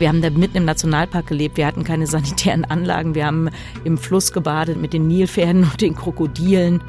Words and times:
Wir 0.00 0.08
haben 0.08 0.22
da 0.22 0.30
mitten 0.30 0.56
im 0.56 0.64
Nationalpark 0.64 1.26
gelebt. 1.26 1.58
Wir 1.58 1.66
hatten 1.66 1.84
keine 1.84 2.06
sanitären 2.08 2.64
Anlagen. 2.64 3.14
Wir 3.14 3.26
haben 3.26 3.50
im 3.84 3.98
Fluss 3.98 4.32
gebadet 4.32 4.80
mit 4.80 4.94
den 4.94 5.06
Nilpferden 5.06 5.64
und 5.64 5.80
den 5.80 5.94
Krokodilen. 5.94 6.82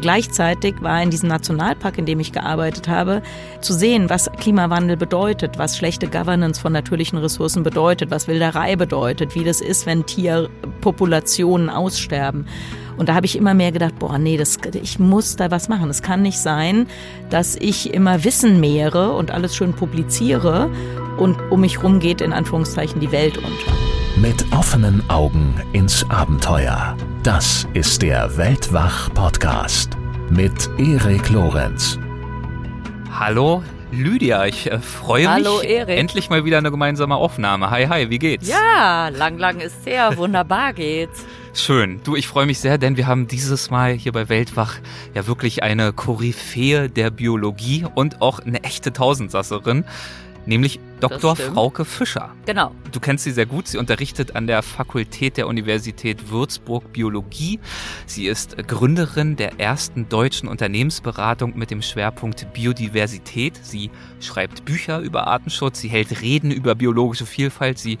Gleichzeitig 0.00 0.80
war 0.80 1.02
in 1.02 1.10
diesem 1.10 1.28
Nationalpark, 1.28 1.98
in 1.98 2.06
dem 2.06 2.20
ich 2.20 2.32
gearbeitet 2.32 2.88
habe, 2.88 3.20
zu 3.60 3.74
sehen, 3.74 4.08
was 4.08 4.30
Klimawandel 4.38 4.96
bedeutet, 4.96 5.58
was 5.58 5.76
schlechte 5.76 6.06
Governance 6.06 6.58
von 6.58 6.72
natürlichen 6.72 7.18
Ressourcen 7.18 7.64
bedeutet, 7.64 8.10
was 8.10 8.26
Wilderei 8.26 8.76
bedeutet, 8.76 9.34
wie 9.34 9.44
das 9.44 9.60
ist, 9.60 9.84
wenn 9.84 10.06
Tierpopulationen 10.06 11.68
aussterben. 11.68 12.46
Und 12.96 13.08
da 13.08 13.14
habe 13.14 13.26
ich 13.26 13.36
immer 13.36 13.54
mehr 13.54 13.72
gedacht, 13.72 13.98
boah, 13.98 14.18
nee, 14.18 14.36
das, 14.36 14.58
ich 14.80 14.98
muss 14.98 15.36
da 15.36 15.50
was 15.50 15.68
machen. 15.68 15.90
Es 15.90 16.00
kann 16.00 16.22
nicht 16.22 16.38
sein, 16.38 16.86
dass 17.28 17.56
ich 17.56 17.92
immer 17.92 18.24
Wissen 18.24 18.60
mehre 18.60 19.12
und 19.12 19.30
alles 19.30 19.54
schön 19.54 19.74
publiziere 19.74 20.70
und 21.20 21.38
um 21.50 21.60
mich 21.60 21.82
rum 21.82 22.00
geht 22.00 22.20
in 22.20 22.32
Anführungszeichen 22.32 23.00
die 23.00 23.12
Welt 23.12 23.36
unter. 23.38 23.72
Mit 24.16 24.44
offenen 24.52 25.08
Augen 25.08 25.54
ins 25.72 26.08
Abenteuer. 26.10 26.96
Das 27.22 27.68
ist 27.74 28.02
der 28.02 28.36
Weltwach-Podcast 28.36 29.96
mit 30.30 30.68
Erik 30.78 31.28
Lorenz. 31.30 31.98
Hallo, 33.12 33.62
Lydia, 33.92 34.46
ich 34.46 34.70
äh, 34.70 34.78
freue 34.78 35.28
Hallo, 35.28 35.58
mich. 35.58 35.68
Erik. 35.68 35.98
Endlich 35.98 36.30
mal 36.30 36.44
wieder 36.44 36.58
eine 36.58 36.70
gemeinsame 36.70 37.16
Aufnahme. 37.16 37.70
Hi, 37.70 37.86
hi, 37.86 38.10
wie 38.10 38.18
geht's? 38.18 38.48
Ja, 38.48 39.08
lang, 39.08 39.38
lang 39.38 39.60
ist 39.60 39.84
her. 39.84 40.16
Wunderbar 40.16 40.72
geht's. 40.72 41.24
Schön. 41.52 42.00
Du, 42.04 42.14
ich 42.14 42.28
freue 42.28 42.46
mich 42.46 42.60
sehr, 42.60 42.78
denn 42.78 42.96
wir 42.96 43.08
haben 43.08 43.26
dieses 43.26 43.70
Mal 43.70 43.92
hier 43.92 44.12
bei 44.12 44.28
Weltwach 44.28 44.76
ja 45.14 45.26
wirklich 45.26 45.62
eine 45.64 45.92
Koryphäe 45.92 46.88
der 46.88 47.10
Biologie 47.10 47.84
und 47.94 48.22
auch 48.22 48.38
eine 48.38 48.62
echte 48.62 48.92
Tausendsasserin, 48.92 49.84
nämlich 50.46 50.78
Dr. 51.00 51.36
Frauke 51.36 51.84
Fischer. 51.84 52.34
Genau. 52.46 52.72
Du 52.92 53.00
kennst 53.00 53.24
sie 53.24 53.30
sehr 53.30 53.46
gut. 53.46 53.68
Sie 53.68 53.78
unterrichtet 53.78 54.36
an 54.36 54.46
der 54.46 54.62
Fakultät 54.62 55.36
der 55.36 55.46
Universität 55.46 56.30
Würzburg 56.30 56.92
Biologie. 56.92 57.60
Sie 58.06 58.26
ist 58.26 58.56
Gründerin 58.68 59.36
der 59.36 59.60
ersten 59.60 60.08
deutschen 60.08 60.48
Unternehmensberatung 60.48 61.56
mit 61.56 61.70
dem 61.70 61.82
Schwerpunkt 61.82 62.52
Biodiversität. 62.52 63.58
Sie 63.62 63.90
schreibt 64.20 64.64
Bücher 64.64 64.98
über 65.00 65.26
Artenschutz. 65.26 65.80
Sie 65.80 65.88
hält 65.88 66.20
Reden 66.20 66.50
über 66.50 66.74
biologische 66.74 67.26
Vielfalt. 67.26 67.78
Sie, 67.78 67.98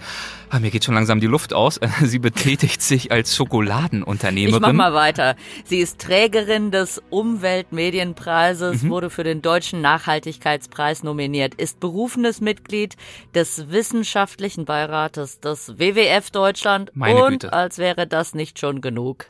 ah, 0.50 0.58
mir 0.58 0.70
geht 0.70 0.84
schon 0.84 0.94
langsam 0.94 1.20
die 1.20 1.26
Luft 1.26 1.52
aus. 1.54 1.80
Sie 2.02 2.18
betätigt 2.18 2.82
sich 2.82 3.12
als 3.12 3.34
Schokoladenunternehmerin. 3.36 4.54
Ich 4.56 4.60
mach 4.60 4.72
mal 4.72 4.94
weiter. 4.94 5.36
Sie 5.64 5.78
ist 5.78 6.00
Trägerin 6.00 6.70
des 6.70 7.00
Umweltmedienpreises, 7.10 8.82
Mhm. 8.82 8.90
wurde 8.90 9.10
für 9.10 9.24
den 9.24 9.42
Deutschen 9.42 9.80
Nachhaltigkeitspreis 9.80 11.02
nominiert, 11.02 11.54
ist 11.54 11.80
berufenes 11.80 12.40
Mitglied 12.40 12.89
des 13.34 13.70
Wissenschaftlichen 13.70 14.64
Beirates 14.64 15.40
des 15.40 15.78
WWF 15.78 16.30
Deutschland 16.30 16.90
Meine 16.94 17.22
und 17.24 17.30
Güte. 17.40 17.52
als 17.52 17.78
wäre 17.78 18.06
das 18.06 18.34
nicht 18.34 18.58
schon 18.58 18.80
genug. 18.80 19.26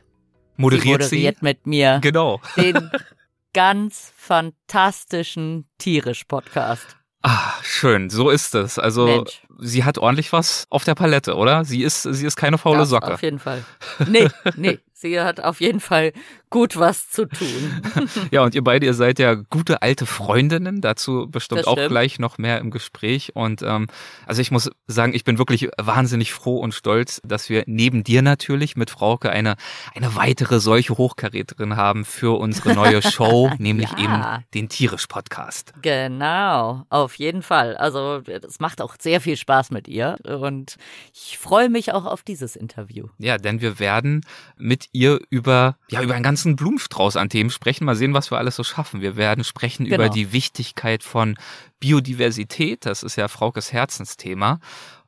moderiert 0.57 1.03
sie 1.05 1.17
moderiert 1.17 1.43
mit 1.43 1.67
mir 1.67 1.99
Genau. 2.03 2.41
den 2.57 2.91
ganz 3.55 4.13
fantastischen 4.17 5.67
Tierisch-Podcast. 5.79 6.97
Ah, 7.23 7.53
schön. 7.63 8.09
So 8.09 8.31
ist 8.31 8.55
es. 8.55 8.79
Also, 8.79 9.05
Mensch. 9.07 9.43
sie 9.59 9.85
hat 9.85 9.99
ordentlich 9.99 10.33
was 10.33 10.65
auf 10.71 10.85
der 10.85 10.95
Palette, 10.95 11.35
oder? 11.37 11.65
Sie 11.65 11.83
ist, 11.83 12.03
sie 12.05 12.25
ist 12.27 12.37
keine 12.37 12.57
faule 12.57 12.79
Das 12.79 12.89
Socke. 12.89 13.13
Auf 13.13 13.23
jeden 13.23 13.39
Fall. 13.39 13.63
Nee, 14.09 14.29
nee. 14.57 14.79
Sie 14.95 15.21
hat 15.21 15.41
auf 15.41 15.61
jeden 15.61 15.81
Fall 15.81 16.13
gut 16.51 16.77
was 16.77 17.09
zu 17.11 17.27
tun. 17.27 17.83
Ja, 18.31 18.43
und 18.43 18.55
ihr 18.55 18.63
beide, 18.63 18.87
ihr 18.87 18.95
seid 18.95 19.19
ja 19.19 19.35
gute 19.35 19.83
alte 19.83 20.05
Freundinnen, 20.07 20.81
dazu 20.81 21.29
bestimmt 21.31 21.67
auch 21.67 21.77
gleich 21.77 22.19
noch 22.19 22.39
mehr 22.39 22.59
im 22.59 22.71
Gespräch. 22.71 23.33
Und 23.35 23.63
ähm, 23.63 23.87
also 24.27 24.41
ich 24.43 24.51
muss 24.51 24.71
sagen, 24.87 25.15
ich 25.15 25.25
bin 25.25 25.39
wirklich 25.39 25.69
wahnsinnig 25.81 26.33
froh 26.33 26.59
und 26.59 26.75
stolz, 26.75 27.21
dass 27.25 27.49
wir 27.49 27.65
neben 27.67 28.05
dir 28.05 28.23
natürlich 28.23 28.77
mit 28.77 28.91
Frauke 28.91 29.31
eine, 29.31 29.57
eine 29.95 30.15
weitere 30.17 30.61
solche 30.61 30.97
Hochkaräterin 30.99 31.77
haben 31.77 32.05
für 32.05 32.39
unsere 32.39 32.75
neue 32.75 33.01
Show, 33.11 33.51
nämlich 33.59 33.91
Ja. 33.93 33.99
eben 33.99 34.45
den 34.55 34.69
Tierisch-Podcast. 34.69 35.73
Genau, 35.83 36.85
auf 36.91 37.15
jeden 37.17 37.43
Fall. 37.43 37.77
Also 37.77 38.23
es 38.27 38.61
macht 38.61 38.81
auch 38.81 38.97
sehr 39.01 39.21
viel 39.21 39.37
Spaß 39.37 39.71
mit 39.71 39.89
ihr 39.89 40.17
und 40.25 40.77
ich 41.15 41.39
freue 41.39 41.69
mich 41.69 41.93
auch 41.93 42.05
auf 42.05 42.23
dieses 42.23 42.57
Interview. 42.57 43.07
Ja, 43.19 43.39
denn 43.39 43.61
wir 43.61 43.79
werden 43.79 44.23
mit 44.57 44.87
ihr 44.93 45.21
über, 45.31 45.77
ja, 45.89 46.03
über 46.03 46.15
einen 46.15 46.25
ganzen 46.41 46.57
Blumenstrauß 46.57 47.17
an 47.17 47.29
Themen 47.29 47.51
sprechen. 47.51 47.85
Mal 47.85 47.97
sehen, 47.97 48.15
was 48.15 48.31
wir 48.31 48.39
alles 48.39 48.57
so 48.57 48.65
schaffen. 48.65 49.03
Wir 49.03 49.17
werden 49.17 49.45
sprechen 49.45 49.85
Genau. 49.85 49.97
über 49.97 50.09
die 50.09 50.33
Wichtigkeit 50.33 51.03
von 51.03 51.37
Biodiversität. 51.81 52.87
Das 52.87 53.03
ist 53.03 53.17
ja 53.17 53.29
Fraukes 53.29 53.75
Herzensthema. 53.75 54.59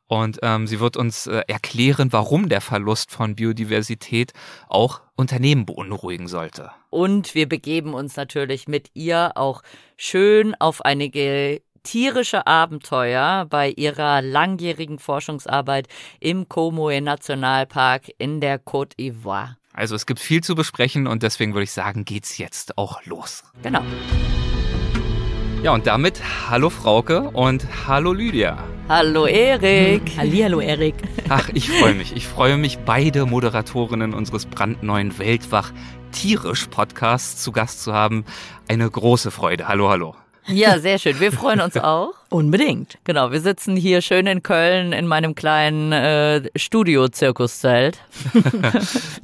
Und 0.09 0.41
ähm, 0.42 0.66
sie 0.66 0.78
wird 0.78 0.98
uns 0.98 1.26
äh, 1.26 1.42
erklären, 1.47 2.12
warum 2.12 2.50
der 2.50 2.60
Verlust 2.60 3.10
von 3.10 3.34
Biodiversität 3.34 4.34
auch 4.69 5.00
Unternehmen 5.16 5.65
beunruhigen 5.65 6.28
sollte. 6.28 6.71
Und 6.91 7.34
wir 7.34 7.48
begeben 7.48 7.94
uns 7.94 8.16
natürlich 8.16 8.69
mit 8.69 8.91
ihr 8.92 9.32
auch 9.37 9.62
schön 9.97 10.54
auf 10.60 10.84
einige 10.84 11.62
tierische 11.82 12.47
Abenteuer 12.47 13.47
bei 13.48 13.71
ihrer 13.71 14.21
langjährigen 14.21 14.98
Forschungsarbeit 14.98 15.88
im 16.21 16.47
Comoe 16.47 17.00
Nationalpark 17.00 18.10
in 18.19 18.42
der 18.42 18.62
Côte 18.62 18.98
d'Ivoire. 18.98 19.56
Also 19.75 19.94
es 19.94 20.05
gibt 20.05 20.21
viel 20.21 20.43
zu 20.43 20.55
besprechen 20.55 21.06
und 21.06 21.22
deswegen 21.22 21.55
würde 21.55 21.65
ich 21.65 21.72
sagen, 21.72 22.05
geht's 22.05 22.37
jetzt 22.37 22.77
auch 22.77 23.05
los. 23.06 23.43
Genau. 23.62 23.83
Ja, 25.62 25.72
und 25.72 25.87
damit 25.87 26.21
hallo 26.50 26.69
Frauke 26.69 27.22
und 27.31 27.66
hallo 27.87 28.12
Lydia. 28.12 28.59
Hallo 28.88 29.27
Erik. 29.27 30.03
Hallihallo, 30.16 30.60
Erik. 30.60 30.97
Ach, 31.28 31.49
ich 31.55 31.71
freue 31.71 31.94
mich. 31.94 32.15
Ich 32.15 32.27
freue 32.27 32.59
mich, 32.59 32.78
beide 32.78 33.25
Moderatorinnen 33.25 34.12
unseres 34.12 34.44
brandneuen 34.44 35.19
Weltwach 35.19 35.72
Tierisch 36.10 36.66
Podcasts 36.66 37.43
zu 37.43 37.53
Gast 37.53 37.83
zu 37.83 37.94
haben. 37.94 38.25
Eine 38.69 38.91
große 38.91 39.31
Freude. 39.31 39.69
Hallo, 39.69 39.89
hallo. 39.89 40.16
Ja, 40.47 40.78
sehr 40.78 40.98
schön. 40.98 41.20
Wir 41.20 41.32
freuen 41.32 41.60
uns 41.60 41.76
auch. 41.76 42.14
Unbedingt. 42.28 42.98
Genau, 43.04 43.30
wir 43.30 43.41
sitzen 43.41 43.76
hier 43.76 44.00
schön 44.00 44.26
in 44.26 44.42
Köln 44.42 44.92
in 44.92 45.06
meinem 45.06 45.34
kleinen 45.34 45.92
äh, 45.92 46.42
Studio-Zirkuszelt. 46.56 47.98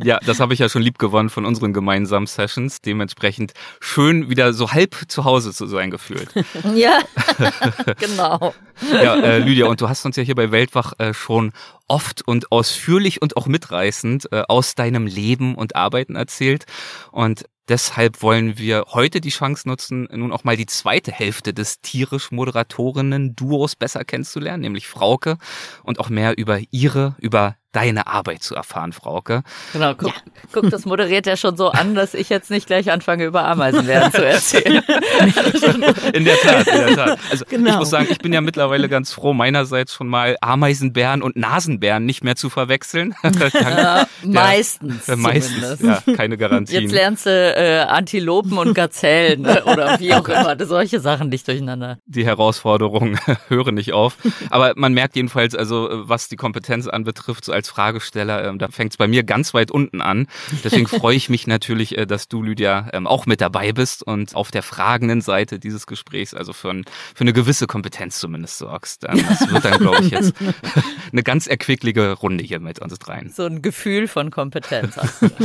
Ja, 0.01 0.21
das 0.25 0.39
habe 0.39 0.55
ich 0.55 0.61
ja 0.61 0.69
schon 0.69 0.83
lieb 0.83 0.99
gewonnen 0.99 1.29
von 1.29 1.45
unseren 1.45 1.73
gemeinsamen 1.73 2.27
Sessions. 2.27 2.81
Dementsprechend 2.81 3.53
schön 3.81 4.31
wieder 4.31 4.53
so 4.53 4.71
halb 4.71 4.95
zu 5.09 5.25
Hause 5.25 5.53
zu 5.53 5.67
sein 5.67 5.91
gefühlt. 5.91 6.29
Ja, 6.75 7.01
genau. 7.99 8.55
Ja, 8.93 9.17
äh, 9.17 9.39
Lydia, 9.39 9.67
und 9.67 9.81
du 9.81 9.89
hast 9.89 10.05
uns 10.05 10.17
ja 10.17 10.23
hier 10.23 10.35
bei 10.35 10.53
Weltwach 10.53 10.93
äh, 10.99 11.15
schon 11.15 11.53
oft 11.89 12.27
und 12.27 12.53
ausführlich 12.53 13.21
und 13.23 13.37
auch 13.37 13.47
mitreißend 13.47 14.31
äh, 14.33 14.43
aus 14.49 14.75
deinem 14.75 15.07
Leben 15.07 15.55
und 15.55 15.75
Arbeiten 15.75 16.15
erzählt. 16.15 16.67
Und 17.11 17.45
deshalb 17.69 18.23
wollen 18.23 18.59
wir 18.59 18.85
heute 18.89 19.21
die 19.21 19.31
Chance 19.31 19.69
nutzen, 19.69 20.09
nun 20.13 20.33
auch 20.33 20.45
mal 20.45 20.57
die 20.57 20.67
zweite 20.67 21.13
Hälfte 21.13 21.53
des 21.55 21.81
tierisch-Moderatorinnen-Duos 21.81 23.77
besser 23.77 24.05
kennenzulernen, 24.05 24.63
nämlich 24.63 24.89
Frauke, 24.89 25.39
und 25.83 26.01
auch 26.01 26.09
mehr 26.09 26.37
über 26.39 26.61
ihre, 26.71 27.17
über 27.19 27.57
deine 27.79 28.09
Arbeit 28.09 28.43
zu 28.43 28.57
erfahren, 28.57 28.93
Frauke. 28.93 29.43
Genau, 29.73 29.95
guck, 29.95 30.13
guck, 30.53 30.69
das 30.71 30.85
moderiert 30.85 31.27
ja 31.27 31.37
schon 31.37 31.57
so 31.57 31.69
an, 31.71 31.95
dass 31.95 32.13
ich 32.15 32.29
jetzt 32.29 32.51
nicht 32.51 32.67
gleich 32.67 32.91
anfange, 32.91 33.25
über 33.25 33.45
Ameisenwerden 33.45 34.11
zu 34.11 34.27
erzählen. 34.27 34.83
In 36.13 36.25
der 36.25 36.37
Tat, 36.39 36.67
in 36.67 36.87
der 36.87 36.97
Tat. 36.97 37.19
Also 37.31 37.45
ich 37.45 37.51
Genau. 37.51 37.79
muss 37.79 37.91
sagen, 37.91 38.09
ich 38.11 38.19
bin 38.19 38.33
ja 38.33 38.41
mittlerweile 38.41 38.89
ganz 38.89 39.13
froh, 39.13 39.33
meinerseits 39.33 39.95
schon 39.95 40.09
mal 40.09 40.37
Ameisenbären 40.41 41.23
und 41.23 41.37
Nasenbären 41.37 42.05
nicht 42.05 42.25
mehr 42.25 42.35
zu 42.37 42.51
verwechseln. 42.51 43.15
Ja, 43.79 44.07
meistens. 44.25 45.09
Äh, 45.09 45.17
Meistens, 45.17 45.79
zumindest. 45.79 46.07
ja, 46.07 46.15
keine 46.15 46.37
Garantien. 46.37 46.83
Jetzt 46.83 46.93
lernst 46.93 47.27
du 47.27 47.31
äh, 47.31 47.81
Antilopen 47.81 48.57
und 48.59 48.75
Gazellen 48.75 49.43
ne? 49.43 49.63
oder 49.65 49.99
wie 50.01 50.13
auch 50.15 50.27
immer. 50.29 50.57
Solche 50.67 51.01
Sachen 51.01 51.29
nicht 51.29 51.47
durcheinander. 51.47 51.99
die 52.07 52.25
Herausforderungen 52.25 53.19
hören 53.49 53.75
nicht 53.75 53.93
auf. 53.93 54.17
Aber 54.51 54.73
man 54.77 54.95
merkt 54.95 55.17
jedenfalls, 55.17 55.55
also 55.55 55.91
äh, 55.91 56.09
was 56.09 56.29
die 56.29 56.37
Kompetenz 56.37 56.87
anbetrifft, 56.89 57.45
so 57.45 57.53
als 57.53 57.68
Fragesteller, 57.69 58.45
ähm, 58.45 58.59
da 58.59 58.69
fängt 58.69 58.93
es 58.93 58.97
bei 58.97 59.09
mir 59.09 59.23
ganz 59.23 59.55
weit 59.55 59.71
unten 59.71 60.01
an. 60.01 60.27
Deswegen 60.65 60.87
freue 60.87 61.17
ich 61.17 61.29
mich 61.29 61.47
natürlich, 61.47 61.97
äh, 61.97 62.07
dass 62.07 62.29
du, 62.29 62.43
Lydia, 62.43 62.89
ähm, 62.93 63.07
auch 63.07 63.27
mit 63.27 63.41
dabei 63.41 63.73
bist 63.73 64.03
und 64.03 64.35
auf 64.35 64.51
der 64.51 64.63
fragenden 64.63 65.21
Seite 65.21 65.59
dieses 65.59 65.87
Gesprächs, 65.87 66.35
also 66.35 66.53
für, 66.53 66.71
ein, 66.71 66.85
für 67.15 67.23
eine 67.23 67.33
gewisse 67.33 67.67
Kompetenz 67.67 68.19
zumindest 68.19 68.59
sorgst. 68.59 69.05
Ähm, 69.09 69.25
das 69.29 69.51
wird 69.51 69.65
dann, 69.65 69.79
glaube 69.79 70.05
ich, 70.05 70.11
jetzt 70.11 70.35
eine 71.13 71.23
ganz 71.23 71.47
erquickliche 71.47 72.13
Runde 72.13 72.45
hier 72.45 72.61
mit 72.61 72.81
uns 72.81 72.99
dreien. 72.99 73.31
So 73.31 73.45
ein 73.45 73.63
Gefühl 73.63 74.09
von 74.09 74.31
Kompetenz. 74.31 74.97
hast 74.97 75.23
du. 75.23 75.29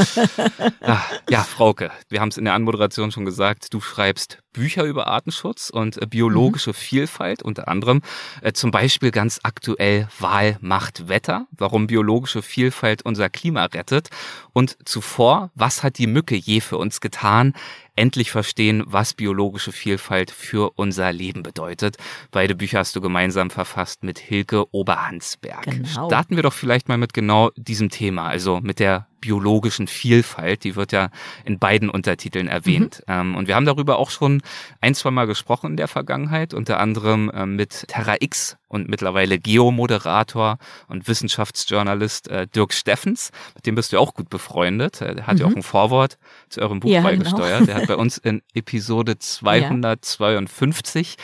Ah, 0.82 1.02
ja, 1.30 1.44
Frauke, 1.44 1.92
wir 2.10 2.20
haben 2.20 2.30
es 2.30 2.38
in 2.38 2.46
der 2.46 2.54
Anmoderation 2.54 3.12
schon 3.12 3.26
gesagt, 3.26 3.74
du 3.74 3.80
schreibst 3.80 4.43
Bücher 4.54 4.84
über 4.84 5.08
Artenschutz 5.08 5.70
und 5.70 6.02
äh, 6.02 6.06
biologische 6.06 6.74
Vielfalt, 6.74 7.44
unter 7.44 7.68
anderem 7.68 8.02
äh, 8.42 8.54
zum 8.54 8.72
Beispiel 8.72 9.12
ganz 9.12 9.40
aktuell 9.44 10.08
Wahl 10.20 10.58
macht 10.62 11.10
Wetter, 11.10 11.48
warum 11.52 11.88
biologische 11.88 12.42
Vielfalt 12.42 13.04
unser 13.04 13.30
Klima 13.30 13.66
rettet 13.66 14.10
und 14.54 14.78
zuvor, 14.86 15.52
was 15.56 15.84
hat 15.84 15.98
die 15.98 16.08
Mücke 16.08 16.36
je 16.36 16.62
für 16.62 16.78
uns 16.78 17.02
getan? 17.02 17.54
Endlich 17.96 18.32
verstehen, 18.32 18.84
was 18.86 19.14
biologische 19.14 19.72
Vielfalt 19.72 20.32
für 20.32 20.72
unser 20.76 21.12
Leben 21.12 21.44
bedeutet. 21.44 21.98
Beide 22.32 22.56
Bücher 22.56 22.80
hast 22.80 22.96
du 22.96 23.02
gemeinsam 23.02 23.50
verfasst 23.50 24.04
mit 24.04 24.20
Hilke 24.20 24.74
Oberhansberg. 24.74 25.64
Genau. 25.64 26.08
Starten 26.08 26.36
wir 26.36 26.44
doch 26.44 26.54
vielleicht 26.54 26.88
mal 26.88 26.98
mit 26.98 27.14
genau 27.14 27.52
diesem 27.56 27.90
Thema, 27.90 28.28
also 28.28 28.60
mit 28.62 28.80
der 28.80 29.08
biologischen 29.24 29.88
Vielfalt. 29.88 30.66
Die 30.66 30.76
wird 30.76 30.92
ja 30.92 31.10
in 31.46 31.58
beiden 31.58 31.90
Untertiteln 31.90 32.50
erwähnt. 32.50 33.04
Mhm. 33.08 33.14
Ähm, 33.14 33.36
und 33.36 33.48
wir 33.48 33.56
haben 33.56 33.66
darüber 33.66 33.98
auch 33.98 34.10
schon 34.10 34.42
ein, 34.82 34.96
zwei 34.96 35.12
Mal 35.12 35.28
gesprochen 35.28 35.72
in 35.72 35.78
der 35.78 35.88
Vergangenheit, 35.88 36.54
unter 36.54 36.80
anderem 36.80 37.32
ähm, 37.34 37.56
mit 37.56 37.88
Terra 37.88 38.18
X 38.20 38.58
und 38.68 38.90
mittlerweile 38.90 39.40
Geomoderator 39.40 40.58
und 40.90 41.08
Wissenschaftsjournalist 41.08 42.28
äh, 42.28 42.48
Dirk 42.48 42.74
Steffens. 42.74 43.32
Mit 43.56 43.66
dem 43.66 43.76
bist 43.76 43.94
du 43.94 44.00
auch 44.00 44.14
gut 44.14 44.30
befreundet. 44.30 45.00
Äh, 45.00 45.16
der 45.16 45.28
hat 45.28 45.36
mhm. 45.36 45.40
ja 45.40 45.48
auch 45.48 45.56
ein 45.56 45.64
Vorwort 45.64 46.18
zu 46.50 46.62
eurem 46.62 46.82
Buch 46.82 46.90
ja, 46.90 47.00
genau. 47.00 47.12
beigesteuert. 47.12 47.60
Genau. 47.60 47.66
Der 47.66 47.76
hat 47.76 47.83
bei 47.88 47.96
uns 47.96 48.18
in 48.18 48.42
Episode 48.54 49.20
252 49.20 51.18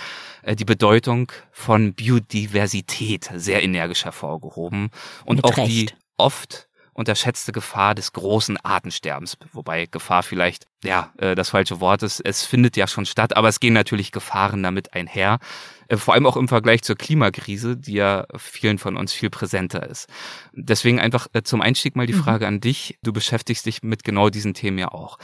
ja. 0.43 0.49
äh, 0.49 0.55
die 0.55 0.65
Bedeutung 0.65 1.31
von 1.51 1.93
Biodiversität 1.93 3.29
sehr 3.35 3.63
energisch 3.63 4.05
hervorgehoben 4.05 4.89
und 5.25 5.37
mit 5.37 5.45
auch 5.45 5.57
Recht. 5.57 5.69
die 5.69 5.89
oft 6.17 6.69
unterschätzte 6.99 7.53
Gefahr 7.53 7.95
des 7.95 8.11
großen 8.11 8.57
Artensterbens. 8.57 9.37
Wobei 9.53 9.85
Gefahr 9.85 10.21
vielleicht, 10.21 10.65
ja, 10.83 11.13
äh, 11.17 11.33
das 11.33 11.49
falsche 11.49 11.79
Wort 11.79 12.03
ist. 12.03 12.19
Es 12.19 12.45
findet 12.45 12.75
ja 12.75 12.87
schon 12.87 13.05
statt, 13.05 13.37
aber 13.37 13.47
es 13.47 13.61
gehen 13.61 13.73
natürlich 13.73 14.11
Gefahren 14.11 14.61
damit 14.61 14.93
einher. 14.93 15.39
Äh, 15.87 15.95
vor 15.95 16.13
allem 16.13 16.25
auch 16.25 16.35
im 16.35 16.49
Vergleich 16.49 16.81
zur 16.81 16.97
Klimakrise, 16.97 17.77
die 17.77 17.93
ja 17.93 18.25
vielen 18.37 18.79
von 18.79 18.97
uns 18.97 19.13
viel 19.13 19.29
präsenter 19.29 19.87
ist. 19.87 20.07
Deswegen 20.51 20.99
einfach 20.99 21.27
zum 21.45 21.61
Einstieg 21.61 21.95
mal 21.95 22.05
die 22.05 22.13
mhm. 22.13 22.23
Frage 22.23 22.47
an 22.47 22.59
dich. 22.59 22.99
Du 23.01 23.13
beschäftigst 23.13 23.65
dich 23.65 23.81
mit 23.81 24.03
genau 24.03 24.29
diesen 24.29 24.53
Themen 24.53 24.77
ja 24.77 24.89
auch. 24.89 25.17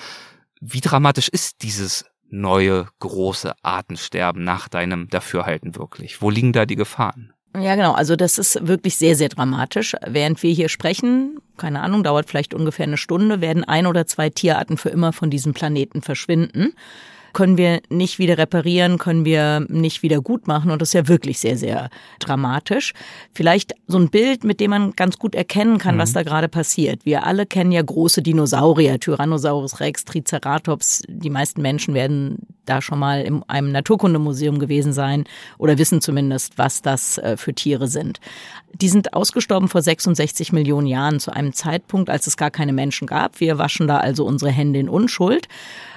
Wie 0.67 0.81
dramatisch 0.81 1.29
ist 1.29 1.61
dieses 1.61 2.05
neue 2.27 2.87
große 2.97 3.53
Artensterben 3.61 4.43
nach 4.43 4.67
deinem 4.67 5.07
Dafürhalten 5.09 5.75
wirklich? 5.75 6.23
Wo 6.23 6.31
liegen 6.31 6.53
da 6.53 6.65
die 6.65 6.75
Gefahren? 6.75 7.33
Ja, 7.55 7.75
genau. 7.75 7.93
Also 7.93 8.15
das 8.15 8.39
ist 8.39 8.67
wirklich 8.67 8.97
sehr, 8.97 9.15
sehr 9.15 9.29
dramatisch. 9.29 9.95
Während 10.07 10.41
wir 10.41 10.51
hier 10.51 10.67
sprechen, 10.67 11.37
keine 11.57 11.81
Ahnung, 11.81 12.03
dauert 12.03 12.27
vielleicht 12.27 12.55
ungefähr 12.55 12.87
eine 12.87 12.97
Stunde, 12.97 13.41
werden 13.41 13.63
ein 13.63 13.85
oder 13.85 14.07
zwei 14.07 14.31
Tierarten 14.31 14.77
für 14.77 14.89
immer 14.89 15.13
von 15.13 15.29
diesem 15.29 15.53
Planeten 15.53 16.01
verschwinden 16.01 16.73
können 17.35 17.57
wir 17.57 17.81
nicht 17.89 18.17
wieder 18.17 18.39
reparieren, 18.39 18.97
können 18.97 19.25
wir 19.25 19.65
nicht 19.69 20.01
wieder 20.01 20.21
gut 20.21 20.47
machen. 20.47 20.71
Und 20.71 20.81
das 20.81 20.89
ist 20.89 20.93
ja 20.93 21.07
wirklich 21.07 21.37
sehr, 21.37 21.57
sehr 21.57 21.89
dramatisch. 22.19 22.93
Vielleicht 23.33 23.75
so 23.87 23.99
ein 23.99 24.09
Bild, 24.09 24.43
mit 24.43 24.59
dem 24.59 24.71
man 24.71 24.93
ganz 24.93 25.19
gut 25.19 25.35
erkennen 25.35 25.77
kann, 25.77 25.95
mhm. 25.95 25.99
was 25.99 26.13
da 26.13 26.23
gerade 26.23 26.47
passiert. 26.47 27.05
Wir 27.05 27.25
alle 27.25 27.45
kennen 27.45 27.73
ja 27.73 27.81
große 27.81 28.23
Dinosaurier, 28.23 28.99
Tyrannosaurus 28.99 29.81
Rex, 29.81 30.05
Triceratops. 30.05 31.03
Die 31.07 31.29
meisten 31.29 31.61
Menschen 31.61 31.93
werden 31.93 32.47
da 32.65 32.81
schon 32.81 32.99
mal 32.99 33.21
in 33.21 33.43
einem 33.43 33.71
Naturkundemuseum 33.71 34.57
gewesen 34.57 34.93
sein 34.93 35.25
oder 35.57 35.77
wissen 35.77 36.01
zumindest, 36.01 36.57
was 36.57 36.81
das 36.81 37.17
äh, 37.17 37.37
für 37.37 37.53
Tiere 37.53 37.87
sind. 37.87 38.19
Die 38.73 38.89
sind 38.89 39.13
ausgestorben 39.13 39.67
vor 39.67 39.81
66 39.81 40.51
Millionen 40.51 40.87
Jahren 40.87 41.19
zu 41.19 41.31
einem 41.31 41.53
Zeitpunkt, 41.53 42.09
als 42.09 42.27
es 42.27 42.37
gar 42.37 42.49
keine 42.49 42.73
Menschen 42.73 43.07
gab. 43.07 43.39
Wir 43.39 43.57
waschen 43.57 43.87
da 43.87 43.97
also 43.97 44.25
unsere 44.25 44.51
Hände 44.51 44.79
in 44.79 44.89
Unschuld. 44.89 45.47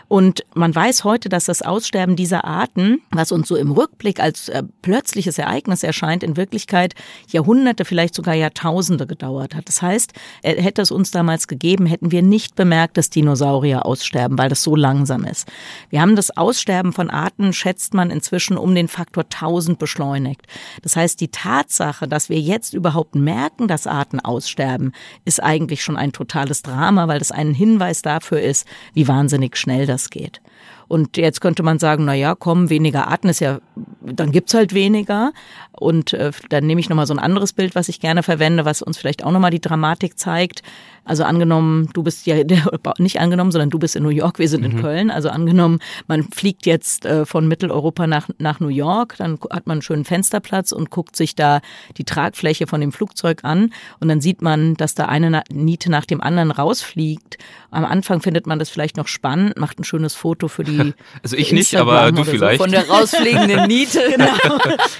Und 0.08 0.43
man 0.55 0.75
weiß 0.75 1.05
heute, 1.05 1.28
dass 1.28 1.44
das 1.44 1.60
Aussterben 1.60 2.16
dieser 2.16 2.46
Arten, 2.46 3.02
was 3.10 3.31
uns 3.31 3.46
so 3.46 3.56
im 3.56 3.70
Rückblick 3.70 4.20
als 4.20 4.49
äh, 4.49 4.62
plötzliches 4.81 5.37
Ereignis 5.37 5.82
erscheint, 5.82 6.22
in 6.22 6.38
Wirklichkeit 6.38 6.94
Jahrhunderte, 7.28 7.84
vielleicht 7.84 8.14
sogar 8.14 8.34
Jahrtausende 8.34 9.06
gedauert 9.06 9.55
hat. 9.55 9.69
Das 9.69 9.82
heißt, 9.82 10.14
äh, 10.43 10.60
hätte 10.62 10.81
es 10.81 10.90
uns 10.90 11.10
damals 11.10 11.46
gegeben, 11.46 11.84
hätten 11.84 12.10
wir 12.10 12.22
nicht 12.22 12.55
bemerkt, 12.55 12.96
dass 12.96 13.10
Dinosaurier 13.10 13.84
aussterben, 13.84 14.38
weil 14.38 14.49
das 14.49 14.62
so 14.62 14.75
langsam 14.75 15.25
ist. 15.25 15.46
Wir 15.90 16.00
haben 16.00 16.16
das 16.16 16.34
Aussterben 16.34 16.94
von 16.94 17.11
Arten, 17.11 17.52
schätzt 17.52 17.93
man 17.93 18.11
inzwischen 18.11 18.56
um 18.56 18.75
den 18.75 18.88
Faktor 18.88 19.25
1000 19.25 19.78
beschleunigt. 19.78 20.40
Das 20.81 20.96
heißt, 20.96 21.20
die 21.20 21.28
Tatsache, 21.28 22.08
dass 22.08 22.31
wir 22.31 22.40
jetzt 22.40 22.72
überhaupt 22.72 23.14
merken, 23.14 23.69
dass 23.69 23.87
Arten 23.87 24.20
aussterben, 24.20 24.93
ist 25.26 25.43
eigentlich 25.43 25.84
schon 25.84 25.99
ein 25.99 26.12
totales 26.12 26.62
Drama, 26.62 27.08
weil 27.08 27.19
das 27.19 27.31
ein 27.31 27.52
Hinweis 27.52 28.00
dafür 28.00 28.40
ist, 28.40 28.66
wie 28.94 29.06
wahnsinnig 29.06 29.58
schnell 29.58 29.84
das 29.84 29.97
das 29.98 30.10
geht. 30.10 30.40
Und 30.88 31.16
jetzt 31.16 31.40
könnte 31.40 31.62
man 31.62 31.78
sagen, 31.78 32.04
na 32.04 32.14
ja, 32.14 32.34
komm, 32.34 32.70
weniger 32.70 33.08
Arten 33.08 33.28
ist 33.28 33.40
ja, 33.40 33.58
dann 34.00 34.30
gibt's 34.32 34.54
halt 34.54 34.72
weniger. 34.72 35.32
Und 35.78 36.12
äh, 36.12 36.32
dann 36.48 36.66
nehme 36.66 36.80
ich 36.80 36.88
nochmal 36.88 37.06
so 37.06 37.14
ein 37.14 37.19
anderes 37.19 37.52
Bild, 37.52 37.75
was 37.75 37.88
ich 37.88 38.00
gerne 38.00 38.22
verwende, 38.22 38.64
was 38.64 38.82
uns 38.82 38.98
vielleicht 38.98 39.25
auch 39.25 39.32
nochmal 39.32 39.50
die 39.50 39.60
Dramatik 39.60 40.19
zeigt. 40.19 40.62
Also 41.08 41.25
angenommen, 41.25 41.88
du 41.94 42.02
bist 42.02 42.26
ja 42.26 42.36
nicht 42.98 43.19
angenommen, 43.19 43.50
sondern 43.50 43.70
du 43.70 43.78
bist 43.78 43.96
in 43.96 44.02
New 44.02 44.10
York, 44.10 44.38
wir 44.38 44.48
sind 44.48 44.60
mhm. 44.60 44.70
in 44.70 44.82
Köln. 44.82 45.10
Also 45.10 45.30
angenommen, 45.30 45.80
man 46.06 46.25
fliegt 46.25 46.66
jetzt 46.66 47.06
äh, 47.06 47.25
von 47.25 47.48
Mitteleuropa 47.48 48.06
nach, 48.06 48.28
nach 48.38 48.60
New 48.60 48.69
York, 48.69 49.14
dann 49.16 49.38
hat 49.50 49.66
man 49.66 49.76
einen 49.76 49.82
schönen 49.82 50.04
Fensterplatz 50.04 50.70
und 50.70 50.90
guckt 50.90 51.16
sich 51.16 51.34
da 51.34 51.60
die 51.96 52.04
Tragfläche 52.04 52.66
von 52.66 52.82
dem 52.82 52.92
Flugzeug 52.92 53.40
an 53.42 53.72
und 54.00 54.08
dann 54.08 54.20
sieht 54.20 54.42
man, 54.42 54.75
dass 54.75 54.94
da 54.94 55.06
eine 55.06 55.42
Niete 55.50 55.90
nach 55.90 56.04
dem 56.04 56.20
anderen 56.20 56.50
rausfliegt. 56.50 57.38
Am 57.70 57.86
Anfang 57.86 58.20
findet 58.20 58.46
man 58.46 58.58
das 58.58 58.69
vielleicht 58.69 58.98
noch 58.98 59.08
spannend, 59.08 59.58
macht 59.58 59.78
ein 59.78 59.84
schönes 59.84 60.14
Foto 60.14 60.48
für 60.48 60.64
die. 60.64 60.78
Also 61.22 61.36
ich 61.36 61.52
nicht, 61.52 61.75
aber 61.76 62.12
du 62.12 62.25
vielleicht. 62.25 62.58
So 62.58 62.64
von 62.64 62.70
der 62.70 62.88
rausfliegenden 62.88 63.66
Niete. 63.66 64.00
genau. 64.10 64.58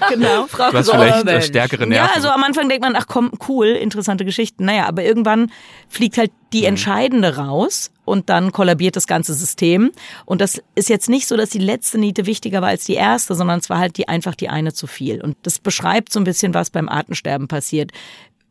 genau. 0.09 0.47
Frau 0.47 0.68
du 0.71 0.77
hast 0.77 0.89
vielleicht 0.89 1.25
Mensch. 1.25 1.45
stärkere 1.45 1.87
Nerven. 1.87 2.07
Ja, 2.07 2.15
also 2.15 2.29
am 2.29 2.43
Anfang 2.43 2.69
denkt 2.69 2.83
man, 2.83 2.95
ach 2.95 3.07
komm, 3.07 3.31
cool, 3.47 3.67
interessante 3.67 4.25
Geschichten. 4.25 4.65
Naja, 4.65 4.87
aber 4.87 5.03
irgendwann 5.03 5.51
fliegt 5.87 6.17
halt 6.17 6.31
die 6.53 6.61
mhm. 6.61 6.67
entscheidende 6.67 7.35
raus 7.37 7.91
und 8.05 8.29
dann 8.29 8.51
kollabiert 8.51 8.95
das 8.95 9.07
ganze 9.07 9.33
System. 9.33 9.91
Und 10.25 10.41
das 10.41 10.61
ist 10.75 10.89
jetzt 10.89 11.09
nicht 11.09 11.27
so, 11.27 11.37
dass 11.37 11.49
die 11.49 11.59
letzte 11.59 11.97
Niete 11.97 12.25
wichtiger 12.25 12.61
war 12.61 12.69
als 12.69 12.85
die 12.85 12.95
erste, 12.95 13.35
sondern 13.35 13.59
es 13.59 13.69
war 13.69 13.79
halt 13.79 13.97
die 13.97 14.07
einfach 14.07 14.35
die 14.35 14.49
eine 14.49 14.73
zu 14.73 14.87
viel. 14.87 15.21
Und 15.21 15.37
das 15.43 15.59
beschreibt 15.59 16.11
so 16.11 16.19
ein 16.19 16.23
bisschen, 16.23 16.53
was 16.53 16.69
beim 16.69 16.89
Artensterben 16.89 17.47
passiert. 17.47 17.91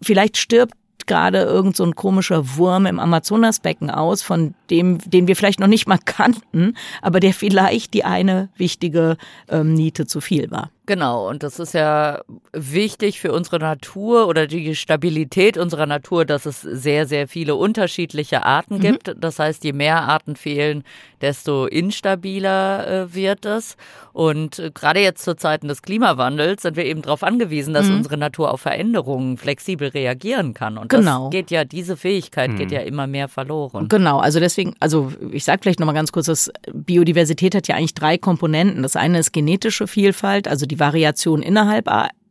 Vielleicht 0.00 0.36
stirbt 0.36 0.74
gerade 1.08 1.38
irgend 1.38 1.76
so 1.76 1.84
ein 1.84 1.96
komischer 1.96 2.56
Wurm 2.56 2.86
im 2.86 3.00
Amazonasbecken 3.00 3.90
aus, 3.90 4.22
von 4.22 4.54
dem, 4.70 4.98
den 4.98 5.26
wir 5.26 5.34
vielleicht 5.34 5.58
noch 5.58 5.66
nicht 5.66 5.88
mal 5.88 5.98
kannten, 6.04 6.76
aber 7.02 7.18
der 7.18 7.34
vielleicht 7.34 7.94
die 7.94 8.04
eine 8.04 8.50
wichtige 8.56 9.16
ähm, 9.48 9.74
Niete 9.74 10.06
zu 10.06 10.20
viel 10.20 10.52
war. 10.52 10.70
Genau, 10.88 11.28
und 11.28 11.42
das 11.42 11.58
ist 11.58 11.74
ja 11.74 12.22
wichtig 12.54 13.20
für 13.20 13.30
unsere 13.30 13.58
Natur 13.58 14.26
oder 14.26 14.46
die 14.46 14.74
Stabilität 14.74 15.58
unserer 15.58 15.84
Natur, 15.84 16.24
dass 16.24 16.46
es 16.46 16.62
sehr, 16.62 17.06
sehr 17.06 17.28
viele 17.28 17.56
unterschiedliche 17.56 18.46
Arten 18.46 18.76
mhm. 18.76 18.80
gibt. 18.80 19.14
Das 19.18 19.38
heißt, 19.38 19.64
je 19.64 19.74
mehr 19.74 20.04
Arten 20.04 20.34
fehlen, 20.34 20.84
desto 21.20 21.66
instabiler 21.66 22.86
äh, 22.88 23.14
wird 23.14 23.44
es. 23.44 23.76
Und 24.14 24.58
äh, 24.58 24.70
gerade 24.72 25.00
jetzt 25.00 25.24
zu 25.24 25.36
Zeiten 25.36 25.68
des 25.68 25.82
Klimawandels 25.82 26.62
sind 26.62 26.76
wir 26.76 26.86
eben 26.86 27.02
darauf 27.02 27.22
angewiesen, 27.22 27.74
dass 27.74 27.86
mhm. 27.86 27.96
unsere 27.96 28.16
Natur 28.16 28.50
auf 28.50 28.62
Veränderungen 28.62 29.36
flexibel 29.36 29.88
reagieren 29.88 30.54
kann. 30.54 30.78
Und 30.78 30.88
genau. 30.88 31.24
das 31.24 31.32
geht 31.32 31.50
ja, 31.50 31.66
diese 31.66 31.98
Fähigkeit 31.98 32.52
mhm. 32.52 32.56
geht 32.56 32.72
ja 32.72 32.80
immer 32.80 33.06
mehr 33.06 33.28
verloren. 33.28 33.88
Genau, 33.88 34.20
also 34.20 34.40
deswegen, 34.40 34.74
also 34.80 35.12
ich 35.32 35.44
sage 35.44 35.60
vielleicht 35.62 35.80
nochmal 35.80 35.94
ganz 35.94 36.12
kurz, 36.12 36.26
dass 36.26 36.50
Biodiversität 36.72 37.54
hat 37.54 37.68
ja 37.68 37.76
eigentlich 37.76 37.94
drei 37.94 38.16
Komponenten. 38.16 38.82
Das 38.82 38.96
eine 38.96 39.18
ist 39.18 39.32
genetische 39.32 39.86
Vielfalt, 39.86 40.48
also 40.48 40.64
die 40.64 40.77
Variation 40.78 41.42
innerhalb 41.42 41.88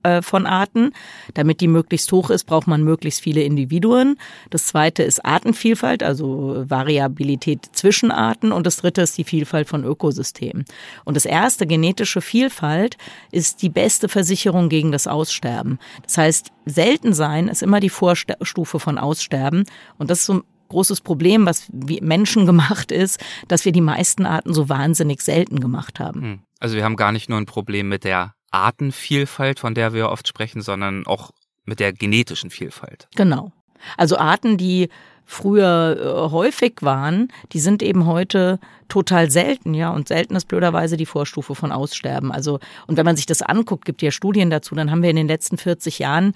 äh, 0.07 0.21
von 0.21 0.45
Arten. 0.45 0.91
Damit 1.33 1.59
die 1.59 1.67
möglichst 1.67 2.11
hoch 2.11 2.29
ist, 2.29 2.45
braucht 2.45 2.67
man 2.67 2.83
möglichst 2.83 3.21
viele 3.21 3.41
Individuen. 3.41 4.17
Das 4.49 4.67
zweite 4.67 5.03
ist 5.03 5.25
Artenvielfalt, 5.25 6.03
also 6.03 6.63
Variabilität 6.67 7.65
zwischen 7.73 8.11
Arten. 8.11 8.51
Und 8.51 8.65
das 8.65 8.77
dritte 8.77 9.01
ist 9.01 9.17
die 9.17 9.23
Vielfalt 9.23 9.67
von 9.67 9.83
Ökosystemen. 9.83 10.65
Und 11.03 11.15
das 11.15 11.25
erste, 11.25 11.67
genetische 11.67 12.21
Vielfalt, 12.21 12.97
ist 13.31 13.61
die 13.61 13.69
beste 13.69 14.07
Versicherung 14.07 14.69
gegen 14.69 14.91
das 14.91 15.07
Aussterben. 15.07 15.79
Das 16.03 16.17
heißt, 16.17 16.51
selten 16.65 17.13
sein 17.13 17.47
ist 17.47 17.63
immer 17.63 17.79
die 17.79 17.89
Vorstufe 17.89 18.79
von 18.79 18.97
Aussterben. 18.97 19.65
Und 19.97 20.09
das 20.09 20.19
ist 20.19 20.25
so 20.27 20.35
ein 20.35 20.43
großes 20.69 21.01
Problem, 21.01 21.45
was 21.45 21.67
Menschen 21.71 22.45
gemacht 22.45 22.91
ist, 22.91 23.19
dass 23.47 23.65
wir 23.65 23.71
die 23.71 23.81
meisten 23.81 24.25
Arten 24.25 24.53
so 24.53 24.69
wahnsinnig 24.69 25.21
selten 25.21 25.59
gemacht 25.59 25.99
haben. 25.99 26.21
Hm. 26.21 26.39
Also 26.59 26.75
wir 26.75 26.83
haben 26.83 26.95
gar 26.95 27.11
nicht 27.11 27.29
nur 27.29 27.37
ein 27.39 27.45
Problem 27.45 27.87
mit 27.89 28.03
der 28.03 28.33
Artenvielfalt, 28.51 29.59
von 29.59 29.73
der 29.73 29.93
wir 29.93 30.09
oft 30.09 30.27
sprechen, 30.27 30.61
sondern 30.61 31.05
auch 31.05 31.31
mit 31.65 31.79
der 31.79 31.93
genetischen 31.93 32.49
Vielfalt. 32.49 33.07
Genau. 33.15 33.51
Also 33.97 34.17
Arten, 34.17 34.57
die 34.57 34.89
früher 35.25 35.97
äh, 35.99 36.31
häufig 36.31 36.75
waren, 36.81 37.27
die 37.51 37.59
sind 37.59 37.83
eben 37.83 38.05
heute 38.05 38.59
total 38.87 39.29
selten, 39.29 39.73
ja. 39.73 39.91
Und 39.91 40.07
selten 40.07 40.35
ist 40.35 40.47
blöderweise 40.47 40.95
die 40.95 41.05
Vorstufe 41.05 41.53
von 41.53 41.73
Aussterben. 41.73 42.31
Also, 42.31 42.59
und 42.87 42.95
wenn 42.97 43.05
man 43.05 43.17
sich 43.17 43.25
das 43.25 43.41
anguckt, 43.41 43.83
gibt 43.83 44.01
ja 44.01 44.11
Studien 44.11 44.49
dazu, 44.49 44.73
dann 44.73 44.89
haben 44.89 45.03
wir 45.03 45.09
in 45.09 45.17
den 45.17 45.27
letzten 45.27 45.57
40 45.57 45.99
Jahren 45.99 46.33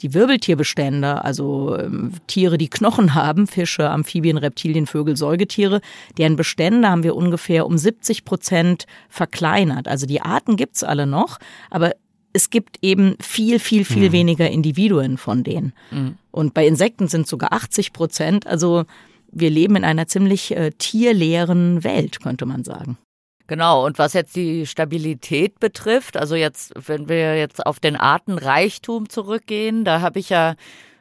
die 0.00 0.14
Wirbeltierbestände, 0.14 1.24
also 1.24 1.76
ähm, 1.78 2.12
Tiere, 2.26 2.58
die 2.58 2.70
Knochen 2.70 3.14
haben, 3.14 3.46
Fische, 3.46 3.90
Amphibien, 3.90 4.38
Reptilien, 4.38 4.86
Vögel, 4.86 5.16
Säugetiere, 5.16 5.80
deren 6.18 6.36
Bestände 6.36 6.88
haben 6.88 7.02
wir 7.02 7.16
ungefähr 7.16 7.66
um 7.66 7.76
70 7.76 8.24
Prozent 8.24 8.86
verkleinert. 9.08 9.88
Also 9.88 10.06
die 10.06 10.22
Arten 10.22 10.56
gibt's 10.56 10.82
alle 10.82 11.06
noch, 11.06 11.38
aber 11.70 11.92
es 12.32 12.50
gibt 12.50 12.78
eben 12.82 13.16
viel, 13.20 13.58
viel, 13.58 13.84
viel 13.84 14.08
mhm. 14.08 14.12
weniger 14.12 14.50
Individuen 14.50 15.18
von 15.18 15.42
denen. 15.42 15.72
Mhm. 15.90 16.14
Und 16.30 16.54
bei 16.54 16.66
Insekten 16.66 17.08
sind 17.08 17.26
sogar 17.26 17.52
80 17.52 17.92
Prozent. 17.92 18.46
Also 18.46 18.84
wir 19.32 19.50
leben 19.50 19.76
in 19.76 19.84
einer 19.84 20.06
ziemlich 20.06 20.56
äh, 20.56 20.70
tierleeren 20.78 21.82
Welt, 21.84 22.20
könnte 22.20 22.46
man 22.46 22.64
sagen. 22.64 22.98
Genau, 23.50 23.84
und 23.84 23.98
was 23.98 24.12
jetzt 24.12 24.36
die 24.36 24.64
Stabilität 24.64 25.58
betrifft, 25.58 26.16
also 26.16 26.36
jetzt, 26.36 26.72
wenn 26.86 27.08
wir 27.08 27.36
jetzt 27.36 27.66
auf 27.66 27.80
den 27.80 27.96
Artenreichtum 27.96 29.08
zurückgehen, 29.08 29.84
da 29.84 30.00
habe 30.00 30.20
ich 30.20 30.28
ja 30.28 30.54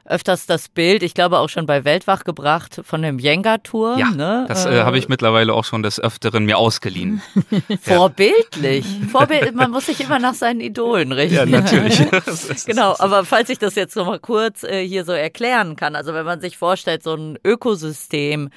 öfters 0.03 0.47
das 0.47 0.67
Bild, 0.67 1.03
ich 1.03 1.13
glaube 1.13 1.37
auch 1.37 1.49
schon 1.49 1.67
bei 1.67 1.85
Weltwach 1.85 2.23
gebracht, 2.23 2.81
von 2.83 3.03
dem 3.03 3.19
Jenga-Turm. 3.19 3.99
Ja, 3.99 4.09
ne? 4.09 4.45
das 4.47 4.65
äh, 4.65 4.81
habe 4.81 4.97
ich 4.97 5.09
mittlerweile 5.09 5.53
auch 5.53 5.63
schon 5.63 5.83
des 5.83 5.99
Öfteren 5.99 6.45
mir 6.45 6.57
ausgeliehen. 6.57 7.21
Vorbildlich. 7.81 8.87
Vorbild, 9.11 9.53
man 9.53 9.69
muss 9.69 9.85
sich 9.85 10.01
immer 10.01 10.17
nach 10.17 10.33
seinen 10.33 10.59
Idolen 10.59 11.11
richten. 11.11 11.35
Ja, 11.35 11.45
natürlich. 11.45 12.01
genau, 12.65 12.95
aber 12.97 13.25
falls 13.25 13.49
ich 13.49 13.59
das 13.59 13.75
jetzt 13.75 13.95
noch 13.95 14.07
mal 14.07 14.19
kurz 14.19 14.63
äh, 14.63 14.83
hier 14.83 15.05
so 15.05 15.11
erklären 15.11 15.75
kann, 15.75 15.95
also 15.95 16.15
wenn 16.15 16.25
man 16.25 16.41
sich 16.41 16.57
vorstellt, 16.57 17.03
so 17.03 17.13
ein 17.13 17.37
Ökosystem, 17.45 18.49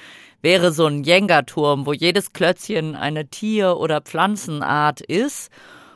wäre 0.43 0.71
so 0.71 0.85
ein 0.85 1.03
Jenga-Turm, 1.03 1.87
wo 1.87 1.93
jedes 1.93 2.33
Klötzchen 2.33 2.95
eine 2.95 3.27
Tier- 3.27 3.77
oder 3.77 4.01
Pflanzenart 4.01 5.01
ist. 5.01 5.49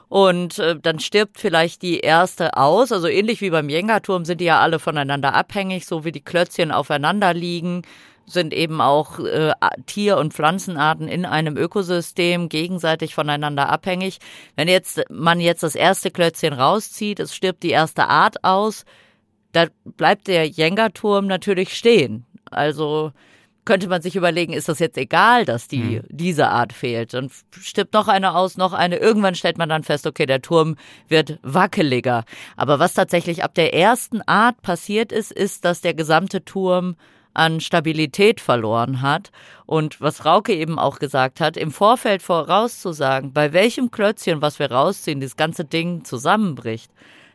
Und 0.09 0.57
äh, 0.57 0.77
dann 0.81 0.99
stirbt 0.99 1.37
vielleicht 1.37 1.81
die 1.81 1.99
erste 1.99 2.55
aus. 2.55 2.91
Also 2.91 3.07
ähnlich 3.07 3.41
wie 3.41 3.49
beim 3.49 3.69
Jenga-Turm 3.69 4.25
sind 4.25 4.41
die 4.41 4.45
ja 4.45 4.59
alle 4.59 4.79
voneinander 4.79 5.35
abhängig, 5.35 5.85
so 5.85 6.05
wie 6.05 6.13
die 6.13 6.23
Klötzchen 6.23 6.71
aufeinander 6.71 7.33
liegen 7.33 7.83
sind 8.29 8.53
eben 8.53 8.81
auch 8.81 9.19
äh, 9.19 9.53
Tier- 9.85 10.17
und 10.17 10.33
Pflanzenarten 10.33 11.07
in 11.07 11.25
einem 11.25 11.55
Ökosystem 11.55 12.49
gegenseitig 12.49 13.15
voneinander 13.15 13.69
abhängig. 13.69 14.19
Wenn 14.57 14.67
jetzt 14.67 15.01
man 15.09 15.39
jetzt 15.39 15.63
das 15.63 15.75
erste 15.75 16.11
Klötzchen 16.11 16.53
rauszieht, 16.53 17.21
es 17.21 17.33
stirbt 17.33 17.63
die 17.63 17.69
erste 17.69 18.09
Art 18.09 18.43
aus, 18.43 18.83
da 19.53 19.67
bleibt 19.85 20.27
der 20.27 20.45
Jenga-Turm 20.45 21.25
natürlich 21.25 21.75
stehen. 21.75 22.25
Also 22.51 23.13
könnte 23.67 23.89
man 23.89 24.01
sich 24.01 24.15
überlegen, 24.15 24.53
ist 24.53 24.69
das 24.69 24.79
jetzt 24.79 24.97
egal, 24.97 25.43
dass 25.43 25.67
die 25.67 25.99
mhm. 25.99 26.03
diese 26.07 26.47
Art 26.47 26.71
fehlt? 26.71 27.13
Dann 27.13 27.29
stirbt 27.59 27.93
noch 27.93 28.07
eine 28.07 28.33
aus, 28.33 28.55
noch 28.55 28.71
eine. 28.71 28.95
Irgendwann 28.95 29.35
stellt 29.35 29.57
man 29.57 29.67
dann 29.67 29.83
fest, 29.83 30.07
okay, 30.07 30.25
der 30.25 30.41
Turm 30.41 30.77
wird 31.09 31.37
wackeliger. 31.43 32.23
Aber 32.55 32.79
was 32.79 32.93
tatsächlich 32.93 33.43
ab 33.43 33.53
der 33.53 33.73
ersten 33.73 34.21
Art 34.21 34.61
passiert 34.61 35.11
ist, 35.11 35.33
ist, 35.33 35.65
dass 35.65 35.81
der 35.81 35.93
gesamte 35.93 36.45
Turm 36.45 36.95
an 37.33 37.59
Stabilität 37.59 38.39
verloren 38.39 39.01
hat. 39.01 39.31
Und 39.65 39.99
was 39.99 40.23
Rauke 40.23 40.55
eben 40.55 40.79
auch 40.79 40.97
gesagt 40.97 41.41
hat, 41.41 41.57
im 41.57 41.71
Vorfeld 41.71 42.21
vorauszusagen, 42.21 43.33
bei 43.33 43.51
welchem 43.51 43.91
Klötzchen, 43.91 44.41
was 44.41 44.59
wir 44.59 44.71
rausziehen, 44.71 45.19
das 45.19 45.35
ganze 45.35 45.65
Ding 45.65 46.05
zusammenbricht, 46.05 46.89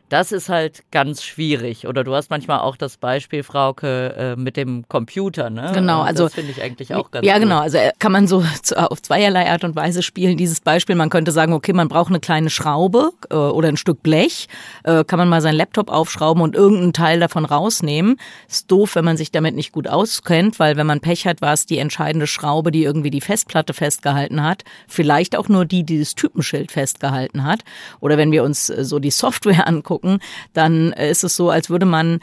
das 0.09 0.31
ist 0.31 0.49
halt 0.49 0.83
ganz 0.91 1.23
schwierig. 1.23 1.87
Oder 1.87 2.03
du 2.03 2.13
hast 2.13 2.29
manchmal 2.29 2.59
auch 2.59 2.75
das 2.77 2.97
Beispiel, 2.97 3.43
Frauke, 3.43 4.13
äh, 4.15 4.35
mit 4.35 4.57
dem 4.57 4.87
Computer, 4.87 5.49
ne? 5.49 5.71
Genau, 5.73 6.01
also. 6.01 6.25
Das 6.25 6.35
finde 6.35 6.51
ich 6.51 6.61
eigentlich 6.61 6.93
auch 6.93 7.09
ganz 7.09 7.25
Ja, 7.25 7.33
gut. 7.33 7.43
genau. 7.43 7.59
Also 7.59 7.77
äh, 7.77 7.91
kann 7.99 8.11
man 8.11 8.27
so 8.27 8.43
auf 8.75 9.01
zweierlei 9.01 9.49
Art 9.49 9.63
und 9.63 9.75
Weise 9.75 10.03
spielen. 10.03 10.37
Dieses 10.37 10.61
Beispiel, 10.61 10.95
man 10.95 11.09
könnte 11.09 11.31
sagen, 11.31 11.53
okay, 11.53 11.73
man 11.73 11.87
braucht 11.87 12.09
eine 12.09 12.19
kleine 12.19 12.49
Schraube 12.49 13.11
äh, 13.29 13.35
oder 13.35 13.69
ein 13.69 13.77
Stück 13.77 14.03
Blech. 14.03 14.47
Äh, 14.83 15.03
kann 15.03 15.17
man 15.17 15.29
mal 15.29 15.41
seinen 15.41 15.55
Laptop 15.55 15.89
aufschrauben 15.89 16.43
und 16.43 16.55
irgendeinen 16.55 16.93
Teil 16.93 17.19
davon 17.19 17.45
rausnehmen. 17.45 18.17
Ist 18.47 18.69
doof, 18.71 18.95
wenn 18.95 19.05
man 19.05 19.17
sich 19.17 19.31
damit 19.31 19.55
nicht 19.55 19.71
gut 19.71 19.87
auskennt, 19.87 20.59
weil 20.59 20.75
wenn 20.77 20.85
man 20.85 20.99
Pech 20.99 21.25
hat, 21.25 21.41
war 21.41 21.53
es 21.53 21.65
die 21.65 21.77
entscheidende 21.79 22.27
Schraube, 22.27 22.71
die 22.71 22.83
irgendwie 22.83 23.09
die 23.09 23.21
Festplatte 23.21 23.73
festgehalten 23.73 24.43
hat. 24.43 24.63
Vielleicht 24.87 25.35
auch 25.35 25.49
nur 25.49 25.65
die, 25.65 25.83
die 25.83 25.97
das 25.99 26.15
Typenschild 26.15 26.71
festgehalten 26.71 27.43
hat. 27.43 27.61
Oder 27.99 28.17
wenn 28.17 28.31
wir 28.31 28.43
uns 28.43 28.67
so 28.67 28.99
die 28.99 29.11
Software 29.11 29.67
angucken, 29.67 29.92
angucken, 29.93 30.19
dann 30.53 30.91
ist 30.93 31.23
es 31.23 31.35
so, 31.35 31.49
als 31.49 31.69
würde 31.69 31.85
man 31.85 32.19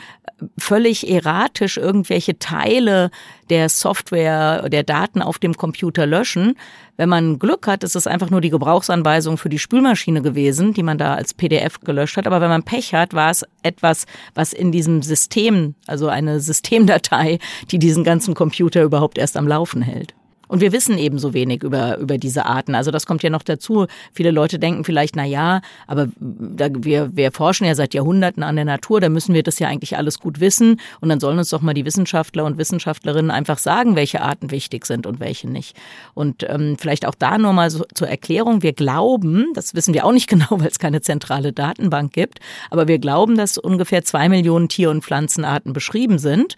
völlig 0.59 1.09
erratisch 1.09 1.77
irgendwelche 1.77 2.39
Teile 2.39 3.11
der 3.51 3.69
Software, 3.69 4.69
der 4.69 4.85
Daten 4.85 5.23
auf 5.23 5.39
dem 5.39 5.55
Computer 5.55 6.07
löschen. 6.07 6.57
Wenn 6.97 7.09
man 7.09 7.39
Glück 7.39 7.67
hat, 7.67 7.85
ist 7.85 7.97
es 7.97 8.07
einfach 8.07 8.31
nur 8.31 8.41
die 8.41 8.51
Gebrauchsanweisung 8.51 9.39
für 9.39 9.49
die 9.49 9.59
Spülmaschine 9.59 10.23
gewesen, 10.23 10.73
die 10.73 10.83
man 10.83 10.99
da 10.99 11.15
als 11.15 11.35
PDF 11.35 11.81
gelöscht 11.81 12.17
hat. 12.17 12.27
Aber 12.27 12.41
wenn 12.41 12.49
man 12.49 12.63
Pech 12.63 12.95
hat, 12.95 13.13
war 13.13 13.31
es 13.31 13.45
etwas, 13.63 14.07
was 14.35 14.53
in 14.53 14.73
diesem 14.73 15.03
System, 15.03 15.75
also 15.87 16.09
eine 16.09 16.41
Systemdatei, 16.41 17.39
die 17.71 17.79
diesen 17.79 18.05
ganzen 18.05 18.35
Computer 18.35 18.83
überhaupt 18.83 19.19
erst 19.19 19.37
am 19.37 19.49
Laufen 19.49 19.83
hält. 19.83 20.15
Und 20.51 20.61
wir 20.61 20.73
wissen 20.73 20.99
eben 20.99 21.21
so 21.21 21.33
wenig 21.33 21.63
über, 21.63 21.99
über 21.99 22.19
diese 22.19 22.45
Arten. 22.45 22.75
Also 22.75 22.91
das 22.91 23.07
kommt 23.07 23.23
ja 23.23 23.31
noch 23.31 23.45
dazu. 23.45 23.87
Viele 24.13 24.33
Leute 24.33 24.59
denken 24.59 24.83
vielleicht, 24.83 25.15
na 25.15 25.25
ja, 25.25 25.61
aber 25.87 26.09
da, 26.19 26.67
wir, 26.73 27.17
wir 27.17 27.31
forschen 27.31 27.67
ja 27.67 27.77
seit 27.77 27.95
Jahrhunderten 27.95 28.43
an 28.43 28.57
der 28.57 28.65
Natur, 28.65 29.01
da 29.01 29.09
müssen 29.09 29.33
wir 29.33 29.45
das 29.45 29.61
ja 29.61 29.69
eigentlich 29.69 29.97
alles 29.97 30.19
gut 30.19 30.41
wissen. 30.41 30.81
Und 31.01 31.09
dann 31.09 31.21
sollen 31.21 31.39
uns 31.39 31.51
doch 31.51 31.63
mal 31.63 31.73
die 31.73 31.85
Wissenschaftler 31.85 32.45
und 32.45 32.59
Wissenschaftlerinnen 32.59 33.31
einfach 33.31 33.59
sagen, 33.59 33.95
welche 33.95 34.23
Arten 34.23 34.51
wichtig 34.51 34.87
sind 34.87 35.07
und 35.07 35.21
welche 35.21 35.49
nicht. 35.49 35.77
Und 36.15 36.45
ähm, 36.49 36.77
vielleicht 36.77 37.07
auch 37.07 37.15
da 37.15 37.39
nur 37.39 37.53
mal 37.53 37.71
so 37.71 37.85
zur 37.95 38.09
Erklärung. 38.09 38.65
Wir 38.65 38.73
glauben, 38.73 39.53
das 39.55 39.77
wissen 39.77 39.95
wir 39.95 40.05
auch 40.05 40.13
nicht 40.13 40.29
genau, 40.29 40.49
weil 40.51 40.67
es 40.67 40.81
keine 40.81 41.01
zentrale 41.01 41.53
Datenbank 41.53 42.13
gibt, 42.13 42.41
aber 42.71 42.89
wir 42.89 42.99
glauben, 42.99 43.37
dass 43.37 43.57
ungefähr 43.57 44.03
zwei 44.03 44.29
Millionen 44.29 44.69
Tier- 44.69 44.91
und 44.91 45.05
Pflanzenarten 45.05 45.73
beschrieben 45.73 46.19
sind. 46.19 46.57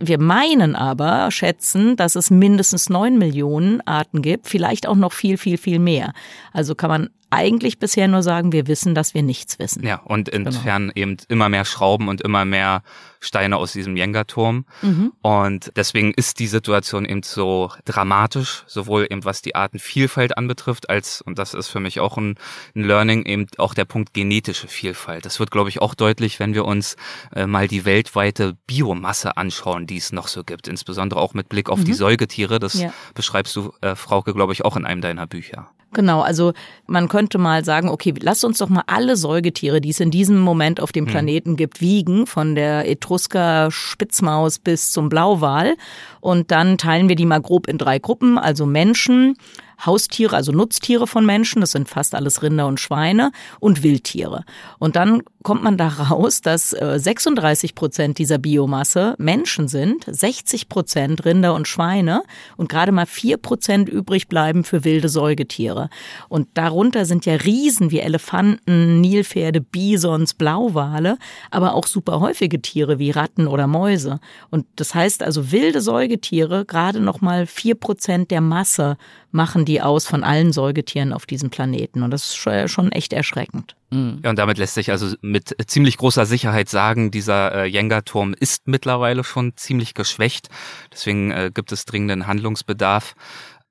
Wir 0.00 0.18
meinen 0.20 0.76
aber, 0.76 1.30
schätzen, 1.30 1.96
dass 1.96 2.16
es 2.16 2.30
mindestens 2.30 2.88
neun 2.88 3.18
Millionen 3.18 3.80
Arten 3.86 4.22
gibt, 4.22 4.48
vielleicht 4.48 4.86
auch 4.86 4.96
noch 4.96 5.12
viel, 5.12 5.38
viel, 5.38 5.58
viel 5.58 5.78
mehr. 5.78 6.12
Also 6.52 6.74
kann 6.74 6.90
man 6.90 7.10
eigentlich 7.34 7.78
bisher 7.78 8.08
nur 8.08 8.22
sagen, 8.22 8.52
wir 8.52 8.66
wissen, 8.66 8.94
dass 8.94 9.14
wir 9.14 9.22
nichts 9.22 9.58
wissen. 9.58 9.84
Ja, 9.86 10.00
und 10.04 10.32
entfernen 10.32 10.92
genau. 10.94 11.12
eben 11.12 11.16
immer 11.28 11.48
mehr 11.48 11.64
Schrauben 11.64 12.08
und 12.08 12.20
immer 12.20 12.44
mehr 12.44 12.82
Steine 13.24 13.56
aus 13.56 13.72
diesem 13.72 13.96
Jenga-Turm. 13.96 14.66
Mhm. 14.82 15.12
Und 15.22 15.72
deswegen 15.76 16.12
ist 16.12 16.38
die 16.38 16.46
Situation 16.46 17.04
eben 17.04 17.22
so 17.22 17.70
dramatisch, 17.84 18.64
sowohl 18.66 19.06
eben 19.08 19.24
was 19.24 19.42
die 19.42 19.54
Artenvielfalt 19.54 20.36
anbetrifft, 20.36 20.90
als, 20.90 21.20
und 21.22 21.38
das 21.38 21.54
ist 21.54 21.68
für 21.68 21.80
mich 21.80 22.00
auch 22.00 22.16
ein, 22.16 22.36
ein 22.74 22.84
Learning, 22.84 23.24
eben 23.24 23.46
auch 23.56 23.74
der 23.74 23.86
Punkt 23.86 24.14
genetische 24.14 24.68
Vielfalt. 24.68 25.24
Das 25.24 25.40
wird, 25.40 25.50
glaube 25.50 25.70
ich, 25.70 25.80
auch 25.80 25.94
deutlich, 25.94 26.38
wenn 26.38 26.54
wir 26.54 26.64
uns 26.64 26.96
äh, 27.34 27.46
mal 27.46 27.66
die 27.66 27.84
weltweite 27.84 28.56
Biomasse 28.66 29.36
anschauen, 29.36 29.86
die 29.86 29.96
es 29.96 30.12
noch 30.12 30.28
so 30.28 30.44
gibt, 30.44 30.68
insbesondere 30.68 31.20
auch 31.20 31.34
mit 31.34 31.48
Blick 31.48 31.70
auf 31.70 31.80
mhm. 31.80 31.84
die 31.84 31.94
Säugetiere. 31.94 32.58
Das 32.58 32.74
ja. 32.74 32.92
beschreibst 33.14 33.56
du, 33.56 33.72
äh, 33.80 33.96
Frauke, 33.96 34.34
glaube 34.34 34.52
ich, 34.52 34.64
auch 34.64 34.76
in 34.76 34.84
einem 34.84 35.00
deiner 35.00 35.26
Bücher. 35.26 35.70
Genau, 35.94 36.20
also 36.20 36.52
man 36.86 37.08
könnte 37.08 37.38
mal 37.38 37.64
sagen, 37.64 37.88
okay, 37.88 38.12
lass 38.20 38.44
uns 38.44 38.58
doch 38.58 38.68
mal 38.68 38.84
alle 38.86 39.16
Säugetiere, 39.16 39.80
die 39.80 39.90
es 39.90 40.00
in 40.00 40.10
diesem 40.10 40.38
Moment 40.38 40.80
auf 40.80 40.92
dem 40.92 41.06
hm. 41.06 41.12
Planeten 41.12 41.56
gibt, 41.56 41.80
wiegen, 41.80 42.26
von 42.26 42.54
der 42.54 42.88
Etrusker 42.88 43.70
Spitzmaus 43.70 44.58
bis 44.58 44.90
zum 44.90 45.08
Blauwal. 45.08 45.76
Und 46.20 46.50
dann 46.50 46.76
teilen 46.76 47.08
wir 47.08 47.16
die 47.16 47.26
mal 47.26 47.40
grob 47.40 47.66
in 47.68 47.78
drei 47.78 47.98
Gruppen, 47.98 48.38
also 48.38 48.66
Menschen, 48.66 49.36
Haustiere, 49.84 50.36
also 50.36 50.52
Nutztiere 50.52 51.06
von 51.06 51.26
Menschen, 51.26 51.60
das 51.60 51.72
sind 51.72 51.88
fast 51.88 52.14
alles 52.14 52.42
Rinder 52.42 52.66
und 52.66 52.80
Schweine 52.80 53.32
und 53.60 53.82
Wildtiere. 53.82 54.44
Und 54.78 54.96
dann 54.96 55.22
kommt 55.42 55.62
man 55.62 55.76
da 55.76 55.88
raus, 55.88 56.40
dass 56.40 56.70
36 56.70 57.70
äh, 57.70 57.74
Prozent 57.74 58.18
dieser 58.18 58.38
Biomasse 58.38 59.14
Menschen 59.18 59.68
sind, 59.68 60.04
60 60.06 60.68
Prozent 60.68 61.24
Rinder 61.24 61.54
und 61.54 61.68
Schweine 61.68 62.22
und 62.56 62.68
gerade 62.68 62.92
mal 62.92 63.06
vier 63.06 63.36
Prozent 63.36 63.88
übrig 63.88 64.28
bleiben 64.28 64.64
für 64.64 64.84
wilde 64.84 65.08
Säugetiere. 65.08 65.90
Und 66.28 66.48
darunter 66.54 67.04
sind 67.04 67.26
ja 67.26 67.34
Riesen 67.34 67.90
wie 67.90 68.00
Elefanten, 68.00 69.00
Nilpferde, 69.00 69.60
Bisons, 69.60 70.34
Blauwale, 70.34 71.18
aber 71.50 71.74
auch 71.74 71.86
super 71.86 72.20
häufige 72.20 72.62
Tiere 72.62 72.98
wie 72.98 73.10
Ratten 73.10 73.46
oder 73.46 73.66
Mäuse. 73.66 74.20
Und 74.50 74.66
das 74.76 74.94
heißt 74.94 75.22
also 75.22 75.52
wilde 75.52 75.82
Säugetiere, 75.82 76.64
gerade 76.64 77.00
noch 77.00 77.20
mal 77.20 77.46
vier 77.46 77.74
Prozent 77.74 78.30
der 78.30 78.40
Masse 78.40 78.96
machen 79.34 79.64
die 79.64 79.82
aus 79.82 80.06
von 80.06 80.22
allen 80.22 80.52
Säugetieren 80.52 81.12
auf 81.12 81.26
diesem 81.26 81.50
Planeten. 81.50 82.04
Und 82.04 82.12
das 82.12 82.26
ist 82.26 82.70
schon 82.70 82.92
echt 82.92 83.12
erschreckend. 83.12 83.74
Mhm. 83.90 84.20
Ja, 84.22 84.30
und 84.30 84.38
damit 84.38 84.58
lässt 84.58 84.74
sich 84.74 84.92
also 84.92 85.16
mit 85.22 85.56
ziemlich 85.66 85.96
großer 85.96 86.24
Sicherheit 86.24 86.68
sagen, 86.68 87.10
dieser 87.10 87.52
äh, 87.52 87.64
Jenga-Turm 87.66 88.34
ist 88.38 88.68
mittlerweile 88.68 89.24
schon 89.24 89.56
ziemlich 89.56 89.94
geschwächt. 89.94 90.48
Deswegen 90.92 91.32
äh, 91.32 91.50
gibt 91.52 91.72
es 91.72 91.84
dringenden 91.84 92.28
Handlungsbedarf. 92.28 93.16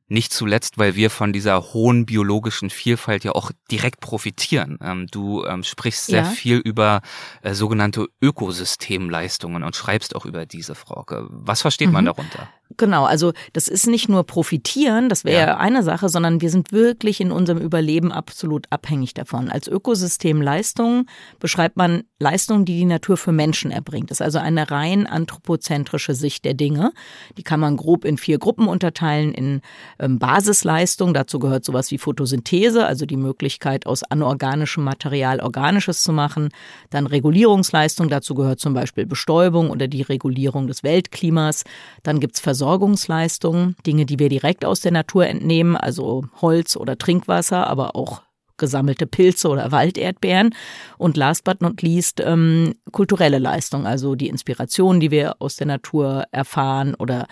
Nicht 0.10 0.34
zuletzt, 0.34 0.77
weil 0.77 0.96
wir 0.96 1.10
von 1.10 1.32
dieser 1.32 1.74
hohen 1.74 2.05
biologischen 2.05 2.70
Vielfalt 2.70 3.24
ja 3.24 3.32
auch 3.32 3.51
direkt 3.72 4.01
profitieren. 4.01 4.77
Ähm, 4.82 5.08
du 5.10 5.46
ähm, 5.46 5.63
sprichst 5.63 6.08
sehr 6.08 6.24
ja. 6.24 6.29
viel 6.29 6.58
über 6.58 7.01
äh, 7.41 7.53
sogenannte 7.53 8.08
Ökosystemleistungen 8.22 9.63
und 9.63 9.77
schreibst 9.77 10.13
auch 10.15 10.25
über 10.25 10.46
diese 10.46 10.75
Frage. 10.75 11.25
Was 11.29 11.62
versteht 11.62 11.88
mhm. 11.88 11.93
man 11.93 12.05
darunter? 12.05 12.50
Genau, 12.77 13.05
also 13.05 13.34
das 13.53 13.67
ist 13.67 13.88
nicht 13.88 14.10
nur 14.10 14.24
profitieren, 14.24 15.10
das 15.10 15.25
wäre 15.25 15.48
ja. 15.48 15.58
eine 15.58 15.84
Sache, 15.84 16.10
sondern 16.10 16.41
wir 16.41 16.50
sind 16.50 16.72
wirklich 16.72 17.22
in 17.22 17.32
unserem 17.32 17.60
Überleben 17.60 18.12
absolut 18.12 18.65
abhängig 18.70 19.13
davon. 19.13 19.50
Als 19.50 19.67
Ökosystem 19.67 20.41
Leistungen 20.41 21.08
beschreibt 21.39 21.77
man 21.77 22.03
Leistungen, 22.20 22.65
die 22.65 22.77
die 22.77 22.86
Natur 22.86 23.17
für 23.17 23.32
Menschen 23.32 23.70
erbringt. 23.72 24.10
Das 24.10 24.17
ist 24.17 24.22
also 24.22 24.39
eine 24.39 24.72
rein 24.72 25.08
anthropozentrische 25.08 26.15
Sicht 26.15 26.46
der 26.46 26.53
Dinge. 26.53 26.93
Die 27.38 27.43
kann 27.43 27.60
man 27.60 27.77
grob 27.77 28.05
in 28.05 28.17
vier 28.17 28.39
Gruppen 28.39 28.67
unterteilen 28.67 29.34
in 29.34 29.62
ähm, 30.00 30.20
Basisleistungen. 30.20 31.13
Dazu 31.13 31.39
gehört 31.39 31.65
sowas 31.65 31.91
wie 31.91 31.98
Photosynthese, 31.98 32.86
also 32.86 33.05
die 33.05 33.17
Möglichkeit 33.17 33.86
aus 33.86 34.03
anorganischem 34.03 34.84
Material 34.84 35.41
organisches 35.41 36.01
zu 36.01 36.13
machen. 36.13 36.50
Dann 36.89 37.08
Regulierungsleistung, 37.08 38.10
dazu 38.10 38.34
gehört 38.36 38.60
zum 38.60 38.74
Beispiel 38.74 39.05
Bestäubung 39.05 39.70
oder 39.70 39.88
die 39.88 40.01
Regulierung 40.01 40.67
des 40.67 40.84
Weltklimas. 40.84 41.63
Dann 42.03 42.20
gibt's 42.20 42.39
Versorgungsleistungen, 42.53 43.75
Dinge, 43.88 44.05
die 44.05 44.19
wir 44.19 44.29
direkt 44.29 44.63
aus 44.63 44.79
der 44.79 44.91
Natur 44.91 45.25
entnehmen, 45.25 45.75
also 45.75 46.25
Holz 46.39 46.77
oder 46.77 47.00
Trinkwasser, 47.00 47.65
aber 47.65 47.95
auch 47.95 48.22
gesammelte 48.57 49.07
Pilze 49.07 49.50
oder 49.50 49.72
Walderdbeeren 49.72 50.53
und 51.00 51.17
last 51.17 51.43
but 51.45 51.62
not 51.62 51.81
least 51.81 52.22
ähm, 52.24 52.75
kulturelle 52.91 53.39
Leistung, 53.39 53.88
also 53.88 54.13
die 54.13 54.27
Inspiration, 54.27 55.00
die 55.00 55.10
wir 55.10 55.41
aus 55.41 55.55
der 55.55 55.65
Natur 55.65 56.25
erfahren 56.31 56.93
oder 56.93 57.25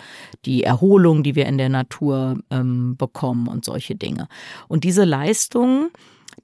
die 0.44 0.64
Erholung, 0.64 1.22
die 1.22 1.36
wir 1.36 1.46
in 1.46 1.56
der 1.56 1.68
Natur 1.68 2.40
ähm, 2.50 2.96
bekommen 2.96 3.46
und 3.46 3.64
solche 3.64 3.94
Dinge. 3.94 4.26
Und 4.66 4.82
diese 4.82 5.04
Leistungen, 5.04 5.90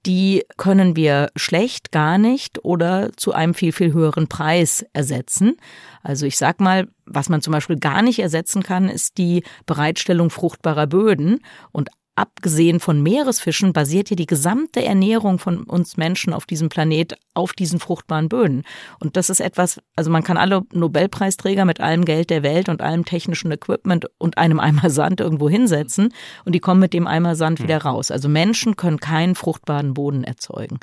die 0.07 0.45
können 0.57 0.97
wir 0.97 1.31
schlecht, 1.37 1.93
gar 1.93 2.19
nicht 2.19 2.65
oder 2.65 3.11
zu 3.17 3.33
einem 3.33 3.55
viel, 3.55 3.73
viel 3.73 3.93
höheren 3.93 4.29
Preis 4.29 4.85
ersetzen. 4.93 5.57
Also 6.03 6.27
ich 6.27 6.39
sag 6.39 6.61
mal, 6.61 6.89
was 7.05 7.29
man 7.29 7.43
zum 7.43 7.53
Beispiel 7.53 7.79
gar 7.79 8.03
nicht 8.03 8.19
ersetzen 8.19 8.63
kann, 8.63 8.89
ist 8.89 9.19
die 9.19 9.43
Bereitstellung 9.67 10.31
fruchtbarer 10.31 10.87
Böden. 10.87 11.41
Und 11.73 11.91
abgesehen 12.19 12.81
von 12.81 13.03
Meeresfischen 13.03 13.73
basiert 13.73 14.11
ja 14.11 14.17
die 14.17 14.27
gesamte 14.27 14.85
Ernährung 14.85 15.39
von 15.39 15.63
uns 15.63 15.97
Menschen 15.97 16.33
auf 16.33 16.47
diesem 16.47 16.69
Planet 16.69 17.15
auf 17.35 17.53
diesen 17.53 17.79
fruchtbaren 17.79 18.29
Böden. 18.29 18.65
Und 18.99 19.17
das 19.17 19.31
ist 19.31 19.41
etwas, 19.41 19.81
also 19.95 20.11
man 20.11 20.25
kann 20.25 20.37
alle 20.37 20.63
Nobelpreisträger 20.73 21.65
mit 21.65 21.81
allem 21.81 22.05
Geld 22.05 22.31
der 22.31 22.43
Welt 22.43 22.69
und 22.69 22.83
allem 22.83 23.05
technischen 23.05 23.53
Equipment 23.53 24.07
und 24.19 24.37
einem 24.37 24.59
Eimer 24.59 24.91
Sand 24.91 25.21
irgendwo 25.21 25.49
hinsetzen 25.49 26.13
und 26.45 26.55
die 26.55 26.61
kommen 26.61 26.81
mit 26.81 26.93
dem 26.93 27.07
Eimer 27.07 27.37
Sand 27.37 27.63
wieder 27.63 27.85
hm. 27.85 27.91
raus. 27.91 28.11
Also 28.11 28.29
Menschen 28.29 28.77
können 28.77 28.99
keinen 28.99 29.37
fruchtbaren 29.37 29.95
Boden 29.95 30.25
erzeugen. 30.25 30.81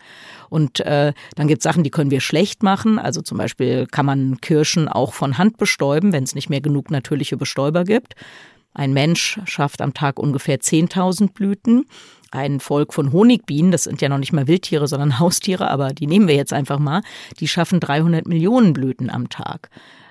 Und 0.49 0.79
äh, 0.79 1.13
dann 1.35 1.47
gibt 1.49 1.59
es 1.59 1.63
Sachen, 1.63 1.83
die 1.83 1.91
können 1.91 2.11
wir 2.11 2.21
schlecht 2.21 2.63
machen. 2.63 2.97
Also 2.97 3.21
zum 3.21 3.37
Beispiel 3.37 3.87
kann 3.87 4.05
man 4.05 4.39
Kirschen 4.39 4.87
auch 4.87 5.13
von 5.13 5.37
Hand 5.37 5.57
bestäuben, 5.57 6.13
wenn 6.13 6.23
es 6.23 6.33
nicht 6.33 6.49
mehr 6.49 6.61
genug 6.61 6.91
natürliche 6.91 7.35
Bestäuber 7.35 7.83
gibt. 7.83 8.15
Ein 8.75 8.93
Mensch 8.93 9.39
schafft 9.45 9.81
am 9.81 9.93
Tag 9.93 10.19
ungefähr 10.19 10.59
10.000 10.59 11.31
Blüten. 11.31 11.85
Ein 12.31 12.59
Volk 12.59 12.93
von 12.93 13.13
Honigbienen, 13.13 13.71
das 13.71 13.85
sind 13.85 14.01
ja 14.01 14.09
noch 14.09 14.17
nicht 14.17 14.33
mal 14.33 14.47
Wildtiere, 14.47 14.87
sondern 14.87 15.19
Haustiere, 15.19 15.71
aber 15.71 15.89
die 15.89 16.05
nehmen 16.05 16.27
wir 16.27 16.35
jetzt 16.35 16.53
einfach 16.53 16.77
mal, 16.77 17.01
die 17.39 17.47
schaffen 17.47 17.79
300 17.79 18.27
Millionen 18.27 18.73
Blüten 18.73 19.09
am 19.09 19.29
Tag. 19.29 19.69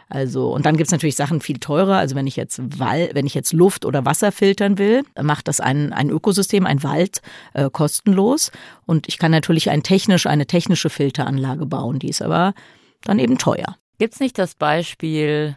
Also, 0.09 0.53
und 0.53 0.65
dann 0.67 0.77
gibt's 0.77 0.93
natürlich 0.93 1.17
Sachen 1.17 1.41
viel 1.41 1.59
teurer. 1.59 1.97
Also 1.97 2.15
wenn 2.15 2.27
ich 2.27 2.37
jetzt 2.37 2.61
Wall, 2.79 3.11
wenn 3.15 3.27
ich 3.27 3.35
jetzt 3.35 3.53
Luft 3.53 3.85
oder 3.85 4.05
Wasser 4.05 4.33
filtern 4.33 4.79
will, 4.79 5.03
macht 5.21 5.49
das 5.49 5.61
ein, 5.61 5.93
ein 5.93 6.11
Ökosystem, 6.11 6.67
ein 6.67 6.83
Wald 6.83 7.21
äh, 7.53 7.69
kostenlos. 7.71 8.53
Und 8.87 9.09
ich 9.09 9.19
kann 9.19 9.31
natürlich 9.31 9.71
ein 9.71 9.83
technisch, 9.83 10.27
eine 10.27 10.47
technische 10.47 10.91
Filteranlage 10.91 11.67
bauen, 11.67 11.99
die 11.99 12.09
ist 12.09 12.23
aber 12.23 12.55
dann 13.03 13.19
eben 13.19 13.39
teuer. 13.39 13.77
Gibt's 13.99 14.21
nicht 14.21 14.39
das 14.39 14.55
Beispiel, 14.55 15.57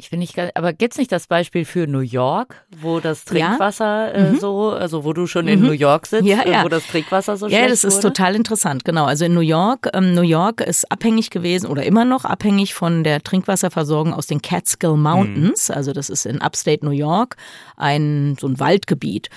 ich 0.00 0.10
bin 0.10 0.20
nicht 0.20 0.36
ganz, 0.36 0.52
aber 0.54 0.72
gibt's 0.72 0.96
nicht 0.96 1.10
das 1.10 1.26
Beispiel 1.26 1.64
für 1.64 1.88
New 1.88 1.98
York, 1.98 2.64
wo 2.80 3.00
das 3.00 3.24
Trinkwasser 3.24 3.84
ja. 3.84 4.10
äh, 4.12 4.32
mhm. 4.32 4.38
so, 4.38 4.70
also 4.70 5.04
wo 5.04 5.12
du 5.12 5.26
schon 5.26 5.46
mhm. 5.46 5.52
in 5.52 5.60
New 5.62 5.72
York 5.72 6.06
sitzt, 6.06 6.24
ja, 6.24 6.46
ja. 6.46 6.62
wo 6.62 6.68
das 6.68 6.86
Trinkwasser 6.86 7.36
so 7.36 7.48
Ja, 7.48 7.66
das 7.66 7.82
ist 7.82 7.96
wurde? 7.96 8.08
total 8.08 8.36
interessant, 8.36 8.84
genau. 8.84 9.06
Also 9.06 9.24
in 9.24 9.34
New 9.34 9.40
York, 9.40 9.90
ähm, 9.94 10.14
New 10.14 10.22
York 10.22 10.60
ist 10.60 10.90
abhängig 10.92 11.30
gewesen 11.30 11.66
oder 11.66 11.82
immer 11.82 12.04
noch 12.04 12.24
abhängig 12.24 12.74
von 12.74 13.02
der 13.02 13.24
Trinkwasserversorgung 13.24 14.14
aus 14.14 14.28
den 14.28 14.40
Catskill 14.40 14.96
Mountains. 14.96 15.68
Mhm. 15.68 15.74
Also 15.74 15.92
das 15.92 16.10
ist 16.10 16.26
in 16.26 16.40
Upstate 16.40 16.86
New 16.86 16.92
York 16.92 17.36
ein 17.76 18.36
so 18.38 18.46
ein 18.46 18.60
Waldgebiet. 18.60 19.30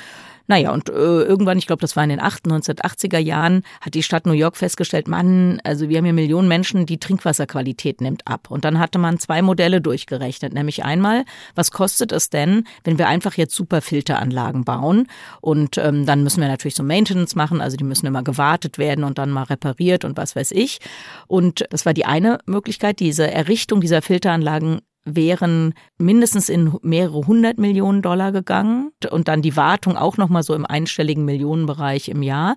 Naja, 0.51 0.73
und 0.73 0.89
äh, 0.89 0.91
irgendwann, 0.91 1.57
ich 1.57 1.65
glaube, 1.65 1.79
das 1.79 1.95
war 1.95 2.03
in 2.03 2.09
den 2.09 2.19
1980er 2.19 3.19
Jahren, 3.19 3.63
hat 3.79 3.93
die 3.93 4.03
Stadt 4.03 4.25
New 4.25 4.33
York 4.33 4.57
festgestellt, 4.57 5.07
Mann, 5.07 5.61
also 5.63 5.87
wir 5.87 5.97
haben 5.97 6.03
hier 6.03 6.13
Millionen 6.13 6.49
Menschen, 6.49 6.85
die 6.85 6.97
Trinkwasserqualität 6.97 8.01
nimmt 8.01 8.27
ab. 8.27 8.51
Und 8.51 8.65
dann 8.65 8.77
hatte 8.77 8.99
man 8.99 9.17
zwei 9.17 9.41
Modelle 9.41 9.79
durchgerechnet, 9.79 10.53
nämlich 10.53 10.83
einmal, 10.83 11.23
was 11.55 11.71
kostet 11.71 12.11
es 12.11 12.29
denn, 12.29 12.65
wenn 12.83 12.97
wir 12.97 13.07
einfach 13.07 13.35
jetzt 13.35 13.55
super 13.55 13.79
Filteranlagen 13.79 14.65
bauen 14.65 15.07
und 15.39 15.77
ähm, 15.77 16.05
dann 16.05 16.21
müssen 16.21 16.41
wir 16.41 16.49
natürlich 16.49 16.75
so 16.75 16.83
Maintenance 16.83 17.33
machen, 17.33 17.61
also 17.61 17.77
die 17.77 17.85
müssen 17.85 18.05
immer 18.05 18.21
gewartet 18.21 18.77
werden 18.77 19.05
und 19.05 19.19
dann 19.19 19.29
mal 19.29 19.43
repariert 19.43 20.03
und 20.03 20.17
was 20.17 20.35
weiß 20.35 20.51
ich. 20.51 20.79
Und 21.27 21.63
das 21.69 21.85
war 21.85 21.93
die 21.93 22.03
eine 22.03 22.39
Möglichkeit, 22.45 22.99
diese 22.99 23.31
Errichtung 23.31 23.79
dieser 23.79 24.01
Filteranlagen 24.01 24.81
wären 25.03 25.73
mindestens 25.97 26.49
in 26.49 26.77
mehrere 26.81 27.25
hundert 27.27 27.57
Millionen 27.57 28.01
Dollar 28.01 28.31
gegangen 28.31 28.91
und 29.09 29.27
dann 29.27 29.41
die 29.41 29.55
Wartung 29.55 29.97
auch 29.97 30.17
nochmal 30.17 30.43
so 30.43 30.53
im 30.53 30.65
einstelligen 30.65 31.25
Millionenbereich 31.25 32.09
im 32.09 32.21
Jahr. 32.21 32.55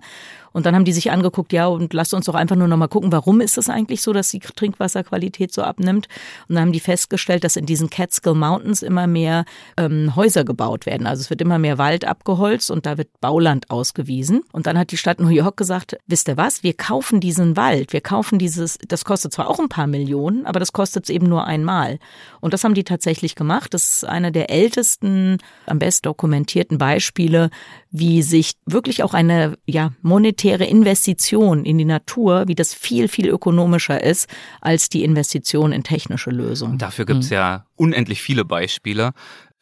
Und 0.55 0.65
dann 0.65 0.73
haben 0.73 0.85
die 0.85 0.93
sich 0.93 1.11
angeguckt, 1.11 1.51
ja, 1.51 1.67
und 1.67 1.93
lasst 1.93 2.13
uns 2.13 2.27
doch 2.27 2.33
einfach 2.33 2.55
nur 2.55 2.69
noch 2.69 2.77
mal 2.77 2.87
gucken, 2.87 3.11
warum 3.11 3.41
ist 3.41 3.57
es 3.57 3.69
eigentlich 3.69 4.01
so, 4.01 4.13
dass 4.13 4.29
die 4.29 4.39
Trinkwasserqualität 4.39 5.53
so 5.53 5.63
abnimmt? 5.63 6.07
Und 6.47 6.55
dann 6.55 6.63
haben 6.63 6.71
die 6.71 6.79
festgestellt, 6.79 7.43
dass 7.43 7.57
in 7.57 7.65
diesen 7.65 7.89
Catskill 7.89 8.35
Mountains 8.35 8.81
immer 8.81 9.05
mehr 9.05 9.43
ähm, 9.75 10.15
Häuser 10.15 10.45
gebaut 10.45 10.85
werden. 10.85 11.07
Also 11.07 11.19
es 11.19 11.29
wird 11.29 11.41
immer 11.41 11.59
mehr 11.59 11.77
Wald 11.77 12.05
abgeholzt 12.05 12.71
und 12.71 12.85
da 12.85 12.97
wird 12.97 13.09
Bauland 13.19 13.69
ausgewiesen. 13.69 14.43
Und 14.53 14.65
dann 14.65 14.77
hat 14.77 14.93
die 14.93 14.97
Stadt 14.97 15.19
New 15.19 15.27
York 15.27 15.57
gesagt, 15.57 15.97
wisst 16.07 16.29
ihr 16.29 16.37
was, 16.37 16.63
wir 16.63 16.73
kaufen 16.73 17.19
diesen 17.19 17.57
Wald, 17.57 17.91
wir 17.91 17.99
kaufen 17.99 18.39
dieses, 18.39 18.77
das 18.87 19.03
kostet 19.03 19.33
zwar 19.33 19.49
auch 19.49 19.59
ein 19.59 19.67
paar 19.67 19.87
Millionen, 19.87 20.45
aber 20.45 20.61
das 20.61 20.71
kostet 20.71 21.03
es 21.03 21.09
eben 21.09 21.27
nur 21.27 21.45
einmal. 21.45 21.99
Und 22.39 22.53
das 22.53 22.63
haben 22.63 22.75
die 22.75 22.85
tatsächlich 22.85 23.35
gemacht. 23.35 23.73
Das 23.73 23.97
ist 23.97 24.05
einer 24.05 24.31
der 24.31 24.49
ältesten, 24.49 25.39
am 25.65 25.79
best 25.79 26.05
dokumentierten 26.05 26.77
Beispiele, 26.77 27.49
wie 27.99 28.21
sich 28.21 28.53
wirklich 28.65 29.03
auch 29.03 29.13
eine 29.13 29.57
ja, 29.65 29.91
monetäre 30.01 30.65
Investition 30.65 31.65
in 31.65 31.77
die 31.77 31.85
Natur, 31.85 32.47
wie 32.47 32.55
das 32.55 32.73
viel, 32.73 33.07
viel 33.07 33.27
ökonomischer 33.27 34.03
ist 34.03 34.29
als 34.61 34.89
die 34.89 35.03
Investition 35.03 35.71
in 35.71 35.83
technische 35.83 36.29
Lösungen. 36.29 36.77
Dafür 36.77 37.05
gibt's 37.05 37.29
mhm. 37.29 37.35
ja 37.35 37.65
unendlich 37.75 38.21
viele 38.21 38.45
Beispiele 38.45 39.13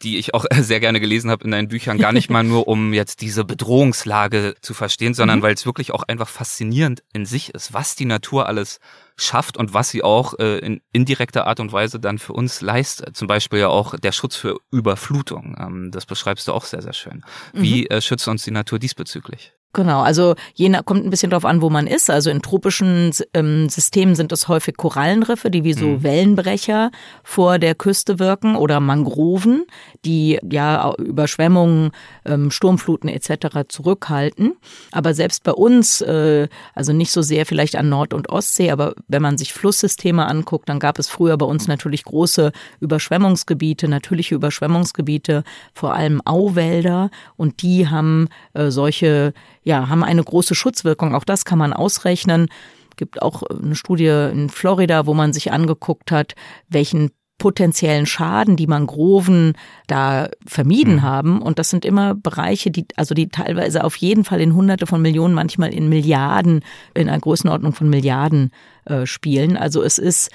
die 0.03 0.17
ich 0.17 0.33
auch 0.33 0.45
sehr 0.59 0.79
gerne 0.79 0.99
gelesen 0.99 1.31
habe 1.31 1.45
in 1.45 1.51
deinen 1.51 1.67
Büchern, 1.67 1.97
gar 1.97 2.11
nicht 2.11 2.29
mal 2.29 2.43
nur, 2.43 2.67
um 2.67 2.93
jetzt 2.93 3.21
diese 3.21 3.45
Bedrohungslage 3.45 4.55
zu 4.61 4.73
verstehen, 4.73 5.13
sondern 5.13 5.39
mhm. 5.39 5.43
weil 5.43 5.53
es 5.53 5.65
wirklich 5.65 5.91
auch 5.91 6.03
einfach 6.03 6.27
faszinierend 6.27 7.03
in 7.13 7.25
sich 7.25 7.53
ist, 7.53 7.73
was 7.73 7.95
die 7.95 8.05
Natur 8.05 8.47
alles 8.47 8.79
schafft 9.15 9.57
und 9.57 9.73
was 9.73 9.89
sie 9.89 10.03
auch 10.03 10.37
äh, 10.39 10.59
in 10.59 10.81
indirekter 10.91 11.47
Art 11.47 11.59
und 11.59 11.71
Weise 11.71 11.99
dann 11.99 12.17
für 12.17 12.33
uns 12.33 12.61
leistet. 12.61 13.15
Zum 13.15 13.27
Beispiel 13.27 13.59
ja 13.59 13.67
auch 13.67 13.95
der 13.97 14.11
Schutz 14.11 14.35
für 14.35 14.57
Überflutung. 14.71 15.55
Ähm, 15.59 15.91
das 15.91 16.05
beschreibst 16.05 16.47
du 16.47 16.53
auch 16.53 16.65
sehr, 16.65 16.81
sehr 16.81 16.93
schön. 16.93 17.23
Wie 17.53 17.81
mhm. 17.81 17.87
äh, 17.97 18.01
schützt 18.01 18.27
uns 18.27 18.43
die 18.43 18.51
Natur 18.51 18.79
diesbezüglich? 18.79 19.53
Genau, 19.75 20.01
also 20.01 20.35
je 20.53 20.69
nach, 20.69 20.85
kommt 20.85 21.03
ein 21.03 21.09
bisschen 21.09 21.31
drauf 21.31 21.45
an, 21.45 21.63
wo 21.63 21.71
man 21.71 21.87
ist. 21.87 22.11
Also 22.11 22.29
in 22.29 22.43
tropischen 22.43 23.11
ähm, 23.33 23.69
Systemen 23.69 24.13
sind 24.13 24.31
es 24.31 24.47
häufig 24.47 24.77
Korallenriffe, 24.77 25.49
die 25.49 25.63
wie 25.63 25.73
so 25.73 25.87
mhm. 25.87 26.03
Wellenbrecher 26.03 26.91
vor 27.23 27.57
der 27.57 27.73
Küste 27.73 28.19
wirken 28.19 28.55
oder 28.55 28.79
Mangroven, 28.79 29.65
die 30.05 30.39
ja 30.47 30.93
Überschwemmungen, 30.99 31.89
ähm, 32.23 32.51
Sturmfluten 32.51 33.09
etc. 33.09 33.67
zurückhalten. 33.67 34.57
Aber 34.91 35.15
selbst 35.15 35.43
bei 35.43 35.53
uns, 35.53 36.01
äh, 36.01 36.49
also 36.75 36.93
nicht 36.93 37.11
so 37.11 37.23
sehr 37.23 37.47
vielleicht 37.47 37.75
an 37.75 37.89
Nord- 37.89 38.13
und 38.13 38.29
Ostsee, 38.29 38.69
aber 38.69 38.93
wenn 39.07 39.21
man 39.21 39.37
sich 39.37 39.53
Flusssysteme 39.53 40.25
anguckt, 40.25 40.69
dann 40.69 40.79
gab 40.79 40.99
es 40.99 41.09
früher 41.09 41.37
bei 41.37 41.45
uns 41.45 41.67
natürlich 41.67 42.03
große 42.03 42.51
Überschwemmungsgebiete, 42.79 43.87
natürliche 43.87 44.35
Überschwemmungsgebiete, 44.35 45.43
vor 45.73 45.93
allem 45.93 46.21
Auwälder 46.25 47.09
und 47.35 47.61
die 47.61 47.87
haben 47.87 48.29
äh, 48.53 48.69
solche 48.69 49.33
ja, 49.63 49.89
haben 49.89 50.03
eine 50.03 50.23
große 50.23 50.55
Schutzwirkung. 50.55 51.15
Auch 51.15 51.23
das 51.23 51.45
kann 51.45 51.57
man 51.57 51.73
ausrechnen. 51.73 52.47
Gibt 52.95 53.21
auch 53.21 53.43
eine 53.43 53.75
Studie 53.75 54.29
in 54.31 54.49
Florida, 54.49 55.05
wo 55.07 55.13
man 55.13 55.33
sich 55.33 55.51
angeguckt 55.51 56.11
hat, 56.11 56.35
welchen 56.69 57.11
potenziellen 57.37 58.05
Schaden 58.05 58.55
die 58.55 58.67
Mangroven 58.67 59.53
da 59.87 60.29
vermieden 60.45 60.95
mhm. 60.95 61.01
haben. 61.01 61.41
Und 61.41 61.59
das 61.59 61.69
sind 61.69 61.85
immer 61.85 62.15
Bereiche, 62.15 62.71
die, 62.71 62.85
also 62.95 63.13
die 63.13 63.29
teilweise 63.29 63.83
auf 63.83 63.95
jeden 63.97 64.23
Fall 64.23 64.41
in 64.41 64.53
Hunderte 64.53 64.87
von 64.87 65.01
Millionen, 65.01 65.33
manchmal 65.33 65.73
in 65.73 65.89
Milliarden, 65.89 66.63
in 66.93 67.09
einer 67.09 67.19
Größenordnung 67.19 67.73
von 67.73 67.89
Milliarden 67.89 68.51
äh, 68.85 69.05
spielen. 69.05 69.57
Also 69.57 69.83
es 69.83 69.97
ist 69.97 70.29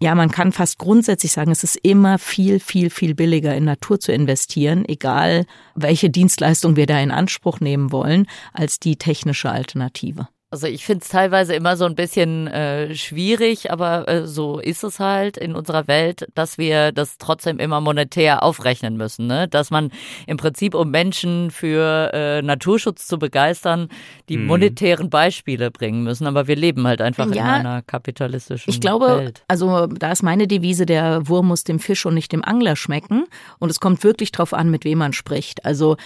ja, 0.00 0.14
man 0.14 0.30
kann 0.30 0.52
fast 0.52 0.78
grundsätzlich 0.78 1.32
sagen, 1.32 1.50
es 1.50 1.64
ist 1.64 1.76
immer 1.82 2.18
viel, 2.18 2.60
viel, 2.60 2.88
viel 2.88 3.16
billiger 3.16 3.56
in 3.56 3.64
Natur 3.64 3.98
zu 3.98 4.12
investieren, 4.12 4.84
egal 4.86 5.44
welche 5.74 6.08
Dienstleistung 6.08 6.76
wir 6.76 6.86
da 6.86 7.00
in 7.00 7.10
Anspruch 7.10 7.58
nehmen 7.58 7.90
wollen, 7.90 8.26
als 8.52 8.78
die 8.78 8.96
technische 8.96 9.50
Alternative. 9.50 10.28
Also 10.50 10.66
ich 10.66 10.86
finde 10.86 11.02
es 11.02 11.10
teilweise 11.10 11.54
immer 11.54 11.76
so 11.76 11.84
ein 11.84 11.94
bisschen 11.94 12.46
äh, 12.46 12.94
schwierig, 12.94 13.70
aber 13.70 14.08
äh, 14.08 14.26
so 14.26 14.58
ist 14.58 14.82
es 14.82 14.98
halt 14.98 15.36
in 15.36 15.54
unserer 15.54 15.86
Welt, 15.88 16.26
dass 16.34 16.56
wir 16.56 16.90
das 16.90 17.18
trotzdem 17.18 17.58
immer 17.58 17.82
monetär 17.82 18.42
aufrechnen 18.42 18.96
müssen. 18.96 19.26
Ne? 19.26 19.46
Dass 19.46 19.70
man 19.70 19.90
im 20.26 20.38
Prinzip, 20.38 20.74
um 20.74 20.90
Menschen 20.90 21.50
für 21.50 22.10
äh, 22.14 22.40
Naturschutz 22.40 23.06
zu 23.06 23.18
begeistern, 23.18 23.90
die 24.30 24.38
mhm. 24.38 24.46
monetären 24.46 25.10
Beispiele 25.10 25.70
bringen 25.70 26.02
müssen. 26.02 26.26
Aber 26.26 26.46
wir 26.46 26.56
leben 26.56 26.86
halt 26.86 27.02
einfach 27.02 27.26
ja, 27.26 27.42
in 27.42 27.66
einer 27.66 27.82
kapitalistischen 27.82 28.70
ich 28.70 28.80
glaube, 28.80 29.18
Welt. 29.18 29.44
Also 29.48 29.86
da 29.86 30.12
ist 30.12 30.22
meine 30.22 30.46
Devise, 30.46 30.86
der 30.86 31.28
Wurm 31.28 31.48
muss 31.48 31.64
dem 31.64 31.78
Fisch 31.78 32.06
und 32.06 32.14
nicht 32.14 32.32
dem 32.32 32.42
Angler 32.42 32.74
schmecken. 32.74 33.26
Und 33.58 33.68
es 33.68 33.80
kommt 33.80 34.02
wirklich 34.02 34.32
drauf 34.32 34.54
an, 34.54 34.70
mit 34.70 34.86
wem 34.86 34.96
man 34.96 35.12
spricht. 35.12 35.66
Also 35.66 35.98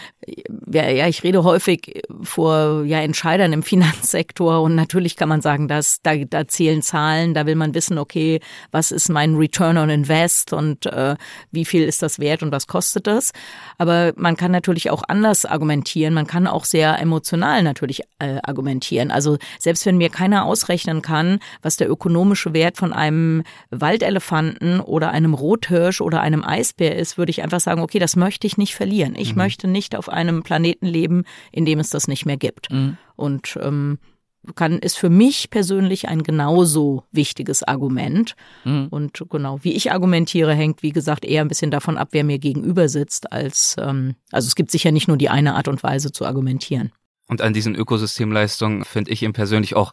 ja, 0.66 0.88
ja 0.88 1.06
ich 1.06 1.22
rede 1.22 1.44
häufig 1.44 2.02
vor 2.22 2.82
ja, 2.82 2.98
Entscheidern 2.98 3.52
im 3.52 3.62
Finanzsektor 3.72 4.31
Sektor 4.32 4.62
und 4.62 4.74
natürlich 4.74 5.16
kann 5.16 5.28
man 5.28 5.42
sagen, 5.42 5.68
dass 5.68 6.00
da, 6.02 6.16
da 6.16 6.48
zählen 6.48 6.80
Zahlen, 6.80 7.34
da 7.34 7.44
will 7.44 7.54
man 7.54 7.74
wissen, 7.74 7.98
okay, 7.98 8.40
was 8.70 8.90
ist 8.90 9.10
mein 9.10 9.34
Return 9.34 9.76
on 9.76 9.90
Invest 9.90 10.54
und 10.54 10.86
äh, 10.86 11.16
wie 11.50 11.66
viel 11.66 11.84
ist 11.84 12.00
das 12.02 12.18
wert 12.18 12.42
und 12.42 12.50
was 12.50 12.66
kostet 12.66 13.06
das. 13.06 13.32
Aber 13.76 14.14
man 14.16 14.36
kann 14.38 14.50
natürlich 14.50 14.90
auch 14.90 15.02
anders 15.06 15.44
argumentieren, 15.44 16.14
man 16.14 16.26
kann 16.26 16.46
auch 16.46 16.64
sehr 16.64 16.98
emotional 16.98 17.62
natürlich 17.62 18.04
äh, 18.20 18.38
argumentieren. 18.42 19.10
Also 19.10 19.36
selbst 19.58 19.84
wenn 19.84 19.98
mir 19.98 20.08
keiner 20.08 20.46
ausrechnen 20.46 21.02
kann, 21.02 21.38
was 21.60 21.76
der 21.76 21.90
ökonomische 21.90 22.54
Wert 22.54 22.78
von 22.78 22.94
einem 22.94 23.42
Waldelefanten 23.70 24.80
oder 24.80 25.10
einem 25.10 25.34
Rothirsch 25.34 26.00
oder 26.00 26.22
einem 26.22 26.42
Eisbär 26.42 26.96
ist, 26.96 27.18
würde 27.18 27.30
ich 27.30 27.42
einfach 27.42 27.60
sagen, 27.60 27.82
okay, 27.82 27.98
das 27.98 28.16
möchte 28.16 28.46
ich 28.46 28.56
nicht 28.56 28.74
verlieren. 28.74 29.14
Ich 29.14 29.32
mhm. 29.32 29.42
möchte 29.42 29.68
nicht 29.68 29.94
auf 29.94 30.08
einem 30.08 30.42
Planeten 30.42 30.86
leben, 30.86 31.24
in 31.50 31.66
dem 31.66 31.80
es 31.80 31.90
das 31.90 32.08
nicht 32.08 32.24
mehr 32.24 32.38
gibt. 32.38 32.72
Mhm. 32.72 32.96
Und 33.14 33.58
ähm, 33.62 33.98
kann, 34.54 34.78
ist 34.78 34.98
für 34.98 35.10
mich 35.10 35.50
persönlich 35.50 36.08
ein 36.08 36.22
genauso 36.22 37.04
wichtiges 37.12 37.62
Argument. 37.62 38.34
Mhm. 38.64 38.88
Und 38.90 39.22
genau, 39.30 39.58
wie 39.62 39.72
ich 39.72 39.92
argumentiere, 39.92 40.54
hängt, 40.54 40.82
wie 40.82 40.92
gesagt, 40.92 41.24
eher 41.24 41.42
ein 41.42 41.48
bisschen 41.48 41.70
davon 41.70 41.96
ab, 41.96 42.08
wer 42.12 42.24
mir 42.24 42.38
gegenüber 42.38 42.88
sitzt, 42.88 43.32
als, 43.32 43.76
ähm, 43.78 44.16
also 44.30 44.46
es 44.46 44.54
gibt 44.54 44.70
sicher 44.70 44.92
nicht 44.92 45.08
nur 45.08 45.16
die 45.16 45.28
eine 45.28 45.54
Art 45.54 45.68
und 45.68 45.82
Weise 45.82 46.12
zu 46.12 46.24
argumentieren. 46.26 46.92
Und 47.28 47.40
an 47.40 47.54
diesen 47.54 47.74
Ökosystemleistungen 47.74 48.84
finde 48.84 49.10
ich 49.10 49.22
eben 49.22 49.32
persönlich 49.32 49.74
auch 49.74 49.92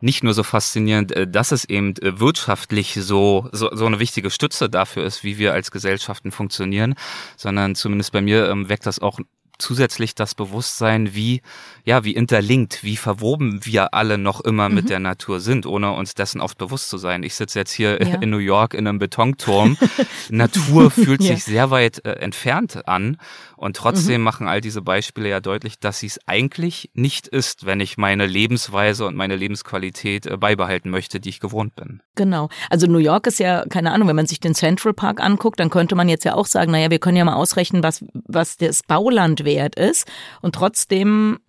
nicht 0.00 0.24
nur 0.24 0.34
so 0.34 0.42
faszinierend, 0.42 1.12
äh, 1.12 1.28
dass 1.28 1.52
es 1.52 1.64
eben 1.64 1.94
äh, 1.98 2.18
wirtschaftlich 2.18 2.94
so, 2.94 3.48
so, 3.52 3.70
so 3.72 3.86
eine 3.86 4.00
wichtige 4.00 4.30
Stütze 4.30 4.68
dafür 4.68 5.04
ist, 5.04 5.22
wie 5.22 5.38
wir 5.38 5.52
als 5.52 5.70
Gesellschaften 5.70 6.32
funktionieren, 6.32 6.94
sondern 7.36 7.74
zumindest 7.74 8.12
bei 8.12 8.22
mir 8.22 8.48
ähm, 8.48 8.68
weckt 8.68 8.86
das 8.86 8.98
auch 8.98 9.20
zusätzlich 9.60 10.14
das 10.14 10.34
Bewusstsein, 10.34 11.14
wie, 11.14 11.42
ja, 11.84 12.04
wie 12.04 12.12
interlinkt, 12.12 12.82
wie 12.82 12.96
verwoben 12.96 13.64
wir 13.64 13.94
alle 13.94 14.18
noch 14.18 14.40
immer 14.40 14.68
mhm. 14.68 14.74
mit 14.74 14.90
der 14.90 15.00
Natur 15.00 15.40
sind, 15.40 15.66
ohne 15.66 15.92
uns 15.92 16.14
dessen 16.14 16.40
oft 16.40 16.58
bewusst 16.58 16.88
zu 16.88 16.98
sein. 16.98 17.22
Ich 17.22 17.34
sitze 17.34 17.58
jetzt 17.58 17.72
hier 17.72 18.00
ja. 18.02 18.16
in 18.20 18.30
New 18.30 18.38
York 18.38 18.74
in 18.74 18.86
einem 18.86 18.98
Betonturm. 18.98 19.76
Natur 20.30 20.90
fühlt 20.90 21.22
ja. 21.22 21.34
sich 21.34 21.44
sehr 21.44 21.70
weit 21.70 22.04
äh, 22.04 22.12
entfernt 22.12 22.88
an 22.88 23.16
und 23.60 23.76
trotzdem 23.76 24.22
mhm. 24.22 24.24
machen 24.24 24.48
all 24.48 24.62
diese 24.62 24.80
Beispiele 24.80 25.28
ja 25.28 25.40
deutlich, 25.40 25.78
dass 25.78 25.98
sie 25.98 26.06
es 26.06 26.18
eigentlich 26.26 26.90
nicht 26.94 27.28
ist, 27.28 27.66
wenn 27.66 27.78
ich 27.80 27.98
meine 27.98 28.24
Lebensweise 28.26 29.04
und 29.04 29.16
meine 29.16 29.36
Lebensqualität 29.36 30.24
äh, 30.24 30.38
beibehalten 30.38 30.88
möchte, 30.88 31.20
die 31.20 31.28
ich 31.28 31.40
gewohnt 31.40 31.76
bin. 31.76 32.00
Genau. 32.14 32.48
Also 32.70 32.86
New 32.86 32.98
York 32.98 33.26
ist 33.26 33.38
ja, 33.38 33.66
keine 33.68 33.92
Ahnung, 33.92 34.08
wenn 34.08 34.16
man 34.16 34.26
sich 34.26 34.40
den 34.40 34.54
Central 34.54 34.94
Park 34.94 35.22
anguckt, 35.22 35.60
dann 35.60 35.68
könnte 35.68 35.94
man 35.94 36.08
jetzt 36.08 36.24
ja 36.24 36.36
auch 36.36 36.46
sagen, 36.46 36.72
naja, 36.72 36.90
wir 36.90 37.00
können 37.00 37.18
ja 37.18 37.24
mal 37.26 37.34
ausrechnen, 37.34 37.82
was, 37.82 38.02
was 38.14 38.56
das 38.56 38.82
Bauland 38.82 39.44
wert 39.44 39.74
ist. 39.74 40.08
Und 40.40 40.54
trotzdem, 40.54 41.40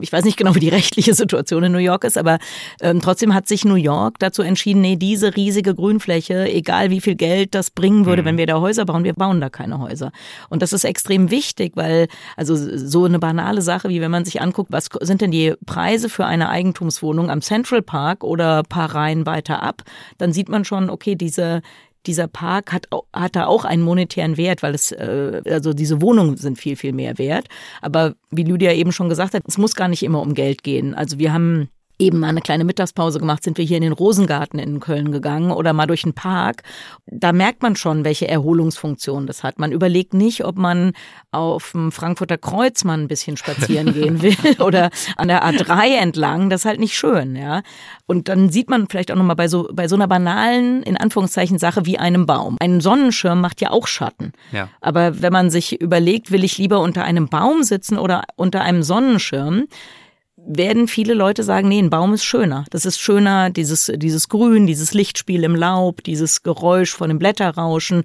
ich 0.00 0.12
weiß 0.12 0.24
nicht 0.24 0.36
genau, 0.36 0.56
wie 0.56 0.60
die 0.60 0.68
rechtliche 0.80 1.14
Situation 1.14 1.62
in 1.62 1.70
New 1.70 1.78
York 1.78 2.02
ist, 2.02 2.18
aber 2.18 2.40
ähm, 2.80 3.00
trotzdem 3.00 3.34
hat 3.34 3.46
sich 3.46 3.64
New 3.64 3.76
York 3.76 4.18
dazu 4.18 4.42
entschieden, 4.42 4.80
nee, 4.80 4.96
diese 4.96 5.36
riesige 5.36 5.76
Grünfläche, 5.76 6.52
egal 6.52 6.90
wie 6.90 7.00
viel 7.00 7.14
Geld 7.14 7.54
das 7.54 7.70
bringen 7.70 8.04
würde, 8.04 8.22
mhm. 8.22 8.26
wenn 8.26 8.38
wir 8.38 8.46
da 8.46 8.60
Häuser 8.60 8.84
bauen, 8.84 9.04
wir 9.04 9.14
bauen 9.14 9.40
da 9.40 9.48
keine 9.48 9.78
Häuser. 9.78 10.10
Und 10.48 10.60
das 10.60 10.72
ist 10.72 10.82
extrem 10.82 11.30
wichtig, 11.30 11.51
weil, 11.76 12.08
also 12.36 12.56
so 12.56 13.04
eine 13.04 13.18
banale 13.18 13.62
Sache, 13.62 13.88
wie 13.88 14.00
wenn 14.00 14.10
man 14.10 14.24
sich 14.24 14.40
anguckt, 14.40 14.72
was 14.72 14.88
sind 15.00 15.20
denn 15.20 15.30
die 15.30 15.54
Preise 15.66 16.08
für 16.08 16.26
eine 16.26 16.48
Eigentumswohnung 16.48 17.30
am 17.30 17.40
Central 17.42 17.82
Park 17.82 18.24
oder 18.24 18.62
paar 18.62 18.94
Reihen 18.94 19.26
weiter 19.26 19.62
ab, 19.62 19.82
dann 20.18 20.32
sieht 20.32 20.48
man 20.48 20.64
schon, 20.64 20.90
okay, 20.90 21.14
diese 21.14 21.62
dieser 22.06 22.26
Park 22.26 22.72
hat, 22.72 22.88
hat 23.12 23.36
da 23.36 23.46
auch 23.46 23.64
einen 23.64 23.82
monetären 23.82 24.36
Wert, 24.36 24.62
weil 24.62 24.74
es, 24.74 24.92
äh, 24.92 25.40
also 25.46 25.72
diese 25.72 26.02
Wohnungen 26.02 26.36
sind 26.36 26.58
viel, 26.58 26.76
viel 26.76 26.92
mehr 26.92 27.18
wert. 27.18 27.46
Aber 27.80 28.14
wie 28.30 28.42
Lydia 28.42 28.72
eben 28.72 28.92
schon 28.92 29.08
gesagt 29.08 29.34
hat, 29.34 29.44
es 29.46 29.58
muss 29.58 29.76
gar 29.76 29.88
nicht 29.88 30.02
immer 30.02 30.20
um 30.20 30.34
Geld 30.34 30.62
gehen. 30.62 30.94
Also 30.94 31.18
wir 31.18 31.32
haben 31.32 31.68
eben 32.02 32.18
mal 32.18 32.28
eine 32.28 32.40
kleine 32.40 32.64
Mittagspause 32.64 33.18
gemacht, 33.20 33.44
sind 33.44 33.58
wir 33.58 33.64
hier 33.64 33.76
in 33.76 33.84
den 33.84 33.92
Rosengarten 33.92 34.58
in 34.58 34.80
Köln 34.80 35.12
gegangen 35.12 35.52
oder 35.52 35.72
mal 35.72 35.86
durch 35.86 36.02
den 36.02 36.14
Park. 36.14 36.62
Da 37.06 37.32
merkt 37.32 37.62
man 37.62 37.76
schon, 37.76 38.04
welche 38.04 38.26
Erholungsfunktion 38.28 39.26
das 39.26 39.42
hat. 39.44 39.58
Man 39.58 39.72
überlegt 39.72 40.12
nicht, 40.12 40.44
ob 40.44 40.56
man 40.56 40.92
auf 41.30 41.72
dem 41.72 41.92
Frankfurter 41.92 42.38
Kreuz 42.38 42.82
mal 42.84 42.98
ein 42.98 43.08
bisschen 43.08 43.36
spazieren 43.36 43.94
gehen 43.94 44.20
will 44.20 44.36
oder 44.58 44.90
an 45.16 45.28
der 45.28 45.44
A3 45.44 45.96
entlang. 45.96 46.50
Das 46.50 46.62
ist 46.62 46.64
halt 46.64 46.80
nicht 46.80 46.96
schön, 46.96 47.36
ja. 47.36 47.62
Und 48.06 48.28
dann 48.28 48.50
sieht 48.50 48.68
man 48.68 48.88
vielleicht 48.88 49.12
auch 49.12 49.16
nochmal 49.16 49.36
bei 49.36 49.48
so, 49.48 49.68
bei 49.72 49.86
so 49.86 49.94
einer 49.94 50.08
banalen, 50.08 50.82
in 50.82 50.96
Anführungszeichen, 50.96 51.58
Sache 51.58 51.86
wie 51.86 51.98
einem 51.98 52.26
Baum. 52.26 52.56
Ein 52.60 52.80
Sonnenschirm 52.80 53.40
macht 53.40 53.60
ja 53.60 53.70
auch 53.70 53.86
Schatten. 53.86 54.32
Ja. 54.50 54.68
Aber 54.80 55.22
wenn 55.22 55.32
man 55.32 55.50
sich 55.50 55.80
überlegt, 55.80 56.32
will 56.32 56.42
ich 56.42 56.58
lieber 56.58 56.80
unter 56.80 57.04
einem 57.04 57.28
Baum 57.28 57.62
sitzen 57.62 57.96
oder 57.96 58.24
unter 58.36 58.62
einem 58.62 58.82
Sonnenschirm, 58.82 59.66
werden 60.46 60.88
viele 60.88 61.14
Leute 61.14 61.42
sagen, 61.42 61.68
nee, 61.68 61.78
ein 61.78 61.90
Baum 61.90 62.14
ist 62.14 62.24
schöner. 62.24 62.64
Das 62.70 62.84
ist 62.84 62.98
schöner, 62.98 63.50
dieses, 63.50 63.90
dieses 63.94 64.28
Grün, 64.28 64.66
dieses 64.66 64.94
Lichtspiel 64.94 65.44
im 65.44 65.54
Laub, 65.54 66.02
dieses 66.02 66.42
Geräusch 66.42 66.92
von 66.92 67.08
dem 67.08 67.18
Blätterrauschen. 67.18 68.04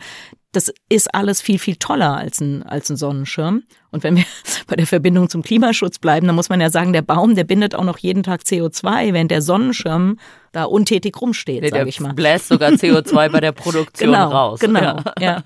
Das 0.58 0.74
ist 0.90 1.14
alles 1.14 1.40
viel, 1.40 1.60
viel 1.60 1.76
toller 1.76 2.18
als 2.18 2.42
ein, 2.42 2.64
als 2.64 2.90
ein 2.90 2.98
Sonnenschirm. 2.98 3.62
Und 3.92 4.04
wenn 4.04 4.16
wir 4.16 4.24
bei 4.68 4.76
der 4.76 4.88
Verbindung 4.88 5.30
zum 5.30 5.44
Klimaschutz 5.44 6.00
bleiben, 6.00 6.26
dann 6.26 6.36
muss 6.36 6.50
man 6.50 6.60
ja 6.60 6.72
sagen, 6.72 6.94
der 6.94 7.04
Baum, 7.04 7.36
der 7.36 7.44
bindet 7.44 7.76
auch 7.76 7.84
noch 7.84 8.00
jeden 8.00 8.24
Tag 8.24 8.42
CO2, 8.42 9.14
während 9.14 9.30
der 9.30 9.44
Sonnenschirm 9.44 10.18
da 10.54 10.64
untätig 10.64 11.22
rumsteht, 11.22 11.62
nee, 11.62 11.70
sage 11.70 11.88
ich 11.88 12.00
mal. 12.00 12.14
bläst 12.14 12.48
sogar 12.48 12.72
CO2 12.72 13.30
bei 13.30 13.40
der 13.40 13.52
Produktion 13.52 14.10
genau, 14.12 14.30
raus. 14.30 14.60
Genau, 14.60 14.80
ja. 14.80 15.04
ja. 15.20 15.44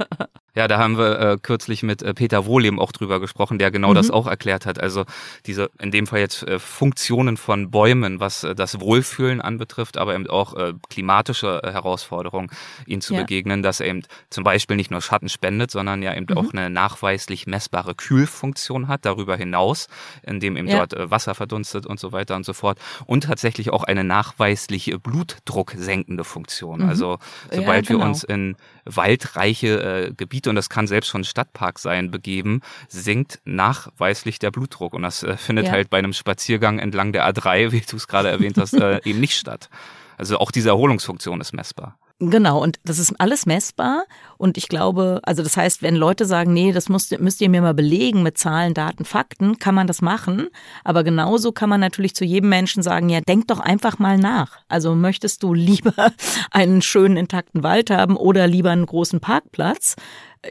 Ja, 0.54 0.68
da 0.68 0.80
haben 0.80 0.98
wir 0.98 1.20
äh, 1.20 1.38
kürzlich 1.42 1.82
mit 1.82 2.04
äh, 2.04 2.14
Peter 2.14 2.46
Wohlem 2.46 2.78
auch 2.78 2.92
drüber 2.92 3.22
gesprochen, 3.22 3.58
der 3.58 3.72
genau 3.72 3.92
mhm. 3.92 3.96
das 3.96 4.12
auch 4.12 4.28
erklärt 4.28 4.66
hat. 4.66 4.82
Also 4.82 5.06
diese, 5.46 5.70
in 5.80 5.92
dem 5.92 6.08
Fall 6.08 6.20
jetzt 6.20 6.44
äh, 6.44 6.60
Funktionen 6.60 7.38
von 7.38 7.72
Bäumen, 7.72 8.20
was 8.20 8.44
äh, 8.44 8.54
das 8.54 8.82
Wohlfühlen 8.82 9.40
anbetrifft, 9.40 9.98
aber 9.98 10.14
eben 10.14 10.30
auch 10.30 10.54
äh, 10.56 10.74
klimatische 10.90 11.62
äh, 11.64 11.72
Herausforderungen, 11.72 12.50
ihnen 12.86 13.02
zu 13.02 13.14
ja. 13.14 13.22
begegnen, 13.22 13.64
dass 13.64 13.80
er 13.80 13.88
eben 13.88 14.02
zum 14.30 14.44
Beispiel 14.44 14.76
nicht 14.76 14.92
nur 14.92 15.01
Schatten 15.02 15.30
spendet, 15.30 15.72
sondern 15.72 16.02
ja 16.02 16.16
eben 16.16 16.28
mhm. 16.30 16.38
auch 16.38 16.54
eine 16.54 16.70
nachweislich 16.70 17.48
messbare 17.48 17.96
Kühlfunktion 17.96 18.88
hat, 18.88 19.06
darüber 19.06 19.36
hinaus, 19.36 19.88
indem 20.24 20.58
eben 20.58 20.68
ja. 20.68 20.78
dort 20.78 20.94
äh, 20.94 21.12
Wasser 21.12 21.36
verdunstet 21.36 21.86
und 21.86 22.00
so 22.00 22.12
weiter 22.12 22.36
und 22.36 22.46
so 22.46 22.54
fort. 22.54 22.80
Und 23.06 23.26
tatsächlich 23.26 23.72
auch 23.72 23.84
eine 23.84 24.04
nachweisliche 24.04 25.00
Blutdruck 25.00 25.74
senkende 25.76 26.24
Funktion. 26.24 26.82
Mhm. 26.82 26.90
Also 26.90 27.18
sobald 27.52 27.86
ja, 27.86 27.94
genau. 27.94 28.00
wir 28.00 28.06
uns 28.06 28.24
in 28.24 28.56
waldreiche 28.86 30.08
äh, 30.08 30.14
Gebiete, 30.14 30.50
und 30.50 30.56
das 30.56 30.70
kann 30.70 30.88
selbst 30.88 31.10
schon 31.10 31.22
ein 31.22 31.26
Stadtpark 31.26 31.80
sein, 31.80 32.12
begeben, 32.12 32.62
sinkt 32.88 33.40
nachweislich 33.46 34.40
der 34.40 34.52
Blutdruck. 34.52 34.94
Und 34.94 35.04
das 35.04 35.24
äh, 35.24 35.38
findet 35.38 35.68
ja. 35.68 35.72
halt 35.72 35.90
bei 35.90 35.98
einem 35.98 36.14
Spaziergang 36.14 36.80
entlang 36.80 37.14
der 37.14 37.28
A3, 37.28 37.72
wie 37.72 37.82
du 37.82 37.96
es 37.96 38.08
gerade 38.08 38.30
erwähnt 38.30 38.58
hast, 38.58 38.74
äh, 38.74 39.00
eben 39.06 39.20
nicht 39.20 39.38
statt. 39.38 39.70
Also 40.18 40.38
auch 40.38 40.52
diese 40.52 40.70
Erholungsfunktion 40.70 41.42
ist 41.42 41.54
messbar. 41.54 41.98
Genau, 42.24 42.62
und 42.62 42.80
das 42.84 43.00
ist 43.00 43.20
alles 43.20 43.48
messbar. 43.48 44.04
Und 44.38 44.56
ich 44.56 44.68
glaube, 44.68 45.22
also 45.24 45.42
das 45.42 45.58
heißt, 45.58 45.82
wenn 45.82 45.96
Leute 45.96 46.26
sagen, 46.26 46.54
nee, 46.54 46.72
das 46.72 46.88
müsst, 46.88 47.20
müsst 47.20 47.42
ihr 47.42 47.50
mir 47.50 47.64
mal 47.64 47.74
belegen 47.74 48.22
mit 48.22 48.38
Zahlen, 48.38 48.76
Daten, 48.76 49.06
Fakten, 49.06 49.58
kann 49.58 49.74
man 49.74 49.88
das 49.88 50.04
machen. 50.04 50.50
Aber 50.84 51.04
genauso 51.04 51.52
kann 51.52 51.68
man 51.70 51.80
natürlich 51.80 52.14
zu 52.14 52.24
jedem 52.24 52.50
Menschen 52.50 52.84
sagen, 52.84 53.10
ja, 53.10 53.22
denk 53.22 53.48
doch 53.48 53.60
einfach 53.60 53.98
mal 53.98 54.20
nach. 54.20 54.60
Also 54.68 54.94
möchtest 54.94 55.42
du 55.42 55.54
lieber 55.56 56.14
einen 56.52 56.84
schönen, 56.84 57.18
intakten 57.18 57.64
Wald 57.64 57.90
haben 57.90 58.16
oder 58.16 58.46
lieber 58.46 58.70
einen 58.70 58.86
großen 58.86 59.20
Parkplatz? 59.20 59.96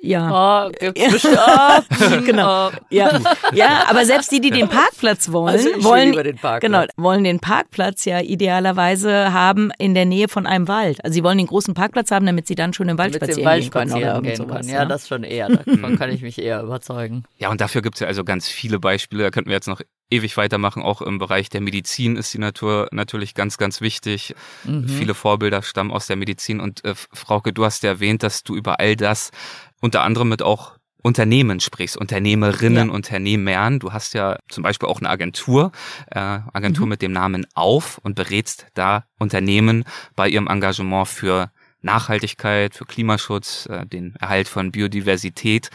Ja. 0.02 0.66
Oh, 0.68 0.70
gibt's 0.78 1.12
bestimmt. 1.12 2.24
genau. 2.24 2.68
Oh. 2.68 2.70
Ja. 2.90 3.20
ja, 3.52 3.84
aber 3.88 4.04
selbst 4.04 4.30
die, 4.30 4.40
die 4.40 4.50
den 4.50 4.68
Parkplatz 4.70 5.32
wollen, 5.32 5.48
also 5.54 5.68
wollen, 5.84 6.12
den 6.12 6.36
Parkplatz. 6.36 6.60
genau, 6.60 6.84
wollen 6.96 7.24
den 7.24 7.40
Parkplatz 7.40 8.04
ja 8.04 8.20
idealerweise 8.20 9.32
haben 9.32 9.72
in 9.78 9.94
der 9.94 10.04
Nähe 10.06 10.28
von 10.28 10.46
einem 10.46 10.68
Wald. 10.68 11.04
Also 11.04 11.14
sie 11.14 11.24
wollen 11.24 11.38
den 11.38 11.48
großen 11.48 11.74
Parkplatz 11.74 12.10
haben, 12.10 12.26
damit 12.26 12.46
sie 12.46 12.54
dann 12.54 12.72
schon 12.72 12.88
im 12.88 12.98
Wald 12.98 13.14
damit 13.14 13.34
spazieren 13.34 13.46
Wald 13.50 13.62
gehen 13.62 13.70
können 13.72 13.92
oder 13.92 14.22
gehen 14.22 14.36
sowas, 14.36 14.66
Ja, 14.68 14.74
ja, 14.74 14.84
das 14.84 15.08
schon 15.08 15.24
eher. 15.24 15.48
Davon 15.48 15.96
kann 15.98 16.10
ich 16.10 16.22
mich 16.22 16.40
eher 16.40 16.62
überzeugen. 16.62 17.24
Ja, 17.38 17.50
und 17.50 17.60
dafür 17.60 17.82
gibt's 17.82 18.00
ja 18.00 18.06
also 18.06 18.22
ganz 18.22 18.48
viele 18.48 18.78
Beispiele. 18.78 19.24
Da 19.24 19.30
könnten 19.30 19.50
wir 19.50 19.56
jetzt 19.56 19.68
noch 19.68 19.80
ewig 20.10 20.36
weitermachen. 20.36 20.82
Auch 20.82 21.02
im 21.02 21.18
Bereich 21.18 21.48
der 21.48 21.60
Medizin 21.60 22.16
ist 22.16 22.34
die 22.34 22.38
Natur 22.38 22.88
natürlich 22.92 23.34
ganz, 23.34 23.58
ganz 23.58 23.80
wichtig. 23.80 24.34
Mhm. 24.64 24.88
Viele 24.88 25.14
Vorbilder 25.14 25.62
stammen 25.62 25.90
aus 25.90 26.06
der 26.06 26.16
Medizin. 26.16 26.60
Und 26.60 26.84
äh, 26.84 26.94
Frauke, 26.94 27.52
du 27.52 27.64
hast 27.64 27.82
ja 27.82 27.90
erwähnt, 27.90 28.22
dass 28.22 28.42
du 28.42 28.56
über 28.56 28.80
all 28.80 28.96
das 28.96 29.30
unter 29.80 30.02
anderem 30.02 30.28
mit 30.28 30.42
auch 30.42 30.76
Unternehmen 31.02 31.60
sprichst, 31.60 31.96
Unternehmerinnen, 31.96 32.88
ja. 32.88 32.94
Unternehmern. 32.94 33.78
Du 33.78 33.92
hast 33.92 34.14
ja 34.14 34.38
zum 34.48 34.62
Beispiel 34.62 34.88
auch 34.88 35.00
eine 35.00 35.08
Agentur, 35.08 35.72
äh, 36.10 36.18
Agentur 36.18 36.86
mhm. 36.86 36.90
mit 36.90 37.02
dem 37.02 37.12
Namen 37.12 37.46
Auf 37.54 37.98
und 38.02 38.14
berätst 38.16 38.66
da 38.74 39.04
Unternehmen 39.18 39.84
bei 40.14 40.28
ihrem 40.28 40.46
Engagement 40.46 41.08
für 41.08 41.50
Nachhaltigkeit, 41.82 42.74
für 42.74 42.84
Klimaschutz, 42.84 43.66
äh, 43.66 43.86
den 43.86 44.14
Erhalt 44.16 44.48
von 44.48 44.72
Biodiversität. 44.72 45.70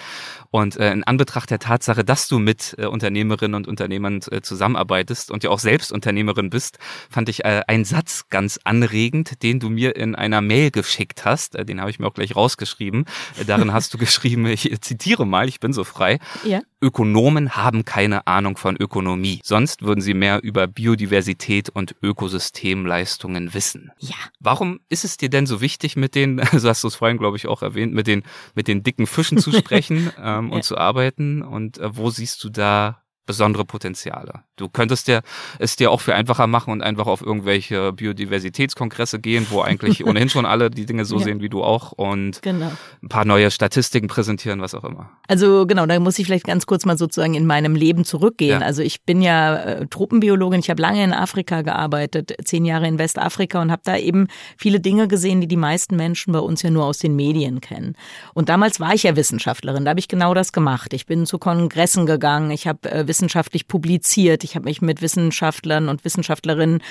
Und 0.52 0.78
äh, 0.78 0.91
in 0.91 1.04
Anbetracht 1.04 1.50
der 1.50 1.60
Tatsache, 1.60 2.04
dass 2.04 2.28
du 2.28 2.39
mit 2.39 2.76
äh, 2.78 2.86
Unternehmerinnen 2.86 3.56
und 3.56 3.68
Unternehmern 3.68 4.22
äh, 4.32 4.41
zusammenarbeitest 4.41 5.32
und 5.32 5.44
ja 5.44 5.50
auch 5.50 5.60
selbst 5.60 5.91
Unternehmerin 5.91 6.50
bist, 6.50 6.80
fand 7.10 7.30
ich 7.30 7.44
äh, 7.44 7.63
einen 7.68 7.86
Satz 7.86 8.26
ganz 8.30 8.60
anregend, 8.63 9.44
den 9.44 9.60
du 9.60 9.70
mir 9.70 9.96
in 9.96 10.15
einer 10.15 10.41
Mail 10.41 10.72
geschickt 10.72 11.26
hast. 11.26 11.56
Äh, 11.56 11.65
den 11.65 11.82
habe 11.82 11.89
ich 11.89 12.00
mir 12.00 12.08
auch 12.08 12.13
gleich 12.13 12.36
rausgeschrieben. 12.36 13.06
Äh, 13.39 13.46
darin 13.46 13.74
hast 13.74 13.94
du 13.94 13.98
geschrieben, 14.06 14.46
ich 14.46 14.70
zitiere 14.82 15.26
mal, 15.26 15.50
ich 15.50 15.60
bin 15.60 15.74
so 15.74 15.84
frei. 15.84 16.20
Ja. 16.44 16.62
Ökonomen 16.82 17.56
haben 17.56 17.86
keine 17.86 18.28
Ahnung 18.28 18.58
von 18.58 18.76
Ökonomie. 18.76 19.40
Sonst 19.44 19.82
würden 19.82 20.02
sie 20.02 20.14
mehr 20.14 20.44
über 20.44 20.68
Biodiversität 20.68 21.70
und 21.70 21.96
Ökosystemleistungen 22.02 23.54
wissen. 23.54 23.92
Ja. 24.00 24.16
Warum 24.40 24.80
ist 24.90 25.06
es 25.06 25.18
dir 25.18 25.30
denn 25.30 25.46
so 25.46 25.62
wichtig, 25.62 25.96
mit 25.96 26.16
den, 26.16 26.42
so 26.54 26.70
hast 26.70 26.84
du 26.84 26.88
es 26.88 26.96
vorhin, 26.96 27.18
glaube 27.18 27.38
ich, 27.38 27.48
auch 27.48 27.62
erwähnt, 27.62 27.94
mit 27.94 28.08
den, 28.08 28.24
mit 28.56 28.68
den 28.68 28.84
dicken 28.84 29.08
Fischen 29.08 29.38
zu 29.38 29.52
sprechen 29.52 30.12
ähm, 30.22 30.52
und 30.52 30.64
zu 30.64 30.78
arbeiten? 30.78 31.42
Und 31.42 31.78
äh, 31.78 31.96
wo 31.96 32.10
siehst 32.10 32.44
du 32.44 32.50
da 32.50 33.05
besondere 33.26 33.66
Potenziale. 33.66 34.42
Du 34.56 34.70
könntest 34.70 35.08
dir 35.08 35.22
es 35.60 35.76
dir 35.76 35.92
auch 35.92 36.02
viel 36.02 36.14
einfacher 36.14 36.48
machen 36.48 36.72
und 36.72 36.82
einfach 36.82 37.08
auf 37.08 37.22
irgendwelche 37.22 37.92
Biodiversitätskongresse 37.94 39.20
gehen, 39.20 39.48
wo 39.50 39.62
eigentlich 39.62 40.06
ohnehin 40.06 40.30
schon 40.30 40.46
alle 40.46 40.70
die 40.70 40.86
Dinge 40.86 41.06
so 41.06 41.18
ja. 41.18 41.24
sehen 41.24 41.42
wie 41.42 41.50
du 41.50 41.64
auch 41.64 41.92
und 41.92 42.42
genau. 42.42 42.72
ein 43.02 43.10
paar 43.10 43.26
neue 43.26 43.52
Statistiken 43.52 44.08
präsentieren, 44.08 44.62
was 44.62 44.76
auch 44.76 44.84
immer. 44.84 45.10
Also 45.28 45.66
genau, 45.66 45.86
da 45.86 46.00
muss 46.00 46.20
ich 46.20 46.26
vielleicht 46.26 46.46
ganz 46.46 46.66
kurz 46.66 46.86
mal 46.86 46.98
sozusagen 46.98 47.34
in 47.34 47.46
meinem 47.46 47.76
Leben 47.76 48.06
zurückgehen. 48.06 48.62
Ja. 48.62 48.66
Also 48.66 48.82
ich 48.82 49.04
bin 49.04 49.22
ja 49.22 49.56
äh, 49.56 49.88
Tropenbiologin, 49.88 50.60
ich 50.60 50.70
habe 50.70 50.82
lange 50.82 51.04
in 51.04 51.14
Afrika 51.14 51.62
gearbeitet, 51.62 52.36
zehn 52.44 52.66
Jahre 52.66 52.88
in 52.88 53.00
Westafrika 53.00 53.62
und 53.62 53.72
habe 53.72 53.82
da 53.84 53.98
eben 53.98 54.28
viele 54.58 54.80
Dinge 54.80 55.08
gesehen, 55.08 55.42
die 55.42 55.48
die 55.48 55.58
meisten 55.58 55.96
Menschen 55.96 56.32
bei 56.34 56.40
uns 56.40 56.62
ja 56.62 56.70
nur 56.70 56.86
aus 56.86 57.00
den 57.00 57.16
Medien 57.16 57.62
kennen. 57.62 57.96
Und 58.34 58.50
damals 58.50 58.80
war 58.80 58.94
ich 58.94 59.04
ja 59.04 59.16
Wissenschaftlerin, 59.16 59.86
da 59.86 59.90
habe 59.90 60.00
ich 60.00 60.08
genau 60.08 60.34
das 60.34 60.52
gemacht. 60.52 60.94
Ich 60.94 61.06
bin 61.06 61.26
zu 61.26 61.40
Kongressen 61.40 62.06
gegangen, 62.06 62.52
ich 62.52 62.68
habe 62.68 62.92
äh, 62.92 63.08
wissenschaftlich 63.15 63.67
publiziert. 63.67 64.43
Ich 64.43 64.56
habe 64.56 64.65
mich 64.65 64.82
mit 64.82 65.01
Wissenschaftlern 65.01 65.88
und 65.88 66.04
Wissenschaftlerinnen 66.04 66.84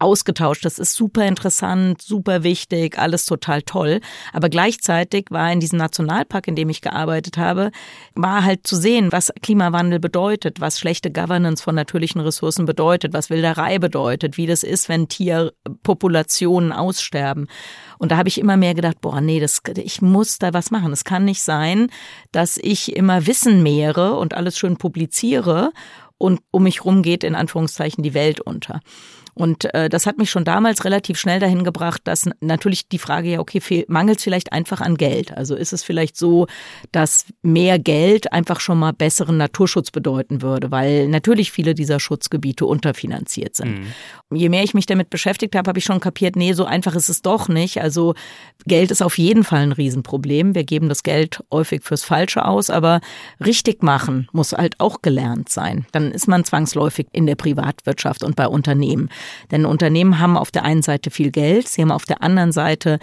ausgetauscht. 0.00 0.64
Das 0.64 0.78
ist 0.78 0.94
super 0.94 1.26
interessant, 1.26 2.02
super 2.02 2.42
wichtig, 2.42 2.98
alles 2.98 3.26
total 3.26 3.62
toll. 3.62 4.00
Aber 4.32 4.48
gleichzeitig 4.48 5.26
war 5.30 5.52
in 5.52 5.60
diesem 5.60 5.78
Nationalpark, 5.78 6.48
in 6.48 6.56
dem 6.56 6.68
ich 6.68 6.80
gearbeitet 6.80 7.36
habe, 7.36 7.70
war 8.14 8.44
halt 8.44 8.66
zu 8.66 8.76
sehen, 8.76 9.12
was 9.12 9.32
Klimawandel 9.42 10.00
bedeutet, 10.00 10.60
was 10.60 10.78
schlechte 10.78 11.10
Governance 11.10 11.62
von 11.62 11.74
natürlichen 11.74 12.20
Ressourcen 12.20 12.66
bedeutet, 12.66 13.12
was 13.12 13.30
Wilderei 13.30 13.78
bedeutet, 13.78 14.36
wie 14.36 14.46
das 14.46 14.62
ist, 14.62 14.88
wenn 14.88 15.08
Tierpopulationen 15.08 16.72
aussterben. 16.72 17.46
Und 17.98 18.12
da 18.12 18.16
habe 18.16 18.28
ich 18.28 18.38
immer 18.38 18.56
mehr 18.56 18.74
gedacht, 18.74 19.00
boah, 19.00 19.20
nee, 19.20 19.40
das, 19.40 19.60
ich 19.76 20.00
muss 20.00 20.38
da 20.38 20.54
was 20.54 20.70
machen. 20.70 20.92
Es 20.92 21.04
kann 21.04 21.24
nicht 21.24 21.42
sein, 21.42 21.88
dass 22.32 22.56
ich 22.56 22.96
immer 22.96 23.26
Wissen 23.26 23.62
mehre 23.62 24.16
und 24.16 24.34
alles 24.34 24.56
schön 24.56 24.76
publiziere 24.76 25.72
und 26.20 26.40
um 26.50 26.64
mich 26.64 26.84
rum 26.84 27.02
geht 27.02 27.24
in 27.24 27.34
Anführungszeichen 27.34 28.04
die 28.04 28.12
Welt 28.12 28.40
unter. 28.40 28.80
Und 29.34 29.72
äh, 29.74 29.88
das 29.88 30.04
hat 30.06 30.18
mich 30.18 30.30
schon 30.30 30.44
damals 30.44 30.84
relativ 30.84 31.18
schnell 31.18 31.40
dahin 31.40 31.64
gebracht, 31.64 32.02
dass 32.04 32.28
natürlich 32.40 32.88
die 32.88 32.98
Frage 32.98 33.30
ja, 33.30 33.38
okay, 33.38 33.86
mangelt 33.88 34.18
es 34.18 34.24
vielleicht 34.24 34.52
einfach 34.52 34.82
an 34.82 34.96
Geld? 34.96 35.34
Also 35.34 35.54
ist 35.54 35.72
es 35.72 35.82
vielleicht 35.82 36.16
so, 36.16 36.46
dass 36.92 37.24
mehr 37.40 37.78
Geld 37.78 38.32
einfach 38.32 38.60
schon 38.60 38.78
mal 38.78 38.92
besseren 38.92 39.38
Naturschutz 39.38 39.90
bedeuten 39.90 40.42
würde, 40.42 40.70
weil 40.70 41.08
natürlich 41.08 41.52
viele 41.52 41.74
dieser 41.74 42.00
Schutzgebiete 42.00 42.66
unterfinanziert 42.66 43.56
sind. 43.56 43.78
Mhm. 43.78 44.36
Je 44.36 44.48
mehr 44.48 44.62
ich 44.62 44.74
mich 44.74 44.86
damit 44.86 45.08
beschäftigt 45.08 45.56
habe, 45.56 45.68
habe 45.68 45.78
ich 45.78 45.84
schon 45.84 46.00
kapiert, 46.00 46.36
nee, 46.36 46.52
so 46.52 46.64
einfach 46.66 46.94
ist 46.94 47.08
es 47.08 47.22
doch 47.22 47.48
nicht. 47.48 47.80
Also 47.80 48.14
Geld 48.66 48.90
ist 48.90 49.02
auf 49.02 49.16
jeden 49.16 49.44
Fall 49.44 49.60
ein 49.60 49.72
Riesenproblem. 49.72 50.54
Wir 50.54 50.64
geben 50.64 50.88
das 50.88 51.02
Geld 51.02 51.42
häufig 51.50 51.82
fürs 51.82 52.04
Falsche 52.04 52.44
aus, 52.44 52.68
aber 52.68 53.00
richtig 53.44 53.82
machen 53.82 54.28
muss 54.32 54.52
halt 54.52 54.78
auch 54.80 55.02
gelernt 55.02 55.48
sein. 55.48 55.86
Dann 55.92 56.09
ist 56.10 56.28
man 56.28 56.44
zwangsläufig 56.44 57.06
in 57.12 57.26
der 57.26 57.36
Privatwirtschaft 57.36 58.22
und 58.22 58.36
bei 58.36 58.46
Unternehmen. 58.46 59.08
Denn 59.50 59.66
Unternehmen 59.66 60.18
haben 60.18 60.36
auf 60.36 60.50
der 60.50 60.64
einen 60.64 60.82
Seite 60.82 61.10
viel 61.10 61.30
Geld, 61.30 61.68
sie 61.68 61.82
haben 61.82 61.92
auf 61.92 62.04
der 62.04 62.22
anderen 62.22 62.52
Seite 62.52 62.98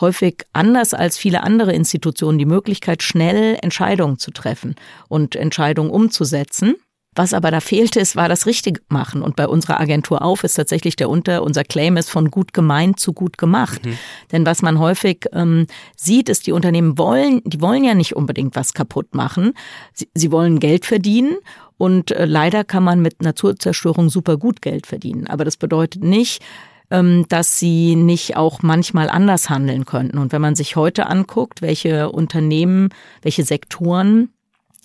häufig 0.00 0.44
anders 0.52 0.94
als 0.94 1.16
viele 1.16 1.42
andere 1.42 1.72
Institutionen 1.72 2.38
die 2.38 2.46
Möglichkeit, 2.46 3.02
schnell 3.02 3.58
Entscheidungen 3.62 4.18
zu 4.18 4.30
treffen 4.30 4.74
und 5.08 5.36
Entscheidungen 5.36 5.90
umzusetzen. 5.90 6.76
Was 7.16 7.32
aber 7.32 7.50
da 7.50 7.60
fehlte, 7.60 7.98
ist, 7.98 8.14
war 8.14 8.28
das 8.28 8.44
richtig 8.44 8.82
machen. 8.90 9.22
Und 9.22 9.36
bei 9.36 9.48
unserer 9.48 9.80
Agentur 9.80 10.20
auf 10.20 10.44
ist 10.44 10.54
tatsächlich 10.54 10.96
der 10.96 11.08
Unter, 11.08 11.42
unser 11.42 11.64
Claim 11.64 11.96
ist 11.96 12.10
von 12.10 12.30
gut 12.30 12.52
gemeint 12.52 13.00
zu 13.00 13.14
gut 13.14 13.38
gemacht. 13.38 13.86
Mhm. 13.86 13.98
Denn 14.32 14.44
was 14.44 14.60
man 14.60 14.78
häufig 14.78 15.24
ähm, 15.32 15.66
sieht, 15.96 16.28
ist, 16.28 16.46
die 16.46 16.52
Unternehmen 16.52 16.98
wollen, 16.98 17.40
die 17.46 17.62
wollen 17.62 17.84
ja 17.84 17.94
nicht 17.94 18.14
unbedingt 18.14 18.54
was 18.54 18.74
kaputt 18.74 19.14
machen. 19.14 19.54
Sie, 19.94 20.10
sie 20.14 20.30
wollen 20.30 20.60
Geld 20.60 20.84
verdienen 20.84 21.38
und 21.78 22.10
äh, 22.10 22.24
leider 22.24 22.64
kann 22.64 22.84
man 22.84 23.00
mit 23.00 23.22
Naturzerstörung 23.22 24.08
super 24.08 24.36
gut 24.36 24.62
Geld 24.62 24.86
verdienen. 24.86 25.26
Aber 25.26 25.44
das 25.44 25.56
bedeutet 25.56 26.02
nicht, 26.02 26.42
ähm, 26.90 27.26
dass 27.28 27.58
sie 27.58 27.96
nicht 27.96 28.36
auch 28.36 28.62
manchmal 28.62 29.08
anders 29.08 29.50
handeln 29.50 29.84
könnten. 29.84 30.18
Und 30.18 30.32
wenn 30.32 30.40
man 30.40 30.54
sich 30.54 30.76
heute 30.76 31.06
anguckt, 31.06 31.62
welche 31.62 32.10
Unternehmen, 32.10 32.90
welche 33.22 33.44
Sektoren 33.44 34.30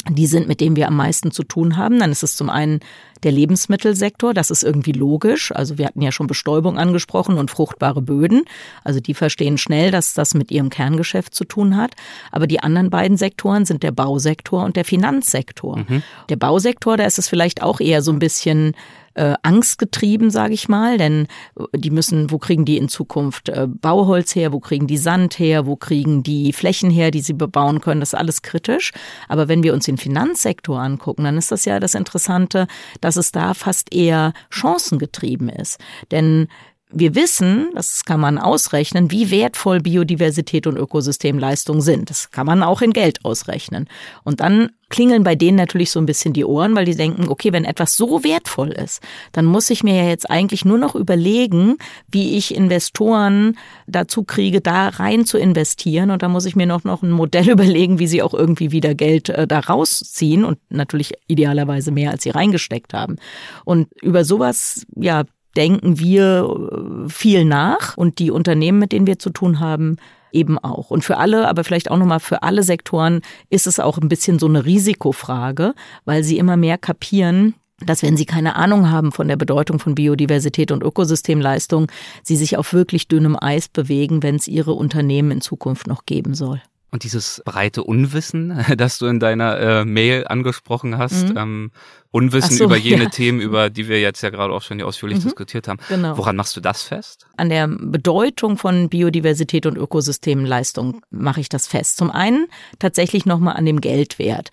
die 0.10 0.28
sind, 0.28 0.48
mit 0.48 0.62
denen 0.62 0.76
wir 0.76 0.88
am 0.88 0.96
meisten 0.96 1.32
zu 1.32 1.44
tun 1.44 1.78
haben, 1.78 2.00
dann 2.00 2.12
ist 2.12 2.24
es 2.24 2.36
zum 2.36 2.50
einen 2.50 2.80
der 3.24 3.32
Lebensmittelsektor, 3.32 4.34
das 4.34 4.50
ist 4.50 4.64
irgendwie 4.64 4.94
logisch. 4.94 5.52
Also 5.52 5.78
wir 5.78 5.86
hatten 5.86 6.02
ja 6.02 6.12
schon 6.12 6.26
Bestäubung 6.28 6.78
angesprochen 6.80 7.38
und 7.38 7.52
fruchtbare 7.52 8.02
Böden. 8.02 8.46
Also 8.84 9.00
die 9.00 9.14
verstehen 9.14 9.60
schnell, 9.60 9.92
dass 9.92 10.14
das 10.14 10.34
mit 10.34 10.50
ihrem 10.50 10.70
Kerngeschäft 10.70 11.36
zu 11.36 11.46
tun 11.46 11.78
hat. 11.78 11.94
Aber 12.32 12.48
die 12.48 12.62
anderen 12.62 12.90
beiden 12.90 13.18
Sektoren 13.18 13.66
sind 13.66 13.84
der 13.84 13.92
Bausektor 13.92 14.64
und 14.64 14.76
der 14.76 14.86
Finanzsektor. 14.86 15.78
Mhm. 15.78 16.04
Der 16.30 16.36
Bausektor, 16.38 16.98
da 16.98 17.04
ist 17.06 17.20
es 17.20 17.30
vielleicht 17.30 17.62
auch 17.62 17.80
eher 17.80 18.02
so 18.02 18.12
ein 18.12 18.20
bisschen 18.20 18.74
äh, 19.13 19.36
angstgetrieben, 19.43 20.30
sage 20.30 20.54
ich 20.54 20.69
mal, 20.69 20.97
denn 20.97 21.28
äh, 21.58 21.65
die 21.78 21.89
müssen, 21.89 22.32
wo 22.32 22.38
kriegen 22.38 22.65
die 22.65 22.78
in 22.78 22.89
Zukunft 22.89 23.50
äh, 23.50 23.67
Bauholz 23.67 24.36
her, 24.36 24.54
wo 24.54 24.60
kriegen 24.60 24.88
die 24.88 24.97
Sand 24.97 25.39
her, 25.39 25.65
wo 25.65 25.76
kriegen 25.76 26.24
die 26.24 26.54
Flächen 26.54 26.89
her, 26.89 27.12
die 27.12 27.21
sie 27.21 27.34
bebauen 27.34 27.82
können, 27.82 28.00
das 28.00 28.13
ist 28.13 28.19
alles 28.19 28.41
kritisch. 28.41 28.91
Aber 29.28 29.47
wenn 29.47 29.63
wir 29.63 29.74
uns 29.74 29.86
den 29.86 29.97
Finanzsektor 29.97 30.80
angucken, 30.80 31.24
dann 31.24 31.38
ist 31.38 31.52
das 31.52 31.65
ja 31.65 31.80
das 31.80 31.95
Interessante, 31.95 32.67
dass 33.02 33.17
es 33.17 33.32
da 33.32 33.54
fast 33.54 33.93
eher 33.93 34.34
chancengetrieben 34.50 35.50
ist. 35.50 35.80
Denn 36.12 36.47
wir 36.92 37.16
wissen, 37.16 37.70
das 37.74 38.06
kann 38.06 38.20
man 38.20 38.38
ausrechnen, 38.38 39.12
wie 39.12 39.32
wertvoll 39.32 39.80
Biodiversität 39.80 40.68
und 40.68 40.78
Ökosystemleistung 40.78 41.82
sind. 41.82 42.10
Das 42.10 42.32
kann 42.32 42.46
man 42.46 42.64
auch 42.64 42.82
in 42.82 42.92
Geld 42.92 43.24
ausrechnen. 43.24 43.88
Und 44.24 44.42
dann 44.42 44.70
klingeln 44.90 45.24
bei 45.24 45.36
denen 45.36 45.58
natürlich 45.58 45.90
so 45.90 46.00
ein 46.00 46.06
bisschen 46.06 46.34
die 46.34 46.46
Ohren, 46.46 46.76
weil 46.76 46.86
die 46.86 46.96
denken, 46.96 47.30
okay, 47.30 47.54
wenn 47.54 47.66
etwas 47.66 47.96
so 47.96 48.24
wertvoll 48.24 48.70
ist, 48.70 49.02
dann 49.32 49.46
muss 49.46 49.70
ich 49.70 49.84
mir 49.84 49.96
ja 49.96 50.10
jetzt 50.10 50.30
eigentlich 50.30 50.66
nur 50.66 50.78
noch 50.78 50.96
überlegen, 50.96 51.78
wie 52.12 52.38
ich 52.38 52.54
Investoren 52.54 53.58
dazu 53.88 54.24
kriege, 54.24 54.62
da 54.62 54.90
rein 54.90 55.26
zu 55.26 55.38
investieren. 55.38 56.12
Und 56.12 56.22
da 56.22 56.28
muss 56.28 56.46
ich 56.46 56.56
mir 56.56 56.68
noch, 56.68 56.84
noch 56.84 57.02
ein 57.02 57.12
Modell 57.12 57.50
überlegen, 57.52 58.00
wie 58.00 58.08
sie 58.08 58.22
auch 58.22 58.34
irgendwie 58.34 58.72
wieder 58.72 58.94
Geld 58.94 59.30
äh, 59.30 59.48
da 59.48 59.60
rausziehen 59.60 60.44
und 60.44 60.60
natürlich 60.70 61.14
idealerweise 61.28 61.92
mehr, 61.92 62.12
als 62.12 62.24
sie 62.24 62.30
reingesteckt 62.30 62.94
haben. 62.94 63.16
Und 63.64 63.88
über 64.02 64.26
sowas, 64.26 64.86
ja, 64.96 65.24
denken 65.56 66.00
wir 66.00 67.06
äh, 67.06 67.10
viel 67.10 67.46
nach 67.46 67.98
und 67.98 68.20
die 68.20 68.32
Unternehmen, 68.32 68.80
mit 68.80 68.92
denen 68.92 69.08
wir 69.08 69.20
zu 69.20 69.30
tun 69.30 69.60
haben, 69.60 69.98
eben 70.32 70.58
auch. 70.60 70.90
Und 70.92 71.04
für 71.04 71.18
alle, 71.18 71.48
aber 71.48 71.64
vielleicht 71.64 71.92
auch 71.92 71.98
nochmal 71.98 72.20
für 72.20 72.44
alle 72.44 72.64
Sektoren 72.64 73.22
ist 73.50 73.68
es 73.68 73.80
auch 73.80 73.98
ein 73.98 74.10
bisschen 74.10 74.40
so 74.40 74.48
eine 74.48 74.66
Risikofrage, 74.66 75.74
weil 76.06 76.24
sie 76.24 76.38
immer 76.38 76.58
mehr 76.58 76.78
kapieren, 76.78 77.56
dass 77.86 78.04
wenn 78.04 78.18
sie 78.18 78.26
keine 78.26 78.56
Ahnung 78.56 78.92
haben 78.92 79.12
von 79.12 79.28
der 79.28 79.38
Bedeutung 79.38 79.80
von 79.80 79.96
Biodiversität 79.96 80.72
und 80.72 80.84
Ökosystemleistung, 80.84 81.88
sie 82.24 82.36
sich 82.36 82.58
auf 82.58 82.74
wirklich 82.74 83.08
dünnem 83.08 83.38
Eis 83.40 83.68
bewegen, 83.68 84.24
wenn 84.24 84.36
es 84.36 84.48
ihre 84.48 84.74
Unternehmen 84.74 85.32
in 85.32 85.42
Zukunft 85.42 85.88
noch 85.88 86.06
geben 86.06 86.36
soll. 86.36 86.62
Und 86.92 87.06
dieses 87.06 87.42
breite 87.46 87.86
Unwissen, 87.86 88.66
das 88.78 88.98
du 89.00 89.06
in 89.08 89.20
deiner 89.20 89.58
äh, 89.58 89.86
Mail 89.86 90.28
angesprochen 90.28 90.98
hast, 90.98 91.30
mhm. 91.30 91.38
ähm, 91.38 91.72
Unwissen 92.12 92.58
so, 92.58 92.66
über 92.66 92.76
jene 92.78 93.06
ja. 93.06 93.10
Themen, 93.10 93.40
über 93.40 93.70
die 93.70 93.88
wir 93.88 94.02
jetzt 94.02 94.22
ja 94.22 94.30
gerade 94.30 94.54
auch 94.54 94.62
schon 94.62 94.82
ausführlich 94.82 95.20
mhm. 95.20 95.24
diskutiert 95.24 95.70
haben. 95.70 95.80
Genau. 95.88 96.18
Woran 96.18 96.36
machst 96.36 96.56
du 96.58 96.60
das 96.60 96.84
fest? 96.84 97.28
An 97.38 97.50
der 97.50 97.68
Bedeutung 97.68 98.58
von 98.58 98.90
Biodiversität 98.90 99.66
und 99.66 99.78
Ökosystemleistung 99.78 101.02
mache 101.10 101.40
ich 101.40 101.48
das 101.48 101.66
fest. 101.66 101.96
Zum 101.96 102.12
einen 102.12 102.48
tatsächlich 102.80 103.26
nochmal 103.26 103.56
an 103.56 103.66
dem 103.66 103.80
Geldwert. 103.80 104.52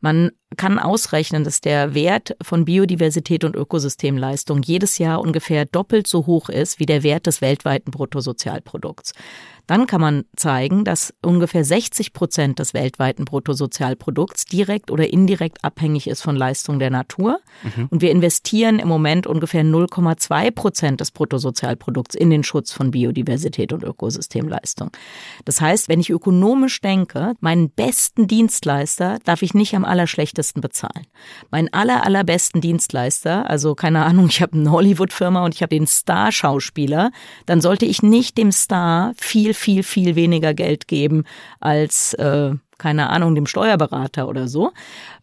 Man 0.00 0.32
kann 0.56 0.80
ausrechnen, 0.80 1.44
dass 1.44 1.60
der 1.60 1.94
Wert 1.94 2.36
von 2.42 2.64
Biodiversität 2.64 3.44
und 3.44 3.54
Ökosystemleistung 3.54 4.62
jedes 4.62 4.98
Jahr 4.98 5.20
ungefähr 5.20 5.64
doppelt 5.64 6.08
so 6.08 6.26
hoch 6.26 6.48
ist 6.48 6.80
wie 6.80 6.86
der 6.86 7.04
Wert 7.04 7.28
des 7.28 7.40
weltweiten 7.40 7.92
Bruttosozialprodukts 7.92 9.12
dann 9.72 9.86
kann 9.86 10.02
man 10.02 10.26
zeigen, 10.36 10.84
dass 10.84 11.14
ungefähr 11.22 11.64
60 11.64 12.12
Prozent 12.12 12.58
des 12.58 12.74
weltweiten 12.74 13.24
Bruttosozialprodukts 13.24 14.44
direkt 14.44 14.90
oder 14.90 15.10
indirekt 15.10 15.64
abhängig 15.64 16.08
ist 16.08 16.20
von 16.20 16.36
Leistung 16.36 16.78
der 16.78 16.90
Natur. 16.90 17.40
Mhm. 17.62 17.86
Und 17.88 18.02
wir 18.02 18.10
investieren 18.10 18.78
im 18.78 18.88
Moment 18.88 19.26
ungefähr 19.26 19.64
0,2 19.64 20.50
Prozent 20.50 21.00
des 21.00 21.10
Bruttosozialprodukts 21.10 22.14
in 22.14 22.28
den 22.28 22.44
Schutz 22.44 22.70
von 22.70 22.90
Biodiversität 22.90 23.72
und 23.72 23.82
Ökosystemleistung. 23.82 24.90
Das 25.46 25.62
heißt, 25.62 25.88
wenn 25.88 26.00
ich 26.00 26.10
ökonomisch 26.10 26.82
denke, 26.82 27.32
meinen 27.40 27.70
besten 27.70 28.26
Dienstleister 28.26 29.20
darf 29.24 29.40
ich 29.40 29.54
nicht 29.54 29.74
am 29.74 29.86
allerschlechtesten 29.86 30.60
bezahlen. 30.60 31.06
Meinen 31.50 31.72
aller, 31.72 32.04
allerbesten 32.04 32.60
Dienstleister, 32.60 33.48
also 33.48 33.74
keine 33.74 34.04
Ahnung, 34.04 34.26
ich 34.26 34.42
habe 34.42 34.52
eine 34.52 34.70
Hollywood-Firma 34.70 35.42
und 35.46 35.54
ich 35.54 35.62
habe 35.62 35.74
den 35.74 35.86
Star-Schauspieler, 35.86 37.10
dann 37.46 37.62
sollte 37.62 37.86
ich 37.86 38.02
nicht 38.02 38.36
dem 38.36 38.52
Star 38.52 39.14
viel 39.16 39.54
viel, 39.62 39.82
viel, 39.84 40.16
weniger 40.16 40.54
Geld 40.54 40.88
geben 40.88 41.24
als, 41.60 42.14
äh, 42.14 42.50
keine 42.78 43.10
Ahnung, 43.10 43.36
dem 43.36 43.46
Steuerberater 43.46 44.26
oder 44.26 44.48
so. 44.48 44.72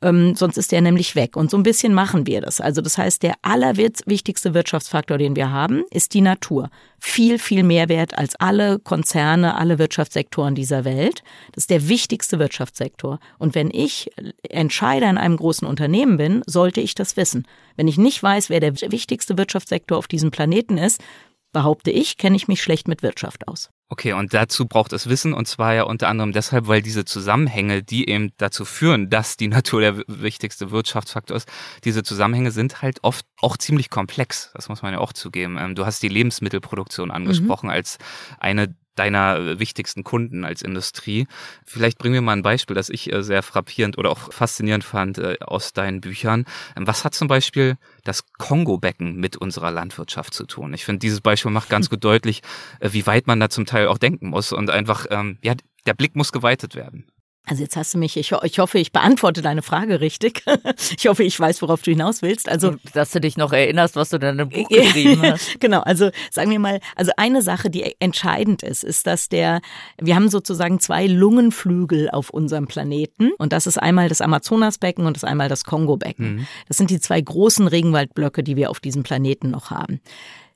Ähm, 0.02 0.34
sonst 0.34 0.58
ist 0.58 0.72
der 0.72 0.80
nämlich 0.80 1.14
weg. 1.16 1.36
Und 1.36 1.52
so 1.52 1.58
ein 1.58 1.64
bisschen 1.64 1.94
machen 1.94 2.26
wir 2.26 2.40
das. 2.40 2.62
Also 2.62 2.80
das 2.82 2.98
heißt, 2.98 3.22
der 3.22 3.34
allerwichtigste 3.42 4.54
Wirtschaftsfaktor, 4.54 5.18
den 5.18 5.36
wir 5.36 5.52
haben, 5.52 5.84
ist 5.92 6.14
die 6.14 6.22
Natur. 6.22 6.70
Viel, 7.00 7.38
viel 7.38 7.64
mehr 7.64 7.90
wert 7.90 8.18
als 8.18 8.38
alle 8.38 8.80
Konzerne, 8.80 9.58
alle 9.58 9.78
Wirtschaftssektoren 9.78 10.56
dieser 10.56 10.86
Welt. 10.86 11.22
Das 11.52 11.64
ist 11.64 11.70
der 11.70 11.90
wichtigste 11.90 12.40
Wirtschaftssektor. 12.40 13.20
Und 13.40 13.56
wenn 13.56 13.70
ich 13.72 14.10
Entscheider 14.44 15.10
in 15.10 15.18
einem 15.18 15.36
großen 15.36 15.68
Unternehmen 15.68 16.16
bin, 16.16 16.44
sollte 16.46 16.80
ich 16.80 16.96
das 16.96 17.18
wissen. 17.18 17.46
Wenn 17.76 17.90
ich 17.90 17.98
nicht 17.98 18.24
weiß, 18.24 18.50
wer 18.50 18.62
der 18.62 18.74
wichtigste 18.92 19.38
Wirtschaftssektor 19.38 19.98
auf 19.98 20.08
diesem 20.08 20.32
Planeten 20.32 20.78
ist, 20.78 21.02
behaupte 21.52 21.92
ich, 21.92 22.18
kenne 22.18 22.36
ich 22.36 22.48
mich 22.48 22.62
schlecht 22.62 22.88
mit 22.88 23.04
Wirtschaft 23.04 23.48
aus. 23.48 23.70
Okay, 23.92 24.14
und 24.14 24.36
dazu 24.36 24.68
braucht 24.68 24.94
es 24.94 25.10
Wissen, 25.10 25.34
und 25.34 25.48
zwar 25.48 25.74
ja 25.74 25.84
unter 25.84 26.10
anderem 26.10 26.32
deshalb, 26.32 26.68
weil 26.68 26.84
diese 26.84 27.06
Zusammenhänge, 27.06 27.82
die 27.82 28.08
eben 28.08 28.32
dazu 28.38 28.64
führen, 28.64 29.10
dass 29.10 29.36
die 29.36 29.48
Natur 29.50 29.82
der 29.82 29.98
wichtigste 30.08 30.70
Wirtschaftsfaktor 30.70 31.36
ist, 31.36 31.50
diese 31.84 32.04
Zusammenhänge 32.04 32.52
sind 32.52 32.84
halt 32.84 33.00
oft 33.04 33.26
auch 33.42 33.58
ziemlich 33.58 33.90
komplex. 33.90 34.52
Das 34.54 34.70
muss 34.70 34.84
man 34.84 34.94
ja 34.94 35.00
auch 35.00 35.14
zugeben. 35.14 35.58
Ähm, 35.60 35.74
du 35.74 35.86
hast 35.86 36.04
die 36.04 36.08
Lebensmittelproduktion 36.08 37.10
angesprochen 37.10 37.68
mhm. 37.68 37.74
als 37.74 37.98
eine 38.40 38.76
deiner 38.96 39.60
wichtigsten 39.60 40.04
Kunden 40.04 40.44
als 40.44 40.62
Industrie. 40.62 41.28
Vielleicht 41.66 41.98
bringen 41.98 42.16
wir 42.16 42.22
mal 42.22 42.34
ein 42.34 42.42
Beispiel, 42.42 42.76
das 42.76 42.90
ich 42.90 43.12
äh, 43.12 43.24
sehr 43.24 43.44
frappierend 43.44 43.98
oder 43.98 44.12
auch 44.12 44.32
faszinierend 44.32 44.84
fand 44.84 45.18
äh, 45.18 45.38
aus 45.42 45.74
deinen 45.74 46.02
Büchern. 46.02 46.46
Ähm, 46.76 46.88
was 46.88 47.06
hat 47.06 47.16
zum 47.16 47.28
Beispiel 47.28 47.78
das 48.04 48.26
Kongo-Becken 48.34 49.16
mit 49.16 49.38
unserer 49.38 49.72
Landwirtschaft 49.72 50.34
zu 50.34 50.46
tun? 50.46 50.74
Ich 50.74 50.86
finde, 50.86 51.00
dieses 51.00 51.22
Beispiel 51.22 51.52
macht 51.52 51.70
ganz 51.70 51.90
gut 51.90 52.04
deutlich, 52.04 52.42
äh, 52.80 52.90
wie 52.92 53.08
weit 53.08 53.28
man 53.28 53.40
da 53.40 53.50
zum 53.50 53.66
Teil 53.66 53.88
auch 53.88 53.98
denken 53.98 54.30
muss 54.30 54.52
und 54.52 54.70
einfach, 54.70 55.06
ähm, 55.10 55.38
ja, 55.42 55.54
der 55.86 55.94
Blick 55.94 56.16
muss 56.16 56.32
geweitet 56.32 56.76
werden. 56.76 57.06
Also 57.46 57.64
jetzt 57.64 57.76
hast 57.76 57.96
du 57.96 57.98
mich, 57.98 58.16
ich, 58.16 58.32
ich, 58.32 58.60
hoffe, 58.60 58.78
ich 58.78 58.92
beantworte 58.92 59.42
deine 59.42 59.62
Frage 59.62 60.02
richtig. 60.02 60.44
Ich 60.98 61.08
hoffe, 61.08 61.24
ich 61.24 61.40
weiß, 61.40 61.62
worauf 61.62 61.82
du 61.82 61.92
hinaus 61.92 62.22
willst. 62.22 62.50
Also, 62.50 62.76
dass 62.94 63.12
du 63.12 63.22
dich 63.22 63.38
noch 63.38 63.54
erinnerst, 63.54 63.96
was 63.96 64.10
du 64.10 64.18
in 64.18 64.22
deinem 64.22 64.50
Buch 64.50 64.68
geschrieben 64.68 65.22
hast. 65.22 65.60
genau, 65.60 65.80
also 65.82 66.10
sagen 66.32 66.52
wir 66.52 66.60
mal, 66.60 66.80
also 66.96 67.12
eine 67.18 67.42
Sache, 67.42 67.70
die 67.70 67.96
entscheidend 68.00 68.64
ist, 68.64 68.84
ist, 68.84 69.08
dass 69.08 69.30
der, 69.30 69.62
wir 70.00 70.16
haben 70.16 70.30
sozusagen 70.30 70.80
zwei 70.80 71.08
Lungenflügel 71.08 72.10
auf 72.10 72.30
unserem 72.30 72.68
Planeten 72.68 73.32
und 73.38 73.54
das 73.54 73.68
ist 73.68 73.78
einmal 73.78 74.10
das 74.10 74.22
Amazonasbecken 74.22 75.06
und 75.06 75.16
das 75.16 75.24
einmal 75.24 75.48
das 75.48 75.64
Kongo-Becken. 75.64 76.36
Mhm. 76.36 76.48
Das 76.68 76.78
sind 76.78 76.90
die 76.90 77.00
zwei 77.00 77.22
großen 77.22 77.68
Regenwaldblöcke, 77.68 78.44
die 78.44 78.56
wir 78.56 78.70
auf 78.70 78.80
diesem 78.80 79.04
Planeten 79.04 79.52
noch 79.52 79.72
haben. 79.72 80.02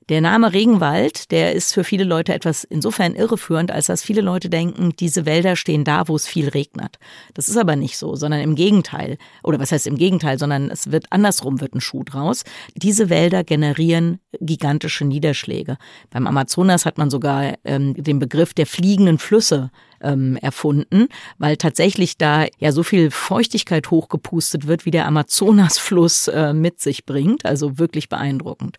Der 0.09 0.19
Name 0.19 0.51
Regenwald, 0.51 1.31
der 1.31 1.53
ist 1.53 1.73
für 1.73 1.83
viele 1.85 2.03
Leute 2.03 2.33
etwas 2.33 2.65
insofern 2.65 3.15
irreführend, 3.15 3.71
als 3.71 3.85
dass 3.85 4.03
viele 4.03 4.21
Leute 4.21 4.49
denken, 4.49 4.93
diese 4.99 5.25
Wälder 5.25 5.55
stehen 5.55 5.85
da, 5.85 6.07
wo 6.07 6.15
es 6.15 6.27
viel 6.27 6.49
regnet. 6.49 6.99
Das 7.33 7.47
ist 7.47 7.55
aber 7.55 7.77
nicht 7.77 7.97
so, 7.97 8.15
sondern 8.15 8.41
im 8.41 8.55
Gegenteil. 8.55 9.17
Oder 9.43 9.59
was 9.59 9.71
heißt 9.71 9.87
im 9.87 9.95
Gegenteil, 9.95 10.37
sondern 10.37 10.69
es 10.69 10.91
wird 10.91 11.05
andersrum 11.09 11.61
wird 11.61 11.73
ein 11.73 11.81
Schuh 11.81 12.03
draus. 12.03 12.43
Diese 12.75 13.09
Wälder 13.09 13.45
generieren 13.45 14.19
gigantische 14.41 15.05
Niederschläge. 15.05 15.77
Beim 16.09 16.27
Amazonas 16.27 16.85
hat 16.85 16.97
man 16.97 17.09
sogar 17.09 17.53
ähm, 17.63 17.93
den 17.95 18.19
Begriff 18.19 18.53
der 18.53 18.65
fliegenden 18.65 19.19
Flüsse 19.19 19.71
ähm, 20.03 20.37
erfunden, 20.37 21.07
weil 21.37 21.57
tatsächlich 21.57 22.17
da 22.17 22.45
ja 22.59 22.71
so 22.71 22.83
viel 22.83 23.11
Feuchtigkeit 23.11 23.89
hochgepustet 23.91 24.67
wird, 24.67 24.85
wie 24.85 24.91
der 24.91 25.07
Amazonasfluss 25.07 26.27
äh, 26.27 26.53
mit 26.53 26.79
sich 26.79 27.05
bringt. 27.05 27.45
Also 27.45 27.79
wirklich 27.79 28.09
beeindruckend. 28.09 28.77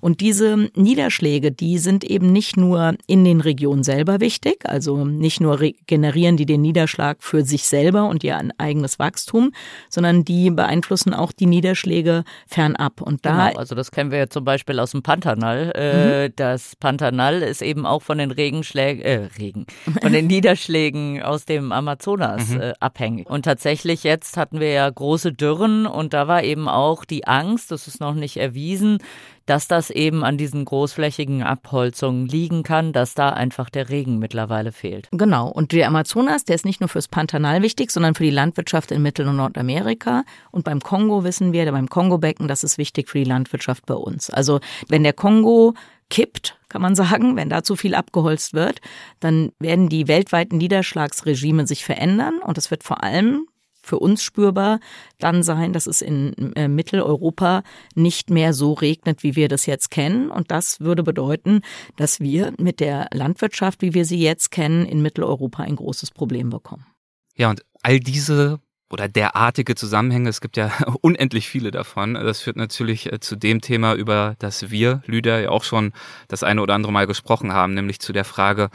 Und 0.00 0.20
diese 0.20 0.70
Niederschläge, 0.74 1.50
die 1.50 1.78
sind 1.78 2.04
eben 2.04 2.32
nicht 2.32 2.56
nur 2.56 2.94
in 3.06 3.24
den 3.24 3.40
Regionen 3.40 3.82
selber 3.82 4.20
wichtig, 4.20 4.68
also 4.68 5.04
nicht 5.04 5.40
nur 5.40 5.58
generieren 5.86 6.36
die 6.36 6.46
den 6.46 6.60
Niederschlag 6.60 7.22
für 7.22 7.44
sich 7.44 7.64
selber 7.64 8.08
und 8.08 8.22
ihr 8.22 8.40
eigenes 8.58 8.98
Wachstum, 8.98 9.52
sondern 9.88 10.24
die 10.24 10.50
beeinflussen 10.50 11.14
auch 11.14 11.32
die 11.32 11.46
Niederschläge 11.46 12.24
fernab. 12.46 13.00
Und 13.00 13.24
da 13.24 13.48
genau, 13.48 13.58
also 13.58 13.74
das 13.74 13.90
kennen 13.90 14.10
wir 14.10 14.18
ja 14.18 14.28
zum 14.28 14.44
Beispiel 14.44 14.78
aus 14.78 14.92
dem 14.92 15.02
Pantanal. 15.02 15.72
Äh, 15.74 16.28
mhm. 16.28 16.32
Das 16.36 16.76
Pantanal 16.76 17.42
ist 17.42 17.62
eben 17.62 17.86
auch 17.86 18.02
von 18.02 18.18
den 18.18 18.30
Regenschlägen, 18.30 19.02
äh, 19.02 19.28
Regen, 19.38 19.66
von 20.00 20.12
den 20.12 20.26
Niederschlägen 20.26 20.57
Niederschlägen 20.58 21.22
aus 21.22 21.44
dem 21.44 21.72
Amazonas 21.72 22.48
mhm. 22.48 22.60
äh, 22.60 22.72
abhängig. 22.80 23.28
Und 23.28 23.44
tatsächlich 23.44 24.02
jetzt 24.02 24.36
hatten 24.36 24.60
wir 24.60 24.70
ja 24.70 24.90
große 24.90 25.32
Dürren 25.32 25.86
und 25.86 26.12
da 26.12 26.28
war 26.28 26.42
eben 26.42 26.68
auch 26.68 27.04
die 27.04 27.26
Angst, 27.26 27.70
das 27.70 27.86
ist 27.86 28.00
noch 28.00 28.14
nicht 28.14 28.36
erwiesen, 28.36 28.98
dass 29.46 29.66
das 29.66 29.88
eben 29.88 30.24
an 30.24 30.36
diesen 30.36 30.66
großflächigen 30.66 31.42
Abholzungen 31.42 32.26
liegen 32.26 32.64
kann, 32.64 32.92
dass 32.92 33.14
da 33.14 33.30
einfach 33.30 33.70
der 33.70 33.88
Regen 33.88 34.18
mittlerweile 34.18 34.72
fehlt. 34.72 35.08
Genau. 35.10 35.48
Und 35.48 35.72
der 35.72 35.86
Amazonas, 35.86 36.44
der 36.44 36.54
ist 36.54 36.66
nicht 36.66 36.80
nur 36.80 36.88
fürs 36.88 37.08
Pantanal 37.08 37.62
wichtig, 37.62 37.90
sondern 37.90 38.14
für 38.14 38.24
die 38.24 38.30
Landwirtschaft 38.30 38.90
in 38.90 39.00
Mittel- 39.00 39.26
und 39.26 39.36
Nordamerika. 39.36 40.24
Und 40.50 40.64
beim 40.64 40.80
Kongo 40.80 41.24
wissen 41.24 41.54
wir, 41.54 41.70
beim 41.72 41.88
Kongo-Becken, 41.88 42.46
das 42.46 42.62
ist 42.62 42.76
wichtig 42.76 43.08
für 43.08 43.18
die 43.18 43.24
Landwirtschaft 43.24 43.86
bei 43.86 43.94
uns. 43.94 44.28
Also 44.28 44.60
wenn 44.88 45.02
der 45.02 45.14
Kongo 45.14 45.74
kippt, 46.10 46.58
kann 46.68 46.82
man 46.82 46.94
sagen, 46.94 47.36
wenn 47.36 47.48
da 47.48 47.62
zu 47.62 47.76
viel 47.76 47.94
abgeholzt 47.94 48.54
wird, 48.54 48.80
dann 49.20 49.52
werden 49.58 49.88
die 49.88 50.08
weltweiten 50.08 50.58
Niederschlagsregime 50.58 51.66
sich 51.66 51.84
verändern 51.84 52.38
und 52.38 52.58
es 52.58 52.70
wird 52.70 52.84
vor 52.84 53.02
allem 53.02 53.46
für 53.88 53.98
uns 53.98 54.22
spürbar 54.22 54.80
dann 55.18 55.42
sein, 55.42 55.72
dass 55.72 55.86
es 55.86 56.02
in 56.02 56.52
äh, 56.54 56.68
Mitteleuropa 56.68 57.62
nicht 57.94 58.30
mehr 58.30 58.52
so 58.52 58.74
regnet, 58.74 59.22
wie 59.22 59.34
wir 59.34 59.48
das 59.48 59.66
jetzt 59.66 59.90
kennen. 59.90 60.30
Und 60.30 60.50
das 60.50 60.80
würde 60.80 61.02
bedeuten, 61.02 61.62
dass 61.96 62.20
wir 62.20 62.52
mit 62.58 62.80
der 62.80 63.08
Landwirtschaft, 63.12 63.80
wie 63.80 63.94
wir 63.94 64.04
sie 64.04 64.20
jetzt 64.20 64.50
kennen, 64.50 64.84
in 64.84 65.00
Mitteleuropa 65.00 65.62
ein 65.62 65.76
großes 65.76 66.10
Problem 66.10 66.50
bekommen. 66.50 66.86
Ja, 67.34 67.50
und 67.50 67.64
all 67.82 67.98
diese 67.98 68.60
oder 68.90 69.08
derartige 69.08 69.74
Zusammenhänge, 69.74 70.28
es 70.28 70.40
gibt 70.40 70.56
ja 70.56 70.72
unendlich 71.00 71.48
viele 71.48 71.70
davon. 71.70 72.14
Das 72.14 72.40
führt 72.40 72.56
natürlich 72.56 73.12
äh, 73.12 73.20
zu 73.20 73.36
dem 73.36 73.60
Thema, 73.60 73.94
über 73.94 74.34
das 74.38 74.70
wir, 74.70 75.02
Lüder, 75.06 75.40
ja 75.40 75.50
auch 75.50 75.64
schon 75.64 75.92
das 76.28 76.42
eine 76.42 76.62
oder 76.62 76.74
andere 76.74 76.92
Mal 76.92 77.06
gesprochen 77.06 77.52
haben, 77.52 77.74
nämlich 77.74 78.00
zu 78.00 78.12
der 78.12 78.24
Frage, 78.24 78.70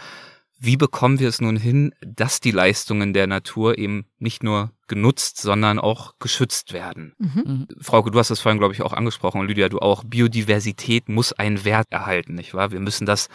wie 0.60 0.78
bekommen 0.78 1.20
wir 1.20 1.28
es 1.28 1.42
nun 1.42 1.58
hin, 1.58 1.94
dass 2.00 2.40
die 2.40 2.52
Leistungen 2.52 3.12
der 3.12 3.28
Natur 3.28 3.78
eben 3.78 4.06
nicht 4.20 4.44
nur 4.44 4.72
genutzt, 4.88 5.42
sondern 5.42 5.78
auch 5.78 6.14
geschützt 6.20 6.72
werden? 6.72 7.14
Mhm. 7.18 7.44
mhm. 7.46 7.68
Frauke, 7.82 8.12
du 8.12 8.20
hast 8.20 8.30
das 8.30 8.40
vorhin, 8.40 8.60
glaube 8.60 8.74
ich, 8.74 8.82
auch 8.82 8.94
angesprochen 8.94 9.42
und 9.42 9.48
Lydia, 9.48 9.68
du 9.68 9.80
auch. 9.80 10.06
Biodiversität 10.06 11.10
muss 11.10 11.34
einen 11.34 11.66
Wert 11.66 11.88
erhalten, 11.90 12.36
nicht 12.36 12.54
wahr? 12.54 12.72
Wir 12.72 12.80
müssen 12.80 13.06
das 13.06 13.28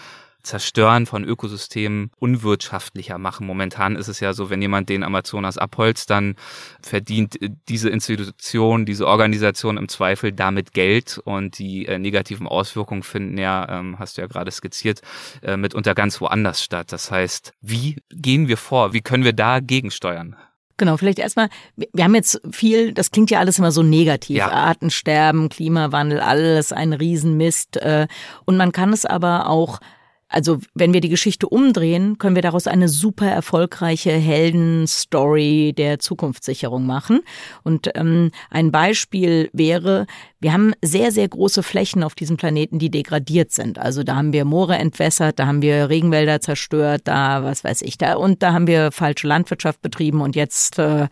Zerstören 0.43 1.07
von 1.07 1.25
Ökosystemen 1.25 2.11
unwirtschaftlicher 2.19 3.19
machen. 3.19 3.47
Momentan 3.47 3.97
ist 3.97 4.09
es 4.09 4.21
ja 4.21 4.33
so, 4.33 4.51
wenn 4.51 4.63
jemand 4.63 4.89
den 4.89 5.03
Amazonas 5.03 5.59
abholzt, 5.59 6.11
dann 6.11 6.37
verdient 6.81 7.39
diese 7.69 7.91
Institution, 7.91 8.87
diese 8.87 9.07
Organisation 9.07 9.77
im 9.77 9.89
Zweifel 9.89 10.33
damit 10.33 10.73
Geld 10.73 11.21
und 11.25 11.59
die 11.59 11.87
äh, 11.87 11.99
negativen 11.99 12.47
Auswirkungen 12.47 13.03
finden 13.03 13.39
ja, 13.39 13.69
ähm, 13.69 13.99
hast 13.99 14.17
du 14.17 14.23
ja 14.23 14.27
gerade 14.27 14.51
skizziert, 14.51 15.03
äh, 15.43 15.57
mitunter 15.57 15.95
ganz 15.95 16.21
woanders 16.21 16.63
statt. 16.63 16.93
Das 16.93 17.11
heißt, 17.11 17.53
wie 17.61 17.97
gehen 18.11 18.49
wir 18.49 18.57
vor? 18.57 18.93
Wie 18.93 19.01
können 19.01 19.25
wir 19.25 19.33
da 19.33 19.61
gegensteuern? 19.61 20.37
Genau, 20.79 20.97
vielleicht 20.97 21.19
erstmal, 21.19 21.49
wir 21.75 22.05
haben 22.05 22.15
jetzt 22.15 22.41
viel, 22.53 22.95
das 22.95 23.11
klingt 23.11 23.33
ja 23.33 23.41
alles 23.41 23.59
immer 23.59 23.73
so 23.73 23.83
negativ. 23.83 24.37
Ja. 24.37 24.51
Artensterben, 24.51 25.49
Klimawandel, 25.49 26.21
alles 26.21 26.73
ein 26.73 26.93
Riesenmist. 26.93 27.79
Äh, 27.79 28.07
und 28.45 28.57
man 28.57 28.71
kann 28.71 28.93
es 28.93 29.05
aber 29.05 29.49
auch 29.49 29.81
also 30.29 30.59
wenn 30.75 30.93
wir 30.93 31.01
die 31.01 31.09
Geschichte 31.09 31.49
umdrehen, 31.49 32.19
können 32.19 32.35
wir 32.35 32.43
daraus 32.43 32.67
eine 32.67 32.89
super 32.89 33.27
erfolgreiche 33.27 34.13
Heldenstory 34.13 35.73
der 35.77 35.99
Zukunftssicherung 35.99 36.85
machen. 36.85 37.21
Und 37.65 37.91
ähm, 37.95 38.31
ein 38.51 38.71
Beispiel 38.71 39.49
wäre, 39.55 40.07
wir 40.39 40.53
haben 40.53 40.75
sehr, 40.83 41.13
sehr 41.13 41.29
große 41.29 41.63
Flächen 41.63 42.03
auf 42.03 42.15
diesem 42.15 42.37
Planeten, 42.37 42.79
die 42.79 42.91
degradiert 42.91 43.53
sind. 43.53 43.79
Also 43.79 44.03
da 44.03 44.17
haben 44.17 44.35
wir 44.35 44.45
Moore 44.45 44.77
entwässert, 44.77 45.39
da 45.39 45.47
haben 45.47 45.63
wir 45.63 45.89
Regenwälder 45.89 46.41
zerstört, 46.41 47.03
da 47.05 47.43
was 47.43 47.65
weiß 47.65 47.81
ich 47.83 47.97
da 47.97 48.15
und 48.15 48.43
da 48.43 48.53
haben 48.53 48.67
wir 48.67 48.93
falsche 48.93 49.27
Landwirtschaft 49.27 49.81
betrieben 49.81 50.21
und 50.21 50.37
jetzt 50.37 50.79
äh, 50.79 51.09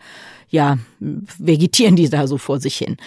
ja 0.49 0.77
vegetieren 0.99 1.95
die 1.95 2.09
da 2.09 2.27
so 2.27 2.37
vor 2.37 2.59
sich 2.59 2.77
hin. 2.77 2.97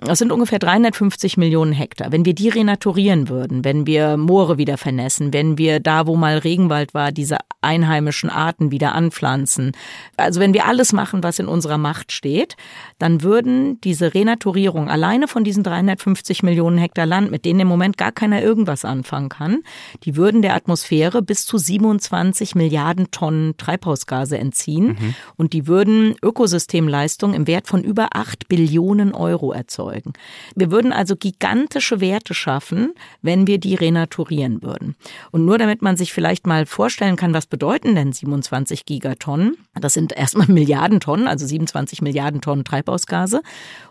Das 0.00 0.18
sind 0.18 0.32
ungefähr 0.32 0.58
350 0.58 1.36
Millionen 1.36 1.72
Hektar. 1.72 2.10
Wenn 2.10 2.24
wir 2.24 2.34
die 2.34 2.48
renaturieren 2.48 3.28
würden, 3.28 3.64
wenn 3.64 3.86
wir 3.86 4.16
Moore 4.16 4.56
wieder 4.58 4.78
vernässen, 4.78 5.32
wenn 5.32 5.58
wir 5.58 5.78
da, 5.78 6.06
wo 6.06 6.16
mal 6.16 6.38
Regenwald 6.38 6.94
war, 6.94 7.12
diese 7.12 7.36
einheimischen 7.60 8.30
Arten 8.30 8.70
wieder 8.70 8.94
anpflanzen, 8.94 9.72
also 10.16 10.40
wenn 10.40 10.54
wir 10.54 10.66
alles 10.66 10.92
machen, 10.92 11.22
was 11.22 11.38
in 11.38 11.46
unserer 11.46 11.78
Macht 11.78 12.12
steht, 12.12 12.56
dann 12.98 13.22
würden 13.22 13.80
diese 13.82 14.14
Renaturierung 14.14 14.88
alleine 14.88 15.28
von 15.28 15.44
diesen 15.44 15.62
350 15.62 16.42
Millionen 16.42 16.78
Hektar 16.78 17.06
Land, 17.06 17.30
mit 17.30 17.44
denen 17.44 17.60
im 17.60 17.68
Moment 17.68 17.96
gar 17.96 18.12
keiner 18.12 18.42
irgendwas 18.42 18.84
anfangen 18.84 19.28
kann, 19.28 19.62
die 20.04 20.16
würden 20.16 20.42
der 20.42 20.54
Atmosphäre 20.54 21.22
bis 21.22 21.46
zu 21.46 21.58
27 21.58 22.54
Milliarden 22.54 23.10
Tonnen 23.10 23.56
Treibhausgase 23.58 24.38
entziehen 24.38 24.96
mhm. 24.98 25.14
und 25.36 25.52
die 25.52 25.66
würden 25.66 26.14
Ökosystemleistung 26.22 27.34
im 27.34 27.46
Wert 27.46 27.68
von 27.68 27.82
über 27.82 28.08
8 28.12 28.48
Billionen 28.48 29.14
Euro 29.14 29.52
erzeugen 29.52 29.73
erzeugen. 29.74 30.12
Wir 30.54 30.70
würden 30.70 30.92
also 30.92 31.16
gigantische 31.16 32.00
Werte 32.00 32.34
schaffen, 32.34 32.94
wenn 33.22 33.46
wir 33.46 33.58
die 33.58 33.74
renaturieren 33.74 34.62
würden. 34.62 34.94
Und 35.30 35.44
nur 35.44 35.58
damit 35.58 35.82
man 35.82 35.96
sich 35.96 36.12
vielleicht 36.12 36.46
mal 36.46 36.66
vorstellen 36.66 37.16
kann, 37.16 37.34
was 37.34 37.46
bedeuten 37.46 37.94
denn 37.94 38.12
27 38.12 38.86
Gigatonnen? 38.86 39.56
Das 39.74 39.94
sind 39.94 40.16
erstmal 40.16 40.46
Milliarden 40.48 41.00
Tonnen, 41.00 41.26
also 41.26 41.46
27 41.46 42.02
Milliarden 42.02 42.40
Tonnen 42.40 42.64
Treibhausgase. 42.64 43.42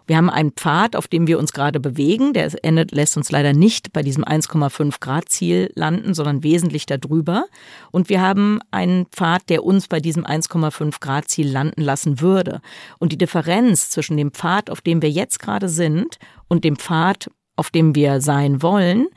Wir 0.05 0.17
haben 0.17 0.29
einen 0.29 0.51
Pfad, 0.51 0.95
auf 0.95 1.07
dem 1.07 1.27
wir 1.27 1.39
uns 1.39 1.53
gerade 1.53 1.79
bewegen. 1.79 2.33
Der 2.33 2.51
endet, 2.63 2.91
lässt 2.91 3.15
uns 3.15 3.31
leider 3.31 3.53
nicht 3.53 3.93
bei 3.93 4.01
diesem 4.01 4.25
1,5 4.25 4.99
Grad 4.99 5.29
Ziel 5.29 5.71
landen, 5.75 6.13
sondern 6.13 6.43
wesentlich 6.43 6.85
darüber. 6.85 7.45
Und 7.91 8.09
wir 8.09 8.19
haben 8.21 8.59
einen 8.71 9.05
Pfad, 9.05 9.49
der 9.49 9.63
uns 9.63 9.87
bei 9.87 9.99
diesem 10.01 10.25
1,5 10.25 10.99
Grad 10.99 11.29
Ziel 11.29 11.49
landen 11.49 11.81
lassen 11.81 12.19
würde. 12.19 12.61
Und 12.99 13.13
die 13.13 13.17
Differenz 13.17 13.89
zwischen 13.89 14.17
dem 14.17 14.31
Pfad, 14.31 14.69
auf 14.69 14.81
dem 14.81 15.01
wir 15.01 15.09
jetzt 15.09 15.39
gerade 15.39 15.69
sind, 15.73 16.17
und 16.47 16.63
dem 16.63 16.77
Pfad, 16.77 17.29
auf 17.55 17.69
dem 17.69 17.95
wir 17.95 18.21
sein 18.21 18.61
wollen, 18.61 19.07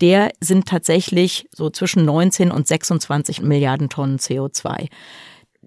der 0.00 0.30
sind 0.40 0.66
tatsächlich 0.68 1.48
so 1.50 1.70
zwischen 1.70 2.04
19 2.04 2.50
und 2.50 2.68
26 2.68 3.42
Milliarden 3.42 3.88
Tonnen 3.88 4.18
CO2 4.18 4.88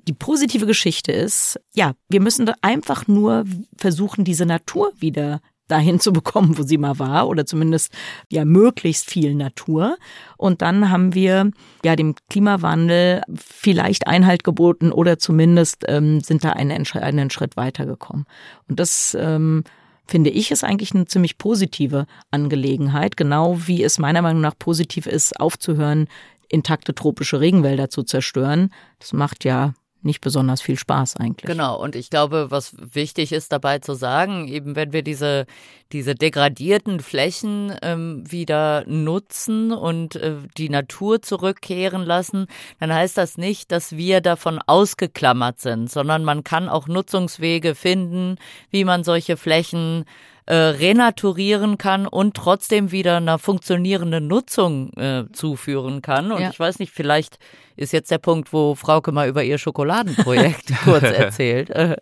die 0.08 0.14
positive 0.14 0.66
Geschichte 0.66 1.12
ist, 1.12 1.60
ja, 1.74 1.94
wir 2.10 2.22
müssen 2.22 2.50
einfach 2.62 3.08
nur 3.08 3.46
versuchen, 3.78 4.24
diese 4.24 4.46
Natur 4.46 4.92
wieder 5.00 5.42
dahin 5.68 6.00
zu 6.00 6.12
bekommen, 6.12 6.58
wo 6.58 6.64
sie 6.64 6.78
mal 6.78 7.00
war, 7.00 7.28
oder 7.28 7.46
zumindest 7.46 7.94
ja 8.32 8.44
möglichst 8.44 9.10
viel 9.10 9.36
Natur. 9.36 9.98
Und 10.38 10.62
dann 10.62 10.90
haben 10.90 11.14
wir 11.14 11.52
ja 11.86 11.96
dem 11.96 12.16
Klimawandel 12.30 13.22
vielleicht 13.36 14.08
Einhalt 14.08 14.44
geboten 14.44 14.92
oder 14.92 15.20
zumindest 15.20 15.84
ähm, 15.88 16.22
sind 16.22 16.44
da 16.44 16.52
einen, 16.52 16.86
einen 16.96 17.30
Schritt 17.30 17.56
weitergekommen. 17.56 18.26
Und 18.68 18.80
das 18.80 19.16
ähm, 19.20 19.64
finde 20.10 20.32
ich 20.32 20.52
ist 20.52 20.64
eigentlich 20.64 20.94
eine 20.94 21.06
ziemlich 21.06 21.38
positive 21.38 22.06
Angelegenheit, 22.32 23.16
genau 23.16 23.68
wie 23.68 23.84
es 23.84 24.00
meiner 24.00 24.22
Meinung 24.22 24.42
nach 24.42 24.58
positiv 24.58 25.06
ist, 25.06 25.40
aufzuhören, 25.40 26.08
intakte 26.50 26.96
tropische 26.96 27.40
Regenwälder 27.40 27.90
zu 27.90 28.04
zerstören. 28.04 28.74
Das 28.98 29.14
macht 29.14 29.46
ja 29.46 29.74
nicht 30.02 30.22
besonders 30.22 30.62
viel 30.62 30.78
Spaß 30.78 31.18
eigentlich. 31.18 31.46
Genau, 31.46 31.82
und 31.82 31.96
ich 31.96 32.10
glaube, 32.10 32.48
was 32.50 32.76
wichtig 32.94 33.32
ist 33.32 33.52
dabei 33.52 33.80
zu 33.80 33.94
sagen, 33.94 34.48
eben 34.48 34.76
wenn 34.76 34.94
wir 34.94 35.02
diese, 35.02 35.46
diese 35.92 36.16
degradierten 36.16 37.00
Flächen 37.00 37.74
ähm, 37.82 38.24
wieder 38.30 38.86
nutzen 38.88 39.72
und 39.72 40.16
äh, 40.16 40.36
die 40.58 40.70
Natur 40.70 41.22
zurückkehren 41.22 42.04
lassen, 42.04 42.48
dann 42.80 42.94
heißt 42.94 43.18
das 43.18 43.38
nicht, 43.38 43.72
dass 43.72 43.98
wir 43.98 44.22
davon 44.22 44.60
ausgeklammert 44.66 45.60
sind, 45.60 45.92
sondern 45.92 46.24
man 46.24 46.44
kann 46.44 46.70
auch 46.70 46.88
Nutzungswege 46.88 47.76
finden, 47.76 48.38
wie 48.70 48.86
man 48.86 49.04
solche 49.04 49.36
Flächen 49.36 50.06
äh, 50.50 50.56
renaturieren 50.56 51.78
kann 51.78 52.08
und 52.08 52.36
trotzdem 52.36 52.92
wieder 52.92 53.18
einer 53.18 53.38
funktionierenden 53.38 54.26
Nutzung 54.26 54.92
äh, 54.94 55.26
zuführen 55.32 56.02
kann. 56.02 56.32
Und 56.32 56.42
ja. 56.42 56.50
ich 56.50 56.60
weiß 56.60 56.80
nicht, 56.80 56.92
vielleicht 56.92 57.38
ist 57.76 57.94
jetzt 57.94 58.10
der 58.10 58.18
Punkt, 58.18 58.52
wo 58.52 58.74
Frauke 58.74 59.12
mal 59.12 59.30
über 59.30 59.44
ihr 59.44 59.60
Schokoladenprojekt 59.60 60.74
kurz 60.86 61.04
erzählt. 61.04 61.70
Äh, 61.70 61.98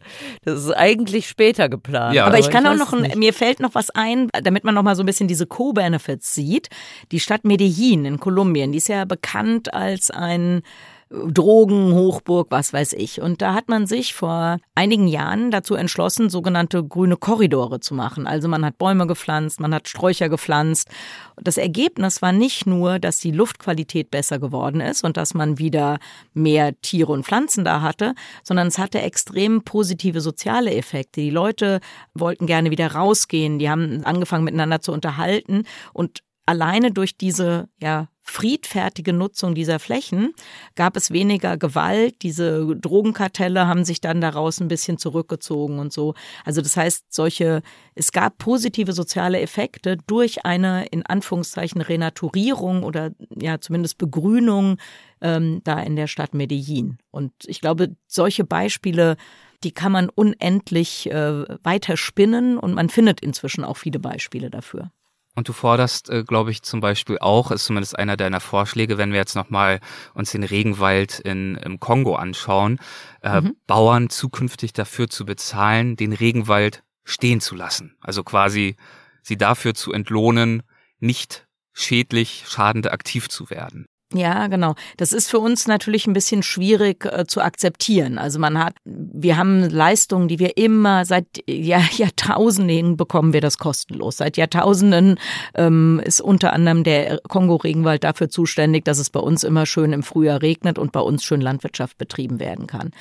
das 0.46 0.64
ist 0.64 0.72
eigentlich 0.72 1.28
später 1.28 1.68
geplant. 1.68 2.16
Ja. 2.16 2.26
Aber 2.26 2.40
ich 2.40 2.50
kann 2.50 2.64
ich 2.64 2.72
auch 2.72 2.78
noch, 2.78 2.94
ein, 2.94 3.20
mir 3.20 3.34
fällt 3.34 3.60
noch 3.60 3.76
was 3.76 3.90
ein, 3.90 4.30
damit 4.42 4.64
man 4.64 4.74
noch 4.76 4.84
mal 4.84 4.96
so 4.96 5.04
ein 5.04 5.08
bisschen 5.08 5.28
diese 5.28 5.46
Co-Benefits 5.46 6.34
sieht. 6.34 6.70
Die 7.12 7.20
Stadt 7.20 7.44
Medellin 7.44 8.06
in 8.06 8.18
Kolumbien, 8.18 8.72
die 8.72 8.78
ist 8.78 8.88
ja 8.88 9.04
bekannt 9.04 9.74
als 9.74 10.10
ein 10.10 10.62
Drogenhochburg, 11.10 12.48
was 12.50 12.74
weiß 12.74 12.94
ich. 12.94 13.22
Und 13.22 13.42
da 13.42 13.54
hat 13.54 13.70
man 13.70 13.88
sich 13.88 14.14
vor 14.14 14.58
einigen 14.76 15.08
Jahren 15.08 15.52
dazu 15.52 15.76
entschlossen, 15.76 16.30
sogenannte 16.30 16.84
grüne 16.84 17.16
Korridore 17.16 17.80
zu 17.80 17.94
machen. 17.94 18.28
Also 18.28 18.48
man 18.48 18.66
hat 18.66 18.78
Bäume 18.78 19.08
gepflanzt, 19.08 19.60
man 19.60 19.74
hat 19.74 19.88
Sträucher 19.88 20.28
gepflanzt. 20.28 20.90
Das 21.38 21.58
Ergebnis 21.58 22.22
war 22.22 22.34
nicht 22.34 22.68
nur, 22.68 23.00
dass 23.00 23.20
die 23.20 23.32
Luftqualität 23.32 24.12
besser 24.12 24.40
geworden 24.40 24.82
ist 24.82 25.04
und 25.04 25.16
dass 25.16 25.34
man 25.34 25.58
wieder 25.58 26.00
mehr 26.34 26.80
Tiere 26.82 27.14
und 27.14 27.26
Pflanzen 27.26 27.64
da 27.64 27.82
hatte, 27.82 28.14
sondern 28.44 28.68
es 28.68 28.78
hatte 28.78 29.02
extrem 29.02 29.64
positive 29.64 30.20
soziale 30.20 30.74
Effekte. 30.74 31.22
Die 31.22 31.30
Leute 31.30 31.80
wollten 32.14 32.48
gerne 32.48 32.70
wieder 32.70 32.92
rausgehen, 32.92 33.60
die 33.60 33.70
haben 33.70 34.04
angefangen 34.04 34.44
miteinander 34.44 34.82
zu 34.82 34.92
unterhalten 34.92 35.64
und 35.94 36.22
alleine 36.46 36.92
durch 36.92 37.18
diese 37.18 37.70
ja 37.82 38.08
friedfertige 38.28 39.14
Nutzung 39.14 39.56
dieser 39.56 39.80
Flächen 39.80 40.34
gab 40.76 40.98
es 40.98 41.12
weniger 41.12 41.58
Gewalt. 41.58 42.22
Diese 42.22 42.76
Drogenkartelle 42.76 43.68
haben 43.68 43.86
sich 43.86 44.02
dann 44.02 44.22
daraus 44.22 44.60
ein 44.60 44.68
bisschen 44.68 44.98
zurückgezogen 44.98 45.80
und 45.80 45.94
so. 45.94 46.14
Also 46.44 46.62
das 46.62 46.76
heißt, 46.76 47.06
solche, 47.10 47.62
es 47.96 48.12
gab 48.12 48.38
positive 48.38 48.92
soziale 48.92 49.40
Effekte 49.40 49.98
durch 50.08 50.46
eine 50.46 50.86
in 50.88 51.06
Anführungszeichen 51.06 51.82
Renaturierung 51.82 52.84
oder 52.84 53.12
ja 53.36 53.60
zumindest 53.60 53.98
Begrünung 53.98 54.78
ähm, 55.22 55.62
da 55.64 55.80
in 55.80 55.96
der 55.96 56.08
Stadt 56.08 56.34
Medellin. 56.34 56.98
Und 57.12 57.32
ich 57.46 57.62
glaube, 57.62 57.96
solche 58.08 58.44
Beispiele 58.44 59.16
die 59.64 59.72
kann 59.72 59.92
man 59.92 60.10
unendlich 60.10 61.10
äh, 61.10 61.44
weiter 61.64 61.98
spinnen 61.98 62.60
und 62.60 62.76
man 62.76 62.90
findet 62.90 63.22
inzwischen 63.22 63.64
auch 63.64 63.78
viele 63.78 64.00
Beispiele 64.00 64.52
dafür. 64.52 64.92
Und 65.38 65.48
du 65.48 65.54
forderst, 65.54 66.10
äh, 66.10 66.24
glaube 66.24 66.50
ich, 66.50 66.64
zum 66.64 66.80
Beispiel 66.80 67.20
auch, 67.20 67.52
ist 67.52 67.66
zumindest 67.66 68.00
einer 68.00 68.18
deiner 68.18 68.40
Vorschläge, 68.40 68.98
wenn 68.98 69.12
wir 69.12 69.20
jetzt 69.20 69.36
nochmal 69.36 69.82
uns 70.16 70.32
den 70.32 70.42
Regenwald 70.42 71.20
in, 71.20 71.54
im 71.58 71.80
Kongo 71.80 72.16
anschauen, 72.16 72.80
äh, 73.22 73.42
mhm. 73.42 73.56
Bauern 73.68 74.10
zukünftig 74.10 74.74
dafür 74.74 75.10
zu 75.10 75.26
bezahlen, 75.26 75.96
den 75.96 76.14
Regenwald 76.14 76.84
stehen 77.04 77.40
zu 77.40 77.54
lassen. 77.54 77.96
Also 78.02 78.24
quasi 78.24 78.78
sie 79.22 79.38
dafür 79.38 79.76
zu 79.76 79.94
entlohnen, 79.94 80.64
nicht 81.00 81.48
schädlich, 81.72 82.46
schadende 82.48 82.92
aktiv 82.92 83.30
zu 83.30 83.52
werden. 83.52 83.86
Ja, 84.14 84.48
genau. 84.48 84.76
Das 84.96 85.12
ist 85.12 85.30
für 85.30 85.40
uns 85.40 85.68
natürlich 85.68 86.08
ein 86.08 86.14
bisschen 86.14 86.42
schwierig 86.42 87.04
äh, 87.06 87.26
zu 87.28 87.42
akzeptieren. 87.42 88.18
Also 88.18 88.40
man 88.40 88.58
hat, 88.58 88.76
wir 88.86 89.36
haben 89.36 89.70
Leistungen, 89.70 90.30
die 90.30 90.40
wir 90.40 90.56
immer 90.56 91.04
seit 91.04 91.26
ja, 91.48 91.82
Jahrtausenden 91.98 92.96
bekommen 92.96 93.34
wir 93.34 93.42
das 93.42 93.58
kostenlos. 93.58 94.18
Seit 94.18 94.38
Jahrtausenden 94.38 95.20
ähm, 95.56 96.02
ist 96.06 96.22
unter 96.22 96.54
anderem 96.54 96.86
der 96.86 97.20
Kongo-Regenwald 97.28 98.06
dafür 98.06 98.30
zuständig, 98.30 98.86
dass 98.86 98.98
es 98.98 99.10
bei 99.10 99.20
uns 99.20 99.44
immer 99.44 99.66
schön 99.66 99.92
im 99.92 100.04
Frühjahr 100.04 100.42
regnet 100.42 100.80
und 100.80 100.94
bei 100.94 101.02
uns 101.02 101.26
schön 101.26 101.42
Landwirtschaft 101.42 101.98
betrieben 101.98 102.40
werden 102.40 102.66
kann. 102.66 102.92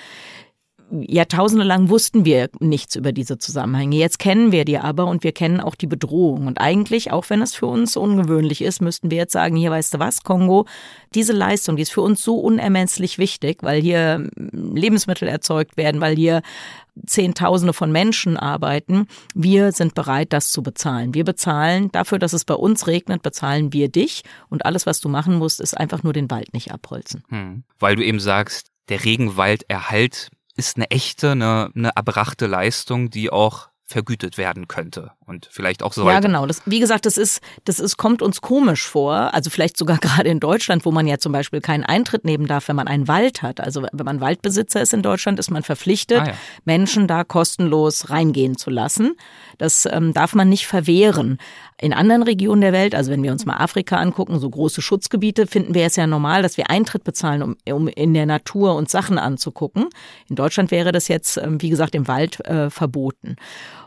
Jahrtausende 0.90 1.64
lang 1.64 1.88
wussten 1.88 2.24
wir 2.24 2.48
nichts 2.60 2.94
über 2.94 3.10
diese 3.10 3.38
Zusammenhänge. 3.38 3.96
Jetzt 3.96 4.18
kennen 4.20 4.52
wir 4.52 4.64
die 4.64 4.78
aber 4.78 5.06
und 5.06 5.24
wir 5.24 5.32
kennen 5.32 5.60
auch 5.60 5.74
die 5.74 5.88
Bedrohung. 5.88 6.46
Und 6.46 6.60
eigentlich, 6.60 7.10
auch 7.10 7.28
wenn 7.28 7.42
es 7.42 7.54
für 7.54 7.66
uns 7.66 7.96
ungewöhnlich 7.96 8.62
ist, 8.62 8.80
müssten 8.80 9.10
wir 9.10 9.18
jetzt 9.18 9.32
sagen, 9.32 9.56
hier 9.56 9.72
weißt 9.72 9.94
du 9.94 9.98
was, 9.98 10.22
Kongo, 10.22 10.66
diese 11.12 11.32
Leistung, 11.32 11.76
die 11.76 11.82
ist 11.82 11.92
für 11.92 12.02
uns 12.02 12.22
so 12.22 12.36
unermesslich 12.36 13.18
wichtig, 13.18 13.62
weil 13.62 13.80
hier 13.80 14.28
Lebensmittel 14.36 15.26
erzeugt 15.26 15.76
werden, 15.76 16.00
weil 16.00 16.14
hier 16.14 16.42
Zehntausende 17.04 17.72
von 17.72 17.90
Menschen 17.90 18.36
arbeiten. 18.36 19.06
Wir 19.34 19.72
sind 19.72 19.94
bereit, 19.94 20.32
das 20.32 20.50
zu 20.50 20.62
bezahlen. 20.62 21.14
Wir 21.14 21.24
bezahlen 21.24 21.90
dafür, 21.90 22.18
dass 22.18 22.32
es 22.32 22.44
bei 22.44 22.54
uns 22.54 22.86
regnet, 22.86 23.22
bezahlen 23.22 23.72
wir 23.72 23.88
dich. 23.88 24.22
Und 24.48 24.64
alles, 24.64 24.86
was 24.86 25.00
du 25.00 25.08
machen 25.08 25.36
musst, 25.36 25.60
ist 25.60 25.76
einfach 25.76 26.04
nur 26.04 26.12
den 26.12 26.30
Wald 26.30 26.54
nicht 26.54 26.72
abholzen. 26.72 27.24
Hm. 27.28 27.64
Weil 27.78 27.96
du 27.96 28.04
eben 28.04 28.20
sagst, 28.20 28.68
der 28.88 29.04
Regenwalderhalt 29.04 30.30
ist 30.56 30.76
eine 30.76 30.90
echte, 30.90 31.32
eine, 31.32 31.70
eine 31.74 31.90
erbrachte 31.94 32.46
Leistung, 32.46 33.10
die 33.10 33.30
auch 33.30 33.68
vergütet 33.88 34.36
werden 34.36 34.66
könnte 34.66 35.12
und 35.26 35.48
vielleicht 35.48 35.84
auch 35.84 35.92
sollte. 35.92 36.12
Ja, 36.12 36.18
genau. 36.18 36.44
Das, 36.46 36.60
wie 36.66 36.80
gesagt, 36.80 37.06
das 37.06 37.16
ist, 37.16 37.40
das 37.64 37.78
ist, 37.78 37.96
kommt 37.96 38.20
uns 38.20 38.40
komisch 38.40 38.84
vor. 38.84 39.32
Also 39.32 39.48
vielleicht 39.48 39.76
sogar 39.76 39.98
gerade 40.00 40.28
in 40.28 40.40
Deutschland, 40.40 40.84
wo 40.84 40.90
man 40.90 41.06
ja 41.06 41.18
zum 41.18 41.30
Beispiel 41.30 41.60
keinen 41.60 41.84
Eintritt 41.84 42.24
nehmen 42.24 42.48
darf, 42.48 42.66
wenn 42.66 42.74
man 42.74 42.88
einen 42.88 43.06
Wald 43.06 43.42
hat. 43.42 43.60
Also 43.60 43.82
wenn 43.92 44.04
man 44.04 44.20
Waldbesitzer 44.20 44.82
ist 44.82 44.92
in 44.92 45.02
Deutschland, 45.02 45.38
ist 45.38 45.52
man 45.52 45.62
verpflichtet, 45.62 46.20
ah, 46.20 46.26
ja. 46.26 46.34
Menschen 46.64 47.06
da 47.06 47.22
kostenlos 47.22 48.10
reingehen 48.10 48.56
zu 48.56 48.70
lassen. 48.70 49.14
Das 49.56 49.86
ähm, 49.90 50.12
darf 50.12 50.34
man 50.34 50.48
nicht 50.48 50.66
verwehren. 50.66 51.38
In 51.80 51.92
anderen 51.92 52.24
Regionen 52.24 52.62
der 52.62 52.72
Welt, 52.72 52.94
also 52.94 53.12
wenn 53.12 53.22
wir 53.22 53.30
uns 53.30 53.46
mal 53.46 53.58
Afrika 53.58 53.98
angucken, 53.98 54.40
so 54.40 54.50
große 54.50 54.82
Schutzgebiete, 54.82 55.46
finden 55.46 55.74
wir 55.74 55.86
es 55.86 55.94
ja 55.94 56.08
normal, 56.08 56.42
dass 56.42 56.56
wir 56.56 56.70
Eintritt 56.70 57.04
bezahlen, 57.04 57.42
um, 57.42 57.56
um 57.70 57.86
in 57.86 58.14
der 58.14 58.26
Natur 58.26 58.74
uns 58.74 58.90
Sachen 58.90 59.18
anzugucken. 59.18 59.90
In 60.28 60.34
Deutschland 60.34 60.72
wäre 60.72 60.90
das 60.90 61.06
jetzt, 61.06 61.36
ähm, 61.36 61.62
wie 61.62 61.70
gesagt, 61.70 61.94
im 61.94 62.08
Wald 62.08 62.44
äh, 62.46 62.68
verboten. 62.68 63.36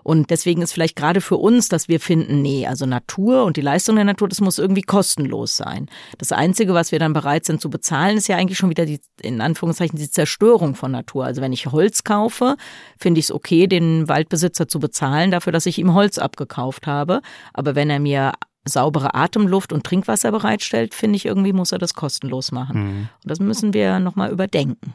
Und 0.04 0.30
deswegen 0.30 0.62
ist 0.62 0.74
vielleicht 0.74 0.96
gerade 0.96 1.22
für 1.22 1.38
uns, 1.38 1.68
dass 1.70 1.88
wir 1.88 2.00
finden, 2.00 2.42
nee, 2.42 2.68
also 2.68 2.86
Natur 2.86 3.44
und 3.44 3.58
die 3.58 3.62
Leistung 3.62 3.96
der 3.96 4.06
Natur, 4.06 4.28
das 4.28 4.42
muss 4.42 4.58
irgendwie 4.58 4.82
kostenlos 4.82 5.58
sein. 5.58 5.90
Das 6.18 6.32
Einzige, 6.32 6.74
was 6.74 6.92
wir 6.92 7.00
dann 7.00 7.14
bereit 7.14 7.46
sind 7.46 7.62
zu 7.62 7.70
bezahlen, 7.70 8.18
ist 8.18 8.28
ja 8.28 8.38
eigentlich 8.38 8.58
schon 8.58 8.70
wieder 8.70 8.86
die, 8.86 9.00
in 9.22 9.42
Anführungszeichen, 9.42 9.98
die 9.98 10.10
Zerstörung 10.10 10.76
von 10.76 10.92
Natur. 10.92 11.26
Also 11.26 11.42
wenn 11.42 11.54
ich 11.54 11.68
Holz 11.68 12.04
kaufe, 12.04 12.56
finde 12.98 13.20
ich 13.20 13.26
es 13.26 13.32
okay, 13.32 13.68
den 13.68 14.08
Waldbesitzer 14.08 14.68
zu 14.68 14.80
bezahlen 14.80 15.32
dafür, 15.32 15.54
dass 15.54 15.66
ich 15.66 15.78
ihm 15.78 15.94
Holz 15.94 16.18
abgekauft 16.18 16.88
habe. 16.88 17.22
Aber 17.54 17.76
wenn 17.76 17.90
er 17.90 18.00
mir 18.00 18.34
saubere 18.66 19.16
Atemluft 19.16 19.74
und 19.74 19.84
Trinkwasser 19.84 20.32
bereitstellt, 20.32 20.94
finde 20.94 21.18
ich 21.18 21.26
irgendwie 21.26 21.54
muss 21.54 21.72
er 21.72 21.80
das 21.80 21.94
kostenlos 21.94 22.52
machen. 22.52 22.82
Mhm. 22.82 23.10
Und 23.24 23.32
das 23.32 23.40
müssen 23.40 23.74
wir 23.74 24.00
nochmal 24.00 24.32
überdenken. 24.32 24.94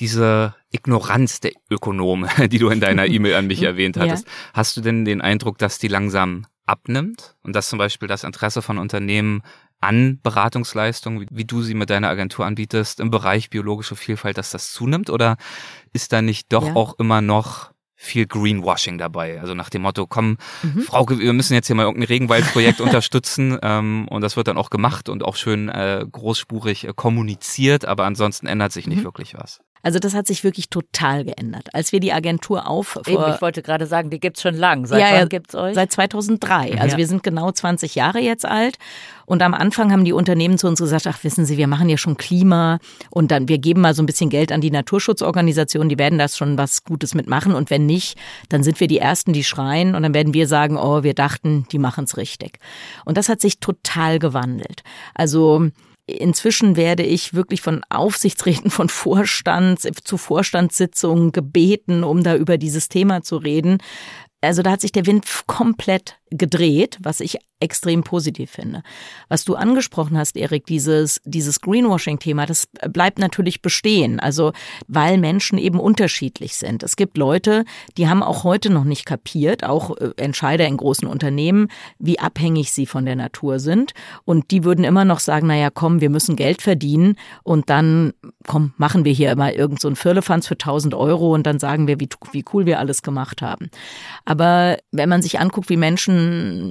Diese 0.00 0.54
Ignoranz 0.70 1.40
der 1.40 1.52
Ökonomen, 1.70 2.28
die 2.50 2.58
du 2.58 2.68
in 2.68 2.80
deiner 2.80 3.06
E-Mail 3.06 3.34
an 3.34 3.46
mich 3.46 3.62
erwähnt 3.62 3.96
hattest, 3.96 4.26
ja. 4.26 4.32
hast 4.54 4.76
du 4.76 4.80
denn 4.80 5.04
den 5.04 5.20
Eindruck, 5.20 5.58
dass 5.58 5.78
die 5.78 5.88
langsam 5.88 6.46
abnimmt 6.66 7.36
und 7.42 7.54
dass 7.54 7.68
zum 7.68 7.78
Beispiel 7.78 8.08
das 8.08 8.24
Interesse 8.24 8.62
von 8.62 8.78
Unternehmen 8.78 9.42
an 9.80 10.20
Beratungsleistungen, 10.22 11.26
wie, 11.30 11.44
du 11.44 11.62
sie 11.62 11.74
mit 11.74 11.90
deiner 11.90 12.08
Agentur 12.08 12.44
anbietest, 12.44 13.00
im 13.00 13.10
Bereich 13.10 13.50
biologische 13.50 13.96
Vielfalt, 13.96 14.36
dass 14.36 14.50
das 14.50 14.72
zunimmt? 14.72 15.08
Oder 15.08 15.36
ist 15.92 16.12
da 16.12 16.20
nicht 16.20 16.52
doch 16.52 16.66
ja. 16.66 16.76
auch 16.76 16.98
immer 16.98 17.22
noch 17.22 17.72
viel 18.02 18.26
Greenwashing 18.26 18.96
dabei. 18.96 19.40
Also 19.40 19.54
nach 19.54 19.68
dem 19.68 19.82
Motto, 19.82 20.06
komm, 20.06 20.38
mhm. 20.62 20.80
Frauke, 20.80 21.18
wir 21.18 21.34
müssen 21.34 21.52
jetzt 21.52 21.66
hier 21.66 21.76
mal 21.76 21.82
irgendein 21.82 22.08
Regenwaldprojekt 22.08 22.80
unterstützen 22.80 23.58
ähm, 23.62 24.08
und 24.08 24.22
das 24.22 24.36
wird 24.36 24.48
dann 24.48 24.56
auch 24.56 24.70
gemacht 24.70 25.10
und 25.10 25.22
auch 25.22 25.36
schön 25.36 25.68
äh, 25.68 26.06
großspurig 26.10 26.88
äh, 26.88 26.92
kommuniziert, 26.96 27.84
aber 27.84 28.06
ansonsten 28.06 28.46
ändert 28.46 28.72
sich 28.72 28.86
nicht 28.86 29.00
mhm. 29.00 29.04
wirklich 29.04 29.34
was. 29.34 29.60
Also 29.82 29.98
das 29.98 30.14
hat 30.14 30.26
sich 30.26 30.44
wirklich 30.44 30.68
total 30.68 31.24
geändert. 31.24 31.74
Als 31.74 31.92
wir 31.92 32.00
die 32.00 32.12
Agentur 32.12 32.66
auf... 32.66 32.98
Eben, 33.06 33.32
ich 33.32 33.40
wollte 33.40 33.62
gerade 33.62 33.86
sagen, 33.86 34.10
die 34.10 34.20
gibt's 34.20 34.42
schon 34.42 34.54
lang. 34.54 34.84
Seit 34.84 35.00
ja, 35.00 35.20
wann 35.20 35.28
gibt's 35.28 35.54
euch? 35.54 35.74
Seit 35.74 35.90
2003. 35.92 36.78
Also 36.78 36.92
ja. 36.92 36.96
wir 36.98 37.06
sind 37.06 37.22
genau 37.22 37.50
20 37.50 37.94
Jahre 37.94 38.20
jetzt 38.20 38.44
alt. 38.44 38.76
Und 39.30 39.42
am 39.42 39.54
Anfang 39.54 39.92
haben 39.92 40.04
die 40.04 40.12
Unternehmen 40.12 40.58
zu 40.58 40.66
uns 40.66 40.80
gesagt, 40.80 41.06
ach 41.06 41.22
wissen 41.22 41.44
Sie, 41.44 41.56
wir 41.56 41.68
machen 41.68 41.88
ja 41.88 41.96
schon 41.96 42.16
Klima 42.16 42.80
und 43.10 43.30
dann 43.30 43.46
wir 43.46 43.58
geben 43.58 43.80
mal 43.80 43.94
so 43.94 44.02
ein 44.02 44.06
bisschen 44.06 44.28
Geld 44.28 44.50
an 44.50 44.60
die 44.60 44.72
Naturschutzorganisationen, 44.72 45.88
die 45.88 45.98
werden 45.98 46.18
das 46.18 46.36
schon 46.36 46.58
was 46.58 46.82
Gutes 46.82 47.14
mitmachen. 47.14 47.54
Und 47.54 47.70
wenn 47.70 47.86
nicht, 47.86 48.18
dann 48.48 48.64
sind 48.64 48.80
wir 48.80 48.88
die 48.88 48.98
Ersten, 48.98 49.32
die 49.32 49.44
schreien 49.44 49.94
und 49.94 50.02
dann 50.02 50.14
werden 50.14 50.34
wir 50.34 50.48
sagen, 50.48 50.76
oh, 50.76 51.04
wir 51.04 51.14
dachten, 51.14 51.64
die 51.70 51.78
machen's 51.78 52.16
richtig. 52.16 52.58
Und 53.04 53.16
das 53.16 53.28
hat 53.28 53.40
sich 53.40 53.60
total 53.60 54.18
gewandelt. 54.18 54.82
Also 55.14 55.70
Inzwischen 56.06 56.74
werde 56.74 57.04
ich 57.04 57.34
wirklich 57.34 57.62
von 57.62 57.82
Aufsichtsräten, 57.88 58.68
von 58.72 58.88
Vorstands 58.88 59.86
zu 60.02 60.16
Vorstandssitzungen 60.16 61.30
gebeten, 61.30 62.02
um 62.02 62.24
da 62.24 62.34
über 62.34 62.58
dieses 62.58 62.88
Thema 62.88 63.22
zu 63.22 63.36
reden. 63.36 63.78
Also 64.40 64.62
da 64.62 64.72
hat 64.72 64.80
sich 64.80 64.90
der 64.90 65.06
Wind 65.06 65.24
komplett 65.46 66.19
gedreht, 66.30 66.98
was 67.00 67.20
ich 67.20 67.38
extrem 67.60 68.02
positiv 68.02 68.50
finde. 68.50 68.82
Was 69.28 69.44
du 69.44 69.54
angesprochen 69.54 70.16
hast, 70.16 70.36
Erik, 70.36 70.64
dieses, 70.66 71.20
dieses 71.24 71.60
Greenwashing-Thema, 71.60 72.46
das 72.46 72.68
bleibt 72.88 73.18
natürlich 73.18 73.60
bestehen. 73.60 74.18
Also, 74.18 74.52
weil 74.88 75.18
Menschen 75.18 75.58
eben 75.58 75.78
unterschiedlich 75.78 76.56
sind. 76.56 76.82
Es 76.82 76.96
gibt 76.96 77.18
Leute, 77.18 77.64
die 77.98 78.08
haben 78.08 78.22
auch 78.22 78.44
heute 78.44 78.70
noch 78.70 78.84
nicht 78.84 79.04
kapiert, 79.04 79.62
auch 79.64 79.96
äh, 79.98 80.10
Entscheider 80.16 80.66
in 80.66 80.78
großen 80.78 81.06
Unternehmen, 81.06 81.68
wie 81.98 82.18
abhängig 82.18 82.72
sie 82.72 82.86
von 82.86 83.04
der 83.04 83.16
Natur 83.16 83.58
sind. 83.58 83.92
Und 84.24 84.50
die 84.50 84.64
würden 84.64 84.84
immer 84.84 85.04
noch 85.04 85.20
sagen, 85.20 85.46
naja, 85.46 85.68
komm, 85.70 86.00
wir 86.00 86.10
müssen 86.10 86.36
Geld 86.36 86.62
verdienen 86.62 87.16
und 87.42 87.68
dann, 87.68 88.14
komm, 88.46 88.72
machen 88.78 89.04
wir 89.04 89.12
hier 89.12 89.32
immer 89.32 89.52
irgend 89.52 89.80
so 89.80 89.88
ein 89.88 89.96
Firlefanz 89.96 90.46
für 90.46 90.54
1000 90.54 90.94
Euro 90.94 91.34
und 91.34 91.46
dann 91.46 91.58
sagen 91.58 91.86
wir, 91.86 92.00
wie, 92.00 92.08
wie 92.32 92.44
cool 92.54 92.64
wir 92.64 92.78
alles 92.78 93.02
gemacht 93.02 93.42
haben. 93.42 93.70
Aber 94.24 94.78
wenn 94.92 95.08
man 95.08 95.20
sich 95.20 95.40
anguckt, 95.40 95.68
wie 95.68 95.76
Menschen 95.76 96.19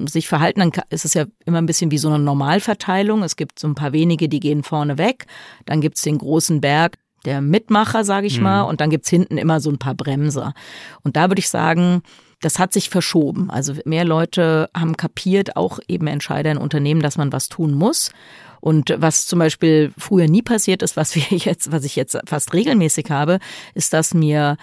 sich 0.07 0.27
verhalten, 0.27 0.59
dann 0.59 0.71
ist 0.89 1.05
es 1.05 1.13
ja 1.13 1.25
immer 1.45 1.59
ein 1.59 1.65
bisschen 1.65 1.91
wie 1.91 1.97
so 1.97 2.07
eine 2.09 2.19
Normalverteilung. 2.19 3.23
Es 3.23 3.35
gibt 3.35 3.59
so 3.59 3.67
ein 3.67 3.75
paar 3.75 3.93
wenige, 3.93 4.29
die 4.29 4.39
gehen 4.39 4.63
vorne 4.63 4.97
weg. 4.97 5.25
Dann 5.65 5.81
gibt 5.81 5.97
es 5.97 6.03
den 6.03 6.17
großen 6.17 6.61
Berg 6.61 6.97
der 7.25 7.41
Mitmacher, 7.41 8.03
sage 8.03 8.27
ich 8.27 8.37
mhm. 8.37 8.43
mal. 8.43 8.61
Und 8.63 8.81
dann 8.81 8.89
gibt 8.89 9.05
es 9.05 9.09
hinten 9.09 9.37
immer 9.37 9.59
so 9.59 9.69
ein 9.69 9.77
paar 9.77 9.95
Bremser. 9.95 10.53
Und 11.03 11.15
da 11.15 11.29
würde 11.29 11.39
ich 11.39 11.49
sagen, 11.49 12.01
das 12.41 12.59
hat 12.59 12.73
sich 12.73 12.89
verschoben. 12.89 13.49
Also 13.49 13.73
mehr 13.85 14.05
Leute 14.05 14.69
haben 14.75 14.95
kapiert, 14.95 15.57
auch 15.57 15.79
eben 15.87 16.07
Entscheider 16.07 16.51
in 16.51 16.57
Unternehmen, 16.57 17.01
dass 17.01 17.17
man 17.17 17.33
was 17.33 17.49
tun 17.49 17.73
muss. 17.73 18.11
Und 18.61 18.93
was 18.97 19.25
zum 19.25 19.39
Beispiel 19.39 19.91
früher 19.97 20.27
nie 20.27 20.41
passiert 20.41 20.81
ist, 20.81 20.97
was 20.97 21.15
wir 21.15 21.23
jetzt, 21.29 21.71
was 21.71 21.83
ich 21.83 21.95
jetzt 21.95 22.17
fast 22.25 22.53
regelmäßig 22.53 23.09
habe, 23.09 23.39
ist, 23.73 23.93
dass 23.93 24.13
mir 24.13 24.57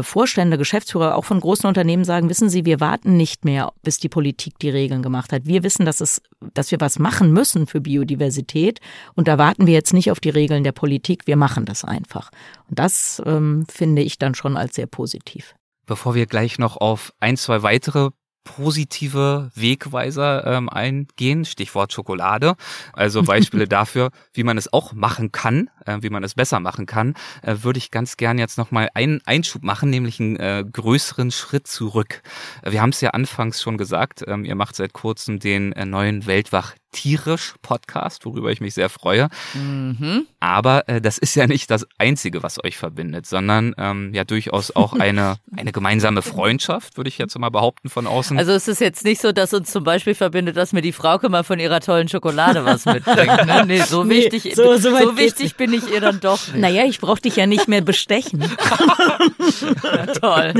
Vorstände, 0.00 0.56
Geschäftsführer 0.56 1.16
auch 1.16 1.24
von 1.24 1.38
großen 1.38 1.66
Unternehmen 1.66 2.04
sagen, 2.04 2.30
wissen 2.30 2.48
Sie, 2.48 2.64
wir 2.64 2.80
warten 2.80 3.16
nicht 3.16 3.44
mehr, 3.44 3.72
bis 3.82 3.98
die 3.98 4.08
Politik 4.08 4.58
die 4.58 4.70
Regeln 4.70 5.02
gemacht 5.02 5.32
hat. 5.32 5.44
Wir 5.44 5.62
wissen, 5.62 5.84
dass 5.84 6.00
es, 6.00 6.22
dass 6.54 6.70
wir 6.70 6.80
was 6.80 6.98
machen 6.98 7.32
müssen 7.32 7.66
für 7.66 7.80
Biodiversität 7.80 8.80
und 9.14 9.28
da 9.28 9.36
warten 9.36 9.66
wir 9.66 9.74
jetzt 9.74 9.92
nicht 9.92 10.10
auf 10.10 10.20
die 10.20 10.30
Regeln 10.30 10.64
der 10.64 10.72
Politik, 10.72 11.26
wir 11.26 11.36
machen 11.36 11.66
das 11.66 11.84
einfach. 11.84 12.30
Und 12.70 12.78
das 12.78 13.22
ähm, 13.26 13.66
finde 13.70 14.02
ich 14.02 14.18
dann 14.18 14.34
schon 14.34 14.56
als 14.56 14.76
sehr 14.76 14.86
positiv. 14.86 15.54
Bevor 15.84 16.14
wir 16.14 16.26
gleich 16.26 16.58
noch 16.58 16.78
auf 16.78 17.12
ein, 17.20 17.36
zwei 17.36 17.62
weitere 17.62 18.10
positive 18.44 19.50
Wegweiser 19.54 20.46
ähm, 20.46 20.68
eingehen, 20.68 21.44
Stichwort 21.44 21.92
Schokolade. 21.92 22.54
Also 22.92 23.22
Beispiele 23.22 23.68
dafür, 23.68 24.10
wie 24.32 24.44
man 24.44 24.58
es 24.58 24.72
auch 24.72 24.92
machen 24.92 25.32
kann, 25.32 25.70
äh, 25.86 25.98
wie 26.00 26.10
man 26.10 26.24
es 26.24 26.34
besser 26.34 26.60
machen 26.60 26.86
kann, 26.86 27.14
äh, 27.42 27.56
würde 27.62 27.78
ich 27.78 27.90
ganz 27.90 28.16
gern 28.16 28.38
jetzt 28.38 28.58
nochmal 28.58 28.88
einen 28.94 29.20
Einschub 29.24 29.62
machen, 29.62 29.90
nämlich 29.90 30.20
einen 30.20 30.36
äh, 30.36 30.64
größeren 30.70 31.30
Schritt 31.30 31.66
zurück. 31.66 32.22
Wir 32.64 32.82
haben 32.82 32.90
es 32.90 33.00
ja 33.00 33.10
anfangs 33.10 33.62
schon 33.62 33.78
gesagt, 33.78 34.24
ähm, 34.26 34.44
ihr 34.44 34.54
macht 34.54 34.76
seit 34.76 34.92
kurzem 34.92 35.38
den 35.38 35.72
äh, 35.72 35.84
neuen 35.84 36.26
Weltwach 36.26 36.74
tierisch 36.92 37.54
Podcast, 37.62 38.24
worüber 38.24 38.50
ich 38.50 38.60
mich 38.60 38.74
sehr 38.74 38.88
freue. 38.88 39.28
Mhm. 39.54 40.26
Aber 40.40 40.88
äh, 40.88 41.00
das 41.00 41.18
ist 41.18 41.34
ja 41.34 41.46
nicht 41.46 41.70
das 41.70 41.86
Einzige, 41.98 42.42
was 42.42 42.62
euch 42.62 42.76
verbindet, 42.76 43.26
sondern 43.26 43.74
ähm, 43.78 44.12
ja 44.14 44.24
durchaus 44.24 44.74
auch 44.76 44.92
eine, 44.92 45.36
eine 45.56 45.72
gemeinsame 45.72 46.22
Freundschaft, 46.22 46.96
würde 46.96 47.08
ich 47.08 47.18
jetzt 47.18 47.36
mal 47.38 47.50
behaupten 47.50 47.88
von 47.88 48.06
außen. 48.06 48.38
Also 48.38 48.52
es 48.52 48.68
ist 48.68 48.80
jetzt 48.80 49.04
nicht 49.04 49.20
so, 49.20 49.32
dass 49.32 49.52
uns 49.54 49.70
zum 49.70 49.84
Beispiel 49.84 50.14
verbindet, 50.14 50.56
dass 50.56 50.72
mir 50.72 50.82
die 50.82 50.92
Frauke 50.92 51.28
mal 51.28 51.44
von 51.44 51.58
ihrer 51.58 51.80
tollen 51.80 52.08
Schokolade 52.08 52.64
was 52.64 52.84
mitbringt. 52.84 53.46
Ne? 53.46 53.64
Nee, 53.66 53.80
so 53.80 54.04
nee, 54.04 54.16
wichtig, 54.16 54.54
so, 54.54 54.76
so, 54.76 54.96
so 54.96 55.16
wichtig 55.16 55.56
bin 55.56 55.72
ich 55.72 55.90
ihr 55.90 56.00
dann 56.00 56.20
doch 56.20 56.48
nicht. 56.48 56.60
Naja, 56.60 56.84
ich 56.84 57.00
brauche 57.00 57.20
dich 57.20 57.36
ja 57.36 57.46
nicht 57.46 57.68
mehr 57.68 57.80
bestechen. 57.80 58.42
ja, 59.82 60.06
toll. 60.06 60.54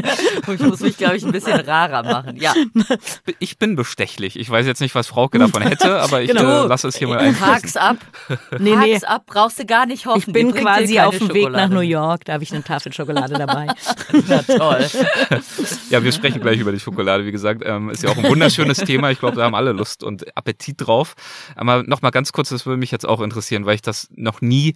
Ich 0.53 0.61
muss 0.61 0.81
mich, 0.81 0.97
glaube 0.97 1.17
ich, 1.17 1.25
ein 1.25 1.33
bisschen 1.33 1.61
rarer 1.61 2.03
machen. 2.03 2.37
Ja. 2.37 2.55
Ich 3.39 3.59
bin 3.59 3.77
bestechlich. 3.77 4.39
Ich 4.39 4.49
weiß 4.49 4.67
jetzt 4.67 4.81
nicht, 4.81 4.95
was 4.95 5.07
Frauke 5.07 5.39
davon 5.39 5.63
hätte, 5.63 6.01
aber 6.01 6.22
ich 6.23 6.31
genau. 6.31 6.65
äh, 6.65 6.69
lasse 6.69 6.89
es 6.89 6.97
hier 6.97 7.09
mal 7.09 7.19
ein. 7.19 7.39
Hack's 7.41 7.77
ab. 7.77 7.97
Nee, 8.59 8.77
nee. 8.77 8.93
Hack's 8.95 9.05
ab, 9.05 9.23
brauchst 9.27 9.59
du 9.59 9.67
gar 9.67 9.87
nicht 9.87 10.07
hoffen. 10.07 10.25
Ich 10.27 10.33
bin 10.33 10.53
quasi 10.53 10.99
auf 11.01 11.17
dem 11.17 11.33
Weg 11.33 11.51
nach 11.51 11.69
New 11.69 11.81
York, 11.81 12.25
da 12.25 12.35
habe 12.35 12.45
ich 12.45 12.53
eine 12.53 12.63
Tafel 12.63 12.93
Schokolade 12.93 13.35
dabei. 13.35 13.67
Na 14.29 14.43
toll. 14.43 14.87
Ja, 15.91 16.03
wir 16.03 16.13
sprechen 16.13 16.41
gleich 16.41 16.59
über 16.59 16.73
die 16.73 16.81
Schokolade, 16.81 17.25
wie 17.27 17.33
gesagt. 17.33 17.63
Ähm, 17.65 17.91
ist 17.91 18.03
ja 18.03 18.11
auch 18.11 18.17
ein 18.17 18.25
wunderschönes 18.25 18.79
Thema. 18.79 19.11
Ich 19.11 19.19
glaube, 19.19 19.37
da 19.37 19.45
haben 19.45 19.55
alle 19.55 19.73
Lust 19.73 20.03
und 20.03 20.37
Appetit 20.37 20.77
drauf. 20.79 21.15
Aber 21.55 21.83
nochmal 21.83 22.11
ganz 22.11 22.33
kurz, 22.33 22.49
das 22.49 22.65
würde 22.65 22.79
mich 22.79 22.91
jetzt 22.91 23.07
auch 23.07 23.21
interessieren, 23.21 23.67
weil 23.67 23.75
ich 23.75 23.83
das 23.83 24.09
noch 24.15 24.41
nie 24.41 24.75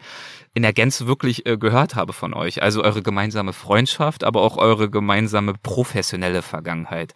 in 0.54 0.62
der 0.62 0.72
Gänze 0.72 1.06
wirklich 1.06 1.46
äh, 1.46 1.56
gehört 1.56 1.94
habe 1.94 2.12
von 2.12 2.34
euch. 2.34 2.62
Also 2.62 2.82
eure 2.82 3.02
gemeinsame 3.02 3.52
Freundschaft, 3.52 4.24
aber 4.24 4.42
auch 4.42 4.56
eure 4.56 4.90
gemeinsame 4.90 5.54
professionelle 5.62 6.42
Vergangenheit. 6.42 7.12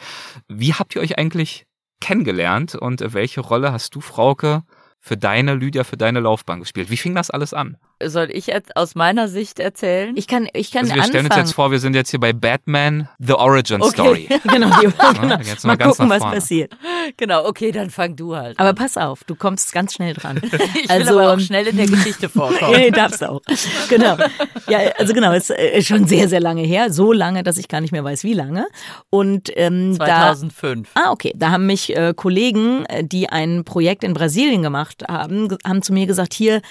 Wie 0.48 0.74
habt 0.74 0.94
ihr 0.94 1.02
euch 1.02 1.18
eigentlich 1.18 1.66
kennengelernt 2.00 2.74
und 2.74 3.02
welche 3.12 3.40
Rolle 3.40 3.72
hast 3.72 3.94
du, 3.94 4.00
Frauke, 4.00 4.62
für 4.98 5.16
deine 5.16 5.54
Lydia, 5.54 5.84
für 5.84 5.96
deine 5.96 6.20
Laufbahn 6.20 6.60
gespielt? 6.60 6.90
Wie 6.90 6.96
fing 6.96 7.14
das 7.14 7.30
alles 7.30 7.54
an? 7.54 7.76
Soll 8.02 8.28
ich 8.32 8.46
jetzt 8.46 8.76
aus 8.76 8.94
meiner 8.94 9.28
Sicht 9.28 9.60
erzählen? 9.60 10.16
Ich 10.16 10.26
kann, 10.26 10.48
ich 10.54 10.70
kann 10.70 10.84
also 10.84 10.94
wir 10.94 11.02
stellen 11.04 11.26
uns 11.26 11.36
jetzt 11.36 11.52
vor, 11.52 11.70
wir 11.70 11.80
sind 11.80 11.94
jetzt 11.94 12.10
hier 12.10 12.20
bei 12.20 12.32
Batman, 12.32 13.08
The 13.18 13.34
Origin 13.34 13.82
okay. 13.82 13.90
Story. 13.90 14.28
genau, 14.44 14.70
die, 14.80 15.18
genau. 15.20 15.38
Jetzt 15.38 15.64
mal, 15.64 15.76
mal 15.76 15.88
gucken, 15.88 16.08
was 16.08 16.22
passiert. 16.22 16.72
Genau, 17.16 17.46
okay, 17.46 17.72
dann 17.72 17.90
fang 17.90 18.16
du 18.16 18.34
halt. 18.34 18.58
Aber 18.58 18.72
pass 18.72 18.96
auf, 18.96 19.24
du 19.24 19.34
kommst 19.34 19.72
ganz 19.72 19.94
schnell 19.94 20.14
dran. 20.14 20.40
ich 20.82 20.90
also, 20.90 21.10
will 21.14 21.18
aber 21.18 21.34
auch 21.34 21.40
schnell 21.40 21.66
in 21.66 21.76
der 21.76 21.86
Geschichte 21.86 22.28
vorkommen. 22.30 22.72
nee, 22.72 22.90
darfst 22.90 23.22
auch. 23.22 23.42
Genau. 23.88 24.16
Ja, 24.68 24.78
also 24.98 25.12
genau, 25.12 25.32
es 25.32 25.50
ist 25.50 25.86
schon 25.86 26.06
sehr, 26.06 26.28
sehr 26.28 26.40
lange 26.40 26.62
her. 26.62 26.92
So 26.92 27.12
lange, 27.12 27.42
dass 27.42 27.58
ich 27.58 27.68
gar 27.68 27.80
nicht 27.80 27.92
mehr 27.92 28.04
weiß, 28.04 28.24
wie 28.24 28.34
lange. 28.34 28.66
Und 29.10 29.50
ähm, 29.56 29.94
2005. 29.94 30.88
Da, 30.94 31.00
ah, 31.02 31.10
okay. 31.10 31.32
Da 31.36 31.50
haben 31.50 31.66
mich 31.66 31.94
äh, 31.94 32.14
Kollegen, 32.16 32.86
äh, 32.86 33.04
die 33.04 33.28
ein 33.28 33.64
Projekt 33.64 34.04
in 34.04 34.14
Brasilien 34.14 34.62
gemacht 34.62 35.04
haben, 35.08 35.48
haben 35.66 35.82
zu 35.82 35.92
mir 35.92 36.06
gesagt, 36.06 36.32
hier, 36.32 36.62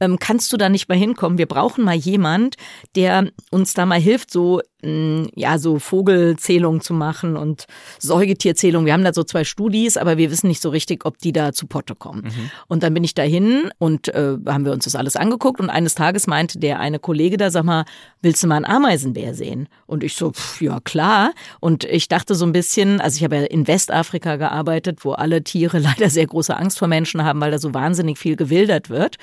ähm, 0.00 0.18
kannst 0.18 0.52
du 0.52 0.56
da 0.56 0.68
nicht 0.68 0.88
mal 0.88 0.96
hinkommen? 0.96 1.38
Wir 1.38 1.46
brauchen 1.46 1.84
mal 1.84 1.94
jemand, 1.94 2.56
der 2.94 3.30
uns 3.50 3.74
da 3.74 3.86
mal 3.86 4.00
hilft, 4.00 4.30
so 4.30 4.60
mm, 4.82 5.24
ja 5.34 5.58
so 5.58 5.78
Vogelzählungen 5.78 6.80
zu 6.80 6.94
machen 6.94 7.36
und 7.36 7.66
Säugetierzählungen. 7.98 8.86
Wir 8.86 8.92
haben 8.92 9.04
da 9.04 9.12
so 9.12 9.24
zwei 9.24 9.44
Studis, 9.44 9.96
aber 9.96 10.16
wir 10.16 10.30
wissen 10.30 10.48
nicht 10.48 10.62
so 10.62 10.68
richtig, 10.70 11.04
ob 11.04 11.18
die 11.18 11.32
da 11.32 11.52
zu 11.52 11.66
Potte 11.66 11.94
kommen. 11.94 12.24
Mhm. 12.24 12.50
Und 12.68 12.82
dann 12.82 12.94
bin 12.94 13.04
ich 13.04 13.14
dahin 13.14 13.70
und 13.78 14.08
äh, 14.08 14.36
haben 14.46 14.64
wir 14.64 14.72
uns 14.72 14.84
das 14.84 14.94
alles 14.94 15.16
angeguckt 15.16 15.60
und 15.60 15.70
eines 15.70 15.94
Tages 15.94 16.26
meinte 16.26 16.58
der 16.58 16.80
eine 16.80 16.98
Kollege 16.98 17.36
da, 17.36 17.50
sag 17.50 17.64
mal, 17.64 17.84
willst 18.22 18.42
du 18.42 18.46
mal 18.46 18.56
einen 18.56 18.64
Ameisenbär 18.64 19.34
sehen? 19.34 19.68
Und 19.86 20.04
ich 20.04 20.14
so, 20.14 20.32
pff, 20.32 20.60
ja 20.60 20.78
klar. 20.80 21.32
Und 21.60 21.84
ich 21.84 22.08
dachte 22.08 22.34
so 22.34 22.44
ein 22.44 22.52
bisschen, 22.52 23.00
also 23.00 23.16
ich 23.16 23.24
habe 23.24 23.36
ja 23.36 23.42
in 23.42 23.66
Westafrika 23.66 24.36
gearbeitet, 24.36 25.04
wo 25.04 25.12
alle 25.12 25.42
Tiere 25.42 25.78
leider 25.78 26.10
sehr 26.10 26.26
große 26.26 26.56
Angst 26.56 26.78
vor 26.78 26.88
Menschen 26.88 27.24
haben, 27.24 27.40
weil 27.40 27.50
da 27.50 27.58
so 27.58 27.74
wahnsinnig 27.74 28.18
viel 28.18 28.36
gewildert 28.36 28.90
wird. 28.90 29.16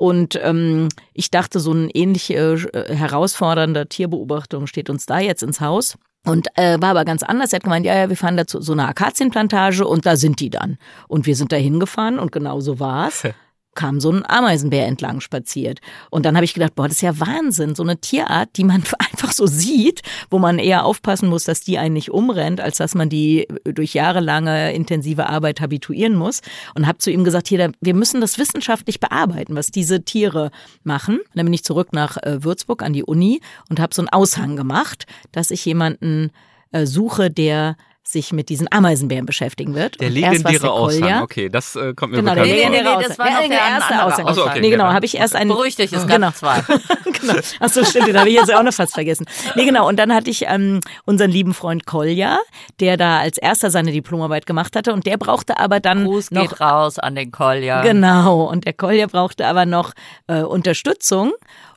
Und 0.00 0.40
ähm, 0.42 0.88
ich 1.12 1.30
dachte, 1.30 1.60
so 1.60 1.74
ein 1.74 1.90
ähnlich 1.92 2.30
äh, 2.30 2.56
herausfordernder 2.56 3.86
Tierbeobachtung 3.86 4.66
steht 4.66 4.88
uns 4.88 5.04
da 5.04 5.18
jetzt 5.18 5.42
ins 5.42 5.60
Haus. 5.60 5.98
Und 6.24 6.48
äh, 6.54 6.80
war 6.80 6.92
aber 6.92 7.04
ganz 7.04 7.22
anders. 7.22 7.52
Er 7.52 7.56
hat 7.56 7.64
gemeint, 7.64 7.84
ja, 7.84 7.94
ja, 7.94 8.08
wir 8.08 8.16
fahren 8.16 8.38
da 8.38 8.46
zu 8.46 8.62
so 8.62 8.72
einer 8.72 8.88
Akazienplantage 8.88 9.86
und 9.86 10.06
da 10.06 10.16
sind 10.16 10.40
die 10.40 10.48
dann. 10.48 10.78
Und 11.06 11.26
wir 11.26 11.36
sind 11.36 11.52
da 11.52 11.56
hingefahren 11.56 12.18
und 12.18 12.32
genau 12.32 12.60
so 12.60 12.80
war's. 12.80 13.24
kam 13.74 14.00
so 14.00 14.10
ein 14.10 14.24
Ameisenbär 14.28 14.86
entlang 14.86 15.20
spaziert. 15.20 15.80
Und 16.10 16.26
dann 16.26 16.36
habe 16.36 16.44
ich 16.44 16.54
gedacht, 16.54 16.74
boah, 16.74 16.88
das 16.88 16.96
ist 16.96 17.02
ja 17.02 17.20
Wahnsinn, 17.20 17.74
so 17.74 17.82
eine 17.82 18.00
Tierart, 18.00 18.50
die 18.56 18.64
man 18.64 18.82
einfach 18.98 19.32
so 19.32 19.46
sieht, 19.46 20.02
wo 20.30 20.38
man 20.38 20.58
eher 20.58 20.84
aufpassen 20.84 21.28
muss, 21.28 21.44
dass 21.44 21.60
die 21.60 21.78
einen 21.78 21.94
nicht 21.94 22.10
umrennt, 22.10 22.60
als 22.60 22.78
dass 22.78 22.94
man 22.94 23.08
die 23.08 23.46
durch 23.64 23.94
jahrelange 23.94 24.72
intensive 24.72 25.26
Arbeit 25.26 25.60
habituieren 25.60 26.14
muss. 26.14 26.40
Und 26.74 26.86
habe 26.86 26.98
zu 26.98 27.10
ihm 27.10 27.24
gesagt, 27.24 27.48
hier, 27.48 27.72
wir 27.80 27.94
müssen 27.94 28.20
das 28.20 28.38
wissenschaftlich 28.38 29.00
bearbeiten, 29.00 29.54
was 29.54 29.70
diese 29.70 30.04
Tiere 30.04 30.50
machen. 30.82 31.18
Und 31.18 31.36
dann 31.36 31.46
bin 31.46 31.54
ich 31.54 31.64
zurück 31.64 31.92
nach 31.92 32.16
äh, 32.18 32.42
Würzburg 32.42 32.82
an 32.82 32.92
die 32.92 33.04
Uni 33.04 33.40
und 33.68 33.80
habe 33.80 33.94
so 33.94 34.02
einen 34.02 34.08
Aushang 34.08 34.56
gemacht, 34.56 35.06
dass 35.32 35.50
ich 35.50 35.64
jemanden 35.64 36.30
äh, 36.72 36.86
suche, 36.86 37.30
der 37.30 37.76
sich 38.12 38.32
mit 38.32 38.48
diesen 38.48 38.70
Ameisenbären 38.70 39.26
beschäftigen 39.26 39.74
wird. 39.74 40.00
Der 40.00 40.10
legendäre 40.10 40.70
Aushang, 40.70 41.22
okay, 41.22 41.48
das 41.48 41.76
äh, 41.76 41.94
kommt 41.94 42.12
mir 42.12 42.18
genau, 42.18 42.32
bekannt 42.32 42.48
der 42.50 42.56
vor. 42.56 42.70
legendäre 42.70 42.84
Nee, 42.84 43.02
nee, 43.02 43.08
das 43.08 43.18
war 43.18 43.30
noch 43.30 43.38
der, 43.40 43.48
der 43.48 43.58
erste 43.58 44.04
Aushang. 44.04 44.34
So, 44.34 44.46
okay, 44.46 44.60
nee, 44.60 44.70
genau, 44.70 44.84
ja. 44.84 44.92
habe 44.92 45.06
ich 45.06 45.16
erst 45.16 45.36
einen 45.36 45.50
Beruhig 45.50 45.76
dich, 45.76 45.92
es 45.92 46.06
gab 46.06 46.16
Genau. 46.16 46.30
zwei. 46.32 46.60
genau. 47.20 47.34
Ach 47.60 47.68
so, 47.68 47.84
stimmt, 47.84 48.08
den 48.08 48.18
habe 48.18 48.28
ich 48.28 48.34
jetzt 48.36 48.52
auch 48.52 48.62
noch 48.62 48.72
fast 48.72 48.94
vergessen. 48.94 49.26
Nee, 49.54 49.64
genau. 49.64 49.88
Und 49.88 49.96
dann 49.98 50.12
hatte 50.14 50.30
ich 50.30 50.44
ähm, 50.46 50.80
unseren 51.04 51.30
lieben 51.30 51.54
Freund 51.54 51.86
Kolja, 51.86 52.38
der 52.80 52.96
da 52.96 53.20
als 53.20 53.38
erster 53.38 53.70
seine 53.70 53.92
Diplomarbeit 53.92 54.46
gemacht 54.46 54.76
hatte. 54.76 54.92
Und 54.92 55.06
der 55.06 55.16
brauchte 55.16 55.58
aber 55.58 55.80
dann 55.80 56.04
Gruß 56.04 56.30
noch 56.30 56.42
geht 56.42 56.60
raus 56.60 56.98
an 56.98 57.14
den 57.14 57.30
Kolja. 57.30 57.82
Genau, 57.82 58.44
und 58.44 58.64
der 58.64 58.72
Kolja 58.72 59.06
brauchte 59.06 59.46
aber 59.46 59.66
noch 59.66 59.92
äh, 60.26 60.42
Unterstützung. 60.42 61.32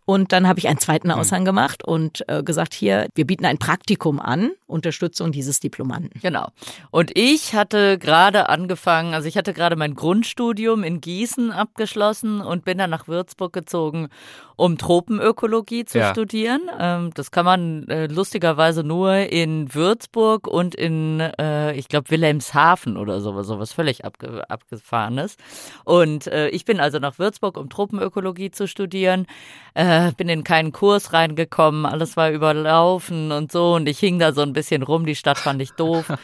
Und 0.05 0.31
dann 0.31 0.47
habe 0.47 0.59
ich 0.59 0.67
einen 0.67 0.79
zweiten 0.79 1.11
Aushang 1.11 1.45
gemacht 1.45 1.83
und 1.83 2.23
äh, 2.27 2.43
gesagt, 2.43 2.73
hier, 2.73 3.07
wir 3.15 3.25
bieten 3.25 3.45
ein 3.45 3.57
Praktikum 3.57 4.19
an, 4.19 4.51
Unterstützung 4.67 5.31
dieses 5.31 5.59
Diplomanten. 5.59 6.19
Genau. 6.21 6.49
Und 6.91 7.11
ich 7.15 7.53
hatte 7.53 7.97
gerade 7.97 8.49
angefangen, 8.49 9.13
also 9.13 9.27
ich 9.27 9.37
hatte 9.37 9.53
gerade 9.53 9.75
mein 9.75 9.95
Grundstudium 9.95 10.83
in 10.83 10.99
Gießen 10.99 11.51
abgeschlossen 11.51 12.41
und 12.41 12.65
bin 12.65 12.77
dann 12.77 12.89
nach 12.89 13.07
Würzburg 13.07 13.53
gezogen, 13.53 14.09
um 14.55 14.77
Tropenökologie 14.77 15.85
zu 15.85 15.99
Ja. 15.99 16.11
studieren. 16.11 16.61
Ähm, 16.79 17.11
das 17.13 17.31
kann 17.31 17.45
man 17.45 17.87
äh, 17.87 18.07
lustigerweise 18.07 18.83
nur 18.83 19.13
in 19.15 19.73
Würzburg 19.73 20.47
und 20.47 20.75
in, 20.75 21.19
äh, 21.19 21.73
ich 21.73 21.87
glaube, 21.87 22.09
Wilhelmshaven 22.09 22.97
oder 22.97 23.21
sowas, 23.21 23.47
sowas 23.47 23.73
völlig 23.73 24.05
abge 24.05 24.49
abgefahrenes. 24.49 25.37
Und 25.85 26.27
äh, 26.27 26.49
ich 26.49 26.65
bin 26.65 26.79
also 26.79 26.99
nach 26.99 27.19
Würzburg, 27.19 27.57
um 27.57 27.69
Tropenökologie 27.69 28.51
zu 28.51 28.67
studieren. 28.67 29.25
Äh, 29.73 30.11
bin 30.13 30.29
in 30.29 30.43
keinen 30.43 30.71
Kurs 30.71 31.13
reingekommen, 31.13 31.85
alles 31.85 32.15
war 32.17 32.29
überlaufen 32.31 33.31
und 33.31 33.51
so. 33.51 33.73
Und 33.75 33.87
ich 33.89 33.99
hing 33.99 34.19
da 34.19 34.31
so 34.33 34.41
ein 34.41 34.53
bisschen 34.53 34.83
rum, 34.83 35.05
die 35.05 35.15
Stadt 35.15 35.37
fand 35.37 35.61
ich 35.61 35.71
doof. 35.71 36.11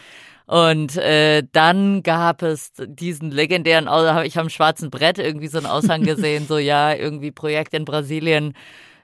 Und 0.50 0.98
äh, 0.98 1.44
dann 1.52 2.02
gab 2.02 2.42
es 2.42 2.72
diesen 2.76 3.30
legendären, 3.30 3.84
ich 4.26 4.36
habe 4.36 4.46
am 4.46 4.50
schwarzen 4.50 4.90
Brett 4.90 5.20
irgendwie 5.20 5.48
so 5.48 5.60
einen 5.60 5.68
Aushang 5.68 6.02
gesehen, 6.06 6.48
so 6.48 6.58
ja, 6.58 6.92
irgendwie 6.92 7.30
Projekt 7.30 7.76
in 7.76 7.86
Brasilien, 7.86 8.54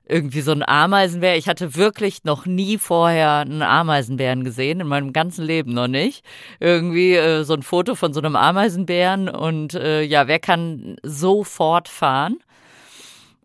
irgendwie 0.08 0.42
so 0.42 0.54
ein 0.54 0.68
Ameisenbär. 0.68 1.38
Ich 1.38 1.48
hatte 1.48 1.76
wirklich 1.76 2.24
noch 2.24 2.48
nie 2.48 2.80
vorher 2.80 3.42
einen 3.42 3.62
Ameisenbären 3.62 4.44
gesehen, 4.44 4.80
in 4.80 4.88
meinem 4.88 5.14
ganzen 5.14 5.46
Leben 5.46 5.76
noch 5.76 5.88
nicht. 5.88 6.26
Irgendwie 6.60 7.14
äh, 7.14 7.44
so 7.44 7.54
ein 7.54 7.62
Foto 7.62 7.94
von 7.94 8.12
so 8.12 8.22
einem 8.22 8.36
Ameisenbären 8.36 9.30
und 9.30 9.76
äh, 9.76 10.02
ja, 10.02 10.28
wer 10.28 10.40
kann 10.40 10.96
sofort 11.04 11.90
fahren? 11.90 12.40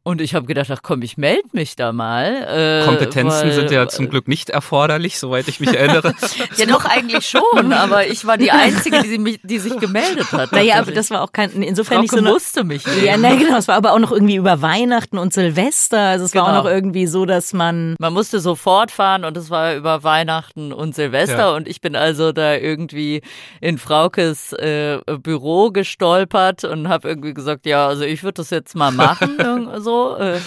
Und 0.02 0.22
ich 0.22 0.34
habe 0.34 0.46
gedacht, 0.46 0.70
ach 0.70 0.80
komm, 0.82 1.02
ich 1.02 1.18
melde 1.18 1.46
mich 1.52 1.76
da 1.76 1.92
mal. 1.92 2.80
Äh, 2.82 2.84
Kompetenzen 2.86 3.48
weil- 3.48 3.52
sind 3.52 3.70
ja 3.70 3.86
zum 3.86 4.08
Glück 4.08 4.28
nicht 4.28 4.48
erforderlich, 4.48 5.18
soweit 5.18 5.46
ich 5.48 5.60
mich 5.60 5.74
erinnere. 5.74 6.14
Ja, 6.56 6.66
doch 6.66 6.84
eigentlich 6.86 7.26
schon, 7.26 7.72
aber 7.72 8.06
ich 8.06 8.26
war 8.26 8.36
die 8.38 8.50
Einzige, 8.50 9.02
die, 9.02 9.08
sie 9.08 9.18
mich, 9.18 9.40
die 9.42 9.58
sich 9.58 9.76
gemeldet 9.78 10.32
hat. 10.32 10.52
Naja, 10.52 10.76
aber 10.78 10.92
das 10.92 11.10
war 11.10 11.22
auch 11.22 11.32
kein, 11.32 11.50
insofern 11.62 12.00
nicht 12.00 12.10
Frauke 12.10 12.22
so 12.22 12.26
eine, 12.26 12.32
musste 12.34 12.64
mich 12.64 12.86
nehmen. 12.86 13.04
Ja, 13.04 13.16
nein, 13.18 13.38
genau. 13.38 13.56
Es 13.58 13.68
war 13.68 13.76
aber 13.76 13.92
auch 13.92 13.98
noch 13.98 14.10
irgendwie 14.10 14.36
über 14.36 14.62
Weihnachten 14.62 15.18
und 15.18 15.32
Silvester. 15.34 15.98
Also 15.98 16.24
es 16.24 16.34
war 16.34 16.46
Genau. 16.46 16.58
auch 16.60 16.64
noch 16.64 16.70
irgendwie 16.70 17.06
so, 17.06 17.26
dass 17.26 17.52
man 17.52 17.94
Man 17.98 18.12
musste 18.14 18.40
sofort 18.40 18.90
fahren 18.90 19.24
und 19.24 19.36
es 19.36 19.50
war 19.50 19.74
über 19.74 20.02
Weihnachten 20.02 20.72
und 20.72 20.94
Silvester 20.94 21.38
Ja. 21.38 21.54
und 21.54 21.68
ich 21.68 21.80
bin 21.82 21.94
also 21.94 22.32
da 22.32 22.54
irgendwie 22.56 23.20
in 23.60 23.76
Fraukes 23.78 24.52
äh, 24.54 24.98
Büro 25.22 25.70
gestolpert 25.70 26.64
und 26.64 26.88
habe 26.88 27.08
irgendwie 27.08 27.34
gesagt, 27.34 27.66
ja, 27.66 27.86
also 27.86 28.02
ich 28.04 28.22
würde 28.22 28.34
das 28.36 28.50
jetzt 28.50 28.74
mal 28.74 28.90
machen, 28.90 29.36
irgend 29.38 29.82
so. 29.90 30.16
Äh, 30.16 30.40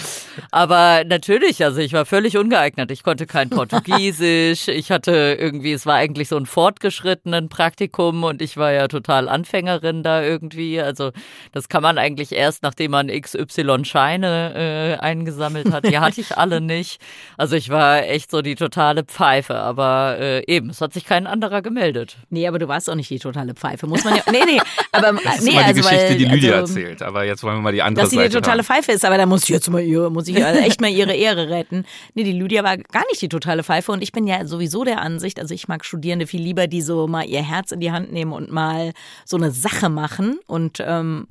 aber 0.50 1.04
natürlich, 1.06 1.62
also 1.64 1.80
ich 1.80 1.92
war 1.92 2.06
völlig 2.06 2.36
ungeeignet. 2.36 2.90
Ich 2.90 3.02
konnte 3.02 3.26
kein 3.26 3.50
Portugiesisch. 3.50 4.68
Ich 4.68 4.90
hatte 4.90 5.36
irgendwie, 5.38 5.72
es 5.72 5.86
war 5.86 5.96
eigentlich 5.96 6.28
so 6.28 6.36
ein 6.36 6.46
fortgeschrittenen 6.46 7.48
Praktikum 7.48 8.24
und 8.24 8.42
ich 8.42 8.56
war 8.56 8.72
ja 8.72 8.88
total 8.88 9.28
Anfängerin 9.28 10.02
da 10.02 10.22
irgendwie. 10.22 10.80
Also 10.80 11.12
das 11.52 11.68
kann 11.68 11.82
man 11.82 11.98
eigentlich 11.98 12.32
erst, 12.32 12.62
nachdem 12.62 12.92
man 12.92 13.08
XY 13.08 13.84
Scheine 13.84 14.96
äh, 14.98 15.02
eingesammelt 15.02 15.72
hat. 15.72 15.86
Die 15.86 15.98
hatte 15.98 16.20
ich 16.20 16.36
alle 16.36 16.60
nicht. 16.60 17.00
Also 17.36 17.56
ich 17.56 17.68
war 17.68 18.04
echt 18.04 18.30
so 18.30 18.42
die 18.42 18.54
totale 18.54 19.04
Pfeife. 19.04 19.56
Aber 19.56 20.16
äh, 20.18 20.44
eben, 20.46 20.70
es 20.70 20.80
hat 20.80 20.92
sich 20.92 21.04
kein 21.04 21.26
anderer 21.26 21.62
gemeldet. 21.62 22.16
Nee, 22.30 22.48
aber 22.48 22.58
du 22.58 22.68
warst 22.68 22.88
auch 22.88 22.94
nicht 22.94 23.10
die 23.10 23.18
totale 23.18 23.54
Pfeife. 23.54 23.86
Muss 23.86 24.04
man 24.04 24.16
ja. 24.16 24.22
Nee, 24.30 24.44
nee. 24.46 24.60
Aber 24.92 25.12
Das 25.22 25.38
ist 25.38 25.44
nee, 25.44 25.52
immer 25.52 25.60
die 25.60 25.66
also, 25.66 25.82
Geschichte, 25.82 26.08
weil, 26.10 26.16
die 26.16 26.24
Lydia 26.24 26.54
also, 26.56 26.78
erzählt. 26.78 27.02
Aber 27.02 27.24
jetzt 27.24 27.42
wollen 27.42 27.56
wir 27.56 27.62
mal 27.62 27.72
die 27.72 27.82
andere 27.82 28.04
Dass 28.04 28.10
sie 28.10 28.16
die 28.16 28.22
Seite 28.22 28.36
totale 28.36 28.58
hören. 28.58 28.64
Pfeife 28.64 28.92
ist, 28.92 29.04
aber 29.04 29.18
da 29.18 29.26
muss 29.26 29.33
ich 29.42 29.48
jetzt 29.48 29.68
mal 29.68 29.82
ihre, 29.82 30.10
muss 30.10 30.28
ich 30.28 30.44
also 30.44 30.60
echt 30.60 30.80
mal 30.80 30.90
ihre 30.90 31.12
Ehre 31.16 31.48
retten. 31.48 31.84
Nee, 32.14 32.24
die 32.24 32.32
Lydia 32.32 32.62
war 32.62 32.76
gar 32.76 33.04
nicht 33.10 33.20
die 33.20 33.28
totale 33.28 33.64
Pfeife 33.64 33.92
und 33.92 34.02
ich 34.02 34.12
bin 34.12 34.26
ja 34.26 34.46
sowieso 34.46 34.84
der 34.84 35.02
Ansicht, 35.02 35.40
also 35.40 35.52
ich 35.52 35.68
mag 35.68 35.84
Studierende 35.84 36.26
viel 36.26 36.42
lieber, 36.42 36.66
die 36.66 36.82
so 36.82 37.06
mal 37.06 37.24
ihr 37.24 37.42
Herz 37.42 37.72
in 37.72 37.80
die 37.80 37.90
Hand 37.90 38.12
nehmen 38.12 38.32
und 38.32 38.50
mal 38.50 38.92
so 39.24 39.36
eine 39.36 39.50
Sache 39.50 39.88
machen. 39.88 40.38
Und 40.46 40.82
ähm, 40.86 41.26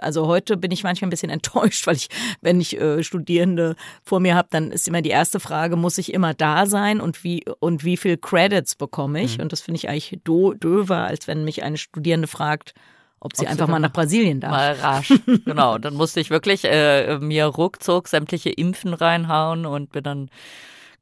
also 0.00 0.26
heute 0.26 0.56
bin 0.56 0.70
ich 0.70 0.84
manchmal 0.84 1.08
ein 1.08 1.10
bisschen 1.10 1.30
enttäuscht, 1.38 1.86
weil 1.86 1.96
ich, 1.96 2.08
wenn 2.40 2.60
ich 2.60 2.80
äh, 2.80 3.02
Studierende 3.02 3.76
vor 4.02 4.20
mir 4.20 4.34
habe, 4.34 4.48
dann 4.50 4.70
ist 4.70 4.86
immer 4.86 5.02
die 5.02 5.10
erste 5.10 5.40
Frage, 5.40 5.76
muss 5.76 5.98
ich 5.98 6.12
immer 6.12 6.34
da 6.34 6.66
sein 6.66 7.00
und 7.00 7.24
wie 7.24 7.44
und 7.60 7.84
wie 7.84 7.96
viel 7.96 8.16
Credits 8.16 8.74
bekomme 8.74 9.22
ich? 9.22 9.40
Und 9.40 9.52
das 9.52 9.60
finde 9.60 9.78
ich 9.78 9.88
eigentlich 9.88 10.20
do, 10.24 10.54
döver, 10.54 10.98
als 10.98 11.26
wenn 11.26 11.44
mich 11.44 11.62
eine 11.62 11.78
Studierende 11.78 12.28
fragt, 12.28 12.74
ob 13.20 13.36
sie 13.36 13.42
Ob 13.42 13.46
sie 13.46 13.52
einfach 13.52 13.66
mal 13.66 13.74
dann 13.74 13.82
nach 13.82 13.92
Brasilien 13.92 14.40
darf. 14.40 14.50
Mal 14.52 14.72
rasch. 14.74 15.12
genau. 15.44 15.78
Dann 15.78 15.94
musste 15.94 16.20
ich 16.20 16.30
wirklich 16.30 16.64
äh, 16.64 17.18
mir 17.18 17.46
ruckzuck 17.46 18.08
sämtliche 18.08 18.50
Impfen 18.50 18.94
reinhauen 18.94 19.66
und 19.66 19.92
bin 19.92 20.02
dann 20.04 20.30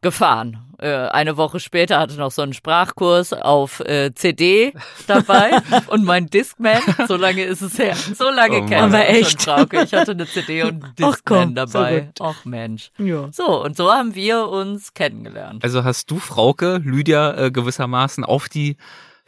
gefahren. 0.03 0.59
Äh, 0.79 0.93
eine 1.09 1.37
Woche 1.39 1.59
später 1.59 1.99
hatte 1.99 2.17
noch 2.17 2.31
so 2.31 2.43
einen 2.43 2.53
Sprachkurs 2.53 3.33
auf 3.33 3.81
äh, 3.81 4.13
CD 4.15 4.75
dabei 5.07 5.51
und 5.89 6.05
mein 6.05 6.27
Discman, 6.27 6.81
so 7.09 7.17
lange 7.17 7.43
ist 7.45 7.63
es 7.63 7.79
her, 7.79 7.97
so 7.97 8.29
lange 8.31 8.59
Oh 8.63 8.67
kennen 8.67 8.91
Mann. 8.91 8.93
wir 8.93 9.01
Aber 9.01 9.09
uns 9.09 9.19
echt? 9.29 9.43
schon, 9.43 9.55
Frauke. 9.57 9.83
Ich 9.83 9.95
hatte 9.95 10.11
eine 10.13 10.27
CD 10.27 10.63
und 10.65 10.69
einen 10.69 10.85
Ach 10.85 10.95
Discman 10.95 11.23
komm, 11.25 11.55
dabei. 11.55 11.89
verrückt. 11.89 12.19
Ach 12.21 12.45
Mensch. 12.45 12.91
Ja. 12.99 13.29
So, 13.33 13.65
und 13.65 13.77
so 13.77 13.91
haben 13.91 14.15
wir 14.15 14.49
uns 14.49 14.93
kennengelernt. 14.93 15.65
Also 15.65 15.83
hast 15.83 16.11
du, 16.11 16.19
Frauke, 16.19 16.81
Lydia 16.85 17.47
äh, 17.47 17.51
gewissermaßen 17.51 18.23
auf 18.23 18.49
die 18.51 18.77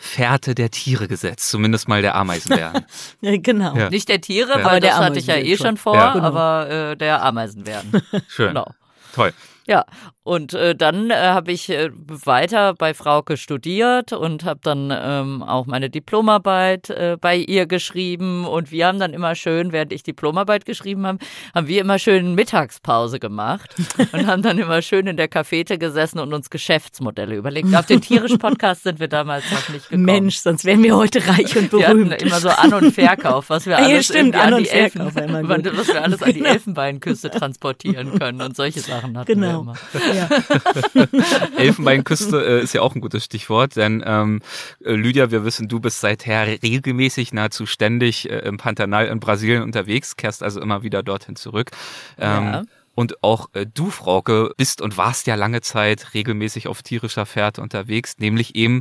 Fährte 0.01 0.55
der 0.55 0.71
Tiere 0.71 1.09
gesetzt, 1.09 1.51
zumindest 1.51 1.89
mal 1.89 2.03
der 2.03 2.15
Ameisenbären. 2.15 2.87
Ja, 3.21 3.37
genau. 3.37 3.75
Ja. 3.77 3.91
Nicht 3.91 4.09
der 4.09 4.21
Tiere, 4.21 4.61
Ja. 4.61 4.65
weil 4.65 4.81
das 4.81 4.95
hatte 4.97 5.19
ich 5.19 5.27
ja 5.27 5.35
eh 5.37 5.57
schon 5.57 5.77
vor, 5.77 5.97
Ja. 5.97 6.15
Aber 6.15 6.71
äh, 6.71 6.97
der 6.97 7.23
Ameisenbären. 7.25 7.91
Schön. 8.29 8.49
genau. 8.49 8.71
Toll. 9.13 9.33
Ja, 9.69 9.85
und 10.23 10.55
äh, 10.55 10.75
dann 10.75 11.11
äh, 11.11 11.15
habe 11.15 11.53
ich 11.53 11.69
äh, 11.69 11.91
weiter 11.93 12.73
bei 12.75 12.95
Frauke 12.95 13.37
studiert 13.37 14.13
und 14.15 14.45
habe 14.45 14.61
dann 14.63 14.91
ähm, 14.95 15.43
auch 15.43 15.67
meine 15.67 15.91
Diplomarbeit 15.91 16.89
äh, 16.91 17.17
bei 17.21 17.37
ihr 17.37 17.67
geschrieben. 17.67 18.47
Und 18.47 18.71
wir 18.71 18.87
haben 18.87 18.99
dann 18.99 19.13
immer 19.13 19.35
schön, 19.35 19.71
während 19.73 19.93
ich 19.93 20.03
Diplomarbeit 20.03 20.65
geschrieben 20.65 21.07
habe, 21.07 21.19
haben 21.55 21.67
wir 21.67 21.81
immer 21.83 21.99
schön 21.99 22.35
Mittagspause 22.35 23.19
gemacht 23.21 23.75
und 24.13 24.27
haben 24.27 24.43
dann 24.43 24.59
immer 24.59 24.81
schön 24.81 25.07
in 25.07 25.19
der 25.19 25.29
Cafete 25.29 25.77
gesessen 25.77 26.19
und 26.19 26.33
uns 26.33 26.49
Geschäftsmodelle 26.49 27.37
überlegt. 27.37 27.75
Auf 27.75 27.85
den 27.87 28.01
tierischen 28.01 28.39
Podcast 28.39 28.85
sind 28.85 29.01
wir 29.01 29.09
damals 29.09 29.45
noch 29.51 29.69
nicht 29.69 29.91
gekommen. 29.91 30.05
Mensch, 30.07 30.37
sonst 30.39 30.65
wären 30.65 30.83
wir 30.83 30.97
heute 30.97 31.27
reich 31.29 31.57
und 31.59 31.71
Wir 31.73 31.89
berühmt. 31.89 32.23
immer 32.23 32.41
so 32.41 32.49
An- 32.49 32.73
und 32.73 32.93
Verkauf, 32.93 33.51
was 33.51 33.67
wir 33.67 33.77
Ah, 33.79 33.83
ja, 33.83 33.87
alles 33.89 34.07
stimmt, 34.07 34.35
An- 34.35 34.57
die 34.57 34.69
Elfen. 34.71 35.11
Genau. 35.15 35.49
was 35.77 35.89
wir 35.89 36.03
alles 36.03 36.23
an 36.23 36.33
die 36.33 36.45
Elfenbeinküste 36.45 37.31
transportieren 37.31 38.19
können 38.19 38.41
und 38.41 38.57
solche 38.57 38.81
Sachen 38.81 39.17
hatten 39.19 39.41
wir 39.43 39.58
Genau. 39.61 39.75
immer. 39.93 40.15
Ja. 40.15 40.29
Elfenbeinküste 41.57 42.45
äh, 42.45 42.63
ist 42.63 42.73
ja 42.75 42.83
auch 42.83 42.95
ein 42.95 43.01
gutes 43.01 43.25
Stichwort, 43.25 43.77
denn 43.77 44.03
ähm, 44.07 44.41
äh, 44.85 44.93
Lydia, 44.93 45.31
wir 45.31 45.45
wissen, 45.45 45.69
du 45.69 45.81
bist 45.81 46.01
seither 46.01 46.47
regelmäßig, 46.63 47.33
nahezu 47.33 47.67
ständig 47.67 48.29
äh, 48.31 48.39
im 48.41 48.57
Pantanal 48.57 49.07
in 49.07 49.21
Brasilien 49.21 49.63
unterwegs, 49.63 50.17
kehrst 50.17 50.43
also 50.43 50.61
immer 50.61 50.83
wieder 50.83 51.03
dorthin 51.03 51.37
zurück. 51.37 51.71
Ähm, 52.19 52.29
Ja. 52.45 52.63
Und 52.95 53.23
auch 53.23 53.49
äh, 53.53 53.65
du, 53.65 53.91
Frauke, 53.91 54.51
bist 54.57 54.81
und 54.83 54.97
warst 54.97 55.29
ja 55.29 55.37
lange 55.37 55.61
Zeit 55.61 56.15
regelmäßig 56.15 56.67
auf 56.67 56.83
tierischer 56.83 57.27
Fährte 57.27 57.63
unterwegs, 57.63 58.17
nämlich 58.19 58.57
eben 58.57 58.81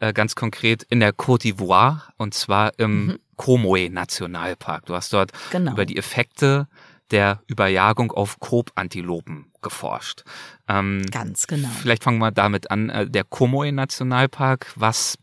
äh, 0.00 0.14
ganz 0.14 0.34
konkret 0.34 0.84
in 0.88 1.00
der 1.00 1.12
Côte 1.14 1.42
d'Ivoire 1.52 2.00
und 2.16 2.32
zwar 2.32 2.72
im 2.78 3.18
Comoé 3.36 3.90
Nationalpark. 3.90 4.86
Du 4.86 4.94
hast 4.94 5.12
dort 5.12 5.32
Genau. 5.50 5.72
über 5.72 5.84
die 5.84 5.98
Effekte 5.98 6.66
der 7.10 7.42
Überjagung 7.46 8.12
auf 8.12 8.38
Kobantilopen 8.40 9.52
geforscht. 9.62 10.24
Ähm, 10.68 11.02
Ganz 11.10 11.46
genau. 11.46 11.68
Vielleicht 11.80 12.04
fangen 12.04 12.18
wir 12.18 12.30
damit 12.30 12.70
an. 12.70 12.90
Äh, 12.90 13.08
Der 13.08 13.24
Comoé 13.24 13.72
Nationalpark, 13.72 14.72
was, 14.76 15.18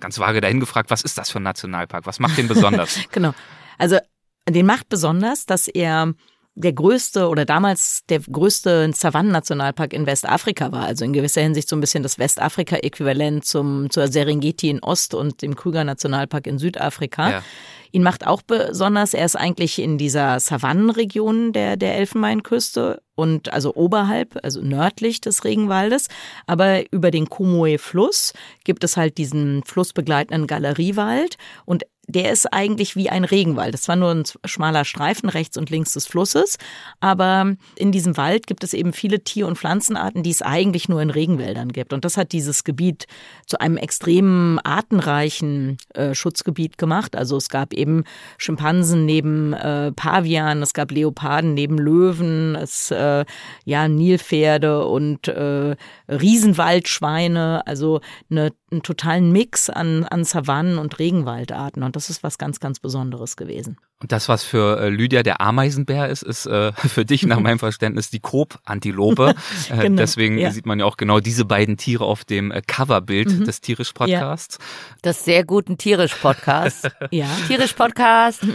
ganz 0.00 0.18
vage 0.18 0.40
dahin 0.40 0.60
gefragt, 0.60 0.90
was 0.90 1.02
ist 1.02 1.18
das 1.18 1.30
für 1.30 1.40
ein 1.40 1.44
Nationalpark? 1.44 2.06
Was 2.06 2.18
macht 2.20 2.38
den 2.38 2.48
besonders? 2.48 2.98
Genau. 3.12 3.34
Also 3.78 3.98
Den 4.48 4.66
macht 4.66 4.88
besonders, 4.88 5.46
dass 5.46 5.68
er 5.68 6.14
der 6.56 6.72
größte 6.72 7.28
oder 7.28 7.44
damals 7.44 8.00
der 8.08 8.20
größte 8.20 8.90
Savannennationalpark 8.92 9.92
in 9.92 10.06
Westafrika 10.06 10.72
war. 10.72 10.86
Also 10.86 11.04
in 11.04 11.12
gewisser 11.12 11.42
Hinsicht 11.42 11.68
so 11.68 11.76
ein 11.76 11.80
bisschen 11.80 12.02
das 12.02 12.18
Westafrika-Äquivalent 12.18 13.44
zum, 13.44 13.90
zur 13.90 14.08
Serengeti 14.08 14.70
in 14.70 14.82
Ost 14.82 15.14
und 15.14 15.42
dem 15.42 15.54
Krüger-Nationalpark 15.54 16.46
in 16.46 16.58
Südafrika. 16.58 17.30
Ja. 17.30 17.42
Ihn 17.92 18.02
macht 18.02 18.26
auch 18.26 18.42
besonders, 18.42 19.14
er 19.14 19.26
ist 19.26 19.36
eigentlich 19.36 19.78
in 19.78 19.98
dieser 19.98 20.40
Savannenregion 20.40 21.52
der, 21.52 21.76
der 21.76 21.96
Elfenbeinküste 21.96 23.02
und 23.14 23.52
also 23.52 23.74
oberhalb, 23.74 24.38
also 24.42 24.60
nördlich 24.60 25.20
des 25.20 25.44
Regenwaldes. 25.44 26.08
Aber 26.46 26.90
über 26.92 27.10
den 27.10 27.28
Komoe-Fluss 27.28 28.32
gibt 28.64 28.82
es 28.84 28.96
halt 28.96 29.18
diesen 29.18 29.62
flussbegleitenden 29.64 30.46
Galeriewald 30.46 31.36
und 31.64 31.84
der 32.08 32.30
ist 32.30 32.52
eigentlich 32.52 32.94
wie 32.96 33.10
ein 33.10 33.24
Regenwald. 33.24 33.74
Das 33.74 33.88
war 33.88 33.96
nur 33.96 34.10
ein 34.10 34.24
schmaler 34.44 34.84
Streifen 34.84 35.28
rechts 35.28 35.56
und 35.56 35.70
links 35.70 35.92
des 35.92 36.06
Flusses. 36.06 36.56
Aber 37.00 37.54
in 37.76 37.92
diesem 37.92 38.16
Wald 38.16 38.46
gibt 38.46 38.62
es 38.62 38.74
eben 38.74 38.92
viele 38.92 39.24
Tier- 39.24 39.46
und 39.46 39.58
Pflanzenarten, 39.58 40.22
die 40.22 40.30
es 40.30 40.42
eigentlich 40.42 40.88
nur 40.88 41.02
in 41.02 41.10
Regenwäldern 41.10 41.72
gibt. 41.72 41.92
Und 41.92 42.04
das 42.04 42.16
hat 42.16 42.32
dieses 42.32 42.62
Gebiet 42.62 43.06
zu 43.46 43.58
einem 43.58 43.76
extrem 43.76 44.60
artenreichen 44.62 45.78
äh, 45.94 46.14
Schutzgebiet 46.14 46.78
gemacht. 46.78 47.16
Also 47.16 47.36
es 47.36 47.48
gab 47.48 47.72
eben 47.72 48.04
Schimpansen 48.38 49.04
neben 49.04 49.52
äh, 49.52 49.90
Pavian, 49.92 50.62
es 50.62 50.74
gab 50.74 50.92
Leoparden 50.92 51.54
neben 51.54 51.76
Löwen, 51.76 52.54
es 52.54 52.90
äh, 52.92 53.24
ja 53.64 53.88
Nilpferde 53.88 54.86
und 54.86 55.26
äh, 55.26 55.74
Riesenwaldschweine. 56.08 57.66
Also 57.66 58.00
eine, 58.30 58.52
einen 58.70 58.82
totalen 58.82 59.32
Mix 59.32 59.70
an, 59.70 60.04
an 60.04 60.24
Savannen 60.24 60.78
und 60.78 60.98
Regenwaldarten. 61.00 61.82
Und 61.82 61.95
das 61.96 62.10
ist 62.10 62.22
was 62.22 62.38
ganz, 62.38 62.60
ganz 62.60 62.78
Besonderes 62.78 63.36
gewesen. 63.36 63.78
Und 64.00 64.12
das, 64.12 64.28
was 64.28 64.44
für 64.44 64.78
äh, 64.80 64.88
Lydia 64.88 65.22
der 65.22 65.40
Ameisenbär 65.40 66.08
ist, 66.08 66.22
ist 66.22 66.46
äh, 66.46 66.72
für 66.76 67.04
dich 67.04 67.24
nach 67.24 67.40
meinem 67.40 67.58
Verständnis 67.58 68.10
die 68.10 68.20
Koop-Antilope. 68.20 69.34
Äh, 69.70 69.82
genau, 69.82 69.96
Deswegen 69.96 70.38
ja. 70.38 70.50
sieht 70.50 70.66
man 70.66 70.78
ja 70.78 70.84
auch 70.84 70.96
genau 70.96 71.18
diese 71.18 71.44
beiden 71.44 71.76
Tiere 71.76 72.04
auf 72.04 72.24
dem 72.24 72.52
äh, 72.52 72.62
Coverbild 72.64 73.30
mhm. 73.30 73.44
des 73.44 73.60
Tierisch-Podcasts. 73.60 74.58
Ja. 74.60 74.64
Das 75.02 75.24
sehr 75.24 75.44
guten 75.44 75.78
Tierisch-Podcast. 75.78 76.90
ja. 77.10 77.26
Tierisch-Podcast. 77.46 78.44
äh, 78.44 78.48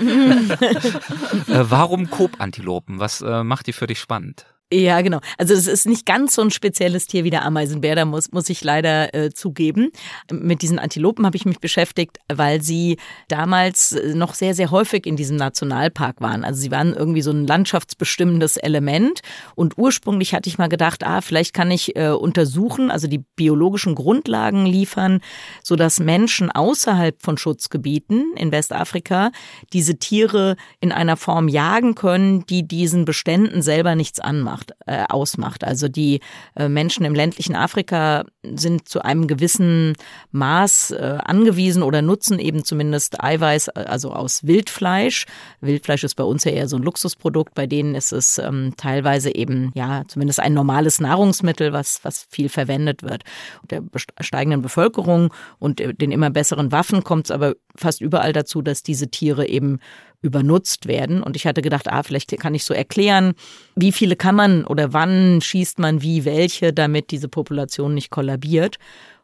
warum 1.47 2.09
Koop-Antilopen? 2.09 2.99
Was 2.99 3.21
äh, 3.21 3.43
macht 3.43 3.67
die 3.67 3.73
für 3.73 3.87
dich 3.87 3.99
spannend? 3.99 4.45
Ja, 4.73 5.01
genau. 5.01 5.19
Also 5.37 5.53
es 5.53 5.67
ist 5.67 5.85
nicht 5.85 6.05
ganz 6.05 6.35
so 6.35 6.41
ein 6.41 6.49
spezielles 6.49 7.05
Tier 7.05 7.25
wie 7.25 7.29
der 7.29 7.43
Ameisenbär, 7.43 7.95
da 7.95 8.05
muss, 8.05 8.31
muss 8.31 8.49
ich 8.49 8.63
leider 8.63 9.13
äh, 9.13 9.29
zugeben. 9.29 9.91
Mit 10.31 10.61
diesen 10.61 10.79
Antilopen 10.79 11.25
habe 11.25 11.35
ich 11.35 11.43
mich 11.43 11.59
beschäftigt, 11.59 12.19
weil 12.31 12.61
sie 12.61 12.95
damals 13.27 13.91
äh, 13.91 14.13
noch 14.15 14.33
sehr, 14.33 14.53
sehr 14.55 14.71
häufig 14.71 15.05
in 15.05 15.17
diesem 15.17 15.35
Nationalpark 15.35 16.21
waren. 16.21 16.45
Also 16.45 16.61
sie 16.61 16.71
waren 16.71 16.93
irgendwie 16.93 17.21
so 17.21 17.31
ein 17.31 17.45
landschaftsbestimmendes 17.45 18.55
Element. 18.55 19.19
Und 19.55 19.77
ursprünglich 19.77 20.33
hatte 20.33 20.47
ich 20.47 20.57
mal 20.57 20.69
gedacht, 20.69 21.03
ah, 21.05 21.19
vielleicht 21.19 21.53
kann 21.53 21.69
ich 21.69 21.97
äh, 21.97 22.11
untersuchen, 22.11 22.91
also 22.91 23.07
die 23.07 23.25
biologischen 23.35 23.93
Grundlagen 23.93 24.65
liefern, 24.65 25.19
sodass 25.63 25.99
Menschen 25.99 26.49
außerhalb 26.49 27.21
von 27.21 27.37
Schutzgebieten 27.37 28.35
in 28.37 28.53
Westafrika 28.53 29.31
diese 29.73 29.97
Tiere 29.97 30.55
in 30.79 30.93
einer 30.93 31.17
Form 31.17 31.49
jagen 31.49 31.93
können, 31.93 32.45
die 32.45 32.65
diesen 32.65 33.03
Beständen 33.03 33.61
selber 33.61 33.95
nichts 33.95 34.21
anmacht 34.21 34.60
macht, 34.61 34.73
äh, 34.85 35.05
ausmacht. 35.09 35.63
Also 35.63 35.87
die 35.87 36.19
äh, 36.55 36.69
Menschen 36.69 37.05
im 37.05 37.15
ländlichen 37.15 37.55
Afrika 37.55 38.25
sind 38.43 38.87
zu 38.87 39.01
einem 39.01 39.27
gewissen 39.27 39.95
Maß 40.31 40.91
äh, 40.91 41.17
angewiesen 41.23 41.83
oder 41.83 42.01
nutzen 42.01 42.39
eben 42.39 42.63
zumindest 42.63 43.23
Eiweiß, 43.23 43.69
äh, 43.69 43.85
also 43.87 44.11
aus 44.11 44.45
Wildfleisch. 44.45 45.25
Wildfleisch 45.61 46.03
ist 46.03 46.15
bei 46.15 46.23
uns 46.23 46.43
ja 46.43 46.51
eher 46.51 46.67
so 46.67 46.77
ein 46.77 46.83
Luxusprodukt, 46.83 47.55
bei 47.55 47.67
denen 47.67 47.95
ist 47.95 48.11
es 48.11 48.37
ähm, 48.37 48.73
teilweise 48.77 49.33
eben 49.33 49.71
ja 49.75 50.03
zumindest 50.07 50.39
ein 50.39 50.53
normales 50.53 50.99
Nahrungsmittel, 50.99 51.73
was, 51.73 52.03
was 52.03 52.27
viel 52.29 52.49
verwendet 52.49 53.03
wird. 53.03 53.23
Der 53.69 53.81
steigenden 54.19 54.61
Bevölkerung 54.61 55.33
und 55.59 55.79
den 55.79 56.11
immer 56.11 56.29
besseren 56.29 56.71
Waffen 56.71 57.03
kommt 57.03 57.25
es 57.25 57.31
aber 57.31 57.55
fast 57.75 58.01
überall 58.01 58.33
dazu, 58.33 58.61
dass 58.61 58.83
diese 58.83 59.09
Tiere 59.09 59.47
eben 59.47 59.79
übernutzt 60.21 60.87
werden. 60.87 61.23
Und 61.23 61.35
ich 61.35 61.45
hatte 61.47 61.61
gedacht, 61.61 61.87
ah, 61.91 62.03
vielleicht 62.03 62.37
kann 62.39 62.55
ich 62.55 62.63
so 62.63 62.73
erklären, 62.73 63.33
wie 63.75 63.91
viele 63.91 64.15
kann 64.15 64.35
man 64.35 64.65
oder 64.65 64.93
wann 64.93 65.41
schießt 65.41 65.79
man 65.79 66.01
wie 66.01 66.25
welche, 66.25 66.73
damit 66.73 67.11
diese 67.11 67.27
Population 67.27 67.93
nicht 67.93 68.11
kollabiert. 68.11 68.77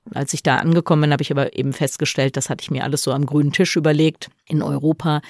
Und 0.06 0.16
als 0.16 0.34
ich 0.34 0.41
da 0.41 0.58
angekommen 0.58 1.04
bin, 1.04 1.12
habe 1.12 1.22
ich 1.22 1.32
aber 1.32 1.58
eben 1.58 1.74
festgestellt, 1.74 2.38
das 2.38 2.50
hatte 2.50 2.64
ich 2.64 2.72
mir 2.72 2.84
alles 2.84 3.04
so 3.04 3.12
am 3.12 3.26
grünen 3.26 3.52
Tisch 3.52 3.76
überlegt. 3.76 4.30
In 4.48 4.64
Europa, 4.64 5.22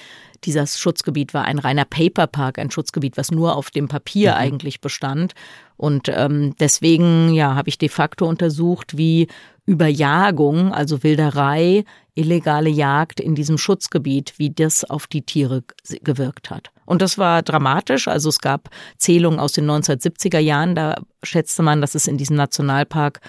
dieses 0.44 0.78
Schutzgebiet 0.78 1.34
war 1.34 1.44
ein 1.44 1.58
reiner 1.58 1.84
Paperpark, 1.84 2.58
ein 2.58 2.70
Schutzgebiet, 2.70 3.16
was 3.16 3.30
nur 3.30 3.56
auf 3.56 3.70
dem 3.70 3.88
Papier 3.88 4.32
mhm. 4.32 4.36
eigentlich 4.36 4.80
bestand. 4.80 5.34
Und 5.76 6.08
ähm, 6.08 6.54
deswegen, 6.58 7.32
ja, 7.32 7.54
habe 7.54 7.68
ich 7.68 7.78
de 7.78 7.88
facto 7.88 8.26
untersucht, 8.26 8.96
wie 8.96 9.28
Überjagung, 9.66 10.72
also 10.72 11.02
Wilderei, 11.02 11.84
illegale 12.14 12.70
Jagd 12.70 13.20
in 13.20 13.34
diesem 13.34 13.58
Schutzgebiet, 13.58 14.34
wie 14.38 14.50
das 14.50 14.84
auf 14.84 15.06
die 15.06 15.22
Tiere 15.22 15.62
gewirkt 16.02 16.50
hat. 16.50 16.70
Und 16.84 17.02
das 17.02 17.18
war 17.18 17.42
dramatisch. 17.42 18.08
Also 18.08 18.30
es 18.30 18.40
gab 18.40 18.70
Zählungen 18.96 19.38
aus 19.38 19.52
den 19.52 19.70
1970er 19.70 20.38
Jahren, 20.38 20.74
da 20.74 20.96
schätzte 21.22 21.62
man, 21.62 21.80
dass 21.80 21.94
es 21.94 22.06
in 22.06 22.16
diesem 22.16 22.36
Nationalpark 22.36 23.20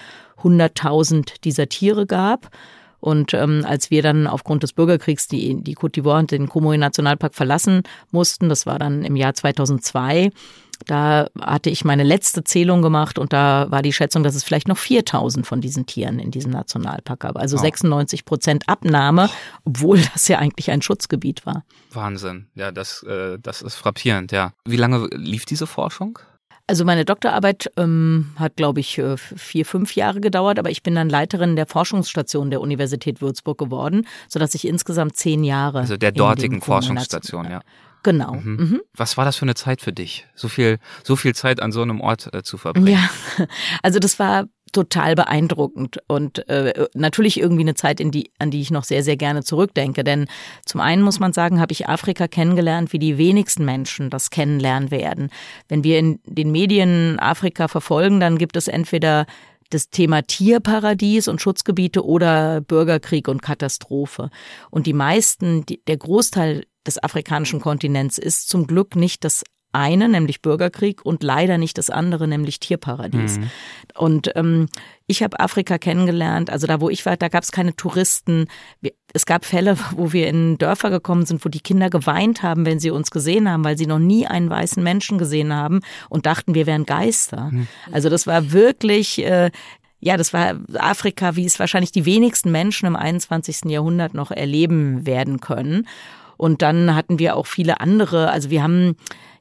100.000 0.42 1.42
dieser 1.44 1.68
Tiere 1.68 2.06
gab. 2.06 2.50
Und 3.00 3.34
ähm, 3.34 3.64
als 3.66 3.90
wir 3.90 4.02
dann 4.02 4.26
aufgrund 4.26 4.62
des 4.62 4.72
Bürgerkriegs 4.72 5.28
die, 5.28 5.62
die 5.62 5.76
Côte 5.76 6.00
d'Ivoire 6.00 6.18
und 6.20 6.30
den 6.30 6.48
Comoé-Nationalpark 6.48 7.34
verlassen 7.34 7.82
mussten, 8.10 8.48
das 8.48 8.66
war 8.66 8.78
dann 8.78 9.02
im 9.02 9.16
Jahr 9.16 9.34
2002, 9.34 10.30
da 10.86 11.28
hatte 11.40 11.70
ich 11.70 11.84
meine 11.84 12.04
letzte 12.04 12.44
Zählung 12.44 12.82
gemacht 12.82 13.18
und 13.18 13.32
da 13.32 13.70
war 13.70 13.82
die 13.82 13.92
Schätzung, 13.92 14.22
dass 14.22 14.34
es 14.34 14.44
vielleicht 14.44 14.68
noch 14.68 14.78
4000 14.78 15.46
von 15.46 15.60
diesen 15.60 15.86
Tieren 15.86 16.18
in 16.18 16.30
diesem 16.30 16.50
Nationalpark 16.50 17.20
gab. 17.20 17.36
Also 17.36 17.56
oh. 17.56 17.60
96 17.60 18.24
Prozent 18.24 18.68
Abnahme, 18.68 19.28
obwohl 19.64 20.00
das 20.12 20.28
ja 20.28 20.38
eigentlich 20.38 20.70
ein 20.70 20.82
Schutzgebiet 20.82 21.44
war. 21.46 21.64
Wahnsinn. 21.92 22.46
Ja, 22.54 22.72
das, 22.72 23.02
äh, 23.02 23.38
das 23.38 23.62
ist 23.62 23.74
frappierend, 23.74 24.32
ja. 24.32 24.52
Wie 24.64 24.76
lange 24.76 25.08
lief 25.12 25.44
diese 25.44 25.66
Forschung? 25.66 26.18
Also 26.70 26.84
meine 26.84 27.04
Doktorarbeit 27.04 27.72
ähm, 27.76 28.30
hat, 28.36 28.54
glaube 28.54 28.78
ich, 28.78 28.96
äh, 28.96 29.16
vier, 29.16 29.66
fünf 29.66 29.96
Jahre 29.96 30.20
gedauert, 30.20 30.56
aber 30.56 30.70
ich 30.70 30.84
bin 30.84 30.94
dann 30.94 31.08
Leiterin 31.08 31.56
der 31.56 31.66
Forschungsstation 31.66 32.48
der 32.50 32.60
Universität 32.60 33.20
Würzburg 33.20 33.58
geworden, 33.58 34.06
sodass 34.28 34.54
ich 34.54 34.68
insgesamt 34.68 35.16
zehn 35.16 35.42
Jahre. 35.42 35.80
Also 35.80 35.96
der 35.96 36.12
dortigen 36.12 36.62
Forschungsstation, 36.62 37.50
ja. 37.50 37.60
Genau. 38.04 38.34
Mhm. 38.34 38.56
Mhm. 38.56 38.80
Was 38.94 39.16
war 39.16 39.24
das 39.24 39.34
für 39.34 39.42
eine 39.42 39.56
Zeit 39.56 39.80
für 39.80 39.92
dich, 39.92 40.28
so 40.36 40.46
viel, 40.46 40.78
so 41.02 41.16
viel 41.16 41.34
Zeit 41.34 41.60
an 41.60 41.72
so 41.72 41.82
einem 41.82 42.00
Ort 42.00 42.32
äh, 42.32 42.44
zu 42.44 42.56
verbringen? 42.56 42.86
Ja, 42.86 43.10
also 43.82 43.98
das 43.98 44.20
war 44.20 44.44
total 44.72 45.14
beeindruckend 45.14 45.98
und 46.06 46.48
äh, 46.48 46.86
natürlich 46.94 47.40
irgendwie 47.40 47.62
eine 47.62 47.74
Zeit, 47.74 48.00
in 48.00 48.10
die, 48.10 48.30
an 48.38 48.50
die 48.50 48.60
ich 48.60 48.70
noch 48.70 48.84
sehr, 48.84 49.02
sehr 49.02 49.16
gerne 49.16 49.42
zurückdenke. 49.42 50.04
Denn 50.04 50.26
zum 50.64 50.80
einen 50.80 51.02
muss 51.02 51.20
man 51.20 51.32
sagen, 51.32 51.60
habe 51.60 51.72
ich 51.72 51.88
Afrika 51.88 52.28
kennengelernt, 52.28 52.92
wie 52.92 52.98
die 52.98 53.18
wenigsten 53.18 53.64
Menschen 53.64 54.10
das 54.10 54.30
kennenlernen 54.30 54.90
werden. 54.90 55.30
Wenn 55.68 55.84
wir 55.84 55.98
in 55.98 56.20
den 56.24 56.52
Medien 56.52 57.18
Afrika 57.18 57.68
verfolgen, 57.68 58.20
dann 58.20 58.38
gibt 58.38 58.56
es 58.56 58.68
entweder 58.68 59.26
das 59.70 59.90
Thema 59.90 60.22
Tierparadies 60.22 61.28
und 61.28 61.40
Schutzgebiete 61.40 62.04
oder 62.04 62.60
Bürgerkrieg 62.60 63.28
und 63.28 63.40
Katastrophe. 63.40 64.30
Und 64.70 64.86
die 64.86 64.92
meisten, 64.92 65.64
die, 65.64 65.80
der 65.86 65.96
Großteil 65.96 66.64
des 66.86 67.02
afrikanischen 67.02 67.60
Kontinents 67.60 68.18
ist 68.18 68.48
zum 68.48 68.66
Glück 68.66 68.96
nicht 68.96 69.24
das 69.24 69.44
eine, 69.72 70.08
nämlich 70.08 70.42
Bürgerkrieg, 70.42 71.04
und 71.04 71.22
leider 71.22 71.58
nicht 71.58 71.78
das 71.78 71.90
andere, 71.90 72.26
nämlich 72.26 72.60
Tierparadies. 72.60 73.38
Mhm. 73.38 73.50
Und 73.94 74.30
ähm, 74.36 74.68
ich 75.06 75.22
habe 75.22 75.40
Afrika 75.40 75.78
kennengelernt, 75.78 76.50
also 76.50 76.66
da, 76.66 76.80
wo 76.80 76.88
ich 76.88 77.04
war, 77.06 77.16
da 77.16 77.28
gab 77.28 77.42
es 77.42 77.52
keine 77.52 77.74
Touristen. 77.74 78.46
Es 79.12 79.26
gab 79.26 79.44
Fälle, 79.44 79.76
wo 79.96 80.12
wir 80.12 80.28
in 80.28 80.58
Dörfer 80.58 80.90
gekommen 80.90 81.26
sind, 81.26 81.44
wo 81.44 81.48
die 81.48 81.60
Kinder 81.60 81.90
geweint 81.90 82.42
haben, 82.42 82.64
wenn 82.66 82.80
sie 82.80 82.90
uns 82.90 83.10
gesehen 83.10 83.50
haben, 83.50 83.64
weil 83.64 83.78
sie 83.78 83.86
noch 83.86 83.98
nie 83.98 84.26
einen 84.26 84.50
weißen 84.50 84.82
Menschen 84.82 85.18
gesehen 85.18 85.54
haben 85.54 85.80
und 86.08 86.26
dachten, 86.26 86.54
wir 86.54 86.66
wären 86.66 86.86
Geister. 86.86 87.50
Mhm. 87.50 87.66
Also 87.92 88.08
das 88.08 88.26
war 88.26 88.52
wirklich, 88.52 89.24
äh, 89.24 89.50
ja, 90.00 90.16
das 90.16 90.32
war 90.32 90.54
Afrika, 90.78 91.36
wie 91.36 91.44
es 91.44 91.58
wahrscheinlich 91.58 91.92
die 91.92 92.06
wenigsten 92.06 92.50
Menschen 92.50 92.86
im 92.86 92.96
21. 92.96 93.66
Jahrhundert 93.66 94.14
noch 94.14 94.30
erleben 94.30 95.06
werden 95.06 95.40
können. 95.40 95.86
Und 96.36 96.62
dann 96.62 96.94
hatten 96.94 97.18
wir 97.18 97.36
auch 97.36 97.46
viele 97.46 97.80
andere, 97.80 98.30
also 98.30 98.48
wir 98.48 98.62
haben 98.62 98.96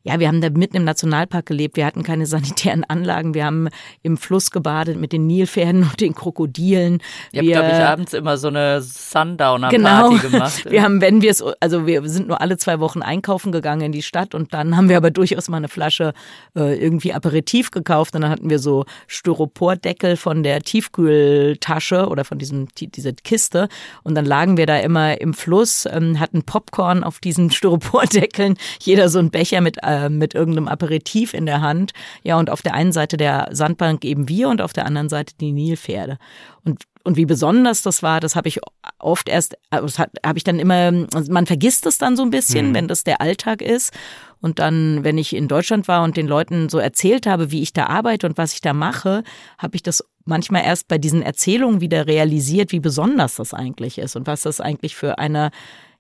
ja, 0.09 0.19
wir 0.19 0.27
haben 0.27 0.41
da 0.41 0.49
mitten 0.49 0.77
im 0.77 0.83
Nationalpark 0.83 1.45
gelebt. 1.45 1.77
Wir 1.77 1.85
hatten 1.85 2.03
keine 2.03 2.25
sanitären 2.25 2.83
Anlagen. 2.83 3.33
Wir 3.33 3.45
haben 3.45 3.69
im 4.01 4.17
Fluss 4.17 4.49
gebadet 4.49 4.97
mit 4.97 5.13
den 5.13 5.27
Nilpferden 5.27 5.83
und 5.83 6.01
den 6.01 6.15
Krokodilen. 6.15 7.01
Ihr 7.31 7.41
habt, 7.41 7.51
glaube 7.51 7.69
ich, 7.69 7.83
abends 7.83 8.13
immer 8.13 8.37
so 8.37 8.47
eine 8.47 8.81
Sundowner-Party 8.81 9.77
genau. 9.77 10.09
gemacht. 10.21 10.65
wir 10.69 10.83
haben, 10.83 11.01
wenn 11.01 11.21
wir 11.21 11.29
es, 11.29 11.43
also 11.59 11.85
wir 11.85 12.07
sind 12.09 12.27
nur 12.27 12.41
alle 12.41 12.57
zwei 12.57 12.79
Wochen 12.79 13.01
einkaufen 13.01 13.51
gegangen 13.51 13.81
in 13.81 13.91
die 13.91 14.01
Stadt 14.01 14.33
und 14.33 14.53
dann 14.53 14.75
haben 14.75 14.89
wir 14.89 14.97
aber 14.97 15.11
durchaus 15.11 15.47
mal 15.49 15.57
eine 15.57 15.67
Flasche 15.67 16.13
äh, 16.55 16.75
irgendwie 16.75 17.13
Aperitif 17.13 17.71
gekauft 17.71 18.15
und 18.15 18.21
dann 18.21 18.31
hatten 18.31 18.49
wir 18.49 18.59
so 18.59 18.85
Styropordeckel 19.07 20.17
von 20.17 20.43
der 20.43 20.61
Tiefkühltasche 20.61 22.07
oder 22.07 22.25
von 22.25 22.39
diesem, 22.39 22.67
dieser 22.75 23.13
Kiste 23.13 23.69
und 24.03 24.15
dann 24.15 24.25
lagen 24.25 24.57
wir 24.57 24.65
da 24.65 24.77
immer 24.77 25.21
im 25.21 25.33
Fluss, 25.33 25.85
ähm, 25.85 26.19
hatten 26.19 26.43
Popcorn 26.43 27.03
auf 27.03 27.19
diesen 27.19 27.51
Styropordeckeln, 27.59 28.55
jeder 28.81 29.09
so 29.09 29.19
ein 29.19 29.29
Becher 29.29 29.61
mit 29.61 29.77
äh, 29.83 29.98
mit 30.07 30.33
irgendeinem 30.33 30.69
Aperitif 30.69 31.33
in 31.33 31.45
der 31.45 31.59
Hand. 31.59 31.91
Ja, 32.23 32.37
und 32.39 32.49
auf 32.49 32.61
der 32.61 32.73
einen 32.73 32.93
Seite 32.93 33.17
der 33.17 33.49
Sandbank 33.51 34.05
eben 34.05 34.29
wir 34.29 34.47
und 34.47 34.61
auf 34.61 34.71
der 34.71 34.85
anderen 34.85 35.09
Seite 35.09 35.33
die 35.39 35.51
Nilpferde. 35.51 36.17
Und 36.63 36.83
und 37.03 37.15
wie 37.15 37.25
besonders 37.25 37.81
das 37.81 38.03
war, 38.03 38.19
das 38.19 38.35
habe 38.35 38.49
ich 38.49 38.59
oft 38.99 39.29
erst, 39.29 39.53
äh, 39.71 39.81
das 39.81 39.97
habe 39.99 40.13
ich 40.35 40.43
dann 40.43 40.59
immer, 40.59 41.07
also 41.13 41.31
man 41.31 41.45
vergisst 41.45 41.85
es 41.85 41.97
dann 41.97 42.17
so 42.17 42.23
ein 42.23 42.29
bisschen, 42.29 42.67
hm. 42.67 42.73
wenn 42.75 42.87
das 42.87 43.03
der 43.03 43.21
Alltag 43.21 43.61
ist. 43.61 43.93
Und 44.41 44.59
dann, 44.59 45.03
wenn 45.03 45.17
ich 45.17 45.35
in 45.35 45.47
Deutschland 45.47 45.87
war 45.87 46.03
und 46.03 46.17
den 46.17 46.27
Leuten 46.27 46.69
so 46.69 46.77
erzählt 46.77 47.25
habe, 47.25 47.51
wie 47.51 47.61
ich 47.61 47.73
da 47.73 47.87
arbeite 47.87 48.27
und 48.27 48.37
was 48.37 48.53
ich 48.53 48.61
da 48.61 48.73
mache, 48.73 49.23
habe 49.57 49.75
ich 49.75 49.83
das 49.83 50.03
manchmal 50.23 50.63
erst 50.63 50.87
bei 50.87 50.97
diesen 50.97 51.21
Erzählungen 51.21 51.81
wieder 51.81 52.07
realisiert, 52.07 52.71
wie 52.71 52.79
besonders 52.79 53.35
das 53.35 53.53
eigentlich 53.53 53.97
ist 53.97 54.15
und 54.15 54.27
was 54.27 54.43
das 54.43 54.61
eigentlich 54.61 54.95
für 54.95 55.17
eine 55.17 55.51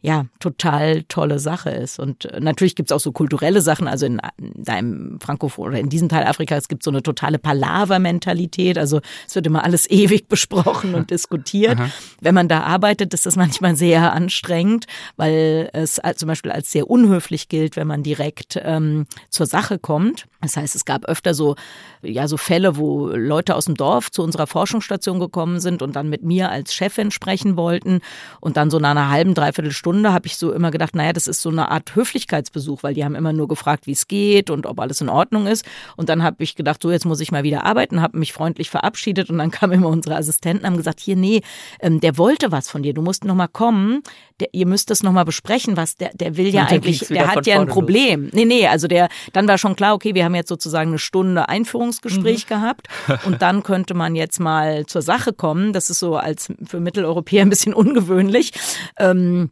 ja, 0.01 0.25
total 0.39 1.03
tolle 1.03 1.39
Sache 1.39 1.71
ist. 1.71 1.99
Und 1.99 2.23
äh, 2.25 2.39
natürlich 2.39 2.75
gibt's 2.75 2.93
auch 2.93 3.01
so 3.01 3.11
kulturelle 3.11 3.59
Sachen, 3.61 3.87
also 3.87 4.05
in 4.05 4.21
deinem 4.37 5.19
Frankophon 5.19 5.67
oder 5.67 5.79
in 5.79 5.89
diesem 5.89 6.07
Teil 6.07 6.25
Afrikas 6.25 6.69
gibt 6.69 6.83
es 6.83 6.85
so 6.85 6.91
eine 6.91 7.03
totale 7.03 7.37
Palaver-Mentalität. 7.37 8.77
Also 8.77 9.01
es 9.27 9.35
wird 9.35 9.45
immer 9.45 9.65
alles 9.65 9.89
ewig 9.89 10.29
besprochen 10.29 10.95
und 10.95 11.11
diskutiert. 11.11 11.77
Aha. 11.79 11.89
Wenn 12.21 12.33
man 12.33 12.47
da 12.47 12.61
arbeitet, 12.61 13.13
ist 13.13 13.25
das 13.25 13.35
manchmal 13.35 13.75
sehr 13.75 14.13
anstrengend, 14.13 14.85
weil 15.17 15.69
es 15.73 15.99
zum 16.15 16.27
Beispiel 16.27 16.51
als 16.51 16.71
sehr 16.71 16.89
unhöflich 16.89 17.49
gilt, 17.49 17.75
wenn 17.75 17.87
man 17.87 18.01
direkt 18.01 18.57
ähm, 18.63 19.05
zur 19.29 19.47
Sache 19.47 19.79
kommt. 19.79 20.27
Das 20.39 20.55
heißt, 20.55 20.75
es 20.75 20.85
gab 20.85 21.03
öfter 21.05 21.33
so, 21.33 21.55
ja, 22.01 22.29
so 22.29 22.37
Fälle, 22.37 22.77
wo 22.77 23.07
Leute 23.09 23.55
aus 23.55 23.65
dem 23.65 23.75
Dorf 23.75 24.11
zu 24.11 24.23
unserer 24.23 24.47
Forschungsstation 24.47 25.19
gekommen 25.19 25.59
sind 25.59 25.81
und 25.81 25.97
dann 25.97 26.07
mit 26.07 26.23
mir 26.23 26.49
als 26.49 26.73
Chefin 26.73 27.11
sprechen 27.11 27.57
wollten. 27.57 27.99
Und 28.39 28.55
dann 28.55 28.69
so 28.69 28.79
nach 28.79 28.91
einer 28.91 29.09
halben, 29.09 29.33
dreiviertel 29.33 29.73
Stunde 29.73 29.88
habe 30.11 30.27
ich 30.27 30.37
so 30.37 30.51
immer 30.51 30.71
gedacht, 30.71 30.95
naja, 30.95 31.13
das 31.13 31.27
ist 31.27 31.41
so 31.41 31.49
eine 31.49 31.69
Art 31.71 31.95
Höflichkeitsbesuch, 31.95 32.83
weil 32.83 32.93
die 32.93 33.03
haben 33.03 33.15
immer 33.15 33.33
nur 33.33 33.47
gefragt, 33.47 33.87
wie 33.87 33.91
es 33.91 34.07
geht 34.07 34.49
und 34.49 34.65
ob 34.65 34.79
alles 34.79 35.01
in 35.01 35.09
Ordnung 35.09 35.47
ist. 35.47 35.65
Und 35.97 36.09
dann 36.09 36.23
habe 36.23 36.43
ich 36.43 36.55
gedacht, 36.55 36.81
so 36.81 36.91
jetzt 36.91 37.05
muss 37.05 37.19
ich 37.19 37.31
mal 37.31 37.43
wieder 37.43 37.65
arbeiten, 37.65 38.01
habe 38.01 38.17
mich 38.17 38.33
freundlich 38.33 38.69
verabschiedet 38.69 39.29
und 39.29 39.37
dann 39.37 39.51
kamen 39.59 39.73
immer 39.73 39.89
unsere 39.89 40.15
Assistenten 40.15 40.65
haben 40.65 40.77
gesagt, 40.77 40.99
hier, 40.99 41.15
nee, 41.15 41.41
ähm, 41.81 41.99
der 41.99 42.17
wollte 42.17 42.51
was 42.51 42.69
von 42.69 42.83
dir, 42.83 42.93
du 42.93 43.01
musst 43.01 43.25
nochmal 43.25 43.47
kommen, 43.47 44.01
der, 44.39 44.49
ihr 44.53 44.65
müsst 44.65 44.89
das 44.89 45.03
nochmal 45.03 45.25
besprechen, 45.25 45.77
was 45.77 45.95
der, 45.95 46.11
der 46.13 46.37
will 46.37 46.47
ja 46.47 46.65
eigentlich, 46.65 47.07
der 47.07 47.27
hat 47.27 47.45
ja 47.45 47.59
ein 47.59 47.67
Problem. 47.67 48.25
Los. 48.25 48.33
Nee, 48.33 48.45
nee, 48.45 48.67
also 48.67 48.87
der, 48.87 49.09
dann 49.33 49.47
war 49.47 49.57
schon 49.57 49.75
klar, 49.75 49.93
okay, 49.93 50.15
wir 50.15 50.25
haben 50.25 50.35
jetzt 50.35 50.49
sozusagen 50.49 50.91
eine 50.91 50.99
Stunde 50.99 51.49
Einführungsgespräch 51.49 52.45
mhm. 52.45 52.49
gehabt 52.49 52.87
und 53.25 53.41
dann 53.41 53.63
könnte 53.63 53.93
man 53.93 54.15
jetzt 54.15 54.39
mal 54.39 54.85
zur 54.85 55.01
Sache 55.01 55.33
kommen. 55.33 55.73
Das 55.73 55.89
ist 55.89 55.99
so 55.99 56.15
als 56.15 56.51
für 56.65 56.79
Mitteleuropäer 56.79 57.41
ein 57.41 57.49
bisschen 57.49 57.73
ungewöhnlich. 57.73 58.51
Ähm, 58.97 59.51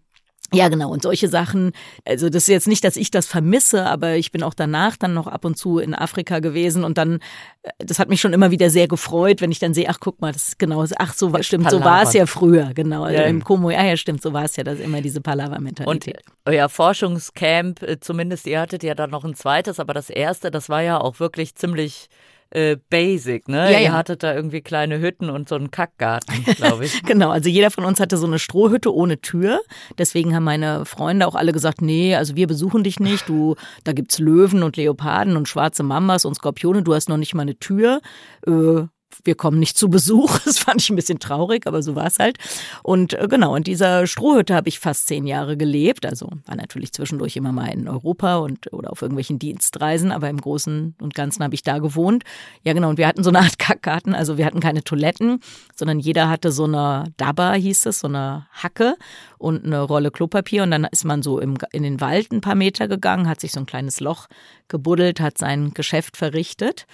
ja, 0.53 0.69
genau. 0.69 0.89
Und 0.89 1.01
solche 1.01 1.27
Sachen, 1.27 1.71
also 2.05 2.29
das 2.29 2.43
ist 2.43 2.47
jetzt 2.47 2.67
nicht, 2.67 2.83
dass 2.83 2.95
ich 2.95 3.11
das 3.11 3.27
vermisse, 3.27 3.85
aber 3.85 4.15
ich 4.15 4.31
bin 4.31 4.43
auch 4.43 4.53
danach 4.53 4.95
dann 4.95 5.13
noch 5.13 5.27
ab 5.27 5.43
und 5.43 5.57
zu 5.57 5.79
in 5.79 5.93
Afrika 5.93 6.39
gewesen 6.39 6.83
und 6.83 6.97
dann, 6.97 7.19
äh, 7.63 7.71
das 7.79 7.99
hat 7.99 8.07
mich 8.09 8.21
schon 8.21 8.33
immer 8.33 8.49
wieder 8.49 8.69
sehr 8.69 8.87
gefreut, 8.87 9.41
wenn 9.41 9.51
ich 9.51 9.59
dann 9.59 9.73
sehe, 9.73 9.89
ach 9.89 9.99
guck 9.99 10.21
mal, 10.21 10.31
das 10.31 10.49
ist 10.49 10.59
genau, 10.59 10.85
ach 10.97 11.13
so, 11.13 11.33
stimmt, 11.41 11.65
Palaver. 11.65 11.83
so 11.83 11.89
war 11.89 12.03
es 12.03 12.13
ja 12.13 12.25
früher, 12.25 12.73
genau. 12.73 13.03
Also 13.03 13.21
ja. 13.21 13.27
Im 13.27 13.43
Como, 13.43 13.71
ja, 13.71 13.83
ja, 13.83 13.97
stimmt, 13.97 14.21
so 14.21 14.31
war 14.31 14.45
es 14.45 14.55
ja, 14.55 14.63
das 14.63 14.79
ist 14.79 14.85
immer 14.85 15.01
diese 15.01 15.19
Palaver-Mentalität. 15.19 16.21
Und 16.25 16.53
euer 16.53 16.69
Forschungscamp, 16.69 17.83
äh, 17.83 17.99
zumindest 17.99 18.47
ihr 18.47 18.61
hattet 18.61 18.83
ja 18.83 18.95
dann 18.95 19.09
noch 19.09 19.25
ein 19.25 19.35
zweites, 19.35 19.79
aber 19.79 19.93
das 19.93 20.09
erste, 20.09 20.49
das 20.49 20.69
war 20.69 20.81
ja 20.81 20.99
auch 20.99 21.19
wirklich 21.19 21.55
ziemlich 21.55 22.07
äh, 22.49 22.77
basic, 22.89 23.47
ne? 23.47 23.71
Ja, 23.71 23.79
Ihr 23.79 23.85
ja. 23.85 23.91
hattet 23.93 24.23
da 24.23 24.33
irgendwie 24.33 24.61
kleine 24.61 24.99
Hütten 24.99 25.29
und 25.29 25.49
so 25.49 25.55
einen 25.55 25.71
Kackgarten, 25.71 26.43
glaube 26.55 26.85
ich. 26.85 27.03
genau, 27.05 27.29
also 27.29 27.49
jeder 27.49 27.71
von 27.71 27.85
uns 27.85 27.99
hatte 27.99 28.17
so 28.17 28.27
eine 28.27 28.39
Strohhütte 28.39 28.93
ohne 28.93 29.19
Tür. 29.19 29.61
Deswegen 29.97 30.35
haben 30.35 30.43
meine 30.43 30.85
Freunde 30.85 31.27
auch 31.27 31.35
alle 31.35 31.51
gesagt, 31.51 31.81
nee, 31.81 32.15
also 32.15 32.35
wir 32.35 32.47
besuchen 32.47 32.83
dich 32.83 32.99
nicht. 32.99 33.27
Du, 33.27 33.55
da 33.83 33.93
gibt's 33.93 34.19
Löwen 34.19 34.63
und 34.63 34.77
Leoparden 34.77 35.37
und 35.37 35.47
schwarze 35.47 35.83
Mambas 35.83 36.25
und 36.25 36.35
Skorpione. 36.35 36.83
Du 36.83 36.93
hast 36.93 37.09
noch 37.09 37.17
nicht 37.17 37.35
mal 37.35 37.43
eine 37.43 37.57
Tür. 37.57 38.01
Äh, 38.45 38.83
wir 39.23 39.35
kommen 39.35 39.59
nicht 39.59 39.77
zu 39.77 39.89
Besuch. 39.89 40.39
Das 40.47 40.59
fand 40.59 40.81
ich 40.81 40.89
ein 40.89 40.95
bisschen 40.95 41.19
traurig, 41.19 41.67
aber 41.67 41.83
so 41.83 41.95
war 41.95 42.07
es 42.07 42.19
halt. 42.19 42.37
Und 42.81 43.13
äh, 43.13 43.27
genau, 43.27 43.55
in 43.55 43.63
dieser 43.63 44.07
Strohhütte 44.07 44.55
habe 44.55 44.69
ich 44.69 44.79
fast 44.79 45.07
zehn 45.07 45.27
Jahre 45.27 45.57
gelebt. 45.57 46.05
Also 46.05 46.29
war 46.45 46.55
natürlich 46.55 46.93
zwischendurch 46.93 47.35
immer 47.35 47.51
mal 47.51 47.67
in 47.67 47.89
Europa 47.89 48.37
und 48.37 48.71
oder 48.71 48.91
auf 48.91 49.01
irgendwelchen 49.01 49.39
Dienstreisen, 49.39 50.11
aber 50.11 50.29
im 50.29 50.39
Großen 50.39 50.95
und 51.01 51.15
Ganzen 51.15 51.43
habe 51.43 51.53
ich 51.53 51.63
da 51.63 51.79
gewohnt. 51.79 52.23
Ja, 52.63 52.73
genau. 52.73 52.89
Und 52.89 52.97
wir 52.97 53.07
hatten 53.07 53.23
so 53.23 53.29
eine 53.29 53.39
Art 53.39 53.59
Kackgarten. 53.59 54.15
Also 54.15 54.37
wir 54.37 54.45
hatten 54.45 54.61
keine 54.61 54.83
Toiletten, 54.83 55.41
sondern 55.75 55.99
jeder 55.99 56.29
hatte 56.29 56.51
so 56.51 56.63
eine 56.63 57.11
Dabba, 57.17 57.53
hieß 57.53 57.87
es, 57.87 57.99
so 57.99 58.07
eine 58.07 58.47
Hacke 58.51 58.95
und 59.37 59.65
eine 59.65 59.81
Rolle 59.81 60.11
Klopapier. 60.11 60.63
Und 60.63 60.71
dann 60.71 60.85
ist 60.85 61.03
man 61.03 61.23
so 61.23 61.39
im, 61.39 61.57
in 61.73 61.83
den 61.83 61.99
Wald 61.99 62.31
ein 62.31 62.41
paar 62.41 62.55
Meter 62.55 62.87
gegangen, 62.87 63.27
hat 63.27 63.41
sich 63.41 63.51
so 63.51 63.59
ein 63.59 63.65
kleines 63.65 63.99
Loch 63.99 64.27
gebuddelt, 64.69 65.19
hat 65.19 65.37
sein 65.37 65.73
Geschäft 65.73 66.15
verrichtet. 66.15 66.85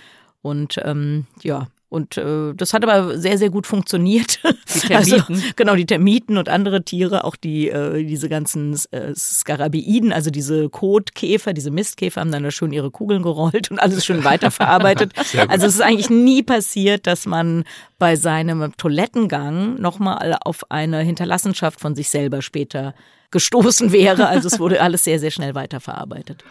Und 0.42 0.80
ähm, 0.84 1.26
ja, 1.42 1.68
und 1.94 2.18
äh, 2.18 2.56
das 2.56 2.74
hat 2.74 2.84
aber 2.84 3.20
sehr, 3.20 3.38
sehr 3.38 3.52
gut 3.52 3.68
funktioniert. 3.68 4.40
Die 4.74 4.80
Termiten. 4.88 5.36
Also, 5.36 5.44
genau, 5.56 5.76
die 5.76 5.86
Termiten 5.86 6.40
und 6.40 6.50
andere 6.50 6.84
Tiere, 6.84 7.24
auch 7.24 7.36
die, 7.36 7.70
äh, 7.70 8.04
diese 8.04 8.30
ganzen 8.30 8.74
äh, 8.90 9.14
Skarabiden, 9.14 10.12
also 10.12 10.32
diese 10.32 10.70
Kotkäfer, 10.70 11.54
diese 11.54 11.70
Mistkäfer 11.70 12.22
haben 12.22 12.32
dann 12.32 12.42
da 12.42 12.50
schön 12.50 12.74
ihre 12.74 12.90
Kugeln 12.90 13.22
gerollt 13.22 13.70
und 13.70 13.78
alles 13.78 14.04
schön 14.04 14.24
weiterverarbeitet. 14.24 15.14
also 15.48 15.68
es 15.68 15.76
ist 15.76 15.82
eigentlich 15.82 16.10
nie 16.10 16.42
passiert, 16.42 17.06
dass 17.06 17.28
man 17.28 17.64
bei 18.00 18.16
seinem 18.16 18.76
Toilettengang 18.76 19.80
nochmal 19.80 20.36
auf 20.44 20.72
eine 20.72 21.02
Hinterlassenschaft 21.02 21.80
von 21.80 21.94
sich 21.94 22.10
selber 22.10 22.42
später 22.42 22.96
gestoßen 23.30 23.92
wäre. 23.92 24.28
Also 24.30 24.48
es 24.48 24.60
wurde 24.60 24.82
alles 24.82 25.04
sehr, 25.04 25.20
sehr 25.20 25.32
schnell 25.32 25.54
weiterverarbeitet. 25.54 26.44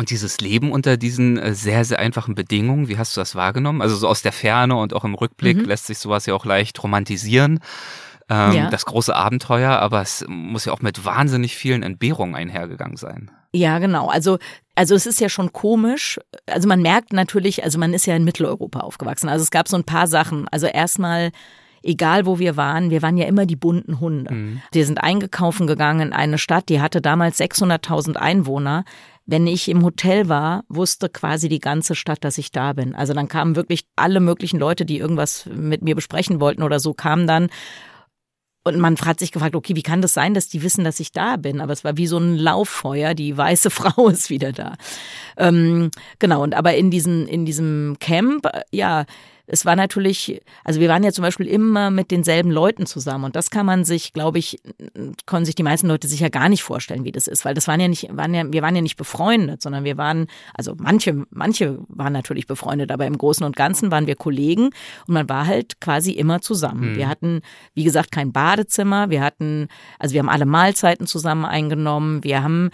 Und 0.00 0.08
dieses 0.08 0.40
Leben 0.40 0.72
unter 0.72 0.96
diesen 0.96 1.36
äh, 1.36 1.52
sehr, 1.52 1.84
sehr 1.84 1.98
einfachen 1.98 2.34
Bedingungen, 2.34 2.88
wie 2.88 2.96
hast 2.96 3.14
du 3.14 3.20
das 3.20 3.34
wahrgenommen? 3.34 3.82
Also 3.82 3.96
so 3.96 4.08
aus 4.08 4.22
der 4.22 4.32
Ferne 4.32 4.76
und 4.76 4.94
auch 4.94 5.04
im 5.04 5.12
Rückblick 5.12 5.58
mhm. 5.58 5.64
lässt 5.66 5.88
sich 5.88 5.98
sowas 5.98 6.24
ja 6.24 6.32
auch 6.32 6.46
leicht 6.46 6.82
romantisieren. 6.82 7.60
Ähm, 8.30 8.52
ja. 8.52 8.70
Das 8.70 8.86
große 8.86 9.14
Abenteuer, 9.14 9.72
aber 9.72 10.00
es 10.00 10.24
muss 10.26 10.64
ja 10.64 10.72
auch 10.72 10.80
mit 10.80 11.04
wahnsinnig 11.04 11.54
vielen 11.54 11.82
Entbehrungen 11.82 12.34
einhergegangen 12.34 12.96
sein. 12.96 13.30
Ja, 13.52 13.78
genau. 13.78 14.08
Also, 14.08 14.38
also 14.74 14.94
es 14.94 15.04
ist 15.04 15.20
ja 15.20 15.28
schon 15.28 15.52
komisch. 15.52 16.18
Also 16.46 16.66
man 16.66 16.80
merkt 16.80 17.12
natürlich, 17.12 17.62
also 17.62 17.78
man 17.78 17.92
ist 17.92 18.06
ja 18.06 18.16
in 18.16 18.24
Mitteleuropa 18.24 18.80
aufgewachsen. 18.80 19.28
Also 19.28 19.42
es 19.42 19.50
gab 19.50 19.68
so 19.68 19.76
ein 19.76 19.84
paar 19.84 20.06
Sachen. 20.06 20.48
Also 20.48 20.66
erstmal 20.66 21.30
egal 21.82 22.26
wo 22.26 22.38
wir 22.38 22.56
waren, 22.56 22.90
wir 22.90 23.02
waren 23.02 23.16
ja 23.16 23.26
immer 23.26 23.46
die 23.46 23.56
bunten 23.56 24.00
Hunde. 24.00 24.32
Mhm. 24.32 24.62
Wir 24.72 24.86
sind 24.86 25.02
eingekaufen 25.02 25.66
gegangen 25.66 26.08
in 26.08 26.12
eine 26.12 26.38
Stadt, 26.38 26.68
die 26.68 26.80
hatte 26.80 27.00
damals 27.00 27.40
600.000 27.40 28.16
Einwohner. 28.16 28.84
Wenn 29.26 29.46
ich 29.46 29.68
im 29.68 29.84
Hotel 29.84 30.28
war, 30.28 30.64
wusste 30.68 31.08
quasi 31.08 31.48
die 31.48 31.60
ganze 31.60 31.94
Stadt, 31.94 32.24
dass 32.24 32.38
ich 32.38 32.50
da 32.50 32.72
bin. 32.72 32.94
Also 32.94 33.12
dann 33.12 33.28
kamen 33.28 33.56
wirklich 33.56 33.86
alle 33.96 34.20
möglichen 34.20 34.58
Leute, 34.58 34.84
die 34.84 34.98
irgendwas 34.98 35.46
mit 35.46 35.82
mir 35.82 35.94
besprechen 35.94 36.40
wollten 36.40 36.62
oder 36.62 36.80
so, 36.80 36.94
kamen 36.94 37.26
dann. 37.26 37.48
Und 38.62 38.78
man 38.78 38.96
hat 38.98 39.20
sich 39.20 39.32
gefragt, 39.32 39.54
okay, 39.54 39.74
wie 39.74 39.82
kann 39.82 40.02
das 40.02 40.12
sein, 40.12 40.34
dass 40.34 40.48
die 40.48 40.62
wissen, 40.62 40.84
dass 40.84 41.00
ich 41.00 41.12
da 41.12 41.36
bin? 41.36 41.62
Aber 41.62 41.72
es 41.72 41.82
war 41.82 41.96
wie 41.96 42.06
so 42.06 42.18
ein 42.18 42.36
Lauffeuer, 42.36 43.14
die 43.14 43.36
weiße 43.36 43.70
Frau 43.70 44.08
ist 44.08 44.28
wieder 44.28 44.52
da. 44.52 44.74
Ähm, 45.36 45.90
genau, 46.18 46.42
und 46.42 46.54
aber 46.54 46.74
in, 46.74 46.90
diesen, 46.90 47.26
in 47.26 47.46
diesem 47.46 47.96
Camp, 48.00 48.46
ja, 48.70 49.06
es 49.52 49.66
war 49.66 49.74
natürlich, 49.74 50.40
also 50.62 50.78
wir 50.78 50.88
waren 50.88 51.02
ja 51.02 51.10
zum 51.10 51.22
Beispiel 51.22 51.48
immer 51.48 51.90
mit 51.90 52.12
denselben 52.12 52.52
Leuten 52.52 52.86
zusammen 52.86 53.24
und 53.24 53.34
das 53.34 53.50
kann 53.50 53.66
man 53.66 53.84
sich, 53.84 54.12
glaube 54.12 54.38
ich, 54.38 54.60
können 55.26 55.44
sich 55.44 55.56
die 55.56 55.64
meisten 55.64 55.88
Leute 55.88 56.06
sicher 56.06 56.30
gar 56.30 56.48
nicht 56.48 56.62
vorstellen, 56.62 57.04
wie 57.04 57.10
das 57.10 57.26
ist, 57.26 57.44
weil 57.44 57.54
das 57.54 57.66
waren 57.66 57.80
ja 57.80 57.88
nicht, 57.88 58.16
waren 58.16 58.32
ja, 58.32 58.44
wir 58.50 58.62
waren 58.62 58.76
ja 58.76 58.82
nicht 58.82 58.96
befreundet, 58.96 59.60
sondern 59.60 59.82
wir 59.82 59.96
waren, 59.96 60.28
also 60.54 60.74
manche, 60.78 61.26
manche 61.30 61.78
waren 61.88 62.12
natürlich 62.12 62.46
befreundet, 62.46 62.92
aber 62.92 63.06
im 63.06 63.18
Großen 63.18 63.44
und 63.44 63.56
Ganzen 63.56 63.90
waren 63.90 64.06
wir 64.06 64.14
Kollegen 64.14 64.66
und 65.06 65.14
man 65.14 65.28
war 65.28 65.48
halt 65.48 65.80
quasi 65.80 66.12
immer 66.12 66.40
zusammen. 66.40 66.92
Mhm. 66.92 66.96
Wir 66.96 67.08
hatten, 67.08 67.40
wie 67.74 67.84
gesagt, 67.84 68.12
kein 68.12 68.30
Badezimmer, 68.30 69.10
wir 69.10 69.20
hatten, 69.20 69.66
also 69.98 70.12
wir 70.12 70.20
haben 70.20 70.28
alle 70.28 70.46
Mahlzeiten 70.46 71.08
zusammen 71.08 71.44
eingenommen, 71.44 72.22
wir 72.22 72.44
haben 72.44 72.70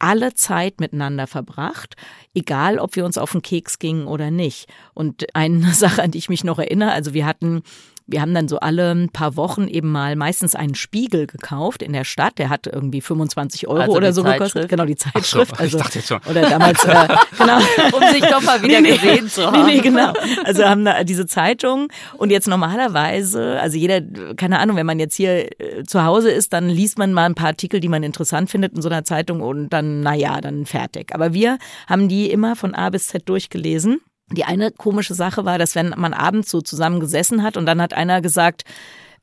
alle 0.00 0.34
Zeit 0.34 0.80
miteinander 0.80 1.26
verbracht, 1.26 1.94
egal 2.34 2.78
ob 2.78 2.96
wir 2.96 3.04
uns 3.04 3.18
auf 3.18 3.32
den 3.32 3.42
Keks 3.42 3.78
gingen 3.78 4.06
oder 4.06 4.30
nicht. 4.30 4.68
Und 4.94 5.34
eine 5.34 5.72
Sache, 5.74 6.02
an 6.02 6.10
die 6.10 6.18
ich 6.18 6.28
mich 6.28 6.44
noch 6.44 6.58
erinnere, 6.58 6.92
also 6.92 7.14
wir 7.14 7.26
hatten 7.26 7.62
wir 8.10 8.20
haben 8.20 8.34
dann 8.34 8.48
so 8.48 8.58
alle 8.58 8.90
ein 8.90 9.08
paar 9.10 9.36
Wochen 9.36 9.68
eben 9.68 9.90
mal 9.90 10.16
meistens 10.16 10.54
einen 10.54 10.74
Spiegel 10.74 11.26
gekauft 11.26 11.82
in 11.82 11.92
der 11.92 12.04
Stadt. 12.04 12.38
Der 12.38 12.48
hat 12.48 12.66
irgendwie 12.66 13.00
25 13.00 13.68
Euro 13.68 13.80
Also 13.80 13.92
oder 13.92 14.12
so 14.12 14.22
gekostet. 14.22 14.40
Zeitschrift? 14.52 14.68
Genau, 14.68 14.84
die 14.84 14.96
Ach 14.98 15.04
so, 15.04 15.10
Zeitschrift. 15.20 15.52
ich 15.54 15.60
also, 15.60 15.78
dachte 15.78 15.98
jetzt 15.98 16.08
schon. 16.08 16.20
Oder 16.28 16.42
damals, 16.42 16.84
äh, 16.84 17.08
genau. 17.38 17.58
um 17.92 18.12
sich 18.12 18.24
doch 18.24 18.42
mal 18.42 18.62
wieder 18.62 18.80
Nee, 18.80 18.90
nee. 18.92 18.96
gesehen 18.96 19.28
zu 19.28 19.46
haben. 19.46 19.66
Nee, 19.66 19.74
nee, 19.76 19.80
genau. 19.80 20.12
Also 20.44 20.64
haben 20.64 20.84
da 20.84 21.04
diese 21.04 21.26
Zeitung 21.26 21.88
und 22.16 22.30
jetzt 22.30 22.48
normalerweise, 22.48 23.60
also 23.60 23.76
jeder, 23.76 24.00
keine 24.36 24.58
Ahnung, 24.58 24.76
wenn 24.76 24.86
man 24.86 24.98
jetzt 24.98 25.14
hier 25.14 25.48
äh, 25.60 25.84
zu 25.84 26.04
Hause 26.04 26.30
ist, 26.30 26.52
dann 26.52 26.68
liest 26.68 26.98
man 26.98 27.12
mal 27.12 27.26
ein 27.26 27.34
paar 27.34 27.48
Artikel, 27.48 27.80
die 27.80 27.88
man 27.88 28.02
interessant 28.02 28.50
findet 28.50 28.74
in 28.74 28.82
so 28.82 28.88
einer 28.88 29.04
Zeitung 29.04 29.40
und 29.40 29.68
dann, 29.70 30.00
naja, 30.00 30.40
dann 30.40 30.66
fertig. 30.66 31.14
Aber 31.14 31.32
wir 31.32 31.58
haben 31.86 32.08
die 32.08 32.30
immer 32.30 32.56
von 32.56 32.74
A 32.74 32.90
bis 32.90 33.08
Z 33.08 33.28
durchgelesen. 33.28 34.00
Die 34.32 34.44
eine 34.44 34.70
komische 34.70 35.14
Sache 35.14 35.44
war, 35.44 35.58
dass 35.58 35.74
wenn 35.74 35.94
man 35.96 36.12
abends 36.12 36.50
so 36.50 36.60
zusammen 36.60 37.00
gesessen 37.00 37.42
hat 37.42 37.56
und 37.56 37.66
dann 37.66 37.82
hat 37.82 37.94
einer 37.94 38.20
gesagt, 38.20 38.64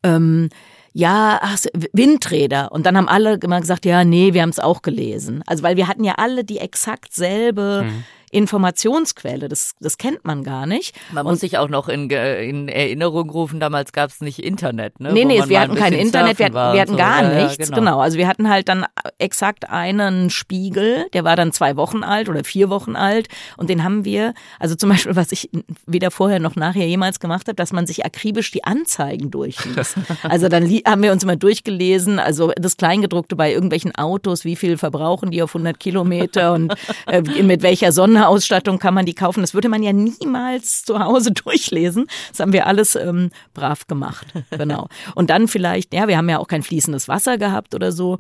ähm, 0.04 0.50
ja, 0.94 1.40
ach, 1.42 1.58
Windräder. 1.94 2.72
Und 2.72 2.86
dann 2.86 2.98
haben 2.98 3.08
alle 3.08 3.36
immer 3.36 3.60
gesagt, 3.62 3.86
ja, 3.86 4.04
nee, 4.04 4.34
wir 4.34 4.42
haben 4.42 4.50
es 4.50 4.60
auch 4.60 4.82
gelesen. 4.82 5.44
Also 5.46 5.64
weil 5.64 5.78
wir 5.78 5.88
hatten 5.88 6.04
ja 6.04 6.16
alle 6.18 6.44
die 6.44 6.58
exakt 6.58 7.14
selbe 7.14 7.84
Mhm. 7.86 8.04
Informationsquelle. 8.32 9.48
Das, 9.48 9.74
das 9.80 9.98
kennt 9.98 10.26
man 10.26 10.44
gar 10.44 10.66
nicht. 10.66 10.96
Man 11.12 11.26
muss 11.26 11.40
sich 11.40 11.58
auch 11.58 11.70
noch 11.70 11.88
in, 11.88 12.10
in 12.10 12.68
Erinnerung 12.68 13.30
rufen, 13.30 13.60
damals 13.60 13.92
gab 13.94 14.10
es 14.10 14.22
nicht 14.22 14.40
Internet, 14.40 15.00
ne? 15.00 15.14
Nee, 15.14 15.24
wo 15.24 15.28
nee, 15.28 15.44
wir 15.48 15.60
hatten 15.62 15.72
ein 15.74 15.78
kein 15.78 15.94
Internet, 15.94 16.40
wir 16.40 16.46
hatten, 16.48 16.56
wir 16.56 16.62
und 16.72 16.80
hatten 16.80 16.92
so. 16.92 16.98
gar 16.98 17.24
Ja, 17.24 17.40
ja, 17.40 17.48
nichts. 17.48 17.72
genau. 17.72 18.00
Also 18.00 18.18
wir 18.18 18.28
hatten 18.28 18.50
halt 18.50 18.68
dann 18.68 18.86
exakt 19.18 19.70
einen 19.70 20.30
Spiegel, 20.30 21.08
der 21.14 21.24
war 21.24 21.36
dann 21.36 21.52
zwei 21.54 21.78
Wochen 21.78 22.04
alt 22.04 22.30
oder 22.30 22.44
vier 22.44 22.70
Wochen 22.70 22.96
alt. 22.96 23.28
Und 23.56 23.70
den 23.70 23.84
haben 23.84 24.04
wir, 24.06 24.34
also 24.60 24.76
zum 24.76 24.90
Beispiel, 24.90 25.16
was 25.16 25.32
ich 25.32 25.50
weder 25.86 26.12
vorher 26.12 26.40
noch 26.40 26.56
nachher 26.56 26.86
jemals 26.86 27.20
gemacht 27.20 27.48
habe, 27.48 27.56
dass 27.56 27.72
man 27.72 27.88
sich 27.88 28.06
akribisch 28.06 28.52
die 28.52 28.64
Anzeigen 28.64 29.32
durchliest. 29.32 29.96
Also 30.24 30.50
dann 30.50 30.66
haben 30.86 31.04
wir 31.04 31.12
uns 31.12 31.24
immer 31.24 31.36
durchgelesen, 31.36 32.20
also 32.20 32.52
das 32.56 32.76
Kleingedruckte 32.78 33.36
bei 33.36 33.52
irgendwelchen 33.52 33.96
Autos, 33.96 34.46
wie 34.46 34.56
viel 34.56 34.78
verbrauchen 34.78 35.32
die 35.32 35.42
auf 35.42 35.56
100 35.56 35.80
Kilometer 35.80 36.54
und 36.54 36.74
äh, 37.06 37.22
mit 37.44 37.62
welcher 37.62 37.92
Sonnenausstattung 38.18 38.80
kann 38.80 38.94
man 38.94 39.06
die 39.06 39.14
kaufen. 39.14 39.42
Das 39.42 39.54
würde 39.54 39.70
man 39.70 39.84
ja 39.84 39.94
niemals 39.94 40.84
zu 40.84 41.00
Hause 41.00 41.32
durchlesen. 41.46 42.08
Das 42.30 42.40
haben 42.40 42.54
wir 42.54 42.68
alles 42.68 42.96
ähm, 42.96 43.30
brav 43.54 43.88
gemacht. 43.88 44.28
Genau. 44.50 44.88
Und 45.16 45.30
dann 45.30 45.48
vielleicht, 45.48 45.94
ja, 45.94 46.08
wir 46.08 46.18
haben 46.18 46.30
ja 46.30 46.40
auch 46.40 46.48
kein 46.48 46.64
fließendes 46.64 47.08
Wasser 47.08 47.38
gehabt 47.38 47.76
oder 47.76 47.92
so. 47.92 48.18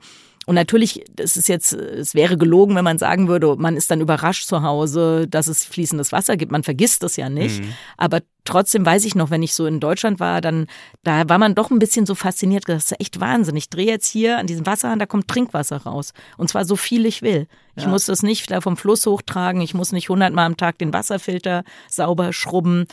Und 0.47 0.55
natürlich, 0.55 1.03
das 1.13 1.35
ist 1.35 1.49
jetzt, 1.49 1.73
es 1.73 2.15
wäre 2.15 2.37
gelogen, 2.37 2.73
wenn 2.77 2.85
man 2.85 2.97
sagen 2.97 3.27
würde, 3.27 3.57
man 3.57 3.75
ist 3.75 3.91
dann 3.91 3.99
überrascht 3.99 4.47
zu 4.47 4.63
Hause, 4.63 5.27
dass 5.27 5.47
es 5.47 5.65
fließendes 5.65 6.13
Wasser 6.13 6.37
gibt. 6.37 6.53
Man 6.53 6.63
vergisst 6.63 7.03
es 7.03 7.17
ja 7.17 7.29
nicht. 7.29 7.61
Aber 7.97 8.21
trotzdem 8.45 8.85
weiß 8.85 9.03
ich 9.03 9.13
noch, 9.13 9.29
wenn 9.29 9.43
ich 9.43 9.53
so 9.53 9.65
in 9.65 9.81
Deutschland 9.81 10.21
war, 10.21 10.39
dann, 10.39 10.67
da 11.03 11.27
war 11.27 11.37
man 11.37 11.53
doch 11.53 11.69
ein 11.69 11.79
bisschen 11.79 12.05
so 12.05 12.15
fasziniert. 12.15 12.63
Das 12.67 12.91
ist 12.91 13.01
echt 13.01 13.19
Wahnsinn. 13.19 13.57
Ich 13.57 13.69
drehe 13.69 13.87
jetzt 13.87 14.07
hier 14.07 14.37
an 14.37 14.47
diesem 14.47 14.65
Wasserhahn, 14.65 14.99
da 14.99 15.05
kommt 15.05 15.27
Trinkwasser 15.27 15.83
raus. 15.83 16.13
Und 16.37 16.49
zwar 16.49 16.63
so 16.63 16.77
viel 16.77 17.05
ich 17.05 17.21
will. 17.21 17.47
Ich 17.75 17.85
muss 17.85 18.05
das 18.05 18.23
nicht 18.23 18.49
da 18.49 18.61
vom 18.61 18.77
Fluss 18.77 19.05
hochtragen. 19.05 19.59
Ich 19.59 19.73
muss 19.73 19.91
nicht 19.91 20.07
hundertmal 20.07 20.45
am 20.45 20.55
Tag 20.55 20.79
den 20.79 20.93
Wasserfilter 20.93 21.65
sauber 21.89 22.31
schrubben. 22.31 22.87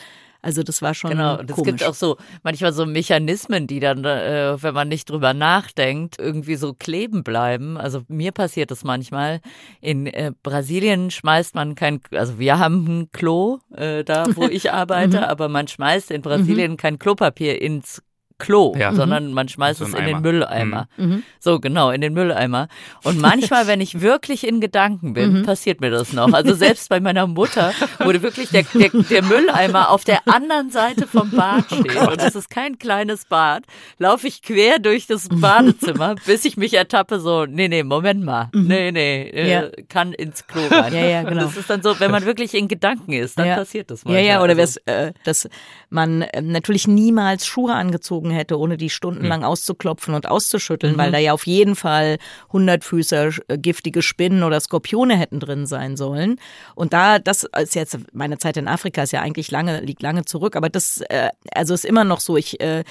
Also 0.45 0.61
das 0.61 0.83
war 0.83 0.93
schon 0.93 1.09
Genau, 1.09 1.39
und 1.39 1.49
es 1.49 1.63
gibt 1.63 1.83
auch 1.83 1.95
so 1.95 2.17
manchmal 2.43 2.71
so 2.71 2.85
Mechanismen, 2.85 3.65
die 3.65 3.79
dann, 3.79 4.05
äh, 4.05 4.61
wenn 4.61 4.75
man 4.75 4.89
nicht 4.89 5.09
drüber 5.09 5.33
nachdenkt, 5.33 6.19
irgendwie 6.19 6.55
so 6.55 6.75
kleben 6.75 7.23
bleiben. 7.23 7.77
Also 7.77 8.03
mir 8.09 8.31
passiert 8.31 8.69
das 8.69 8.83
manchmal. 8.83 9.41
In 9.81 10.05
äh, 10.05 10.33
Brasilien 10.43 11.09
schmeißt 11.09 11.55
man 11.55 11.73
kein, 11.73 11.99
also 12.11 12.37
wir 12.37 12.59
haben 12.59 12.85
ein 12.85 13.11
Klo 13.11 13.57
äh, 13.73 14.03
da, 14.03 14.25
wo 14.35 14.43
ich 14.47 14.71
arbeite, 14.71 15.27
aber 15.27 15.49
man 15.49 15.67
schmeißt 15.67 16.11
in 16.11 16.21
Brasilien 16.21 16.77
kein 16.77 16.99
Klopapier 16.99 17.59
ins 17.59 18.03
Klo, 18.37 18.75
Ja. 18.77 18.93
sondern 18.93 19.31
man 19.31 19.47
schmeißt 19.47 19.79
So 19.79 19.85
es 19.85 19.93
in 19.93 20.03
den 20.05 20.15
Eimer. 20.15 20.19
Mülleimer. 20.21 20.87
Mhm. 20.97 21.23
So, 21.39 21.59
genau, 21.61 21.91
in 21.91 22.01
den 22.01 22.13
Mülleimer. 22.13 22.67
Und 23.03 23.17
manchmal, 23.19 23.65
wenn 23.67 23.79
ich 23.79 24.01
wirklich 24.01 24.45
in 24.45 24.59
Gedanken 24.59 25.13
bin, 25.13 25.43
passiert 25.43 25.79
mir 25.79 25.89
das 25.89 26.11
noch. 26.11 26.33
Also 26.33 26.53
selbst 26.53 26.89
bei 26.89 26.99
meiner 26.99 27.27
Mutter, 27.27 27.71
wurde 27.99 28.21
wirklich 28.21 28.49
der, 28.49 28.63
der, 28.73 28.89
der 28.89 29.23
Mülleimer 29.23 29.89
auf 29.89 30.03
der 30.03 30.27
anderen 30.27 30.69
Seite 30.69 31.07
vom 31.07 31.31
Bad 31.31 31.65
steht. 31.67 31.95
und 31.95 32.21
es 32.21 32.35
ist 32.35 32.49
kein 32.49 32.77
kleines 32.77 33.23
Bad. 33.25 33.63
Laufe 33.99 34.27
ich 34.27 34.41
quer 34.41 34.79
durch 34.79 35.07
das 35.07 35.29
Badezimmer, 35.29 36.15
bis 36.25 36.43
ich 36.43 36.57
mich 36.57 36.73
ertappe, 36.73 37.19
so, 37.21 37.45
nee, 37.45 37.69
nee, 37.69 37.83
Moment 37.83 38.23
mal. 38.25 38.49
Nee, 38.53 38.91
nee, 38.91 39.29
äh, 39.29 39.49
Ja. 39.49 39.63
kann 39.87 40.11
ins 40.11 40.45
Klo 40.45 40.67
rein. 40.69 40.93
Ja, 40.93 41.05
ja, 41.05 41.19
Und 41.21 41.27
genau. 41.29 41.43
das 41.43 41.55
ist 41.55 41.69
dann 41.69 41.81
so, 41.81 41.99
wenn 42.01 42.11
man 42.11 42.25
wirklich 42.25 42.53
in 42.53 42.67
Gedanken 42.67 43.13
ist, 43.13 43.39
dann 43.39 43.47
Ja. 43.47 43.55
passiert 43.55 43.89
das 43.91 44.03
Ja, 44.03 44.11
manchmal. 44.11 44.25
ja, 44.27 44.43
oder 44.43 44.57
also, 44.59 44.79
äh, 44.87 45.13
dass 45.23 45.47
man 45.89 46.25
ähm, 46.33 46.51
natürlich 46.51 46.87
niemals 46.87 47.45
Schuhe 47.47 47.73
angezogen 47.73 48.24
hätte, 48.31 48.59
ohne 48.59 48.77
die 48.77 48.89
stundenlang 48.89 49.43
auszuklopfen 49.43 50.13
und 50.13 50.29
auszuschütteln, 50.29 50.97
weil 50.97 51.11
da 51.11 51.17
ja 51.17 51.33
auf 51.33 51.45
jeden 51.47 51.75
Fall 51.75 52.17
Hundertfüßer, 52.51 53.29
äh, 53.47 53.57
giftige 53.57 54.01
Spinnen 54.01 54.43
oder 54.43 54.59
Skorpione 54.59 55.17
hätten 55.17 55.39
drin 55.39 55.65
sein 55.65 55.97
sollen. 55.97 56.39
Und 56.75 56.93
da, 56.93 57.19
das 57.19 57.43
ist 57.61 57.75
jetzt, 57.75 57.97
meine 58.13 58.37
Zeit 58.37 58.57
in 58.57 58.67
Afrika 58.67 59.03
ist 59.03 59.11
ja 59.11 59.21
eigentlich 59.21 59.51
lange, 59.51 59.81
liegt 59.81 60.01
lange 60.01 60.25
zurück, 60.25 60.55
aber 60.55 60.69
das, 60.69 61.01
äh, 61.09 61.29
also 61.53 61.73
ist 61.73 61.85
immer 61.85 62.03
noch 62.03 62.19
so, 62.19 62.37
ich, 62.37 62.59
äh, 62.61 62.83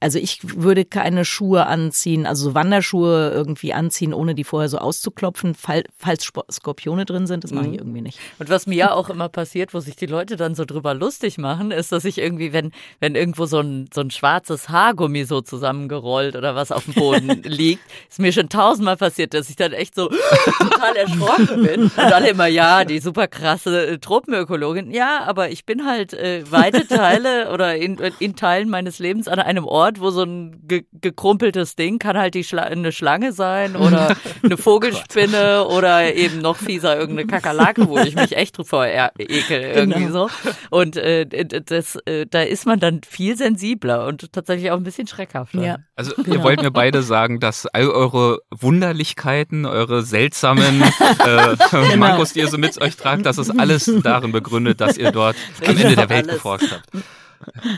also 0.00 0.18
ich 0.18 0.40
würde 0.42 0.84
keine 0.84 1.24
Schuhe 1.24 1.66
anziehen, 1.66 2.26
also 2.26 2.50
so 2.50 2.54
Wanderschuhe 2.54 3.30
irgendwie 3.34 3.72
anziehen, 3.74 4.14
ohne 4.14 4.34
die 4.34 4.44
vorher 4.44 4.68
so 4.68 4.78
auszuklopfen, 4.78 5.54
fall, 5.54 5.84
falls 5.98 6.24
Sp- 6.24 6.48
Skorpione 6.50 7.04
drin 7.04 7.26
sind, 7.26 7.44
das 7.44 7.50
mache 7.52 7.68
ich 7.68 7.74
irgendwie 7.78 8.00
nicht. 8.00 8.18
Und 8.38 8.48
was 8.48 8.66
mir 8.66 8.76
ja 8.76 8.92
auch 8.92 9.10
immer 9.10 9.28
passiert, 9.28 9.74
wo 9.74 9.80
sich 9.80 9.96
die 9.96 10.06
Leute 10.06 10.36
dann 10.36 10.54
so 10.54 10.64
drüber 10.64 10.94
lustig 10.94 11.36
machen, 11.38 11.70
ist, 11.70 11.92
dass 11.92 12.04
ich 12.04 12.18
irgendwie, 12.18 12.52
wenn, 12.52 12.72
wenn 13.00 13.14
irgendwo 13.14 13.44
so 13.46 13.60
ein, 13.60 13.88
so 13.92 14.00
ein 14.00 14.10
schwarzes 14.10 14.68
Haargummi 14.70 15.24
so 15.24 15.42
zusammengerollt 15.42 16.34
oder 16.34 16.54
was 16.54 16.72
auf 16.72 16.84
dem 16.84 16.94
Boden 16.94 17.28
liegt, 17.44 17.82
ist 18.08 18.18
mir 18.18 18.32
schon 18.32 18.48
tausendmal 18.48 18.96
passiert, 18.96 19.34
dass 19.34 19.50
ich 19.50 19.56
dann 19.56 19.72
echt 19.72 19.94
so 19.94 20.08
total 20.58 20.96
erschrocken 20.96 21.62
bin. 21.62 21.82
Und 21.82 21.98
alle 21.98 22.30
immer, 22.30 22.46
ja, 22.46 22.84
die 22.84 23.00
super 23.00 23.28
krasse 23.28 23.86
äh, 23.86 23.98
Tropenökologin. 23.98 24.90
Ja, 24.90 25.24
aber 25.26 25.50
ich 25.50 25.64
bin 25.66 25.84
halt 25.86 26.12
äh, 26.14 26.50
weite 26.50 26.86
Teile 26.86 27.50
oder 27.52 27.76
in, 27.76 27.98
in 28.18 28.36
Teilen 28.36 28.68
meines 28.70 28.98
Lebens 28.98 29.28
an 29.28 29.38
einem 29.38 29.64
Ort, 29.66 29.89
wo 29.98 30.10
so 30.10 30.22
ein 30.22 30.60
ge 30.68 30.84
gekrumpeltes 30.92 31.74
Ding 31.74 31.98
kann 31.98 32.16
halt 32.16 32.34
die 32.34 32.44
Schla 32.44 32.62
eine 32.62 32.92
Schlange 32.92 33.32
sein 33.32 33.74
oder 33.74 34.14
eine 34.42 34.56
Vogelspinne 34.56 35.66
oder 35.66 36.14
eben 36.14 36.40
noch 36.40 36.56
fieser 36.56 36.98
irgendeine 36.98 37.26
Kakerlake, 37.26 37.88
wo 37.88 37.98
ich 37.98 38.14
mich 38.14 38.36
echt 38.36 38.56
vor 38.64 38.86
ekel 38.86 39.60
irgendwie 39.60 40.08
so. 40.08 40.28
Und 40.70 40.96
äh, 40.96 41.26
das, 41.46 41.96
äh, 42.04 42.26
da 42.30 42.42
ist 42.42 42.66
man 42.66 42.78
dann 42.78 43.00
viel 43.08 43.36
sensibler 43.36 44.06
und 44.06 44.32
tatsächlich 44.32 44.70
auch 44.70 44.76
ein 44.76 44.84
bisschen 44.84 45.06
schreckhafter. 45.06 45.62
Ja. 45.62 45.78
Also 45.96 46.12
ihr 46.26 46.42
wollt 46.42 46.62
mir 46.62 46.70
beide 46.70 47.02
sagen, 47.02 47.40
dass 47.40 47.66
all 47.66 47.88
eure 47.88 48.40
Wunderlichkeiten, 48.50 49.64
eure 49.64 50.02
seltsamen 50.02 50.82
äh, 51.24 51.56
Genau. 51.70 51.96
Mankos, 51.96 52.32
die 52.32 52.40
ihr 52.40 52.48
so 52.48 52.58
mit 52.58 52.80
euch 52.80 52.96
tragt, 52.96 53.26
das 53.26 53.38
ist 53.38 53.50
alles 53.58 53.90
darin 54.02 54.32
begründet, 54.32 54.80
dass 54.80 54.96
ihr 54.96 55.12
dort 55.12 55.36
am 55.66 55.76
Ende 55.76 55.96
der 55.96 56.08
Welt 56.08 56.24
Alles. 56.24 56.36
geforscht 56.36 56.72
habt. 56.72 57.04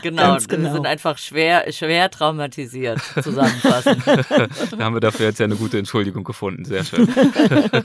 Genau, 0.01 0.37
genau. 0.47 0.63
wir 0.63 0.71
sind 0.73 0.85
einfach 0.85 1.17
schwer, 1.17 1.71
schwer 1.71 2.09
traumatisiert, 2.09 2.99
zusammenfassend. 3.21 4.03
Da 4.77 4.85
haben 4.85 4.95
wir 4.95 4.99
dafür 4.99 5.27
jetzt 5.27 5.39
ja 5.39 5.45
eine 5.45 5.55
gute 5.55 5.77
Entschuldigung 5.77 6.23
gefunden. 6.23 6.65
Sehr 6.65 6.83
schön. 6.83 7.07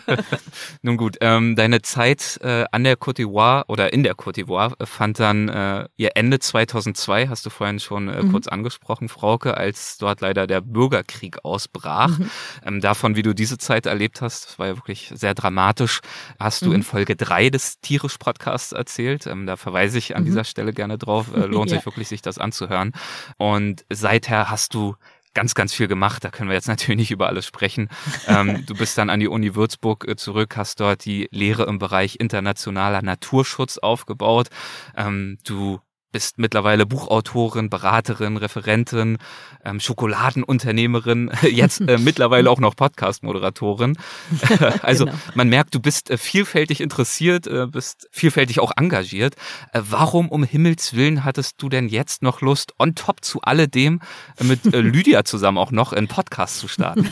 Nun 0.83 0.97
gut, 0.97 1.17
ähm, 1.21 1.57
deine 1.57 1.83
Zeit 1.83 2.39
äh, 2.43 2.65
an 2.73 2.85
der 2.85 2.97
Côte 2.97 3.23
d'Ivoire 3.23 3.65
oder 3.69 3.93
in 3.93 4.03
der 4.03 4.15
Côte 4.15 4.35
d'Ivoire 4.35 4.75
äh, 4.79 4.87
fand 4.87 5.21
dann 5.21 5.49
äh, 5.49 5.89
ihr 5.97 6.11
Ende 6.15 6.39
2002, 6.39 7.29
hast 7.29 7.47
du 7.47 7.51
vorhin 7.51 7.79
schon 7.79 8.09
äh, 8.09 8.23
kurz 8.31 8.49
angesprochen, 8.49 9.09
Frauke, 9.09 9.57
als 9.57 9.99
dort 9.99 10.21
leider 10.21 10.47
der 10.47 10.61
Bürgerkrieg 10.61 11.45
ausbrach. 11.45 12.19
Ähm, 12.65 12.81
davon, 12.81 13.17
wie 13.17 13.23
du 13.23 13.35
diese 13.35 13.59
Zeit 13.59 13.87
erlebt 13.87 14.21
hast, 14.21 14.47
das 14.47 14.59
war 14.59 14.67
ja 14.69 14.77
wirklich 14.77 15.13
sehr 15.15 15.35
dramatisch, 15.35 16.01
hast 16.39 16.63
du 16.63 16.73
in 16.73 16.83
Folge 16.83 17.17
drei 17.17 17.51
des 17.51 17.81
Tierisch-Podcasts 17.81 18.73
erzählt. 18.73 19.27
Ähm, 19.27 19.47
da 19.47 19.57
verweise 19.57 19.99
ich 19.99 20.17
an 20.17 20.25
dieser 20.25 20.45
Stelle 20.45 20.73
gerne 20.73 20.99
drauf. 20.99 21.35
Äh, 21.35 21.47
lohnt 21.69 21.73
Ja. 21.73 21.77
sich 21.79 21.87
wirklich, 21.87 22.09
sich 22.09 22.23
das 22.23 22.39
anzuhören. 22.39 22.93
Und 23.37 23.85
seither 23.91 24.51
hast 24.51 24.75
du 24.75 24.97
ganz, 25.35 25.55
ganz 25.55 25.73
viel 25.73 25.87
gemacht. 25.89 26.25
Da 26.25 26.31
können 26.31 26.49
wir 26.49 26.55
jetzt 26.57 26.69
natürlich 26.69 26.99
nicht 26.99 27.11
über 27.11 27.29
alles 27.29 27.47
sprechen. 27.47 27.89
Ähm, 28.27 28.65
du 28.67 28.75
bist 28.75 28.99
dann 28.99 29.11
an 29.11 29.21
die 29.21 29.29
Uni 29.29 29.55
Würzburg 29.55 30.07
äh, 30.09 30.17
zurück, 30.17 30.57
hast 30.57 30.81
dort 30.81 31.05
die 31.05 31.29
Lehre 31.31 31.65
im 31.65 31.79
Bereich 31.79 32.17
internationaler 32.19 33.03
Naturschutz 33.03 33.79
aufgebaut. 33.79 34.49
Ähm, 34.97 35.39
du 35.47 35.81
bist 36.13 36.39
mittlerweile 36.39 36.87
Buchautorin, 36.87 37.71
Beraterin, 37.71 38.37
Referentin, 38.37 39.19
ähm, 39.65 39.79
Schokoladenunternehmerin, 39.81 41.31
jetzt 41.43 41.81
äh, 41.83 41.99
mittlerweile 41.99 42.51
auch 42.51 42.61
noch 42.61 42.75
Podcast-Moderatorin. 42.77 43.97
also 44.83 45.05
Genau. 45.07 45.17
man 45.35 45.49
merkt, 45.49 45.75
du 45.75 45.81
bist 45.81 46.11
äh, 46.11 46.19
vielfältig 46.19 46.81
interessiert, 46.81 47.47
äh, 47.47 47.67
bist 47.67 48.09
vielfältig 48.11 48.61
auch 48.61 48.73
engagiert. 48.77 49.35
Äh, 49.73 49.81
warum 49.89 50.29
um 50.29 50.45
Himmels 50.45 50.95
Willen 50.95 51.25
hattest 51.25 51.55
du 51.63 51.69
denn 51.69 51.89
jetzt 51.89 52.23
noch 52.23 52.41
Lust, 52.41 52.73
on 52.79 52.95
top 52.95 53.25
zu 53.25 53.41
alledem 53.43 54.01
äh, 54.39 54.45
mit 54.45 54.73
äh, 54.73 54.81
Lydia 54.81 55.25
zusammen 55.25 55.59
auch 55.59 55.71
noch 55.71 55.93
einen 55.93 56.09
Podcast 56.09 56.59
zu 56.59 56.69
starten? 56.69 57.09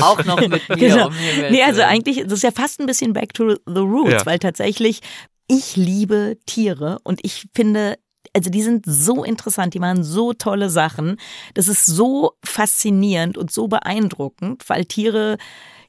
Auch 0.00 0.24
noch 0.24 0.40
mit 0.40 0.68
mir. 0.68 0.76
Genau. 0.76 1.06
Um 1.08 1.14
Nee, 1.50 1.62
also 1.62 1.82
eigentlich, 1.82 2.22
das 2.24 2.34
ist 2.34 2.42
ja 2.42 2.50
fast 2.52 2.80
ein 2.80 2.86
bisschen 2.86 3.12
back 3.12 3.34
to 3.34 3.56
the 3.66 3.80
roots, 3.80 4.12
Ja. 4.12 4.26
weil 4.26 4.38
tatsächlich 4.38 5.00
ich 5.48 5.76
liebe 5.76 6.38
Tiere 6.46 6.98
und 7.02 7.20
ich 7.24 7.46
finde 7.54 7.96
also 8.34 8.50
die 8.50 8.62
sind 8.62 8.84
so 8.86 9.24
interessant, 9.24 9.74
die 9.74 9.80
machen 9.80 10.04
so 10.04 10.32
tolle 10.32 10.70
Sachen. 10.70 11.16
Das 11.54 11.68
ist 11.68 11.86
so 11.86 12.32
faszinierend 12.44 13.36
und 13.36 13.50
so 13.50 13.68
beeindruckend, 13.68 14.68
weil 14.68 14.84
Tiere 14.84 15.38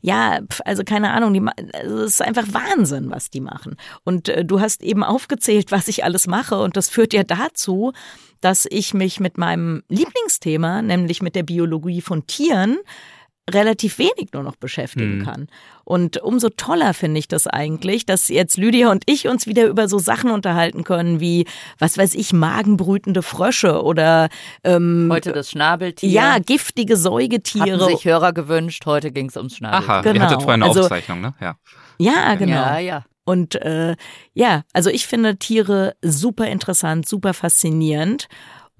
ja, 0.04 0.40
also 0.66 0.84
keine 0.84 1.12
Ahnung, 1.12 1.34
die, 1.34 1.42
also 1.74 2.00
es 2.00 2.14
ist 2.14 2.22
einfach 2.22 2.48
Wahnsinn, 2.52 3.12
was 3.12 3.30
die 3.30 3.40
machen. 3.40 3.76
Und 4.04 4.30
äh, 4.30 4.44
du 4.44 4.60
hast 4.60 4.82
eben 4.82 5.04
aufgezählt, 5.04 5.72
was 5.72 5.88
ich 5.88 6.04
alles 6.04 6.26
mache 6.26 6.60
und 6.60 6.76
das 6.76 6.90
führt 6.90 7.14
ja 7.14 7.24
dazu, 7.24 7.94
dass 8.42 8.68
ich 8.70 8.96
mich 8.96 9.20
mit 9.20 9.38
meinem 9.38 9.84
Lieblingsthema, 9.90 10.82
nämlich 10.82 11.22
mit 11.22 11.36
der 11.36 11.44
Biologie 11.44 12.02
von 12.02 12.26
Tieren, 12.26 12.80
relativ 13.50 13.98
wenig 13.98 14.30
nur 14.34 14.44
noch 14.44 14.56
beschäftigen 14.56 15.20
mhm. 15.20 15.24
kann. 15.26 15.48
Und 15.84 16.18
umso 16.18 16.50
toller 16.50 16.94
finde 16.94 17.20
ich 17.20 17.28
das 17.28 17.48
eigentlich, 17.48 18.06
dass 18.06 18.28
jetzt 18.28 18.58
Lydia 18.58 18.92
und 18.92 19.04
ich 19.08 19.28
uns 19.28 19.48
wieder 19.48 19.66
über 19.66 19.88
so 19.88 20.00
Sachen 20.00 20.32
unterhalten 20.32 20.84
können 20.84 21.20
wie, 21.20 21.46
was 21.80 21.98
weiß 21.98 22.14
ich, 22.16 22.34
magenbrütende 22.34 23.22
Frösche 23.24 23.84
oder 23.84 24.30
ähm, 24.64 25.10
heute 25.12 25.34
das 25.34 25.50
Schnabeltier. 25.52 26.10
Ja, 26.10 26.38
giftige 26.40 26.98
Säugetiere. 26.98 27.80
Haben 27.80 27.96
sich 27.96 28.06
Hörer 28.06 28.32
gewünscht, 28.32 28.86
heute 28.86 29.12
ging 29.12 29.28
es 29.28 29.38
ums 29.38 29.58
Schnabeltier. 29.58 29.90
Aha, 29.90 30.02
genau. 30.02 30.16
ihr 30.16 30.22
hattet 30.22 30.42
vorher 30.42 30.54
eine 30.54 30.66
also, 30.66 30.82
Aufzeichnung, 30.82 31.22
ne? 31.22 31.34
Ja. 31.42 31.56
Ja, 31.98 32.36
genau. 32.36 32.54
Ja, 32.54 32.80
ja. 32.80 33.06
Und 33.24 33.56
äh, 33.56 33.96
ja, 34.34 34.64
also 34.74 34.90
ich 34.90 35.08
finde 35.08 35.38
Tiere 35.38 35.96
super 36.02 36.48
interessant, 36.48 37.08
super 37.08 37.34
faszinierend. 37.34 38.28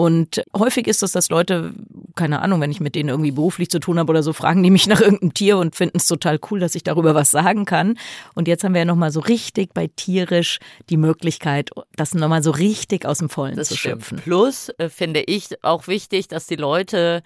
Und 0.02 0.42
häufig 0.58 0.88
ist 0.88 1.04
es, 1.04 1.12
dass 1.12 1.30
Leute, 1.30 1.76
keine 2.16 2.42
Ahnung, 2.42 2.60
wenn 2.60 2.72
ich 2.72 2.80
mit 2.80 2.96
denen 2.96 3.10
irgendwie 3.10 3.30
beruflich 3.30 3.70
zu 3.70 3.78
tun 3.78 4.00
habe 4.00 4.10
oder 4.10 4.24
so, 4.24 4.34
fragen 4.34 4.64
die 4.64 4.72
mich 4.72 4.88
nach 4.88 5.00
irgendeinem 5.00 5.36
Tier 5.36 5.60
und 5.60 5.76
finden 5.76 5.98
es 5.98 6.08
total 6.08 6.40
cool, 6.50 6.60
dass 6.60 6.74
ich 6.74 6.82
darüber 6.82 7.14
was 7.14 7.30
sagen 7.30 7.66
kann. 7.66 8.00
Und 8.34 8.48
jetzt 8.48 8.64
haben 8.64 8.74
wir 8.74 8.80
ja 8.80 8.86
nochmal 8.86 9.12
so 9.12 9.20
richtig 9.20 9.76
bei 9.76 9.92
tierisch 9.96 10.58
die 10.90 10.98
Möglichkeit, 10.98 11.70
das 11.96 12.16
nochmal 12.16 12.42
so 12.42 12.50
richtig 12.50 13.06
aus 13.06 13.20
dem 13.20 13.30
Vollen 13.30 13.56
das 13.56 13.68
zu 13.68 13.78
schöpfen. 13.78 14.18
Plus 14.18 14.70
äh, 14.80 14.90
finde 14.90 15.22
ich 15.22 15.64
auch 15.64 15.86
wichtig, 15.86 16.28
dass 16.28 16.48
die 16.48 16.56
Leute 16.56 17.22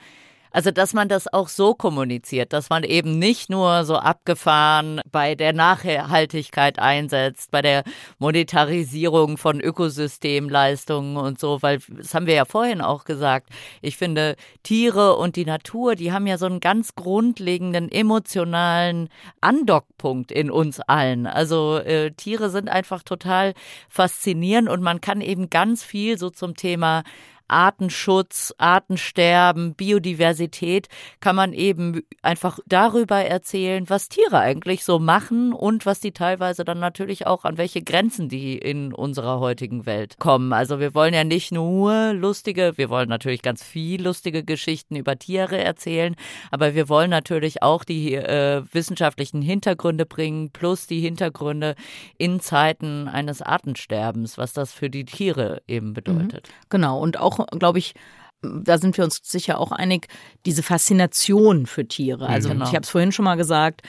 also, 0.56 0.72
dass 0.72 0.94
man 0.94 1.10
das 1.10 1.28
auch 1.34 1.50
so 1.50 1.74
kommuniziert, 1.74 2.54
dass 2.54 2.70
man 2.70 2.86
eben 2.86 3.20
nicht 3.20 3.50
nur 3.50 3.84
so 3.84 3.98
abgefahren 3.98 5.02
bei 5.12 5.36
der 5.36 5.52
Nachhaltigkeit 5.52 6.80
einsetzt, 6.80 7.52
bei 7.52 7.62
der 7.62 7.84
Monetarisierung 8.20 9.36
von 9.38 9.60
Ökosystemleistungen 9.60 11.18
und 11.18 11.42
so, 11.42 11.62
weil 11.62 11.80
das 11.90 12.14
haben 12.14 12.26
wir 12.26 12.36
ja 12.36 12.46
vorhin 12.46 12.80
auch 12.80 13.04
gesagt. 13.04 13.50
Ich 13.82 13.98
finde, 13.98 14.38
Tiere 14.64 15.18
und 15.18 15.36
die 15.36 15.44
Natur, 15.44 15.96
die 15.96 16.14
haben 16.14 16.26
ja 16.26 16.38
so 16.38 16.46
einen 16.46 16.62
ganz 16.62 16.96
grundlegenden 16.96 17.92
emotionalen 17.92 19.10
Andockpunkt 19.42 20.32
in 20.32 20.50
uns 20.50 20.80
allen. 20.80 21.28
Also, 21.28 21.80
äh, 21.80 22.12
Tiere 22.12 22.50
sind 22.50 22.70
einfach 22.70 23.04
total 23.04 23.56
faszinierend 23.90 24.70
und 24.70 24.82
man 24.82 25.02
kann 25.02 25.20
eben 25.20 25.50
ganz 25.50 25.84
viel 25.84 26.18
so 26.18 26.30
zum 26.30 26.56
Thema 26.56 27.04
Artenschutz, 27.48 28.54
Artensterben, 28.58 29.76
Biodiversität 29.76 30.88
kann 31.20 31.36
man 31.36 31.54
eben 31.54 32.02
einfach 32.22 32.60
darüber 32.66 33.18
erzählen, 33.18 33.90
was 33.90 34.10
Tiere 34.10 34.40
eigentlich 34.40 34.84
so 34.84 35.00
machen 35.00 35.54
und 35.54 35.86
was 35.86 36.00
die 36.00 36.12
teilweise 36.12 36.66
dann 36.66 36.80
natürlich 36.80 37.28
auch 37.28 37.46
an 37.46 37.58
welche 37.58 37.82
Grenzen 37.82 38.30
die 38.30 38.58
in 38.58 38.94
unserer 38.94 39.40
heutigen 39.40 39.86
Welt 39.86 40.18
kommen. 40.20 40.54
Also 40.54 40.80
wir 40.80 40.94
wollen 40.94 41.14
ja 41.14 41.24
nicht 41.24 41.52
nur 41.52 42.14
lustige, 42.14 42.74
wir 42.78 42.90
wollen 42.90 43.10
natürlich 43.10 43.42
ganz 43.42 43.64
viel 43.64 44.02
lustige 44.02 44.44
Geschichten 44.44 44.96
über 44.96 45.18
Tiere 45.18 45.58
erzählen, 45.58 46.16
aber 46.52 46.76
wir 46.76 46.90
wollen 46.90 47.10
natürlich 47.10 47.62
auch 47.62 47.84
die 47.84 48.16
äh, 48.16 48.64
wissenschaftlichen 48.72 49.42
Hintergründe 49.42 50.06
bringen, 50.06 50.52
plus 50.52 50.88
die 50.88 51.00
Hintergründe 51.00 51.76
in 52.18 52.40
Zeiten 52.40 53.08
eines 53.08 53.42
Artensterbens, 53.42 54.38
was 54.38 54.54
das 54.54 54.72
für 54.72 54.90
die 54.90 55.06
Tiere 55.06 55.62
eben 55.68 55.94
bedeutet. 55.94 56.48
Mhm. 56.48 56.66
Genau, 56.70 57.00
und 57.00 57.20
auch 57.20 57.35
auch, 57.40 57.48
glaube 57.60 57.80
ich, 57.80 57.94
da 58.42 58.78
sind 58.78 58.98
wir 58.98 59.04
uns 59.04 59.22
sicher 59.24 59.60
auch 59.60 59.72
einig, 59.72 60.08
diese 60.46 60.64
Faszination 60.64 61.66
für 61.66 61.88
Tiere. 61.88 62.28
Also 62.28 62.50
genau. 62.50 62.66
ich 62.66 62.72
habe 62.72 62.82
es 62.82 62.90
vorhin 62.90 63.12
schon 63.12 63.26
mal 63.26 63.36
gesagt, 63.36 63.82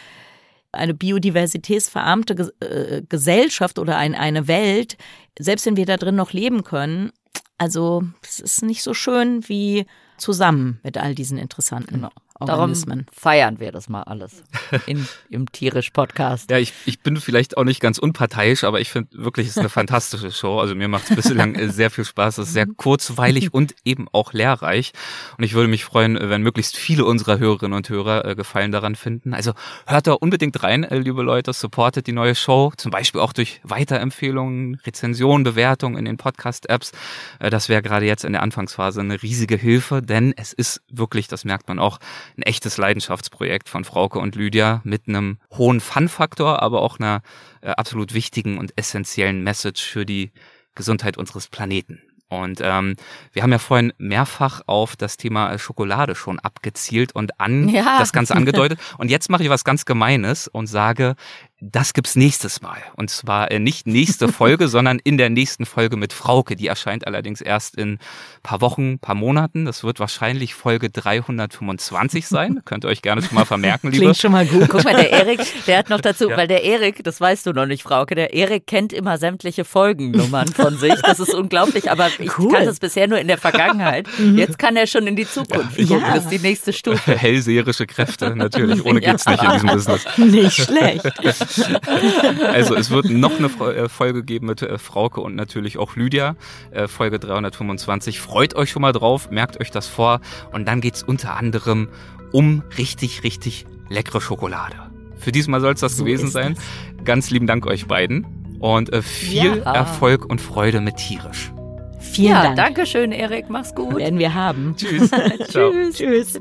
eine 0.73 0.95
biodiversitätsverarmte 0.95 2.53
äh, 2.61 3.03
Gesellschaft 3.09 3.79
oder 3.79 3.97
ein, 3.97 4.15
eine 4.15 4.49
Welt, 4.49 4.97
selbst 5.39 5.67
wenn 5.67 5.77
wir 5.77 5.87
da 5.87 5.97
drin 5.97 6.17
noch 6.17 6.33
leben 6.33 6.65
können, 6.65 7.13
also 7.59 8.03
es 8.23 8.41
ist 8.41 8.63
nicht 8.63 8.83
so 8.83 8.95
schön 8.95 9.49
wie 9.49 9.87
zusammen 10.19 10.81
mit 10.83 10.99
all 10.99 11.15
diesen 11.15 11.39
interessanten 11.39 11.95
genau. 11.95 12.11
Organismen. 12.41 13.07
Darum 13.07 13.15
feiern 13.19 13.61
wir 13.61 13.73
das 13.73 13.89
mal 13.89 14.03
alles 14.03 14.43
in, 14.87 15.07
im 15.31 15.51
Tierisch-Podcast. 15.51 16.51
Ja, 16.57 16.59
ich, 16.59 16.73
ich 16.85 17.01
bin 17.01 17.17
vielleicht 17.17 17.57
auch 17.57 17.65
nicht 17.65 17.81
ganz 17.81 17.99
unparteiisch, 17.99 18.65
aber 18.65 18.81
ich 18.81 18.91
finde 18.91 19.09
wirklich, 19.19 19.49
es 19.49 19.53
ist 19.57 19.59
eine 19.59 19.69
fantastische 19.69 20.31
Show. 20.31 20.61
Also 20.61 20.75
mir 20.75 20.89
macht 20.89 21.11
es 21.11 21.17
bislang 21.17 21.55
äh, 21.55 21.69
sehr 21.73 21.91
viel 21.91 22.05
Spaß. 22.05 22.39
Es 22.39 22.49
ist 22.49 22.55
sehr 22.55 22.67
kurzweilig 22.67 23.53
und 23.53 23.75
eben 23.85 24.07
auch 24.13 24.33
lehrreich. 24.33 24.93
Und 25.39 25.45
ich 25.45 25.55
würde 25.55 25.69
mich 25.69 25.85
freuen, 25.85 26.19
wenn 26.21 26.43
möglichst 26.43 26.77
viele 26.77 27.05
unserer 27.05 27.39
Hörerinnen 27.39 27.77
und 27.77 27.89
Hörer 27.89 28.25
äh, 28.25 28.35
Gefallen 28.35 28.71
daran 28.71 28.95
finden. 28.95 29.35
Also 29.35 29.53
hört 29.87 30.07
da 30.07 30.13
unbedingt 30.13 30.63
rein, 30.63 30.85
äh, 30.85 30.99
liebe 30.99 31.23
Leute. 31.23 31.53
Supportet 31.53 32.07
die 32.07 32.13
neue 32.13 32.35
Show. 32.35 32.73
Zum 32.77 32.91
Beispiel 32.91 33.21
auch 33.21 33.33
durch 33.33 33.61
Weiterempfehlungen, 33.65 34.77
Rezensionen, 34.87 35.45
Bewertungen 35.45 35.97
in 35.97 36.05
den 36.05 36.17
Podcast-Apps. 36.17 36.93
Das 37.39 37.69
wäre 37.69 37.83
gerade 37.83 38.07
jetzt 38.07 38.25
in 38.25 38.33
der 38.33 38.43
Anfangsphase 38.43 39.01
eine 39.01 39.23
riesige 39.23 39.57
Hilfe, 39.57 40.03
denn 40.03 40.33
es 40.37 40.53
ist 40.53 40.83
wirklich, 40.91 41.29
das 41.29 41.45
merkt 41.45 41.69
man 41.69 41.79
auch, 41.79 41.99
ein 42.37 42.43
echtes 42.43 42.77
Leidenschaftsprojekt 42.77 43.69
von 43.69 43.85
Frauke 43.85 44.19
und 44.19 44.37
Lydia 44.37 44.81
mit 44.85 45.09
einem 45.09 45.39
hohen 45.53 45.81
Fun-Faktor, 45.81 46.63
aber 46.63 46.83
auch 46.83 46.99
einer 46.99 47.23
äh, 47.61 47.71
absolut 47.71 48.15
wichtigen 48.15 48.59
und 48.59 48.73
essentiellen 48.77 49.43
Message 49.43 49.83
für 49.83 50.07
die 50.07 50.33
Gesundheit 50.75 51.17
unseres 51.17 51.49
Planeten. 51.49 52.03
Und 52.29 52.61
ähm, 52.61 52.97
wir 53.33 53.43
haben 53.43 53.53
ja 53.53 53.59
vorhin 53.59 53.93
mehrfach 53.99 54.63
auf 54.67 54.97
das 54.97 55.17
Thema 55.17 55.57
Schokolade 55.59 56.17
schon 56.17 56.41
abgezielt 56.41 57.15
und 57.15 57.39
an 57.39 57.69
ja. 57.69 57.99
das 58.01 58.13
Ganze 58.13 58.35
angedeutet. 58.35 58.81
Und 58.99 59.11
jetzt 59.11 59.31
mache 59.31 59.45
ich 59.45 59.49
was 59.49 59.65
ganz 59.65 59.85
Gemeines 59.85 60.49
und 60.49 60.67
sage, 60.67 61.15
das 61.61 61.95
gibt's 61.95 62.17
nächstes 62.17 62.61
Mal. 62.61 62.83
Und 62.97 63.09
zwar 63.09 63.51
äh, 63.51 63.59
nicht 63.59 63.87
nächste 63.87 64.29
Folge, 64.33 64.69
sondern 64.69 64.99
in 65.03 65.17
der 65.17 65.31
nächsten 65.31 65.65
Folge 65.65 65.97
mit 65.97 66.13
Frauke. 66.13 66.55
Die 66.55 66.67
erscheint 66.67 67.07
allerdings 67.07 67.41
erst 67.41 67.77
in 67.77 67.99
paar 68.43 68.61
Wochen, 68.61 68.99
paar 68.99 69.15
Monaten. 69.15 69.65
Das 69.65 69.83
wird 69.83 69.99
wahrscheinlich 69.99 70.55
Folge 70.55 70.91
325 70.91 72.27
sein. 72.29 72.61
Könnt 72.67 72.85
ihr 72.85 72.89
euch 72.89 73.01
gerne 73.01 73.23
schon 73.23 73.37
mal 73.37 73.47
vermerken, 73.47 73.91
liebe. 73.91 74.05
Klingt 74.05 74.19
schon 74.19 74.33
mal 74.33 74.45
gut. 74.45 74.69
Guck 74.69 74.85
mal, 74.85 74.95
der 74.95 75.11
Erik, 75.13 75.41
der 75.67 75.79
hat 75.79 75.89
noch 75.89 76.03
dazu, 76.03 76.29
ja. 76.29 76.37
weil 76.37 76.47
der 76.47 76.63
Erik, 76.63 77.03
das 77.03 77.21
weißt 77.23 77.47
du 77.47 77.53
noch 77.53 77.67
nicht, 77.67 77.83
Frauke, 77.83 78.15
der 78.15 78.35
Erik 78.35 78.67
kennt 78.67 78.93
immer 78.93 79.17
sämtliche 79.17 79.65
Folgennummern 79.65 80.49
von 80.49 80.77
sich. 80.77 80.95
Das 81.03 81.21
ist 81.21 81.35
unglaublich, 81.35 81.91
aber 81.91 82.09
ich 82.19 82.39
cool. 82.39 82.53
kannte 82.53 82.69
es 82.69 82.81
bisher 82.81 83.09
nur 83.09 83.19
in 83.19 83.29
der 83.29 83.39
Vergangenheit. 83.39 84.07
Mhm. 84.19 84.37
Jetzt 84.37 84.59
kann 84.59 84.77
er 84.77 84.87
schon 84.87 85.07
in 85.07 85.17
die 85.17 85.27
Zukunft 85.27 85.79
ja. 85.79 85.87
gucken. 85.87 86.05
Das 86.15 86.25
ist 86.25 86.31
die 86.31 86.39
nächste 86.39 86.75
Stufe. 86.75 87.17
Hellseherische 87.17 87.87
Kräfte, 87.87 88.37
natürlich. 88.37 88.85
Ohne 88.85 89.01
geht's 89.01 89.25
nicht 89.25 89.43
in 89.43 89.51
diesem 89.53 89.69
Business. 89.71 90.05
Nicht 90.19 90.57
schlecht. 90.57 91.46
also 92.53 92.75
es 92.75 92.91
wird 92.91 93.11
noch 93.11 93.39
eine 93.39 93.49
äh, 93.75 93.89
Folge 93.89 94.23
geben 94.23 94.47
mit 94.47 94.63
äh, 94.63 94.79
Frauke 94.79 95.21
und 95.21 95.37
natürlich 95.37 95.79
auch 95.79 95.97
Lydia, 95.97 96.37
äh, 96.71 96.89
Folge 96.89 97.19
325. 97.19 98.21
Freut 98.21 98.55
euch 98.55 98.71
schon 98.71 98.83
mal 98.83 98.93
drauf, 98.93 99.31
merkt 99.31 99.61
euch 99.61 99.71
das 99.71 99.87
vor 99.87 100.21
und 100.53 100.67
dann 100.67 100.81
geht's 100.81 101.03
unter 101.03 101.37
anderem 101.37 101.89
um 102.33 102.63
richtig, 102.77 103.23
richtig 103.25 103.67
leckere 103.89 104.21
Schokolade. 104.21 104.77
Für 105.19 105.33
diesmal 105.33 105.61
soll 105.61 105.75
es 105.75 105.81
das 105.81 105.97
so 105.97 106.05
gewesen 106.05 106.29
sein. 106.29 106.55
Das. 106.55 107.05
Ganz 107.05 107.31
lieben 107.31 107.47
Dank 107.47 107.67
euch 107.67 107.87
beiden 107.87 108.27
und 108.61 108.95
viel 109.05 109.59
ja. 109.59 109.73
Erfolg 109.73 110.25
und 110.27 110.41
Freude 110.41 110.81
mit 110.81 110.97
tierisch. 110.97 111.53
Vielen 111.99 112.31
ja, 112.31 112.43
Dank. 112.43 112.57
Danke 112.57 112.87
schön, 112.87 113.13
Erik. 113.13 113.47
Mach's 113.49 113.75
gut. 113.75 113.97
Werden 113.97 114.19
wir 114.19 114.35
haben. 114.35 114.75
Tschüss. 114.77 115.11
Tschüss. 115.51 115.97
Tschüss. 115.97 116.41